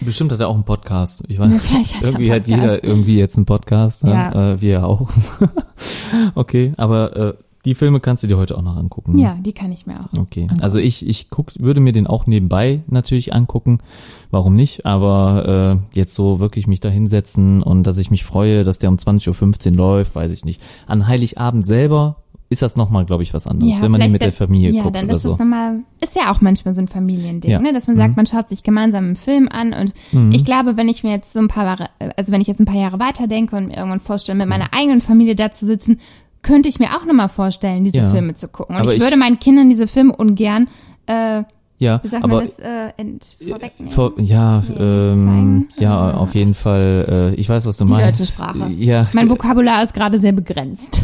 Bestimmt 0.01 0.33
hat 0.33 0.41
er 0.41 0.49
auch 0.49 0.55
einen 0.55 0.65
Podcast. 0.65 1.23
Ich 1.29 1.39
weiß 1.39 1.71
Ja, 1.71 1.79
hat 1.79 1.87
er 2.03 2.09
irgendwie 2.09 2.33
hat 2.33 2.47
jeder 2.49 2.83
irgendwie 2.85 3.17
jetzt 3.19 3.37
einen 3.37 3.47
Podcast, 3.47 4.03
Ja. 4.03 4.11
ja. 4.33 4.53
äh, 4.53 4.61
wir 4.63 4.87
auch. 4.87 5.11
okay, 6.35 6.73
aber 6.77 7.17
äh, 7.17 7.35
die 7.65 7.75
Filme 7.75 8.01
kannst 8.01 8.23
du 8.23 8.27
dir 8.27 8.37
heute 8.37 8.57
auch 8.59 8.63
noch 8.63 8.77
angucken. 8.77 9.15
ne? 9.15 9.23
Ja, 9.23 9.37
die 9.41 9.53
kann 9.53 9.73
ich 9.73 9.87
mir 9.87 10.01
auch. 10.01 10.19
Okay, 10.19 10.49
also 10.61 10.79
ich, 10.79 11.07
ich 11.07 11.31
guck, 11.31 11.53
würde 11.59 11.81
mir 11.81 11.93
den 11.93 12.07
auch 12.07 12.27
nebenbei 12.27 12.83
natürlich 12.89 13.33
angucken. 13.35 13.79
Warum 14.31 14.55
nicht? 14.55 14.85
Aber 14.87 15.79
äh, 15.93 15.97
jetzt 15.99 16.15
so 16.15 16.41
wirklich 16.41 16.67
mich 16.67 16.81
da 16.81 16.89
hinsetzen 16.89 17.63
und 17.63 17.87
dass 17.87 17.99
ich 17.99 18.11
mich 18.11 18.25
freue, 18.25 18.65
dass 18.65 18.79
der 18.79 18.91
um 18.91 18.97
20.15 18.97 19.71
Uhr 19.71 19.77
läuft, 19.77 20.15
weiß 20.15 20.33
ich 20.33 20.45
nicht. 20.45 20.61
An 20.87 21.07
Heiligabend 21.07 21.67
selber 21.67 22.17
ist 22.51 22.61
das 22.61 22.77
nochmal, 22.77 23.05
glaube 23.07 23.23
ich, 23.23 23.33
was 23.33 23.47
anderes, 23.47 23.81
wenn 23.81 23.91
man 23.91 24.01
den 24.03 24.13
mit 24.13 24.21
der 24.21 24.29
dann- 24.29 24.37
Familie 24.37 24.71
ja, 24.71 24.83
guckt 24.83 24.95
dann 24.95 25.07
oder 25.07 25.17
ist 25.17 25.23
so. 25.23 25.31
das 25.31 25.39
nochmal, 25.39 25.79
ist 26.01 26.15
ja 26.15 26.31
auch 26.31 26.41
manchmal 26.43 26.75
so 26.75 26.83
ein 26.83 26.89
Familiending, 26.89 27.51
Ja. 27.51 27.59
ne, 27.59 27.73
dass 27.73 27.87
man 27.89 27.97
sagt, 27.97 28.17
man 28.17 28.27
schaut 28.27 28.49
sich 28.51 28.63
gemeinsam 28.63 29.07
einen 29.07 29.17
Film 29.17 29.49
an 29.51 29.73
und 29.73 29.95
Mhm. 30.13 30.31
ich 30.31 30.45
glaube, 30.45 30.77
wenn 30.77 30.89
ich 30.89 31.03
mir 31.03 31.11
jetzt 31.11 31.33
so 31.33 31.41
ein 31.41 31.49
paar 31.49 31.65
Jahre, 31.65 31.87
also 32.17 32.31
wenn 32.33 32.43
ich 32.43 32.47
jetzt 32.47 32.61
ein 32.61 32.67
paar 32.67 32.77
Jahre 32.77 33.01
weiterdenke 33.01 33.57
und 33.57 33.69
mir 33.69 33.77
irgendwann 33.79 33.99
vorstelle, 33.99 34.37
mit 34.37 34.47
Mhm. 34.47 34.51
meiner 34.51 34.69
eigenen 34.73 35.01
Familie 35.01 35.35
da 35.35 35.51
zu 35.53 35.65
sitzen, 35.67 35.99
könnte 36.45 36.69
ich 36.69 36.79
mir 36.79 36.91
auch 36.97 37.05
nochmal 37.05 37.29
vorstellen, 37.29 37.83
diese 37.83 37.97
Ja. 37.97 38.11
Filme 38.11 38.35
zu 38.35 38.47
gucken. 38.47 38.77
Und 38.77 38.85
ich, 38.85 38.97
ich- 38.97 39.01
würde 39.01 39.17
meinen 39.17 39.41
Kindern 39.41 39.69
diese 39.69 39.89
Filme 39.89 40.15
ungern, 40.15 40.69
äh, 41.07 41.43
Ja, 41.79 42.01
wie 42.05 42.09
sagt 42.09 42.23
aber 42.23 42.37
man 42.37 42.45
das, 42.45 42.61
äh, 42.61 42.93
ent. 42.97 43.37
Vor, 43.91 44.13
ja, 44.21 44.63
Nee, 44.69 44.75
ähm, 44.85 45.69
ja, 45.79 46.15
auf 46.15 46.35
jeden 46.37 46.55
Fall. 46.55 47.33
Äh, 47.35 47.41
ich 47.41 47.49
weiß, 47.49 47.67
was 47.67 47.77
du 47.79 47.85
Die 47.85 47.93
meinst. 47.93 48.21
deutsche 48.21 48.33
Sprache. 48.33 48.71
Ja, 48.79 49.09
mein 49.13 49.29
Vokabular 49.29 49.83
ist 49.83 49.93
gerade 49.93 50.19
sehr 50.21 50.33
begrenzt. 50.33 51.03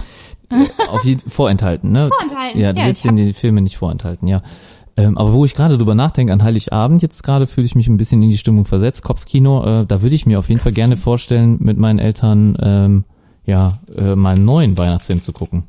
auf 0.91 1.05
jeden 1.05 1.29
vorenthalten, 1.31 1.93
ne? 1.93 2.09
Vorenthalten, 2.09 2.61
Ja, 2.61 2.73
du 2.73 2.81
ja, 2.81 2.87
willst 2.87 3.05
dir 3.05 3.13
die 3.13 3.33
Filme 3.33 3.61
nicht 3.63 3.77
vorenthalten, 3.77 4.27
ja. 4.29 4.43
Ähm, 4.97 5.17
aber 5.17 5.33
wo 5.33 5.45
ich 5.45 5.55
gerade 5.55 5.79
drüber 5.79 5.95
nachdenke, 5.95 6.33
an 6.33 6.43
Heiligabend 6.43 7.03
jetzt 7.03 7.23
gerade 7.23 7.47
fühle 7.47 7.65
ich 7.67 7.75
mich 7.75 7.87
ein 7.89 7.97
bisschen 7.97 8.23
in 8.23 8.31
die 8.31 8.37
Stimmung 8.39 8.65
versetzt. 8.65 9.03
Kopfkino, 9.03 9.83
äh, 9.83 9.87
da 9.87 10.03
würde 10.03 10.15
ich 10.15 10.27
mir 10.27 10.39
auf 10.39 10.49
jeden 10.49 10.61
Fall 10.61 10.73
gerne 10.73 10.97
vorstellen, 10.97 11.59
mit 11.61 11.79
meinen 11.79 11.99
Eltern 12.01 12.57
ähm, 12.61 13.05
ja 13.47 13.79
äh, 13.97 14.15
mal 14.15 14.37
einen 14.37 14.45
neuen 14.45 14.79
Weihnachtsfilm 14.79 15.23
zu 15.23 15.33
gucken. 15.33 15.65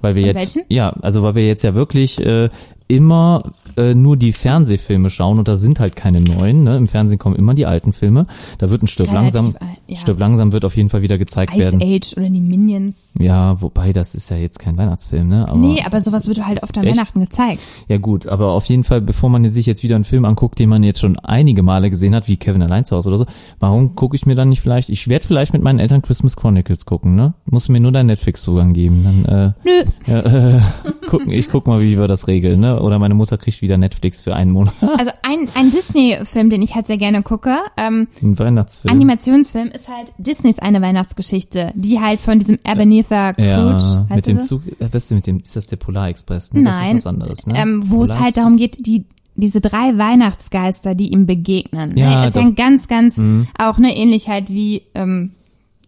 Weil 0.00 0.14
wir 0.14 0.22
jetzt 0.22 0.36
welchen? 0.36 0.64
ja, 0.68 0.90
also 1.00 1.22
weil 1.22 1.34
wir 1.36 1.46
jetzt 1.46 1.62
ja 1.62 1.74
wirklich 1.74 2.18
äh, 2.20 2.48
immer 2.88 3.42
äh, 3.76 3.94
nur 3.94 4.16
die 4.16 4.32
Fernsehfilme 4.32 5.10
schauen 5.10 5.38
und 5.38 5.48
da 5.48 5.56
sind 5.56 5.80
halt 5.80 5.96
keine 5.96 6.20
neuen. 6.20 6.62
Ne? 6.64 6.76
Im 6.76 6.86
Fernsehen 6.86 7.18
kommen 7.18 7.36
immer 7.36 7.54
die 7.54 7.66
alten 7.66 7.92
Filme. 7.92 8.26
Da 8.58 8.70
wird 8.70 8.82
ein 8.82 8.86
Stück 8.86 9.08
Relativ 9.08 9.34
langsam, 9.34 9.56
ja. 9.86 9.96
Stück 9.96 10.18
langsam 10.18 10.52
wird 10.52 10.64
auf 10.64 10.76
jeden 10.76 10.88
Fall 10.88 11.02
wieder 11.02 11.18
gezeigt 11.18 11.52
Ice 11.52 11.62
werden. 11.62 11.82
Age 11.82 12.16
oder 12.16 12.28
die 12.28 12.40
Minions. 12.40 13.10
Ja, 13.18 13.60
wobei 13.60 13.92
das 13.92 14.14
ist 14.14 14.30
ja 14.30 14.36
jetzt 14.36 14.58
kein 14.58 14.76
Weihnachtsfilm, 14.76 15.28
ne? 15.28 15.48
Aber, 15.48 15.58
nee, 15.58 15.82
aber 15.84 16.00
sowas 16.00 16.28
wird 16.28 16.46
halt 16.46 16.62
oft 16.62 16.76
an 16.78 16.84
Echt? 16.84 16.96
Weihnachten 16.96 17.20
gezeigt. 17.20 17.60
Ja 17.88 17.98
gut, 17.98 18.26
aber 18.26 18.52
auf 18.52 18.64
jeden 18.66 18.84
Fall, 18.84 19.00
bevor 19.00 19.30
man 19.30 19.48
sich 19.50 19.66
jetzt 19.66 19.82
wieder 19.82 19.96
einen 19.96 20.04
Film 20.04 20.24
anguckt, 20.24 20.58
den 20.58 20.68
man 20.68 20.82
jetzt 20.82 21.00
schon 21.00 21.18
einige 21.18 21.62
Male 21.62 21.90
gesehen 21.90 22.14
hat, 22.14 22.28
wie 22.28 22.36
Kevin 22.36 22.62
allein 22.62 22.84
zu 22.84 22.96
Hause 22.96 23.08
oder 23.08 23.18
so, 23.18 23.26
warum 23.58 23.96
gucke 23.96 24.14
ich 24.16 24.26
mir 24.26 24.34
dann 24.36 24.48
nicht 24.48 24.60
vielleicht, 24.60 24.88
ich 24.90 25.08
werde 25.08 25.26
vielleicht 25.26 25.52
mit 25.52 25.62
meinen 25.62 25.80
Eltern 25.80 26.02
Christmas 26.02 26.36
Chronicles 26.36 26.86
gucken, 26.86 27.16
ne? 27.16 27.34
Muss 27.46 27.68
mir 27.68 27.80
nur 27.80 27.92
deinen 27.92 28.06
Netflix-Zugang 28.06 28.72
geben. 28.72 29.02
Dann, 29.04 29.54
Nö, 29.64 29.70
äh, 29.70 30.10
ja, 30.10 30.56
äh, 30.56 30.60
gucken, 31.08 31.32
ich 31.32 31.48
guck 31.48 31.66
mal, 31.66 31.80
wie 31.80 31.98
wir 31.98 32.08
das 32.08 32.28
regeln, 32.28 32.60
ne? 32.60 32.75
Oder 32.82 32.98
meine 32.98 33.14
Mutter 33.14 33.38
kriegt 33.38 33.60
wieder 33.62 33.78
Netflix 33.78 34.22
für 34.22 34.34
einen 34.34 34.50
Monat. 34.50 34.74
Also 34.98 35.10
ein, 35.22 35.48
ein 35.54 35.70
Disney-Film, 35.70 36.50
den 36.50 36.62
ich 36.62 36.74
halt 36.74 36.86
sehr 36.86 36.96
gerne 36.96 37.22
gucke, 37.22 37.56
ähm, 37.76 38.08
Ein 38.22 38.38
Weihnachtsfilm. 38.38 38.92
Animationsfilm, 38.94 39.68
ist 39.68 39.88
halt 39.88 40.12
Disneys 40.18 40.58
eine 40.58 40.80
Weihnachtsgeschichte, 40.80 41.72
die 41.74 42.00
halt 42.00 42.20
von 42.20 42.38
diesem 42.38 42.58
Ebenezer 42.64 43.32
Scrooge, 43.34 43.44
ja, 43.46 44.06
mit 44.14 44.26
dem 44.26 44.40
so? 44.40 44.58
Zug, 44.58 44.62
äh, 44.80 44.92
weißt 44.92 45.10
du, 45.10 45.14
mit 45.16 45.26
dem, 45.26 45.40
ist 45.40 45.54
das 45.56 45.66
der 45.66 45.76
Polarexpress, 45.76 46.52
ne? 46.54 46.62
Nein, 46.62 46.72
Das 46.72 46.86
ist 46.88 46.94
was 46.94 47.06
anderes, 47.06 47.46
ne? 47.46 47.54
ähm, 47.58 47.82
wo 47.90 48.02
es 48.04 48.18
halt 48.18 48.36
darum 48.36 48.56
geht, 48.56 48.86
die 48.86 49.04
diese 49.38 49.60
drei 49.60 49.98
Weihnachtsgeister, 49.98 50.94
die 50.94 51.12
ihm 51.12 51.26
begegnen. 51.26 51.96
Ja, 51.96 52.22
ne? 52.22 52.28
Ist 52.28 52.36
ja. 52.36 52.42
Mhm. 52.42 52.48
ein 52.48 52.54
ganz, 52.54 52.88
ganz, 52.88 53.20
auch 53.58 53.76
ne, 53.78 53.94
ähnlich 53.94 54.28
halt 54.28 54.48
wie, 54.48 54.82
ähm, 54.94 55.32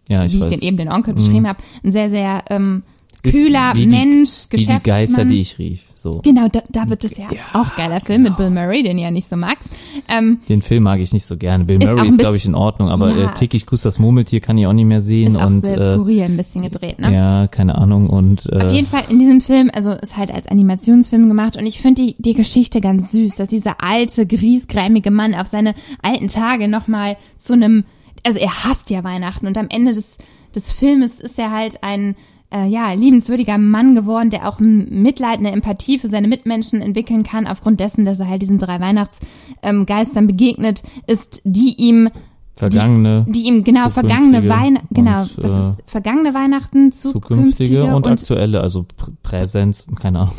ja, 0.07 0.23
ich 0.23 0.33
wie 0.33 0.37
ich 0.37 0.43
weiß. 0.43 0.51
Mhm. 0.51 0.59
den 0.59 0.61
eben 0.61 0.77
den 0.77 0.91
Onkel 0.91 1.13
beschrieben 1.15 1.47
habe, 1.47 1.59
ein 1.83 1.91
sehr, 1.91 2.09
sehr 2.11 2.43
ähm, 2.51 2.83
kühler 3.23 3.73
Mensch, 3.73 4.45
Wie 4.51 4.57
die 4.57 4.65
Geister, 4.65 4.79
Geschäftsmann. 4.83 5.27
die 5.29 5.39
ich 5.39 5.57
rief, 5.59 5.81
so. 6.01 6.21
Genau, 6.23 6.47
da, 6.47 6.61
da 6.69 6.89
wird 6.89 7.03
es 7.03 7.17
ja, 7.17 7.27
auch 7.53 7.75
geiler 7.75 7.99
Film 8.01 8.23
mit 8.23 8.37
Bill 8.37 8.49
Murray, 8.49 8.83
den 8.83 8.97
ja 8.97 9.11
nicht 9.11 9.27
so 9.29 9.35
magst. 9.35 9.67
Ähm, 10.07 10.39
Den 10.49 10.61
Film 10.61 10.83
mag 10.83 10.99
ich 10.99 11.13
nicht 11.13 11.25
so 11.25 11.37
gerne. 11.37 11.65
Bill 11.65 11.81
Ist 11.81 11.89
Murray 11.89 12.01
ein 12.01 12.09
ist, 12.09 12.19
glaube 12.19 12.37
ich, 12.37 12.45
in 12.45 12.55
Ordnung, 12.55 12.89
aber 12.89 13.09
Ja. 13.15 13.31
äh, 13.31 13.33
Tick, 13.33 13.65
Kuss, 13.65 13.81
das 13.81 13.99
Murmeltier 13.99 14.39
kann 14.39 14.57
ich 14.57 14.65
auch 14.67 14.73
nicht 14.73 14.85
mehr 14.85 15.01
sehen 15.01 15.27
ist 15.29 15.35
auch 15.35 15.45
und 15.47 15.65
sehr 15.65 15.77
äh, 15.77 15.93
skurril 15.95 16.23
ein 16.23 16.37
bisschen 16.37 16.63
gedreht, 16.63 16.99
ne? 16.99 17.13
ja, 17.13 17.47
keine 17.47 17.77
Ahnung 17.77 18.09
und 18.09 18.51
Auf 18.51 18.61
äh, 18.63 18.71
jeden 18.71 18.87
Fall 18.87 19.03
in 19.09 19.19
diesem 19.19 19.41
Film, 19.41 19.69
also 19.73 19.91
ist 19.93 20.17
halt 20.17 20.31
als 20.31 20.47
Animationsfilm 20.47 21.27
gemacht 21.27 21.57
und 21.57 21.65
ich 21.65 21.81
finde 21.81 22.01
die, 22.01 22.15
die 22.17 22.33
Geschichte 22.33 22.81
ganz 22.81 23.11
süß, 23.11 23.35
dass 23.35 23.47
dieser 23.47 23.83
alte, 23.83 24.25
griesgrämige 24.25 25.11
Mann 25.11 25.35
auf 25.35 25.47
seine 25.47 25.73
alten 26.01 26.27
Tage 26.27 26.67
nochmal 26.67 27.17
zu 27.37 27.53
einem, 27.53 27.83
also 28.25 28.39
er 28.39 28.63
hasst 28.65 28.89
ja 28.89 29.03
Weihnachten 29.03 29.47
und 29.47 29.57
am 29.57 29.67
Ende 29.69 29.93
des, 29.93 30.17
des 30.55 30.71
Filmes 30.71 31.19
ist 31.19 31.37
er 31.39 31.51
halt 31.51 31.83
ein, 31.83 32.15
äh, 32.53 32.67
ja, 32.67 32.93
liebenswürdiger 32.93 33.57
Mann 33.57 33.95
geworden, 33.95 34.29
der 34.29 34.47
auch 34.47 34.59
Mitleid, 34.59 35.39
eine 35.39 35.51
Empathie 35.51 35.99
für 35.99 36.07
seine 36.07 36.27
Mitmenschen 36.27 36.81
entwickeln 36.81 37.23
kann, 37.23 37.47
aufgrund 37.47 37.79
dessen, 37.79 38.05
dass 38.05 38.19
er 38.19 38.27
halt 38.27 38.41
diesen 38.41 38.57
drei 38.57 38.79
Weihnachtsgeistern 38.79 40.27
begegnet 40.27 40.83
ist, 41.07 41.41
die 41.43 41.75
ihm 41.77 42.09
vergangene, 42.55 43.25
die 43.29 43.43
ihm 43.43 43.63
genau 43.63 43.89
vergangene 43.89 44.47
Weihnachten, 44.49 44.93
genau, 44.93 45.21
und, 45.21 45.37
was 45.37 45.51
äh, 45.51 45.69
ist 45.69 45.77
vergangene 45.85 46.33
Weihnachten, 46.33 46.91
zukünftige, 46.91 47.49
zukünftige 47.49 47.83
und, 47.95 48.05
und 48.05 48.11
aktuelle, 48.11 48.61
also 48.61 48.85
Pr 48.97 49.11
Präsenz, 49.23 49.87
keine 49.97 50.19
Ahnung, 50.19 50.33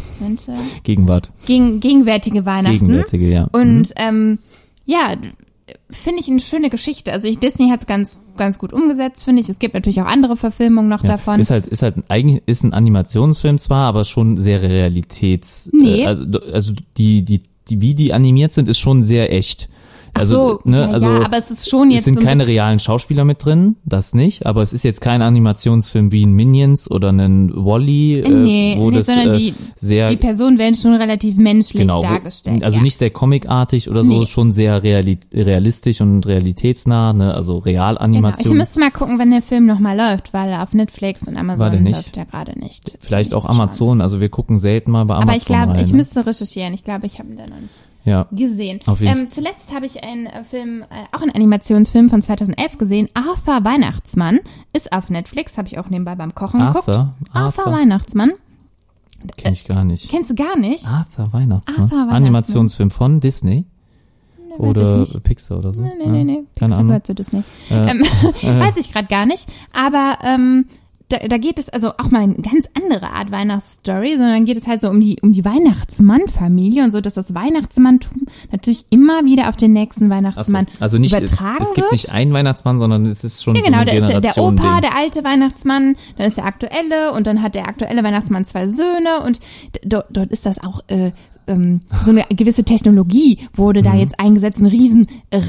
Gegenwart, 0.82 1.32
gegen, 1.46 1.80
gegenwärtige 1.80 2.44
Weihnachten. 2.44 2.78
gegenwärtige, 2.78 3.30
ja. 3.30 3.48
Und 3.52 3.92
ähm, 3.96 4.38
ja, 4.84 5.14
finde 5.92 6.20
ich 6.20 6.28
eine 6.28 6.40
schöne 6.40 6.70
Geschichte. 6.70 7.12
Also 7.12 7.28
ich, 7.28 7.38
Disney 7.38 7.68
hat 7.70 7.80
es 7.80 7.86
ganz, 7.86 8.18
ganz 8.36 8.58
gut 8.58 8.72
umgesetzt, 8.72 9.24
finde 9.24 9.42
ich. 9.42 9.48
Es 9.48 9.58
gibt 9.58 9.74
natürlich 9.74 10.00
auch 10.00 10.06
andere 10.06 10.36
Verfilmungen 10.36 10.88
noch 10.88 11.02
ja. 11.02 11.10
davon. 11.10 11.40
Ist 11.40 11.50
halt, 11.50 11.66
ist 11.66 11.82
halt, 11.82 11.96
eigentlich 12.08 12.42
ist 12.46 12.64
ein 12.64 12.72
Animationsfilm 12.72 13.58
zwar, 13.58 13.86
aber 13.86 14.04
schon 14.04 14.36
sehr 14.36 14.62
realitäts, 14.62 15.70
Nee. 15.72 16.02
äh, 16.02 16.06
also, 16.06 16.24
also 16.52 16.72
die, 16.96 17.24
die, 17.24 17.42
die, 17.68 17.80
wie 17.80 17.94
die 17.94 18.12
animiert 18.12 18.52
sind, 18.52 18.68
ist 18.68 18.78
schon 18.78 19.02
sehr 19.02 19.32
echt. 19.32 19.68
Also, 20.20 20.60
so, 20.64 20.70
ne, 20.70 20.78
ja, 20.80 20.90
also, 20.90 21.08
ja, 21.10 21.24
aber 21.24 21.36
es 21.38 21.50
ist 21.50 21.68
schon 21.68 21.90
jetzt 21.90 22.00
es 22.00 22.04
sind 22.06 22.14
so 22.14 22.20
ein 22.20 22.26
keine 22.26 22.46
realen 22.46 22.78
Schauspieler 22.78 23.24
mit 23.24 23.44
drin, 23.44 23.76
das 23.84 24.14
nicht, 24.14 24.46
aber 24.46 24.62
es 24.62 24.72
ist 24.72 24.84
jetzt 24.84 25.00
kein 25.00 25.22
Animationsfilm 25.22 26.12
wie 26.12 26.24
ein 26.24 26.32
Minions 26.32 26.90
oder 26.90 27.10
ein 27.12 27.50
Wally, 27.54 28.20
äh, 28.20 28.28
Nee, 28.28 28.74
wo 28.78 28.90
nee, 28.90 28.96
das 28.98 29.06
sondern 29.06 29.34
äh, 29.34 29.38
die- 29.38 29.54
sehr 29.76 30.06
Die 30.06 30.16
Personen 30.16 30.58
werden 30.58 30.74
schon 30.74 30.94
relativ 30.94 31.36
menschlich 31.36 31.82
genau, 31.82 31.98
wo- 31.98 32.02
dargestellt. 32.02 32.62
also 32.64 32.76
ja. 32.78 32.82
nicht 32.82 32.96
sehr 32.96 33.10
comicartig 33.10 33.88
oder 33.90 34.04
so, 34.04 34.20
Nee. 34.20 34.26
schon 34.26 34.52
sehr 34.52 34.82
reali 34.82 35.18
realistisch 35.34 36.00
und 36.00 36.26
realitätsnah, 36.26 37.12
ne, 37.12 37.34
also 37.34 37.50
Genau. 37.50 37.58
Ich 37.60 37.66
Realanimation. 37.66 38.56
müsste 38.56 38.80
mal 38.80 38.90
gucken, 38.90 39.18
wenn 39.18 39.30
der 39.30 39.42
Film 39.42 39.66
nochmal 39.66 39.96
läuft, 39.96 40.32
weil 40.32 40.52
auf 40.54 40.72
Netflix 40.74 41.26
und 41.28 41.36
Amazon 41.36 41.84
läuft 41.86 42.16
er 42.16 42.26
gerade 42.26 42.58
nicht. 42.58 42.96
Vielleicht 43.00 43.30
Nicht 43.30 43.36
auch. 43.36 43.46
Amazon, 43.46 44.00
also 44.00 44.20
wir 44.20 44.28
gucken 44.28 44.58
selten 44.58 44.90
mal 44.90 45.04
bei 45.04 45.14
Amazon 45.14 45.28
Aber 45.30 45.38
ich 45.38 45.44
glaube, 45.44 45.80
ich 45.80 45.90
ne? 45.90 45.96
müsste 45.96 46.26
recherchieren. 46.26 46.74
Ich 46.74 46.84
glaube, 46.84 47.06
ich 47.06 47.18
habe 47.18 47.28
ihn 47.30 47.36
da 47.36 47.46
noch 47.46 47.60
nicht. 47.60 47.74
Ja. 48.04 48.26
gesehen. 48.32 48.80
Auf 48.86 49.00
jeden 49.00 49.18
ähm, 49.18 49.30
zuletzt 49.30 49.74
habe 49.74 49.86
ich 49.86 50.02
einen 50.02 50.26
äh, 50.26 50.42
Film, 50.44 50.82
äh, 50.82 51.16
auch 51.16 51.20
einen 51.20 51.32
Animationsfilm 51.32 52.08
von 52.08 52.22
2011 52.22 52.78
gesehen. 52.78 53.08
Arthur 53.14 53.64
Weihnachtsmann 53.64 54.40
ist 54.72 54.92
auf 54.92 55.10
Netflix, 55.10 55.58
habe 55.58 55.68
ich 55.68 55.78
auch 55.78 55.88
nebenbei 55.88 56.14
beim 56.14 56.34
Kochen 56.34 56.60
geguckt. 56.60 56.88
Arthur? 56.88 57.14
Arthur 57.32 57.66
Arthur? 57.66 57.72
Weihnachtsmann. 57.72 58.32
Kenn 59.36 59.52
ich 59.52 59.66
gar 59.66 59.84
nicht. 59.84 60.08
Kennst 60.08 60.30
du 60.30 60.34
gar 60.34 60.56
nicht? 60.58 60.86
Arthur 60.86 61.32
Weihnachtsmann. 61.32 61.82
Arthur 61.82 61.98
Weihnachtsmann. 61.98 62.16
Animationsfilm 62.16 62.90
von 62.90 63.20
Disney 63.20 63.66
Weiß 64.58 65.06
ich 65.08 65.14
oder. 65.14 65.20
Pixar 65.20 65.58
oder 65.58 65.72
so. 65.72 65.82
Nee, 65.82 65.92
nee, 65.98 66.06
nee, 66.06 66.24
nee. 66.24 66.34
Keine 66.34 66.44
Pixar 66.54 66.72
Ahnung. 66.72 66.86
gehört 66.88 67.06
zu 67.06 67.14
Disney. 67.14 67.42
Äh, 67.70 67.90
ähm, 67.90 68.00
weiß 68.42 68.76
ich 68.76 68.92
gerade 68.92 69.08
gar 69.08 69.26
nicht. 69.26 69.46
Aber 69.72 70.18
ähm, 70.22 70.66
da, 71.12 71.18
da 71.28 71.38
geht 71.38 71.58
es 71.58 71.68
also 71.68 71.90
auch 71.98 72.10
mal 72.10 72.22
eine 72.22 72.34
ganz 72.34 72.68
andere 72.74 73.10
Art 73.12 73.30
Weihnachtsstory, 73.30 74.12
sondern 74.16 74.44
geht 74.44 74.56
es 74.56 74.66
halt 74.66 74.80
so 74.80 74.88
um 74.88 75.00
die 75.00 75.18
um 75.22 75.32
die 75.32 75.44
Weihnachtsmann-Familie 75.44 76.84
und 76.84 76.90
so, 76.92 77.00
dass 77.00 77.14
das 77.14 77.34
Weihnachtsmanntum 77.34 78.26
natürlich 78.52 78.84
immer 78.90 79.24
wieder 79.24 79.48
auf 79.48 79.56
den 79.56 79.72
nächsten 79.72 80.04
Ach 80.04 80.08
so. 80.08 80.14
Weihnachtsmann 80.16 80.66
Also 80.80 80.98
nicht, 80.98 81.12
es, 81.14 81.32
übertragen 81.32 81.62
es 81.62 81.68
gibt 81.74 81.78
wird. 81.86 81.92
nicht 81.92 82.10
einen 82.12 82.32
Weihnachtsmann, 82.32 82.78
sondern 82.78 83.04
es 83.06 83.24
ist 83.24 83.42
schon 83.42 83.54
Ja, 83.56 83.62
so 83.62 83.66
genau, 83.66 83.78
eine 83.78 83.90
da 83.90 84.18
ist 84.28 84.36
der, 84.36 84.42
Opa, 84.44 84.72
Ding. 84.72 84.80
der 84.82 84.96
alte 84.96 85.24
Weihnachtsmann, 85.24 85.96
dann 86.16 86.26
ist 86.26 86.36
der 86.36 86.46
aktuelle 86.46 87.12
und 87.12 87.26
dann 87.26 87.42
hat 87.42 87.54
der 87.54 87.68
aktuelle 87.68 88.02
Weihnachtsmann 88.02 88.44
zwei 88.44 88.66
Söhne 88.66 89.20
und 89.24 89.40
dort, 89.84 90.06
dort 90.10 90.30
ist 90.30 90.46
das 90.46 90.62
auch 90.62 90.80
äh, 90.88 91.12
ähm, 91.46 91.80
so 92.04 92.10
eine 92.12 92.24
gewisse 92.30 92.64
Technologie 92.64 93.38
wurde 93.54 93.80
Mhm. 93.80 93.84
da 93.84 93.94
jetzt 93.94 94.20
eingesetzt, 94.20 94.60
ein 94.60 94.66
riesen 94.66 95.06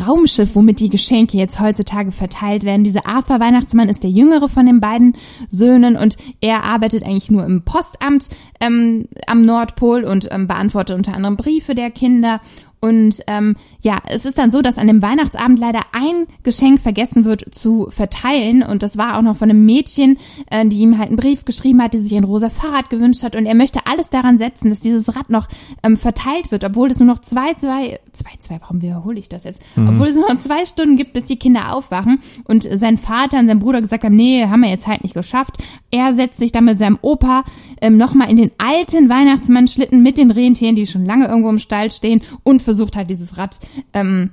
Raumschiff, 0.07 0.55
womit 0.55 0.79
die 0.79 0.89
Geschenke 0.89 1.37
jetzt 1.37 1.59
heutzutage 1.59 2.11
verteilt 2.11 2.63
werden. 2.63 2.83
Dieser 2.83 3.05
Arthur 3.07 3.39
Weihnachtsmann 3.39 3.89
ist 3.89 4.03
der 4.03 4.09
jüngere 4.09 4.47
von 4.49 4.65
den 4.65 4.79
beiden 4.79 5.15
Söhnen 5.51 5.95
und 5.97 6.17
er 6.39 6.63
arbeitet 6.63 7.03
eigentlich 7.03 7.29
nur 7.29 7.45
im 7.45 7.63
Postamt 7.63 8.29
ähm, 8.59 9.07
am 9.27 9.45
Nordpol 9.45 10.03
und 10.03 10.29
ähm, 10.31 10.47
beantwortet 10.47 10.95
unter 10.95 11.13
anderem 11.13 11.37
Briefe 11.37 11.75
der 11.75 11.91
Kinder. 11.91 12.41
Und 12.79 13.21
ähm, 13.27 13.57
ja, 13.81 13.99
es 14.07 14.25
ist 14.25 14.37
dann 14.37 14.51
so, 14.51 14.61
dass 14.61 14.77
an 14.77 14.87
dem 14.87 15.01
Weihnachtsabend 15.01 15.59
leider 15.59 15.79
ein 15.91 16.27
Geschenk 16.43 16.79
vergessen 16.79 17.25
wird 17.25 17.53
zu 17.53 17.87
verteilen. 17.89 18.61
Und 18.61 18.83
das 18.83 18.97
war 18.97 19.17
auch 19.17 19.23
noch 19.23 19.35
von 19.35 19.49
einem 19.49 19.65
Mädchen, 19.65 20.17
äh, 20.49 20.65
die 20.65 20.79
ihm 20.79 20.97
halt 20.97 21.09
einen 21.09 21.17
Brief 21.17 21.45
geschrieben 21.45 21.81
hat, 21.81 21.93
die 21.93 21.97
sich 21.97 22.15
ein 22.15 22.23
rosa 22.23 22.49
Fahrrad 22.49 22.89
gewünscht 22.89 23.23
hat. 23.23 23.35
Und 23.35 23.45
er 23.45 23.55
möchte 23.55 23.79
alles 23.85 24.09
daran 24.09 24.37
setzen, 24.37 24.69
dass 24.69 24.79
dieses 24.79 25.15
Rad 25.15 25.29
noch 25.29 25.47
ähm, 25.83 25.97
verteilt 25.97 26.51
wird, 26.51 26.63
obwohl 26.63 26.91
es 26.91 26.99
nur 26.99 27.07
noch 27.07 27.19
zwei, 27.19 27.53
zwei, 27.55 27.99
zwei, 28.11 28.31
zwei, 28.37 28.61
warum 28.61 28.81
wiederhole 28.81 29.19
ich 29.19 29.29
das 29.29 29.45
jetzt? 29.45 29.61
Obwohl 29.75 30.07
es 30.07 30.15
nur 30.15 30.31
noch 30.31 30.39
zwei 30.39 30.65
Stunden 30.65 30.95
gibt, 30.95 31.13
bis 31.13 31.25
die 31.25 31.37
Kinder 31.37 31.73
aufwachen. 31.73 32.19
Und 32.43 32.67
sein 32.71 32.97
Vater 32.97 33.39
und 33.39 33.47
sein 33.47 33.59
Bruder 33.59 33.81
gesagt 33.81 34.03
haben, 34.03 34.15
nee, 34.15 34.45
haben 34.45 34.61
wir 34.61 34.69
jetzt 34.69 34.87
halt 34.87 35.03
nicht 35.03 35.15
geschafft. 35.15 35.57
Er 35.89 36.13
setzt 36.13 36.37
sich 36.37 36.51
dann 36.51 36.65
mit 36.65 36.77
seinem 36.77 36.99
Opa 37.01 37.43
ähm, 37.81 37.97
nochmal 37.97 38.29
in 38.29 38.37
den 38.37 38.51
alten 38.57 39.09
Weihnachtsmann-Schlitten 39.09 40.03
mit 40.03 40.17
den 40.17 40.29
Rentieren, 40.31 40.75
die 40.75 40.85
schon 40.85 41.05
lange 41.05 41.27
irgendwo 41.27 41.49
im 41.49 41.59
Stall 41.59 41.91
stehen 41.91 42.21
und 42.43 42.61
versucht 42.61 42.95
halt 42.95 43.09
dieses 43.09 43.37
Rad, 43.37 43.59
ähm, 43.93 44.31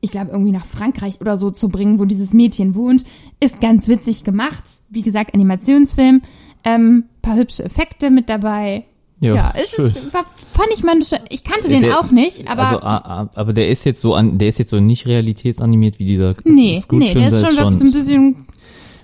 ich 0.00 0.10
glaube, 0.10 0.30
irgendwie 0.30 0.52
nach 0.52 0.64
Frankreich 0.64 1.20
oder 1.20 1.36
so 1.36 1.50
zu 1.50 1.68
bringen, 1.68 1.98
wo 1.98 2.04
dieses 2.06 2.32
Mädchen 2.32 2.74
wohnt. 2.74 3.04
Ist 3.38 3.60
ganz 3.60 3.86
witzig 3.88 4.24
gemacht. 4.24 4.64
Wie 4.88 5.02
gesagt, 5.02 5.34
Animationsfilm. 5.34 6.22
Ähm, 6.64 7.04
paar 7.22 7.36
hübsche 7.36 7.64
Effekte 7.64 8.10
mit 8.10 8.28
dabei. 8.28 8.84
Ja, 9.20 9.34
Ja, 9.34 9.54
es 9.54 9.70
schön. 9.70 9.86
ist, 9.86 10.14
war, 10.14 10.24
fand 10.52 10.68
ich 10.74 10.82
mal, 10.82 10.96
ich 11.28 11.44
kannte 11.44 11.68
den 11.68 11.82
Der- 11.82 12.00
auch 12.00 12.10
nicht, 12.10 12.48
aber 12.48 12.62
also, 12.66 12.80
a- 12.80 12.96
a- 13.22 13.30
aber 13.34 13.52
der 13.52 13.68
ist 13.68 13.84
jetzt 13.84 14.00
so 14.00 14.14
an, 14.14 14.38
der 14.38 14.48
ist 14.48 14.58
jetzt 14.58 14.70
so 14.70 14.80
nicht 14.80 15.06
realitätsanimiert 15.06 15.98
wie 15.98 16.04
dieser 16.06 16.34
nee, 16.44 16.82
nee, 16.90 17.12
der 17.12 17.28
ist 17.28 17.46
schon 17.46 17.56
wirklich 17.58 17.78
so 17.78 17.84
ein 17.84 17.92
bisschen, 17.92 18.36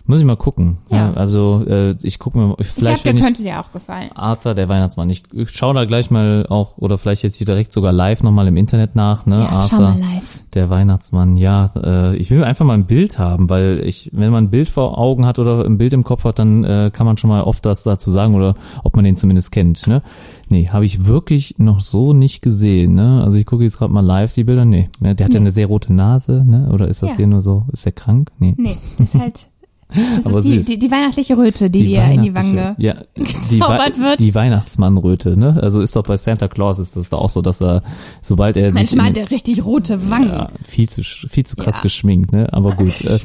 Muss 0.09 0.21
ich 0.21 0.25
mal 0.25 0.37
gucken. 0.37 0.79
Ja. 0.91 0.97
Ja. 0.97 1.13
also 1.15 1.65
äh, 1.67 1.97
ich 2.03 2.19
gucke 2.19 2.39
mir 2.39 2.45
ich 2.51 2.57
glaube, 2.57 2.65
vielleicht 2.75 3.05
der 3.07 3.15
könnte 3.15 3.43
dir 3.43 3.61
auch 3.61 3.73
gefallen. 3.73 4.11
Arthur 4.15 4.55
der 4.55 4.69
Weihnachtsmann. 4.69 5.11
Ich, 5.11 5.25
ich 5.33 5.51
schaue 5.51 5.75
da 5.75 5.85
gleich 5.85 6.11
mal 6.11 6.47
auch 6.49 6.79
oder 6.79 6.97
vielleicht 6.99 7.23
jetzt 7.25 7.37
hier 7.37 7.47
direkt 7.47 7.73
sogar 7.73 7.93
live 7.93 8.23
nochmal 8.23 8.47
im 8.47 8.57
Internet 8.57 8.95
nach, 8.95 9.27
ne? 9.27 9.41
Ja, 9.41 9.49
schau 9.49 9.57
Arthur 9.57 9.81
mal 9.81 9.99
live. 9.99 10.43
der 10.55 10.71
Weihnachtsmann. 10.71 11.37
Ja, 11.37 11.71
äh, 11.77 12.17
ich 12.17 12.31
will 12.31 12.45
einfach 12.45 12.65
mal 12.65 12.75
ein 12.75 12.87
Bild 12.87 13.19
haben, 13.19 13.51
weil 13.51 13.81
ich 13.85 14.11
wenn 14.13 14.31
man 14.31 14.45
ein 14.45 14.51
Bild 14.51 14.69
vor 14.69 14.97
Augen 14.99 15.27
hat 15.27 15.39
oder 15.39 15.65
ein 15.65 15.77
Bild 15.79 15.93
im 15.93 16.05
Kopf 16.05 16.25
hat, 16.25 16.39
dann 16.39 16.63
äh, 16.65 16.91
kann 16.93 17.05
man 17.07 17.17
schon 17.19 17.29
mal 17.31 17.43
oft 17.43 17.67
das 17.67 17.83
dazu 17.83 18.11
sagen 18.11 18.35
oder 18.35 18.55
ob 18.85 18.95
man 18.97 19.05
den 19.05 19.17
zumindest 19.17 19.51
kennt, 19.53 19.87
ne? 19.87 20.03
Nee, 20.49 20.69
habe 20.69 20.85
ich 20.85 21.07
wirklich 21.07 21.57
noch 21.59 21.81
so 21.81 22.13
nicht 22.13 22.41
gesehen, 22.43 22.95
ne? 22.95 23.23
Also 23.25 23.37
ich 23.39 23.47
gucke 23.47 23.65
jetzt 23.65 23.79
gerade 23.79 23.93
mal 23.93 24.01
live 24.05 24.33
die 24.35 24.45
Bilder. 24.45 24.65
Nee, 24.65 24.89
ne? 25.01 25.17
der 25.17 25.25
hat 25.27 25.35
ja 25.35 25.41
Nee. 25.41 25.47
eine 25.47 25.51
sehr 25.51 25.67
rote 25.67 25.93
Nase, 25.93 26.45
ne? 26.47 26.71
Oder 26.73 26.87
ist 26.87 27.03
das 27.03 27.11
Ja. 27.11 27.17
hier 27.17 27.27
nur 27.27 27.41
so? 27.41 27.65
Ist 27.73 27.85
der 27.85 27.91
krank? 27.93 28.31
Nee. 28.39 28.55
Nee, 28.57 28.77
ist 29.03 29.17
halt, 29.17 29.49
das 29.89 30.27
Aber 30.27 30.39
ist 30.41 30.45
die, 30.45 30.59
süß. 30.59 30.67
die, 30.67 30.79
die 30.79 30.91
weihnachtliche 30.91 31.37
Röte, 31.39 31.71
die, 31.71 31.85
dir 31.87 32.05
in 32.07 32.23
die 32.23 32.35
Wange 32.35 32.75
ja, 32.79 32.95
die, 33.17 33.23
gezaubert 33.23 33.99
Wei- 33.99 34.03
wird. 34.11 34.21
die 34.21 34.35
Weihnachtsmannröte, 34.35 35.37
ne? 35.39 35.57
Also 35.63 35.81
ist 35.81 35.95
doch 35.95 36.03
bei 36.03 36.17
Santa 36.17 36.49
Claus 36.49 36.79
ist 36.79 36.97
das 36.97 37.09
da 37.09 37.17
auch 37.19 37.31
so, 37.31 37.41
dass 37.41 37.61
er, 37.63 37.83
sobald 38.21 38.57
er 38.57 38.73
sich 38.73 38.75
Manchmal 38.97 39.13
der 39.13 39.31
richtig 39.31 39.65
rote 39.65 40.11
Wangen. 40.11 40.29
ja, 40.29 40.49
viel 40.63 40.89
zu 40.89 41.03
viel 41.03 41.47
zu 41.47 41.57
krass 41.57 41.77
Ja. 41.77 41.83
geschminkt, 41.83 42.33
ne? 42.33 42.53
Aber 42.53 42.73
gut. 42.73 43.01
Äh, 43.05 43.19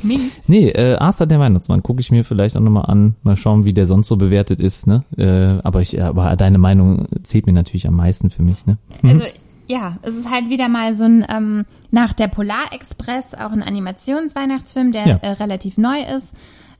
nee, 0.48 0.70
äh, 0.70 0.96
Arthur 0.98 1.26
der 1.28 1.40
Weihnachtsmann 1.40 1.82
gucke 1.84 2.00
ich 2.02 2.12
mir 2.12 2.24
vielleicht 2.24 2.56
auch 2.56 2.62
nochmal 2.62 2.86
an, 2.86 3.16
mal 3.24 3.36
schauen, 3.36 3.66
wie 3.66 3.74
der 3.74 3.88
sonst 3.88 4.08
so 4.08 4.18
bewertet 4.18 4.62
ist, 4.62 4.86
ne? 4.88 5.04
Äh, 5.18 5.60
aber 5.66 5.82
ich, 5.82 6.02
aber 6.02 6.36
deine 6.36 6.58
Meinung 6.60 7.08
zählt 7.24 7.48
mir 7.48 7.54
natürlich 7.54 7.88
am 7.88 7.96
meisten 7.96 8.30
für 8.30 8.44
mich, 8.44 8.66
ne? 8.68 8.78
Also 9.04 9.24
ja, 9.68 9.98
es 10.02 10.16
ist 10.16 10.30
halt 10.30 10.50
wieder 10.50 10.68
mal 10.70 10.96
so 10.96 11.04
ein 11.06 11.26
ähm, 11.30 11.66
nach 11.92 12.14
der 12.14 12.28
Polar 12.28 12.72
Express 12.72 13.34
auch 13.34 13.52
ein 13.52 13.64
Animationsweihnachtsfilm, 13.64 14.92
der 14.92 15.08
Ja. 15.08 15.16
äh, 15.22 15.32
relativ 15.34 15.78
neu 15.78 16.02
ist. 16.16 16.34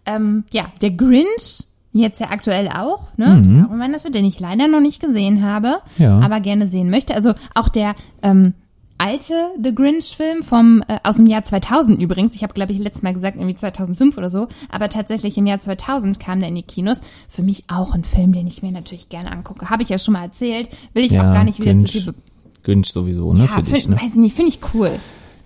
Ähm, 0.06 0.44
ja, 0.52 0.66
der 0.82 0.92
Grinch 0.92 1.64
jetzt 1.94 2.20
ja 2.22 2.30
aktuell 2.32 2.70
auch, 2.70 3.10
ne? 3.18 3.68
Auch 3.70 3.78
wenn 3.78 3.92
das 3.94 4.04
wird, 4.06 4.16
den 4.16 4.26
ich 4.26 4.40
leider 4.40 4.68
noch 4.68 4.80
nicht 4.80 5.02
gesehen 5.02 5.44
habe, 5.44 5.80
Mhm. 5.98 6.04
Ja. 6.04 6.20
aber 6.20 6.40
gerne 6.40 6.66
sehen 6.68 6.90
möchte. 6.90 7.14
Also 7.14 7.34
auch 7.54 7.68
der 7.70 7.96
ähm, 8.24 8.54
alte 8.98 9.34
The 9.62 9.74
Grinch-Film 9.76 10.44
vom 10.44 10.84
äh, 10.88 11.00
aus 11.04 11.18
dem 11.18 11.26
Jahr 11.28 11.44
2000 11.44 12.00
übrigens. 12.02 12.34
Ich 12.36 12.44
habe 12.44 12.54
glaube 12.54 12.72
ich 12.72 12.80
letztes 12.80 13.04
Mal 13.04 13.14
gesagt 13.14 13.36
irgendwie 13.36 13.56
2005 13.56 14.18
oder 14.18 14.30
so, 14.30 14.48
aber 14.70 14.88
tatsächlich 14.90 15.38
im 15.38 15.48
Jahr 15.48 15.60
2000 15.60 16.20
kam 16.20 16.40
der 16.40 16.50
in 16.50 16.56
die 16.56 16.62
Kinos. 16.64 17.02
Für 17.28 17.42
mich 17.44 17.66
auch 17.68 17.94
ein 17.94 18.04
Film, 18.06 18.32
den 18.32 18.48
ich 18.48 18.62
mir 18.64 18.72
natürlich 18.72 19.10
gerne 19.10 19.32
angucke. 19.32 19.70
Habe 19.70 19.84
ich 19.84 19.90
ja 19.90 20.00
schon 20.00 20.14
mal 20.14 20.24
erzählt. 20.24 20.70
Will 20.94 21.04
ich 21.04 21.20
auch 21.20 21.34
gar 21.34 21.44
nicht 21.44 21.60
wieder 21.60 21.76
zu 21.78 21.88
Grinch, 21.88 21.92
viel 21.92 22.14
be 22.14 22.16
Grinch 22.64 22.92
sowieso, 22.92 23.34
ne? 23.34 23.42
ja, 23.42 23.48
für 23.48 23.62
dich, 23.64 23.74
find, 23.84 23.90
ne? 23.90 23.96
weiß 23.98 24.10
ich 24.12 24.16
nicht, 24.16 24.36
finde 24.36 24.50
ich 24.50 24.60
cool. 24.74 24.92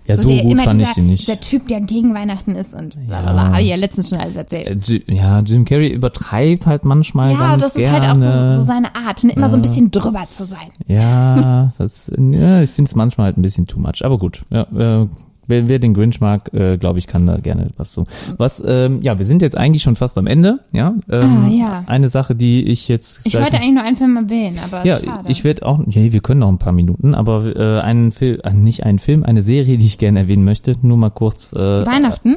Ja, 0.08 0.16
so, 0.16 0.28
der- 0.28 0.44
gut 0.44 0.60
fand 0.60 0.80
dieser, 0.80 0.90
ich 0.90 0.94
den 0.94 1.06
nicht. 1.06 1.22
Dieser 1.26 1.40
Typ, 1.40 1.66
der 1.66 1.80
gegen 1.80 2.14
Weihnachten 2.14 2.54
ist 2.54 2.74
und 2.74 2.96
Ja. 3.10 3.24
habe 3.24 3.60
ich 3.60 3.68
ja 3.68 3.74
letztens 3.74 4.08
schon 4.10 4.18
alles 4.18 4.36
erzählt. 4.36 4.88
Äh, 4.88 5.02
Ja, 5.12 5.40
Jim 5.40 5.64
Carrey 5.64 5.88
übertreibt 5.92 6.66
halt 6.66 6.84
manchmal 6.84 7.32
Ja, 7.32 7.38
ganz 7.38 7.62
das 7.62 7.70
ist 7.72 7.78
gerne. 7.78 8.08
halt 8.08 8.22
auch 8.22 8.52
so, 8.52 8.60
so 8.60 8.64
seine 8.66 8.94
Art, 8.94 9.24
ne? 9.24 9.32
immer 9.32 9.50
so 9.50 9.56
ein 9.56 9.62
bisschen 9.62 9.90
drüber 9.90 10.24
zu 10.30 10.46
sein. 10.46 10.68
Ja, 10.86 11.72
das, 11.76 12.12
ja 12.16 12.62
ich 12.62 12.70
finde 12.70 12.88
es 12.88 12.94
manchmal 12.94 13.24
halt 13.26 13.36
ein 13.38 13.42
bisschen 13.42 13.66
too 13.66 13.80
much. 13.80 14.04
Aber 14.04 14.16
gut, 14.18 14.44
ja, 14.50 14.62
äh, 15.02 15.08
wer, 15.46 15.68
wer 15.68 15.78
den 15.78 15.94
Grinch 15.94 16.20
mag, 16.20 16.52
äh, 16.54 16.76
glaube 16.76 16.98
ich, 16.98 17.06
kann 17.06 17.26
da 17.26 17.38
gerne 17.38 17.68
was 17.76 17.92
zu. 17.92 18.06
Was, 18.36 18.62
ähm, 18.66 19.00
ja, 19.02 19.18
wir 19.18 19.26
sind 19.26 19.42
jetzt 19.42 19.56
eigentlich 19.56 19.82
schon 19.82 19.96
fast 19.96 20.16
am 20.18 20.26
Ende. 20.26 20.60
Ja, 20.72 20.94
ähm, 21.10 21.44
Ah, 21.44 21.48
ja. 21.48 21.84
eine 21.86 22.08
Sache, 22.08 22.34
die 22.34 22.64
ich 22.64 22.88
jetzt 22.88 23.20
Ich 23.24 23.34
wollte 23.34 23.54
eigentlich 23.56 23.74
nur 23.74 23.82
einen 23.84 23.96
Film 23.96 24.16
erwähnen, 24.16 24.58
aber 24.64 24.84
ja, 24.86 24.98
schade. 24.98 25.28
ich 25.30 25.44
werde 25.44 25.64
auch, 25.66 25.80
ja, 25.86 26.12
wir 26.12 26.20
können 26.20 26.40
noch 26.40 26.48
ein 26.48 26.58
paar 26.58 26.72
Minuten, 26.72 27.14
aber 27.14 27.54
äh, 27.56 27.80
einen 27.80 28.12
Film, 28.12 28.40
äh, 28.44 28.52
nicht 28.52 28.84
einen 28.84 28.98
Film, 28.98 29.22
eine 29.24 29.42
Serie, 29.42 29.78
die 29.78 29.86
ich 29.86 29.98
gerne 29.98 30.20
erwähnen 30.20 30.44
möchte, 30.44 30.72
nur 30.82 30.96
mal 30.96 31.10
kurz. 31.10 31.52
Äh, 31.52 31.86
Weihnachten? 31.86 32.36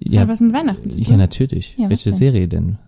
Ja, 0.00 0.22
Hat 0.22 0.28
was 0.28 0.40
mit 0.40 0.52
Weihnachten 0.52 0.90
zu 0.90 0.98
ja, 0.98 1.04
tun? 1.06 1.16
natürlich. 1.16 1.76
Ja, 1.78 1.88
Welche? 1.88 2.12
Serie 2.12 2.46
denn? 2.48 2.78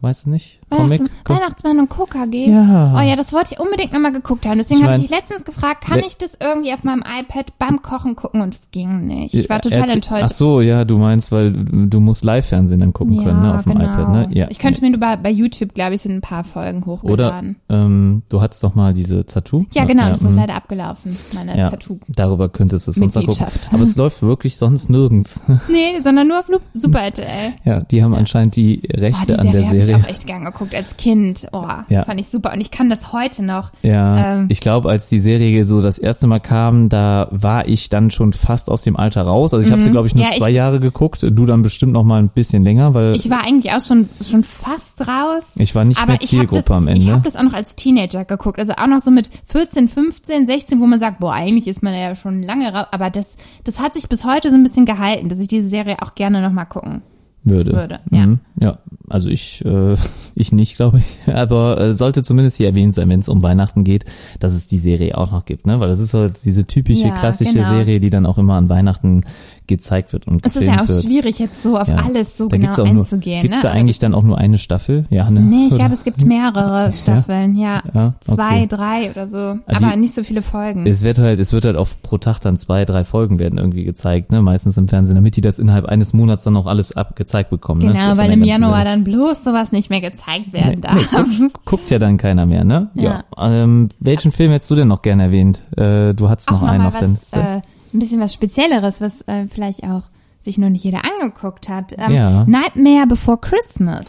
Weißt 0.00 0.26
du 0.26 0.30
nicht? 0.30 0.60
Weihnachtsmann, 0.70 1.10
Com- 1.24 1.36
Weihnachtsmann 1.36 1.78
und 1.80 1.88
KKG. 1.90 2.50
Ja. 2.50 2.94
Oh 2.96 3.00
ja, 3.00 3.16
das 3.16 3.32
wollte 3.32 3.54
ich 3.54 3.60
unbedingt 3.60 3.92
nochmal 3.92 4.12
geguckt 4.12 4.46
haben. 4.46 4.58
Deswegen 4.58 4.80
Ich 4.80 4.86
habe 4.86 4.96
ich 4.96 5.02
dich 5.02 5.10
letztens 5.10 5.44
gefragt, 5.44 5.84
kann 5.84 5.98
ich 6.00 6.16
das 6.16 6.32
irgendwie 6.40 6.72
auf 6.72 6.84
meinem 6.84 7.02
iPad 7.02 7.58
beim 7.58 7.82
Kochen 7.82 8.16
gucken 8.16 8.40
und 8.40 8.54
es 8.54 8.70
ging 8.70 9.06
nicht. 9.06 9.34
Ich 9.34 9.48
war 9.48 9.60
total 9.60 9.88
enttäuscht. 9.90 10.24
Ach 10.24 10.30
so, 10.30 10.60
ja, 10.60 10.84
du 10.84 10.98
meinst, 10.98 11.32
weil 11.32 11.52
du 11.52 12.00
musst 12.00 12.24
Live-Fernsehen 12.24 12.80
dann 12.80 12.92
gucken 12.92 13.22
können, 13.24 13.42
ne, 13.42 13.54
auf 13.54 13.64
dem 13.64 13.72
iPad, 13.72 14.08
ne? 14.10 14.28
Ja. 14.32 14.46
Ich 14.50 14.58
könnte 14.58 14.80
mir 14.80 14.90
nur 14.90 15.00
bei, 15.00 15.16
bei 15.16 15.30
YouTube, 15.30 15.74
glaube 15.74 15.94
ich, 15.96 16.02
sind 16.02 16.12
ein 16.12 16.20
paar 16.20 16.44
Folgen 16.44 16.82
Oder 16.84 16.92
hochgeladen. 17.02 17.56
ähm, 17.68 18.22
du 18.28 18.40
hattest 18.40 18.62
doch 18.64 18.74
mal 18.74 18.94
diese 18.94 19.24
Tattoo. 19.26 19.66
ja, 19.72 19.84
genau, 19.84 20.08
das 20.08 20.22
ist 20.22 20.30
mm, 20.30 20.36
leider 20.36 20.54
abgelaufen, 20.56 21.16
meine 21.34 21.56
ja, 21.58 21.70
Tattoo. 21.70 21.98
Darüber 22.08 22.48
könntest 22.48 22.86
du 22.86 22.90
es 22.92 22.96
sonst 22.96 23.14
gucken. 23.14 23.46
Aber 23.72 23.82
es 23.82 23.96
läuft 23.96 24.22
wirklich 24.22 24.56
sonst 24.56 24.88
nirgends. 24.90 25.40
Nee, 25.68 26.00
sondern 26.02 26.28
nur 26.28 26.38
auf 26.40 26.46
Super 26.74 27.00
RTL. 27.02 27.54
ja, 27.64 27.80
die 27.80 28.02
haben 28.02 28.14
anscheinend 28.14 28.54
die 28.56 28.76
Boah, 28.78 29.00
Rechte 29.00 29.32
die 29.34 29.38
an 29.38 29.52
der 29.52 29.63
Serie 29.70 29.94
habe 29.94 30.00
ich 30.00 30.04
auch 30.06 30.10
echt 30.10 30.26
gern 30.26 30.44
geguckt 30.44 30.74
als 30.74 30.96
Kind. 30.96 31.46
Oh, 31.52 31.66
Ja. 31.88 32.04
fand 32.04 32.20
ich 32.20 32.28
super. 32.28 32.52
Und 32.52 32.60
ich 32.60 32.70
kann 32.70 32.90
das 32.90 33.12
heute 33.12 33.44
noch. 33.44 33.70
Ja, 33.82 34.34
Ähm. 34.36 34.46
ich 34.48 34.60
glaube, 34.60 34.88
als 34.88 35.08
die 35.08 35.18
Serie 35.18 35.64
so 35.64 35.80
das 35.82 35.98
erste 35.98 36.26
Mal 36.26 36.40
kam, 36.40 36.88
da 36.88 37.28
war 37.30 37.66
ich 37.68 37.88
dann 37.88 38.10
schon 38.10 38.32
fast 38.32 38.70
aus 38.70 38.82
dem 38.82 38.96
Alter 38.96 39.22
raus. 39.22 39.54
Also 39.54 39.64
ich 39.66 39.72
habe 39.72 39.80
sie, 39.80 39.90
glaube 39.90 40.06
ich, 40.08 40.14
nur 40.14 40.24
Mhm. 40.24 40.28
Ja, 40.30 40.34
ich- 40.36 40.42
zwei 40.42 40.50
Jahre 40.50 40.80
geguckt. 40.80 41.22
Du 41.22 41.46
dann 41.46 41.62
bestimmt 41.62 41.92
noch 41.92 42.04
mal 42.04 42.20
ein 42.22 42.28
bisschen 42.28 42.64
länger, 42.64 42.94
weil 42.94 43.16
Ich 43.16 43.28
war 43.30 43.42
eigentlich 43.44 43.72
auch 43.72 43.80
schon, 43.80 44.08
schon 44.22 44.44
fast 44.44 45.00
raus. 45.06 45.44
ich 45.56 45.74
war 45.74 45.84
nicht 45.84 46.04
mehr 46.06 46.16
ich 46.20 46.28
Zielgruppe 46.28 46.62
das, 46.62 46.70
am 46.70 46.88
ich 46.88 47.00
Ende. 47.00 47.12
habe 47.12 47.22
das 47.22 47.36
auch 47.36 47.42
noch 47.42 47.54
als 47.54 47.74
Teenager 47.76 48.24
geguckt. 48.24 48.58
Also 48.58 48.74
auch 48.74 48.86
noch 48.86 49.00
so 49.00 49.10
mit 49.10 49.30
14, 49.46 49.88
15, 49.88 50.46
16, 50.46 50.80
wo 50.80 50.86
man 50.86 51.00
sagt, 51.00 51.20
boah, 51.20 51.32
eigentlich 51.32 51.66
ist 51.68 51.82
man 51.82 51.94
ja 51.94 52.14
schon 52.16 52.42
lange 52.42 52.72
raus. 52.72 52.86
Aber 52.92 53.10
das, 53.10 53.36
das 53.64 53.80
hat 53.80 53.94
sich 53.94 54.08
bis 54.08 54.24
heute 54.24 54.50
so 54.50 54.54
ein 54.56 54.62
bisschen 54.62 54.84
gehalten, 54.86 55.28
dass 55.28 55.38
ich 55.38 55.48
diese 55.48 55.68
Serie 55.68 55.96
auch 56.02 56.14
gerne 56.14 56.40
noch 56.42 56.52
mal 56.52 56.64
gucken 56.64 57.02
würde. 57.44 57.72
Würde. 57.72 58.00
ja. 58.10 58.26
Mhm. 58.26 58.40
ja, 58.60 58.78
also 59.08 59.28
ich, 59.28 59.64
äh, 59.64 59.96
ich 60.34 60.52
nicht, 60.52 60.76
glaube 60.76 60.98
ich. 60.98 61.32
Aber 61.32 61.80
äh, 61.80 61.94
sollte 61.94 62.22
zumindest 62.22 62.56
hier 62.56 62.68
erwähnt 62.68 62.94
sein, 62.94 63.08
wenn 63.08 63.20
es 63.20 63.28
um 63.28 63.42
Weihnachten 63.42 63.84
geht, 63.84 64.04
dass 64.40 64.54
es 64.54 64.66
die 64.66 64.78
Serie 64.78 65.16
auch 65.16 65.30
noch 65.30 65.44
gibt, 65.44 65.66
ne? 65.66 65.80
Weil 65.80 65.88
das 65.88 66.00
ist 66.00 66.14
halt 66.14 66.44
diese 66.44 66.66
typische 66.66 67.08
Ja, 67.08 67.16
klassische 67.16 67.54
genau. 67.54 67.68
Serie, 67.68 68.00
die 68.00 68.10
dann 68.10 68.26
auch 68.26 68.38
immer 68.38 68.54
an 68.54 68.68
Weihnachten 68.68 69.24
gezeigt 69.66 70.12
wird 70.12 70.26
und 70.26 70.46
Es 70.46 70.56
ist 70.56 70.62
ja 70.64 70.82
auch 70.82 70.88
wird. 70.88 71.04
schwierig, 71.04 71.38
jetzt 71.38 71.62
so 71.62 71.78
auf 71.78 71.88
Ja. 71.88 71.96
alles 71.96 72.36
so 72.36 72.48
da 72.48 72.56
genau 72.56 72.68
gibt's 72.68 72.80
auch 72.80 72.86
einzugehen. 72.86 73.42
Gibt's 73.42 73.62
ne? 73.62 73.68
da 73.68 73.74
eigentlich 73.74 73.98
dann 73.98 74.14
auch 74.14 74.22
nur 74.22 74.38
eine 74.38 74.58
Staffel? 74.58 75.06
Ja, 75.10 75.30
ne? 75.30 75.40
Nee, 75.40 75.66
ich 75.66 75.72
Oder? 75.72 75.78
glaube, 75.78 75.94
es 75.94 76.04
gibt 76.04 76.24
mehrere 76.24 76.92
Staffeln, 76.92 77.56
ja. 77.56 77.82
Ja, 77.94 78.14
Zwei, 78.20 78.64
okay. 78.64 78.66
drei 78.68 79.10
oder 79.10 79.28
so. 79.28 79.38
Ah, 79.38 79.58
Aber 79.66 79.90
die- 79.92 79.96
nicht 80.00 80.14
so 80.14 80.22
viele 80.22 80.42
Folgen. 80.42 80.86
Es 80.86 81.02
wird 81.02 81.18
halt, 81.18 81.38
es 81.40 81.52
wird 81.52 81.64
halt 81.64 81.76
auf 81.76 82.00
pro 82.02 82.18
Tag 82.18 82.40
dann 82.40 82.56
zwei, 82.56 82.84
drei 82.84 83.04
Folgen 83.04 83.38
werden 83.38 83.58
irgendwie 83.58 83.84
gezeigt, 83.84 84.32
ne? 84.32 84.42
Meistens 84.42 84.76
im 84.76 84.88
Fernsehen, 84.88 85.14
damit 85.16 85.36
die 85.36 85.40
das 85.40 85.58
innerhalb 85.58 85.86
eines 85.86 86.12
Monats 86.12 86.44
dann 86.44 86.56
auch 86.56 86.66
alles 86.66 86.96
abgezeigt 86.96 87.50
bekommen. 87.50 87.80
ne? 87.82 87.92
Genau, 87.92 88.08
Von 88.10 88.18
weil 88.18 88.32
im 88.32 88.44
Januar 88.44 88.84
dann 88.84 89.04
bloß 89.04 89.44
sowas 89.44 89.72
nicht 89.72 89.90
mehr 89.90 90.00
gezeigt 90.00 90.52
werden 90.52 90.80
Nee, 90.80 90.80
darf. 90.80 91.26
nee, 91.28 91.38
guckt, 91.48 91.64
guckt 91.64 91.90
ja 91.90 91.98
dann 91.98 92.16
keiner 92.16 92.46
mehr, 92.46 92.64
ne? 92.64 92.90
Ja. 92.94 93.24
Ähm, 93.38 93.88
welchen 94.00 94.32
Film 94.32 94.50
hättest 94.52 94.70
du 94.70 94.74
denn 94.74 94.88
noch 94.88 95.02
gerne 95.02 95.24
erwähnt? 95.24 95.62
Äh, 95.76 96.14
du 96.14 96.28
hattest 96.28 96.48
auch 96.48 96.60
noch 96.60 96.62
noch 96.62 96.68
einen 96.68 96.86
auf 96.86 97.00
Liste. 97.00 97.38
äh, 97.40 97.60
ein 97.94 97.98
bisschen 98.00 98.20
was 98.20 98.34
Spezielleres, 98.34 99.00
was 99.00 99.22
äh, 99.22 99.46
vielleicht 99.48 99.84
auch 99.84 100.02
sich 100.40 100.58
noch 100.58 100.68
nicht 100.68 100.84
jeder 100.84 101.00
angeguckt 101.04 101.68
hat. 101.68 101.94
Ähm, 101.96 102.12
Ja. 102.12 102.44
Nightmare 102.46 103.06
Before 103.06 103.38
Christmas. 103.38 104.06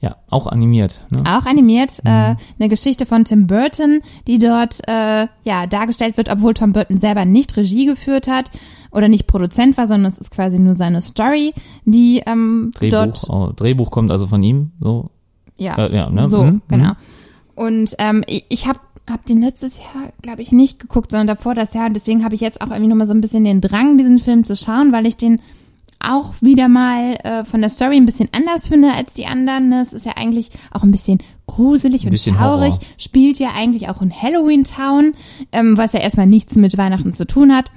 ja, 0.00 0.16
auch 0.28 0.46
animiert. 0.46 1.00
Ne? 1.10 1.22
Auch 1.26 1.46
animiert, 1.46 2.00
Mhm. 2.04 2.10
äh, 2.10 2.36
eine 2.58 2.68
Geschichte 2.68 3.06
von 3.06 3.24
Tim 3.24 3.46
Burton, 3.46 4.00
die 4.26 4.38
dort 4.38 4.86
äh, 4.86 5.26
ja 5.44 5.66
dargestellt 5.66 6.16
wird, 6.18 6.30
obwohl 6.30 6.52
Tom 6.54 6.72
Burton 6.74 6.98
selber 6.98 7.24
nicht 7.24 7.56
Regie 7.56 7.86
geführt 7.86 8.28
hat 8.28 8.50
oder 8.90 9.08
nicht 9.08 9.26
Produzent 9.26 9.76
war, 9.78 9.88
sondern 9.88 10.12
es 10.12 10.18
ist 10.18 10.30
quasi 10.30 10.58
nur 10.58 10.74
seine 10.74 11.00
Story, 11.00 11.54
die 11.86 12.22
ähm, 12.26 12.70
Drehbuch, 12.78 12.90
dort 12.90 13.30
oh, 13.30 13.52
Drehbuch 13.56 13.90
kommt 13.90 14.10
also 14.10 14.26
von 14.26 14.42
ihm, 14.42 14.72
so. 14.78 15.10
ja, 15.56 15.74
Äh, 15.78 15.96
ja, 15.96 16.10
ne? 16.10 16.28
so 16.28 16.44
Mhm, 16.44 16.62
genau. 16.68 16.88
mhm. 16.90 16.96
Und 17.56 17.94
ähm, 17.98 18.24
ich, 18.26 18.44
ich 18.50 18.66
habe 18.66 18.80
hab 19.08 19.26
den 19.26 19.42
letztes 19.42 19.78
Jahr, 19.78 20.10
glaube 20.22 20.42
ich, 20.42 20.50
nicht 20.52 20.80
geguckt, 20.80 21.10
sondern 21.10 21.26
davor 21.26 21.54
das 21.54 21.74
Jahr. 21.74 21.86
Und 21.86 21.94
deswegen 21.94 22.24
habe 22.24 22.34
ich 22.34 22.40
jetzt 22.40 22.60
auch 22.60 22.68
irgendwie 22.68 22.88
nochmal 22.88 23.06
so 23.06 23.14
ein 23.14 23.20
bisschen 23.20 23.44
den 23.44 23.60
Drang, 23.60 23.98
diesen 23.98 24.18
Film 24.18 24.44
zu 24.44 24.56
schauen, 24.56 24.92
weil 24.92 25.06
ich 25.06 25.16
den 25.16 25.40
auch 26.00 26.34
wieder 26.40 26.68
mal 26.68 27.14
äh, 27.22 27.44
von 27.44 27.60
der 27.60 27.70
Story 27.70 27.96
ein 27.96 28.04
bisschen 28.06 28.28
anders 28.32 28.68
finde 28.68 28.92
als 28.92 29.14
die 29.14 29.26
anderen. 29.26 29.72
Es 29.72 29.92
ist 29.92 30.04
ja 30.04 30.12
eigentlich 30.16 30.50
auch 30.70 30.82
ein 30.82 30.90
bisschen 30.90 31.18
gruselig 31.46 32.02
Ein 32.02 32.06
und 32.08 32.10
bisschen 32.10 32.36
schaurig. 32.36 32.74
Horror. 32.74 32.84
Spielt 32.98 33.38
ja 33.38 33.50
eigentlich 33.54 33.88
auch 33.88 34.02
in 34.02 34.12
Halloween 34.12 34.64
Town, 34.64 35.12
ähm, 35.52 35.76
was 35.78 35.92
ja 35.92 36.00
erstmal 36.00 36.26
nichts 36.26 36.56
mit 36.56 36.76
Weihnachten 36.76 37.14
zu 37.14 37.26
tun 37.26 37.54
hat. 37.54 37.70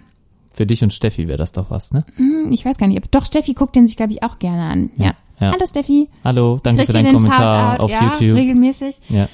Für 0.53 0.65
dich 0.65 0.83
und 0.83 0.91
Steffi 0.91 1.27
wäre 1.27 1.37
das 1.37 1.51
doch 1.51 1.69
was, 1.69 1.91
ne? 1.93 2.03
Hm, 2.15 2.51
Ich 2.51 2.65
weiß 2.65 2.77
gar 2.77 2.87
nicht, 2.87 2.97
ob 2.97 3.11
doch 3.11 3.25
Steffi 3.25 3.53
guckt 3.53 3.75
den 3.75 3.85
sich, 3.85 3.95
glaube 3.95 4.11
ich, 4.13 4.23
auch 4.23 4.39
gerne 4.39 4.63
an. 4.63 4.89
Ja. 4.97 5.13
Ja. 5.39 5.51
Hallo 5.51 5.67
Steffi. 5.67 6.09
Hallo, 6.23 6.59
danke 6.63 6.79
Kriegt 6.83 6.87
für 6.87 6.93
deinen 7.03 7.15
Kommentar 7.15 7.73
Shoutout? 7.77 7.83
auf 7.83 7.91
ja, 7.91 8.01
YouTube. 8.19 8.37
regelmäßig. 8.37 8.95
Ja. 9.09 9.27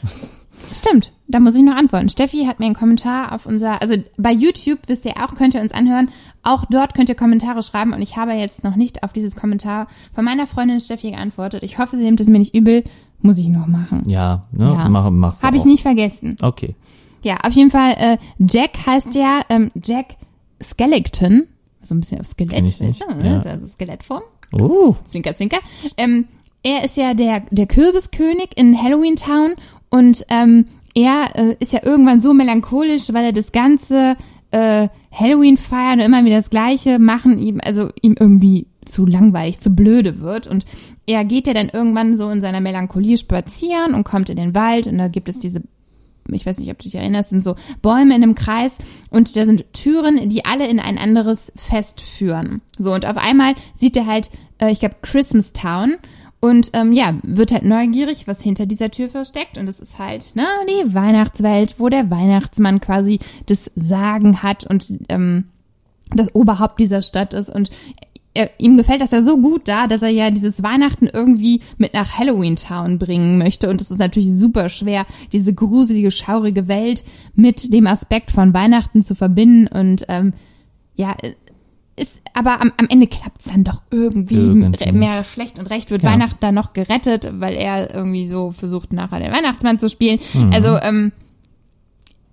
Stimmt, 0.74 1.12
da 1.28 1.40
muss 1.40 1.56
ich 1.56 1.64
noch 1.64 1.76
antworten. 1.76 2.10
Steffi 2.10 2.46
hat 2.46 2.60
mir 2.60 2.68
einen 2.68 2.76
Kommentar 2.76 3.32
auf 3.32 3.46
unser, 3.46 3.82
also 3.82 3.96
bei 4.18 4.32
YouTube 4.32 4.80
wisst 4.88 5.06
ihr 5.06 5.18
auch, 5.18 5.36
könnt 5.36 5.56
ihr 5.56 5.62
uns 5.62 5.72
anhören. 5.72 6.10
Auch 6.44 6.66
dort 6.70 6.94
könnt 6.94 7.10
ihr 7.10 7.16
Kommentare 7.16 7.64
schreiben 7.64 7.94
und 7.94 8.02
ich 8.02 8.18
habe 8.18 8.34
jetzt 8.34 8.64
noch 8.64 8.76
nicht 8.76 9.04
auf 9.04 9.14
dieses 9.14 9.36
Kommentar 9.36 9.88
von 10.14 10.24
meiner 10.26 10.48
Freundin 10.48 10.80
Steffi 10.80 11.12
geantwortet. 11.12 11.64
Ich 11.64 11.80
hoffe, 11.80 11.98
sie 11.98 12.04
nimmt 12.04 12.20
es 12.20 12.28
mir 12.28 12.40
nicht 12.40 12.54
übel. 12.54 12.84
Muss 13.22 13.38
ich 13.38 13.48
noch 13.48 13.68
machen. 13.68 14.04
Ja, 14.08 14.44
ne? 14.52 14.66
Ja. 14.66 14.90
Mach, 14.90 15.10
mach's 15.10 15.42
Habe 15.42 15.58
ich 15.58 15.66
nicht 15.66 15.82
vergessen. 15.82 16.36
Okay. 16.42 16.76
Ja, 17.24 17.38
auf 17.44 17.54
jeden 17.54 17.72
Fall, 17.72 17.94
äh, 17.98 18.18
Jack 18.38 18.86
heißt 18.86 19.16
ja 19.16 19.42
ähm, 19.50 19.72
Jack 19.82 20.18
Skellington. 20.62 21.48
So 21.82 21.96
ein 21.96 22.02
bisschen 22.02 22.20
auf 22.20 22.28
Skelett, 22.28 22.70
ich 22.70 22.80
nicht, 22.82 23.02
weißt 23.02 23.22
du, 23.22 23.26
ja. 23.26 23.52
Also 23.52 23.68
Skelettform. 23.68 24.24
Oh. 24.62 24.96
Zwinker, 25.06 25.36
zwinker. 25.36 25.60
Ähm, 25.98 26.28
er 26.64 26.86
ist 26.86 26.96
ja 26.96 27.14
der, 27.14 27.42
der 27.52 27.66
Kürbiskönig 27.66 28.52
in 28.56 28.82
Halloween 28.82 29.16
Town 29.16 29.54
und 29.94 30.26
ähm, 30.30 30.66
er 30.96 31.36
äh, 31.36 31.56
ist 31.60 31.72
ja 31.72 31.82
irgendwann 31.84 32.20
so 32.20 32.34
melancholisch, 32.34 33.14
weil 33.14 33.26
er 33.26 33.32
das 33.32 33.52
ganze 33.52 34.18
äh, 34.50 34.88
Halloween 35.12 35.56
feiern 35.56 36.00
und 36.00 36.06
immer 36.06 36.26
wieder 36.26 36.38
das 36.38 36.50
Gleiche 36.50 36.98
machen, 36.98 37.38
ihm, 37.38 37.62
also 37.64 37.90
ihm 38.02 38.16
irgendwie 38.20 38.66
zu 38.86 39.06
langweilig, 39.06 39.60
zu 39.60 39.70
blöde 39.70 40.20
wird. 40.20 40.48
Und 40.48 40.66
er 41.06 41.24
geht 41.26 41.46
ja 41.46 41.54
dann 41.54 41.70
irgendwann 41.70 42.18
so 42.18 42.32
in 42.32 42.42
seiner 42.42 42.60
Melancholie 42.60 43.20
spazieren 43.20 43.94
und 43.94 44.04
kommt 44.04 44.32
in 44.32 44.38
den 44.38 44.56
Wald 44.56 44.88
und 44.88 44.98
da 44.98 45.10
gibt 45.10 45.30
es 45.30 45.38
diese 45.38 45.62
ich 46.32 46.46
weiß 46.46 46.58
nicht, 46.58 46.72
ob 46.72 46.80
du 46.80 46.86
dich 46.86 46.96
erinnerst, 46.96 47.32
sind 47.32 47.44
so 47.44 47.56
Bäume 47.82 48.16
in 48.16 48.24
einem 48.24 48.34
Kreis 48.34 48.78
und 49.10 49.36
da 49.36 49.46
sind 49.46 49.66
Türen, 49.74 50.30
die 50.30 50.46
alle 50.46 50.68
in 50.68 50.80
ein 50.80 50.98
anderes 50.98 51.52
Fest 51.54 52.00
führen. 52.00 52.62
So, 52.80 52.94
und 52.94 53.06
auf 53.06 53.18
einmal 53.18 53.56
sieht 53.76 53.98
er 53.98 54.08
halt, 54.08 54.32
äh, 54.58 54.72
ich 54.72 54.80
glaube, 54.80 54.96
Christmas 55.02 55.52
Town 55.52 55.96
und 56.44 56.72
ähm, 56.74 56.92
ja, 56.92 57.16
wird 57.24 57.54
halt 57.54 57.64
neugierig, 57.64 58.28
was 58.28 58.44
hinter 58.44 58.66
dieser 58.66 58.92
Tür 58.92 59.08
versteckt. 59.08 59.58
Und 59.58 59.70
es 59.70 59.80
ist 59.80 59.98
halt, 59.98 60.36
ne, 60.36 60.46
die 60.68 60.94
Weihnachtswelt, 60.94 61.76
wo 61.78 61.88
der 61.88 62.12
Weihnachtsmann 62.12 62.82
quasi 62.82 63.20
das 63.46 63.72
Sagen 63.78 64.44
hat 64.44 64.66
und 64.66 64.86
ähm, 65.08 65.46
das 66.14 66.36
Oberhaupt 66.36 66.82
dieser 66.82 67.02
Stadt 67.02 67.34
ist. 67.34 67.48
Und 67.50 67.70
er, 68.34 68.50
ihm 68.58 68.76
gefällt 68.76 69.00
das 69.00 69.12
ja 69.12 69.22
so 69.22 69.38
gut 69.38 69.70
da, 69.70 69.88
dass 69.88 70.02
er 70.02 70.10
ja 70.10 70.32
dieses 70.32 70.62
Weihnachten 70.64 71.08
irgendwie 71.08 71.62
mit 71.78 71.94
nach 71.94 72.20
Halloween 72.20 72.58
Town 72.58 73.00
bringen 73.00 73.38
möchte. 73.38 73.70
Und 73.70 73.80
es 73.80 73.90
ist 73.90 74.00
natürlich 74.00 74.34
super 74.34 74.68
schwer, 74.68 75.06
diese 75.32 75.54
gruselige, 75.54 76.12
schaurige 76.12 76.68
Welt 76.68 77.06
mit 77.36 77.72
dem 77.72 77.88
Aspekt 77.88 78.32
von 78.32 78.54
Weihnachten 78.54 79.06
zu 79.06 79.16
verbinden. 79.16 79.68
Und 79.68 80.04
ähm, 80.10 80.34
ja, 80.96 81.16
ist, 81.96 82.22
aber 82.34 82.60
am, 82.62 82.72
am 82.78 82.88
Ende 82.90 83.08
klappt's 83.08 83.46
dann 83.46 83.64
doch 83.64 83.82
irgendwie, 83.92 84.36
Irgendwie. 84.36 84.92
mehr 84.92 85.24
schlecht 85.24 85.60
und 85.60 85.70
recht 85.70 85.92
wird 85.92 86.04
Ja. 86.04 86.12
Weihnachten 86.12 86.38
dann 86.40 86.56
noch 86.56 86.74
gerettet, 86.74 87.30
weil 87.40 87.54
er 87.56 87.94
irgendwie 87.94 88.28
so 88.28 88.52
versucht, 88.52 88.92
nachher 88.94 89.20
den 89.20 89.32
Weihnachtsmann 89.32 89.78
zu 89.80 89.90
spielen. 89.90 90.20
Mhm. 90.34 90.52
Also, 90.54 90.78
ähm, 90.78 91.12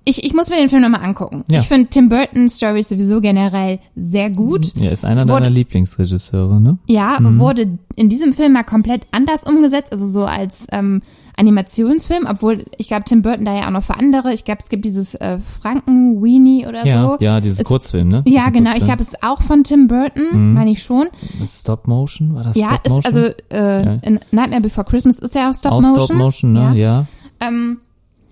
ich, 0.05 0.25
ich 0.25 0.35
muss 0.35 0.49
mir 0.49 0.57
den 0.57 0.69
Film 0.71 0.83
nochmal 0.83 1.05
angucken. 1.05 1.45
Ja. 1.51 1.59
Ich 1.61 1.69
finde 1.69 1.89
Tim 1.91 2.09
Burton 2.09 2.49
Stories 2.49 2.89
sowieso 2.89 3.21
generell 3.21 3.79
sehr 3.95 4.31
gut. 4.31 4.75
Er 4.81 4.93
ist 4.93 5.05
einer 5.05 5.23
Wurde- 5.29 5.41
deiner 5.45 5.51
Lieblingsregisseure, 5.51 6.61
ne? 6.61 6.79
Ja, 6.87 7.19
wurde 7.21 7.79
in 7.97 8.09
diesem 8.09 8.33
Film 8.33 8.53
mal 8.55 8.65
komplett 8.65 9.07
anders 9.13 9.45
umgesetzt, 9.45 9.93
also 9.93 10.07
so 10.09 10.25
als 10.25 10.67
ähm, 10.73 11.03
Animationsfilm, 11.37 12.27
obwohl 12.29 12.65
ich 12.79 12.89
glaube, 12.89 13.05
Tim 13.05 13.23
Burton 13.23 13.45
da 13.45 13.55
ja 13.57 13.67
auch 13.67 13.71
noch 13.71 13.83
für 13.83 13.95
andere, 13.97 14.33
ich 14.33 14.45
glaube, 14.45 14.61
es 14.63 14.69
gibt 14.69 14.85
dieses 14.85 15.15
äh, 15.15 15.39
Franken-Weenie 15.39 16.67
oder 16.67 16.87
Ja, 16.87 17.03
so. 17.07 17.17
ja, 17.25 17.41
dieses 17.41 17.61
Es- 17.61 17.67
Kurzfilm, 17.67 18.09
ne? 18.09 18.23
Ja, 18.27 18.51
genau, 18.51 18.71
ich 18.71 18.79
Kurzfilm. 18.81 18.87
glaube, 18.87 19.03
es 19.03 19.09
ist 19.09 19.23
auch 19.23 19.43
von 19.43 19.65
Tim 19.65 19.89
Burton, 19.89 20.55
meine 20.55 20.71
ich 20.71 20.83
schon. 20.83 21.09
Stop 21.47 21.87
Motion, 21.89 22.35
war 22.35 22.45
das 22.45 22.57
Ja, 22.57 22.69
Stop 22.69 22.87
ist, 22.87 22.93
Motion? 22.93 23.15
also 23.25 23.35
äh, 23.51 23.85
Ja. 23.85 23.93
in 24.03 24.21
Nightmare 24.33 24.61
Before 24.63 24.85
Christmas 24.87 25.19
ist 25.19 25.35
ja 25.35 25.51
auch 25.51 25.55
Stop 25.55 25.73
Auch 25.73 25.81
Motion. 25.83 26.05
Stop 26.07 26.17
Motion, 26.17 26.53
ne? 26.53 26.73
Ja. 26.77 27.07
Ähm, 27.41 27.79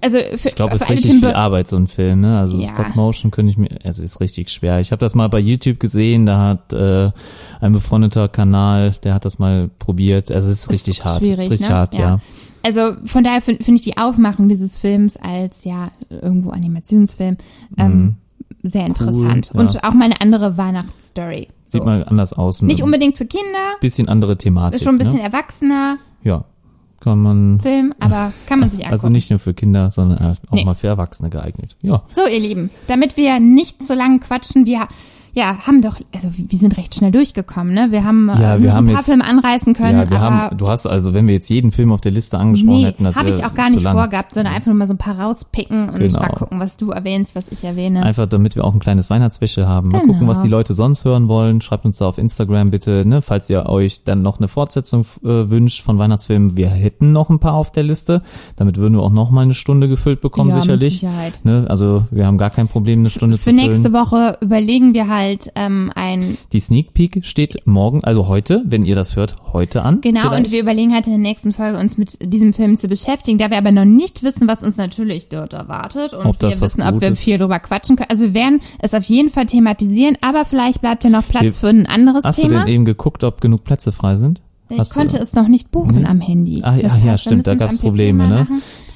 also 0.00 0.18
für, 0.36 0.48
Ich 0.48 0.54
glaube, 0.54 0.74
es 0.74 0.82
ist 0.82 0.90
richtig 0.90 1.10
Tim 1.10 1.20
viel 1.20 1.32
Arbeit, 1.32 1.68
so 1.68 1.76
ein 1.76 1.88
Film, 1.88 2.20
ne? 2.20 2.38
Also 2.38 2.56
Ja. 2.58 2.68
Stop 2.68 2.94
Motion 2.96 3.30
könnte 3.30 3.50
ich 3.50 3.56
mir, 3.58 3.68
also 3.84 4.02
ist 4.02 4.20
richtig 4.20 4.50
schwer. 4.50 4.80
Ich 4.80 4.92
habe 4.92 5.00
das 5.00 5.14
mal 5.14 5.28
bei 5.28 5.38
YouTube 5.40 5.80
gesehen, 5.80 6.26
da 6.26 6.38
hat 6.38 6.72
äh, 6.72 7.10
ein 7.60 7.72
befreundeter 7.72 8.28
Kanal, 8.28 8.94
der 9.02 9.14
hat 9.14 9.24
das 9.24 9.38
mal 9.38 9.70
probiert. 9.78 10.30
Also 10.30 10.48
es 10.50 10.62
ist 10.64 10.70
richtig 10.70 11.04
hart. 11.04 11.18
schwierig, 11.18 11.38
ist 11.40 11.50
richtig 11.50 11.68
ne? 11.68 11.74
hart, 11.74 11.94
Ja. 11.94 12.00
ja. 12.00 12.20
Also 12.64 12.94
von 13.04 13.22
daher 13.22 13.40
finde 13.40 13.62
find 13.62 13.78
ich 13.78 13.84
die 13.84 13.96
Aufmachung 13.98 14.48
dieses 14.48 14.76
Films 14.76 15.16
als 15.16 15.64
ja 15.64 15.90
irgendwo 16.10 16.50
Animationsfilm 16.50 17.36
ähm, 17.78 18.16
sehr 18.64 18.84
interessant. 18.84 19.54
Mhm. 19.54 19.60
ja. 19.60 19.66
Und 19.66 19.84
auch 19.84 19.94
mal 19.94 20.06
eine 20.06 20.20
andere 20.20 20.56
Weihnachtsstory. 20.56 21.48
Sieht 21.64 21.82
So. 21.82 21.84
mal 21.86 22.04
anders 22.04 22.32
aus. 22.32 22.60
Nicht 22.62 22.82
unbedingt 22.82 23.16
für 23.16 23.26
Kinder, 23.26 23.76
Bisschen 23.80 24.08
andere 24.08 24.36
Thematik. 24.36 24.76
ist 24.80 24.84
schon 24.84 24.96
ein 24.96 24.98
bisschen 24.98 25.18
Ne? 25.18 25.22
erwachsener 25.22 25.98
Ja, 26.24 26.44
kann 27.00 27.22
man. 27.22 27.60
Film, 27.60 27.94
aber 28.00 28.32
kann 28.46 28.60
man 28.60 28.68
sich 28.70 28.80
angucken. 28.84 28.92
Also 28.92 29.08
nicht 29.08 29.30
nur 29.30 29.38
für 29.38 29.54
Kinder, 29.54 29.90
sondern 29.90 30.36
auch 30.48 30.54
Nee. 30.54 30.64
mal 30.64 30.74
für 30.74 30.88
Erwachsene 30.88 31.30
geeignet. 31.30 31.76
Ja. 31.82 32.02
So, 32.12 32.26
ihr 32.26 32.40
Lieben, 32.40 32.70
damit 32.86 33.16
wir 33.16 33.38
nicht 33.40 33.82
so 33.82 33.94
lange 33.94 34.18
quatschen, 34.20 34.66
wir 34.66 34.88
ja, 35.38 35.56
haben 35.66 35.82
doch, 35.82 35.96
also 36.12 36.30
wir 36.36 36.58
sind 36.58 36.76
recht 36.76 36.94
schnell 36.94 37.12
durchgekommen, 37.12 37.72
ne? 37.72 37.88
Wir 37.90 38.02
haben, 38.04 38.28
Ja, 38.40 38.56
äh, 38.56 38.62
wir 38.62 38.74
haben 38.74 38.86
ein 38.86 38.92
paar 38.92 38.96
jetzt- 39.00 39.06
Filme 39.08 39.24
anreißen 39.24 39.72
können, 39.74 39.98
ja, 40.00 40.10
wir 40.10 40.20
haben, 40.20 40.56
du 40.56 40.68
hast 40.68 40.86
also, 40.86 41.14
wenn 41.14 41.26
wir 41.28 41.34
jetzt 41.34 41.48
jeden 41.48 41.70
Film 41.72 41.92
auf 41.92 42.00
der 42.00 42.10
Liste 42.12 42.38
angesprochen 42.38 42.76
nee, 42.78 42.84
hätten, 42.86 43.04
das 43.04 43.16
habe 43.16 43.30
ich 43.30 43.44
auch 43.44 43.54
gar 43.54 43.70
nicht 43.70 43.82
lang. 43.82 43.94
vorgehabt, 43.96 44.34
sondern 44.34 44.52
einfach 44.54 44.66
nur 44.66 44.74
mal 44.74 44.86
so 44.86 44.94
ein 44.94 44.98
paar 44.98 45.18
rauspicken 45.18 45.88
und 45.90 45.98
Genau. 45.98 46.18
mal 46.20 46.28
gucken, 46.28 46.58
was 46.60 46.76
du 46.76 46.90
erwähnst, 46.90 47.36
was 47.36 47.48
ich 47.50 47.62
erwähne. 47.64 48.02
Einfach 48.02 48.26
damit 48.26 48.56
wir 48.56 48.64
auch 48.64 48.74
ein 48.74 48.80
kleines 48.80 49.10
Weihnachtswäsche 49.10 49.68
haben. 49.68 49.90
Mal 49.90 50.00
Genau. 50.00 50.12
gucken, 50.14 50.28
was 50.28 50.42
die 50.42 50.48
Leute 50.48 50.74
sonst 50.74 51.04
hören 51.04 51.28
wollen. 51.28 51.60
Schreibt 51.60 51.84
uns 51.84 51.98
da 51.98 52.06
auf 52.08 52.18
Instagram 52.18 52.70
bitte, 52.70 53.04
ne, 53.06 53.22
falls 53.22 53.48
ihr 53.48 53.66
euch 53.66 54.02
dann 54.04 54.22
noch 54.22 54.38
eine 54.38 54.48
Fortsetzung 54.48 55.02
äh, 55.22 55.48
wünscht 55.50 55.82
von 55.82 55.98
Weihnachtsfilmen. 55.98 56.56
Wir 56.56 56.68
hätten 56.68 57.12
noch 57.12 57.30
ein 57.30 57.38
paar 57.38 57.54
auf 57.54 57.70
der 57.70 57.82
Liste. 57.84 58.22
Damit 58.56 58.76
würden 58.76 58.94
wir 58.94 59.02
auch 59.02 59.12
noch 59.12 59.30
mal 59.30 59.42
eine 59.42 59.54
Stunde 59.54 59.88
gefüllt 59.88 60.20
bekommen, 60.20 60.50
ja, 60.50 60.56
Mit 60.56 60.64
sicherlich. 60.64 61.00
Sicherheit. 61.00 61.40
Ne, 61.44 61.66
also 61.68 62.04
wir 62.10 62.26
haben 62.26 62.38
gar 62.38 62.50
kein 62.50 62.66
Problem, 62.68 63.00
eine 63.00 63.10
Stunde 63.10 63.36
Für 63.36 63.44
zu 63.44 63.50
füllen. 63.50 63.66
nächste 63.68 63.92
Woche 63.92 64.36
überlegen 64.40 64.94
wir 64.94 65.08
halt 65.08 65.27
ähm, 65.54 65.92
ein 65.94 66.36
Die 66.52 66.60
Sneak 66.60 66.94
Peek 66.94 67.24
steht 67.24 67.66
morgen, 67.66 68.02
also 68.04 68.26
heute, 68.28 68.62
wenn 68.66 68.84
ihr 68.84 68.94
das 68.94 69.16
hört, 69.16 69.36
heute 69.52 69.82
an. 69.82 70.00
Genau, 70.00 70.20
vielleicht. 70.22 70.46
und 70.46 70.52
wir 70.52 70.60
überlegen 70.60 70.92
halt 70.94 71.06
in 71.06 71.12
der 71.12 71.18
nächsten 71.20 71.52
Folge 71.52 71.78
uns 71.78 71.98
mit 71.98 72.18
diesem 72.32 72.52
Film 72.52 72.76
zu 72.76 72.88
beschäftigen, 72.88 73.38
da 73.38 73.50
wir 73.50 73.58
aber 73.58 73.72
noch 73.72 73.84
nicht 73.84 74.22
wissen, 74.22 74.48
was 74.48 74.62
uns 74.62 74.76
natürlich 74.76 75.28
dort 75.28 75.52
erwartet 75.52 76.12
und 76.14 76.26
Ob 76.26 76.40
wir 76.42 76.60
wissen, 76.60 76.82
ob 76.82 77.00
wir 77.00 77.14
viel 77.16 77.38
drüber 77.38 77.58
quatschen 77.60 77.96
können. 77.96 78.10
Also 78.10 78.24
wir 78.24 78.34
werden 78.34 78.60
es 78.80 78.94
auf 78.94 79.04
jeden 79.04 79.30
Fall 79.30 79.46
thematisieren, 79.46 80.16
aber 80.20 80.44
vielleicht 80.44 80.80
bleibt 80.80 81.04
ja 81.04 81.10
noch 81.10 81.26
Platz 81.28 81.42
Wir- 81.42 81.52
für 81.52 81.68
ein 81.68 81.86
anderes 81.86 82.24
Hast 82.24 82.40
Thema. 82.40 82.48
du 82.48 82.58
denn 82.60 82.68
eben 82.68 82.84
geguckt, 82.84 83.22
ob 83.24 83.40
genug 83.40 83.64
Plätze 83.64 83.92
frei 83.92 84.16
sind? 84.16 84.42
Ich 84.70 84.78
Hast 84.78 84.92
du- 84.94 84.98
konnte 84.98 85.16
es 85.16 85.32
noch 85.32 85.48
nicht 85.48 85.70
buchen 85.70 86.04
am 86.04 86.20
Handy. 86.20 86.60
Ah, 86.62 86.76
ja, 86.76 86.82
Das 86.82 87.02
ja 87.02 87.12
heißt, 87.12 87.22
stimmt, 87.22 87.46
da 87.46 87.54
müssen 87.54 87.68
es 87.76 87.78
Probleme, 87.78 88.28
ne? 88.28 88.46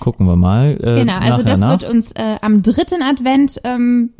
Gucken 0.00 0.26
wir 0.26 0.36
mal. 0.36 0.72
Äh, 0.82 1.00
Genau, 1.00 1.14
also 1.14 1.28
nachher 1.38 1.44
das 1.44 1.58
nach, 1.60 1.80
wird 1.80 1.90
uns 1.90 2.12
äh, 2.12 2.36
am 2.42 2.62
dritten 2.62 3.00
Advent 3.02 3.58
ähm, 3.64 4.10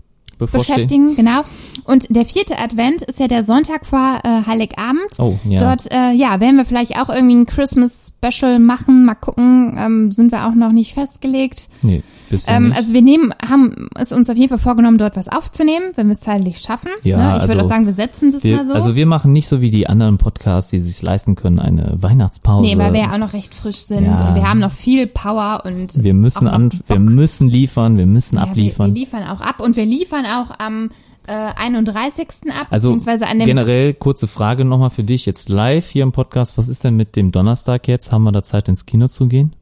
bevorstehen. 0.42 0.88
beschäftigen, 0.88 1.16
genau. 1.16 1.42
Und 1.84 2.14
der 2.14 2.24
vierte 2.24 2.58
Advent 2.58 3.02
ist 3.02 3.18
ja 3.18 3.28
der 3.28 3.44
Sonntag 3.44 3.86
vor 3.86 4.20
äh, 4.24 4.46
Heiligabend. 4.46 5.18
Oh, 5.18 5.38
ja. 5.48 5.58
Dort, 5.58 5.90
äh, 5.92 6.12
ja, 6.12 6.40
werden 6.40 6.56
wir 6.56 6.64
vielleicht 6.64 6.98
auch 7.00 7.08
irgendwie 7.08 7.34
ein 7.34 7.46
Christmas-Special 7.46 8.58
machen. 8.58 9.04
Mal 9.04 9.14
gucken, 9.14 9.76
ähm, 9.78 10.12
sind 10.12 10.32
wir 10.32 10.46
auch 10.46 10.54
noch 10.54 10.72
nicht 10.72 10.94
festgelegt. 10.94 11.68
nee, 11.82 12.02
bisher 12.32 12.56
Ähm, 12.56 12.68
nicht. 12.70 12.76
also 12.76 12.92
wir 12.92 13.02
nehmen, 13.02 13.32
haben 13.48 13.88
es 13.94 14.10
uns 14.10 14.28
auf 14.28 14.36
jeden 14.36 14.48
Fall 14.48 14.58
vorgenommen, 14.58 14.98
dort 14.98 15.14
was 15.16 15.28
aufzunehmen, 15.28 15.92
wenn 15.94 16.08
wir 16.08 16.14
es 16.14 16.20
zeitlich 16.20 16.58
schaffen. 16.58 16.90
Ja, 17.04 17.16
ne? 17.18 17.36
Ich 17.36 17.42
würde 17.42 17.52
also 17.52 17.64
auch 17.66 17.68
sagen, 17.68 17.86
wir 17.86 17.92
setzen 17.94 18.34
wir, 18.42 18.56
mal 18.56 18.66
so. 18.66 18.72
Also 18.74 18.96
wir 18.96 19.06
machen 19.06 19.32
nicht 19.32 19.46
so 19.46 19.60
wie 19.60 19.70
die 19.70 19.86
anderen 19.88 20.18
Podcasts, 20.18 20.70
die 20.70 20.80
sich 20.80 21.00
leisten 21.02 21.36
können, 21.36 21.60
eine 21.60 21.96
Weihnachtspause. 22.00 22.66
nee, 22.66 22.76
weil 22.76 22.92
wir 22.92 23.00
ja 23.02 23.12
auch 23.12 23.18
noch 23.18 23.32
recht 23.34 23.54
frisch 23.54 23.86
sind 23.86 24.04
Ja. 24.06 24.28
und 24.30 24.34
wir 24.34 24.48
haben 24.48 24.58
noch 24.58 24.72
viel 24.72 25.06
Power 25.06 25.62
und 25.64 26.02
wir 26.02 26.14
müssen 26.14 26.48
an, 26.48 26.70
wir 26.88 26.98
müssen 26.98 27.48
liefern, 27.48 27.96
wir 27.98 28.06
müssen 28.06 28.34
Ja, 28.36 28.42
wir, 28.42 28.46
wir 28.46 28.50
abliefern. 28.50 28.94
liefern 28.94 29.22
auch 29.28 29.40
ab 29.40 29.60
und 29.60 29.76
wir 29.76 29.86
liefern 29.86 30.26
auch 30.26 30.58
am 30.58 30.90
äh, 31.28 31.32
31. 31.32 32.26
ab, 32.48 32.66
Also 32.70 32.88
beziehungsweise 32.94 33.28
an 33.30 33.38
dem 33.38 33.46
generell 33.46 33.94
kurze 33.94 34.26
Frage 34.26 34.64
nochmal 34.64 34.90
für 34.90 35.04
dich 35.04 35.24
jetzt 35.24 35.48
live 35.48 35.88
hier 35.88 36.02
im 36.02 36.10
Podcast. 36.10 36.58
Was 36.58 36.68
ist 36.68 36.82
denn 36.82 36.96
mit 36.96 37.14
dem 37.14 37.30
Donnerstag 37.30 37.86
jetzt? 37.86 38.10
Haben 38.10 38.24
wir 38.24 38.32
da 38.32 38.42
Zeit 38.42 38.68
ins 38.68 38.86
Kino 38.86 39.06
zu 39.06 39.28
gehen? 39.28 39.52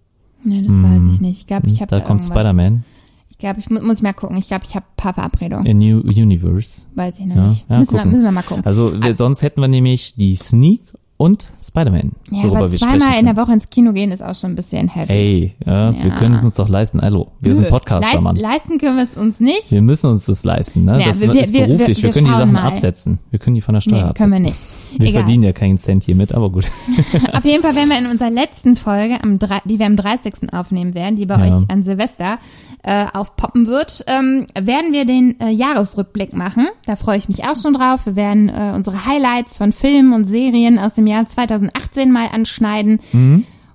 Nee, 0.45 0.63
das 0.67 0.83
weiß 0.83 1.15
ich 1.15 1.21
nicht. 1.21 1.39
Ich 1.41 1.47
glaube, 1.47 1.69
ich 1.69 1.81
habe 1.83 1.95
Hm. 1.95 2.01
da 2.01 2.07
kommt 2.07 2.23
Spider-Man 2.23 2.85
Ich 3.29 3.39
glaube, 3.39 3.61
ich 3.61 3.71
mu 3.71 3.81
muss 3.81 3.99
ich 3.99 4.03
mal 4.03 4.13
gucken. 4.13 4.37
Ich 4.37 4.49
glaube, 4.49 4.65
ich 4.67 4.75
habe 4.75 4.85
ein 4.87 4.97
paar 4.97 5.15
Verabredungen. 5.15 5.67
in 5.67 5.79
New 5.79 6.01
Universe. 6.01 6.87
Weiß 6.95 7.19
ich 7.19 7.27
noch 7.27 7.37
Ja, 7.37 7.47
nicht. 7.49 7.67
ja, 7.69 7.79
müssen, 7.79 7.97
wir, 7.97 8.05
müssen 8.07 8.25
wir 8.25 8.33
mal 8.33 8.43
gucken. 8.43 8.65
Also 8.67 8.93
wir, 9.03 9.15
sonst 9.15 9.43
hätten 9.43 9.61
wir 9.61 9.69
nämlich 9.69 10.15
die 10.17 10.37
Sneak 10.37 10.83
und 11.21 11.47
Spider-Man, 11.63 12.13
ja, 12.31 12.45
worüber 12.45 12.57
aber 12.57 12.73
wir 12.73 12.79
zweimal 12.79 13.01
sprechen 13.03 13.19
in 13.19 13.27
der. 13.27 13.37
Woche 13.37 13.53
ins 13.53 13.69
Kino 13.69 13.93
gehen 13.93 14.11
ist 14.11 14.23
auch 14.23 14.35
schon 14.35 14.53
ein 14.53 14.57
bisschen 14.57 14.89
heavy. 14.89 15.13
Ey, 15.13 15.55
ja, 15.67 15.93
wir 16.03 16.09
Ja. 16.11 16.17
können 16.17 16.35
es 16.37 16.45
uns 16.45 16.55
doch 16.55 16.69
leisten. 16.71 17.03
Hallo, 17.03 17.29
wir 17.41 17.55
sind 17.55 17.65
Nö, 17.65 17.71
Podcaster, 17.71 18.07
leisten, 18.07 18.23
Mann. 18.25 18.37
leisten 18.37 18.79
können 18.79 18.97
wir 18.97 19.05
es 19.05 19.15
uns 19.19 19.39
nicht. 19.39 19.71
Wir 19.71 19.83
müssen 19.83 20.09
uns 20.09 20.25
das 20.25 20.45
leisten, 20.45 20.87
ne? 20.87 20.99
Ja, 20.99 21.09
das 21.09 21.21
wir- 21.21 21.31
ist 21.35 21.53
wir- 21.53 21.61
wir- 21.61 21.67
beruflich. 21.77 21.99
Wir, 21.99 22.05
wir 22.05 22.13
können 22.15 22.25
die 22.27 22.33
Sachen 22.39 22.53
mal. 22.53 22.63
absetzen. 22.63 23.19
Wir 23.31 23.39
können 23.39 23.55
die 23.55 23.61
von 23.61 23.75
der 23.75 23.83
Steuer 23.83 23.93
Nee, 23.97 24.01
absetzen. 24.05 24.31
können 24.31 24.33
wir 24.45 24.51
nicht. 24.51 24.59
Wir 24.97 25.09
Egal. 25.11 25.21
verdienen 25.23 25.43
ja 25.43 25.53
keinen 25.53 25.77
Cent 25.77 26.05
hier 26.05 26.15
mit, 26.15 26.35
aber 26.35 26.49
gut. 26.51 26.71
Auf 27.35 27.45
jeden 27.45 27.63
Fall 27.63 27.77
werden 27.77 27.91
wir 27.91 27.99
in 27.99 28.07
unserer 28.07 28.31
letzten 28.31 28.77
Folge, 28.77 29.23
am 29.23 29.39
die 29.67 29.79
wir 29.79 29.85
am 29.87 29.97
30. 29.97 30.53
aufnehmen 30.55 30.95
werden, 30.95 31.17
die 31.17 31.27
bei 31.27 31.37
euch 31.49 31.55
an 31.71 31.83
Silvester 31.83 32.39
äh, 32.83 33.05
aufpoppen 33.13 33.67
wird, 33.67 34.05
ähm, 34.07 34.47
werden 34.59 34.95
wir 34.95 35.05
den 35.05 35.39
äh, 35.39 35.51
Jahresrückblick 35.51 36.33
machen. 36.33 36.67
Da 36.87 36.97
freue 36.97 37.19
ich 37.19 37.29
mich 37.29 37.45
auch 37.45 37.57
schon 37.61 37.75
drauf. 37.75 38.07
Wir 38.07 38.17
werden 38.17 38.49
äh, 38.49 38.73
unsere 38.75 39.05
Highlights 39.05 39.59
von 39.59 39.73
Filmen 39.73 40.15
und 40.15 40.25
Serien 40.25 40.79
aus 40.79 40.95
dem 40.95 41.07
Jahr 41.11 41.27
2018 41.27 42.11
mal 42.11 42.29
anschneiden. 42.33 43.01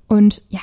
Und 0.08 0.42
ja, 0.50 0.60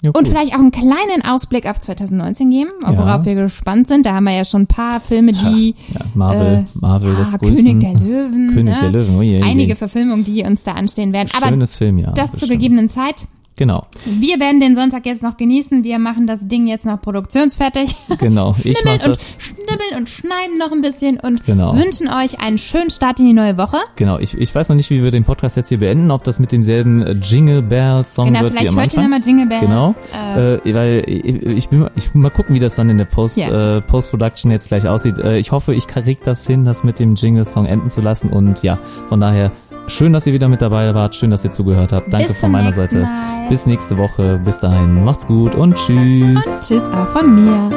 Ja, 0.00 0.12
und 0.12 0.28
vielleicht 0.28 0.54
auch 0.54 0.60
einen 0.60 0.70
kleinen 0.70 1.24
Ausblick 1.26 1.68
auf 1.68 1.80
2019 1.80 2.50
geben, 2.50 2.70
Ja. 2.84 2.96
worauf 2.96 3.24
wir 3.24 3.34
gespannt 3.34 3.88
sind. 3.88 4.06
Da 4.06 4.14
haben 4.14 4.24
wir 4.24 4.32
ja 4.36 4.44
schon 4.44 4.62
ein 4.62 4.66
paar 4.68 5.00
Filme, 5.00 5.32
die 5.32 5.74
ja, 5.92 6.00
Marvel, 6.14 6.64
äh, 6.66 6.78
Marvel, 6.78 7.14
das 7.16 7.34
ah. 7.34 7.38
König 7.38 7.80
der 7.80 7.94
Löwen, 7.94 8.50
König 8.54 8.74
ne? 8.74 8.80
der 8.80 8.90
Löwen, 8.90 9.16
oh 9.18 9.22
je, 9.22 9.42
einige 9.42 9.70
je. 9.70 9.74
Verfilmungen, 9.74 10.24
die 10.24 10.44
uns 10.44 10.62
da 10.62 10.72
anstehen 10.72 11.12
werden. 11.12 11.30
Aber 11.36 11.48
Schönes 11.48 11.76
Film, 11.76 11.98
ja. 11.98 12.12
das 12.12 12.26
zur 12.26 12.32
bestimmt. 12.32 12.52
gegebenen 12.52 12.88
Zeit. 12.88 13.26
Genau, 13.58 13.86
Wir 14.06 14.40
werden 14.40 14.60
den 14.60 14.74
Sonntag 14.76 15.04
jetzt 15.04 15.22
noch 15.22 15.36
genießen. 15.36 15.84
Wir 15.84 15.98
machen 15.98 16.26
das 16.26 16.48
Ding 16.48 16.66
jetzt 16.66 16.86
noch 16.86 17.00
produktionsfertig. 17.00 17.94
genau. 18.18 18.54
Ich 18.64 18.78
mach 18.84 18.92
Schnibbeln 18.92 19.00
und 19.02 19.08
das. 19.10 19.36
schnibbeln 19.38 19.96
und 19.98 20.08
schneiden 20.08 20.58
noch 20.58 20.72
ein 20.72 20.80
bisschen 20.80 21.20
und 21.20 21.44
Genau. 21.44 21.76
wünschen 21.76 22.08
euch 22.08 22.40
einen 22.40 22.56
schönen 22.58 22.90
Start 22.90 23.18
in 23.20 23.26
die 23.26 23.32
neue 23.34 23.58
Woche. 23.58 23.76
Genau, 23.96 24.18
ich, 24.18 24.34
ich 24.38 24.54
weiß 24.54 24.68
noch 24.70 24.76
nicht, 24.76 24.90
wie 24.90 25.02
wir 25.02 25.10
den 25.10 25.24
Podcast 25.24 25.56
jetzt 25.56 25.68
hier 25.68 25.78
beenden, 25.78 26.10
ob 26.10 26.24
das 26.24 26.38
mit 26.38 26.52
demselben 26.52 27.02
äh, 27.02 27.12
Jingle 27.12 27.62
Bell 27.62 28.04
Song 28.06 28.26
Genau, 28.28 28.42
wird 28.42 28.54
wie 28.54 28.58
vielleicht 28.58 28.68
am 28.70 28.76
hört 28.80 28.94
ihr 28.94 28.98
Anfang. 29.00 29.10
nochmal 29.10 29.20
Jingle 29.26 29.46
Bells. 29.46 29.60
Genau, 29.62 29.94
Äh, 30.36 30.54
äh, 30.70 30.74
weil 30.74 31.02
ich, 31.06 31.24
ich, 31.24 31.68
bin, 31.68 31.80
mal- 31.80 31.90
ich 31.96 32.14
mal 32.14 32.30
gucken, 32.30 32.54
wie 32.54 32.60
das 32.60 32.74
dann 32.74 32.88
in 32.88 32.98
der 32.98 33.04
Post, 33.06 33.36
Yes. 33.36 33.48
äh, 33.48 33.80
Post-Production 33.82 34.50
jetzt 34.50 34.68
gleich 34.68 34.86
aussieht. 34.88 35.18
Äh, 35.18 35.38
ich 35.38 35.52
hoffe, 35.52 35.74
ich 35.74 35.86
krieg 35.86 36.22
das 36.22 36.46
hin, 36.46 36.64
das 36.64 36.84
mit 36.84 36.98
dem 36.98 37.14
Jingle-Song 37.16 37.66
enden 37.66 37.90
zu 37.90 38.00
lassen 38.00 38.30
und 38.30 38.62
ja, 38.62 38.78
von 39.08 39.20
daher 39.20 39.50
schön, 39.88 40.12
dass 40.12 40.26
ihr 40.26 40.32
wieder 40.32 40.48
mit 40.48 40.62
dabei 40.62 40.94
wart, 40.94 41.14
schön, 41.14 41.30
dass 41.30 41.44
ihr 41.44 41.50
zugehört 41.50 41.92
habt. 41.92 42.12
Danke 42.12 42.34
von 42.34 42.50
meiner 42.50 42.72
Seite. 42.72 43.00
Mal. 43.00 43.48
Bis 43.48 43.66
nächste 43.66 43.96
Woche. 43.98 44.40
Bis 44.44 44.60
dahin. 44.60 45.04
Macht's 45.04 45.26
gut 45.26 45.54
und 45.54 45.74
tschüss. 45.76 46.36
und 46.36 46.62
tschüss 46.62 46.82
auch 46.84 47.08
von 47.08 47.34
mir. 47.34 47.70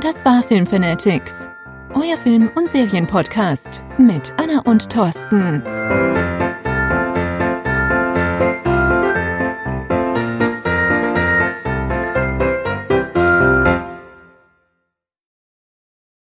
Das 0.00 0.24
war 0.24 0.42
Filmfanatics, 0.42 1.48
euer 1.94 2.16
Film- 2.16 2.50
und 2.54 2.68
Serienpodcast 2.68 3.82
mit 3.98 4.32
Anna 4.36 4.60
und 4.64 4.90
Thorsten. 4.90 5.62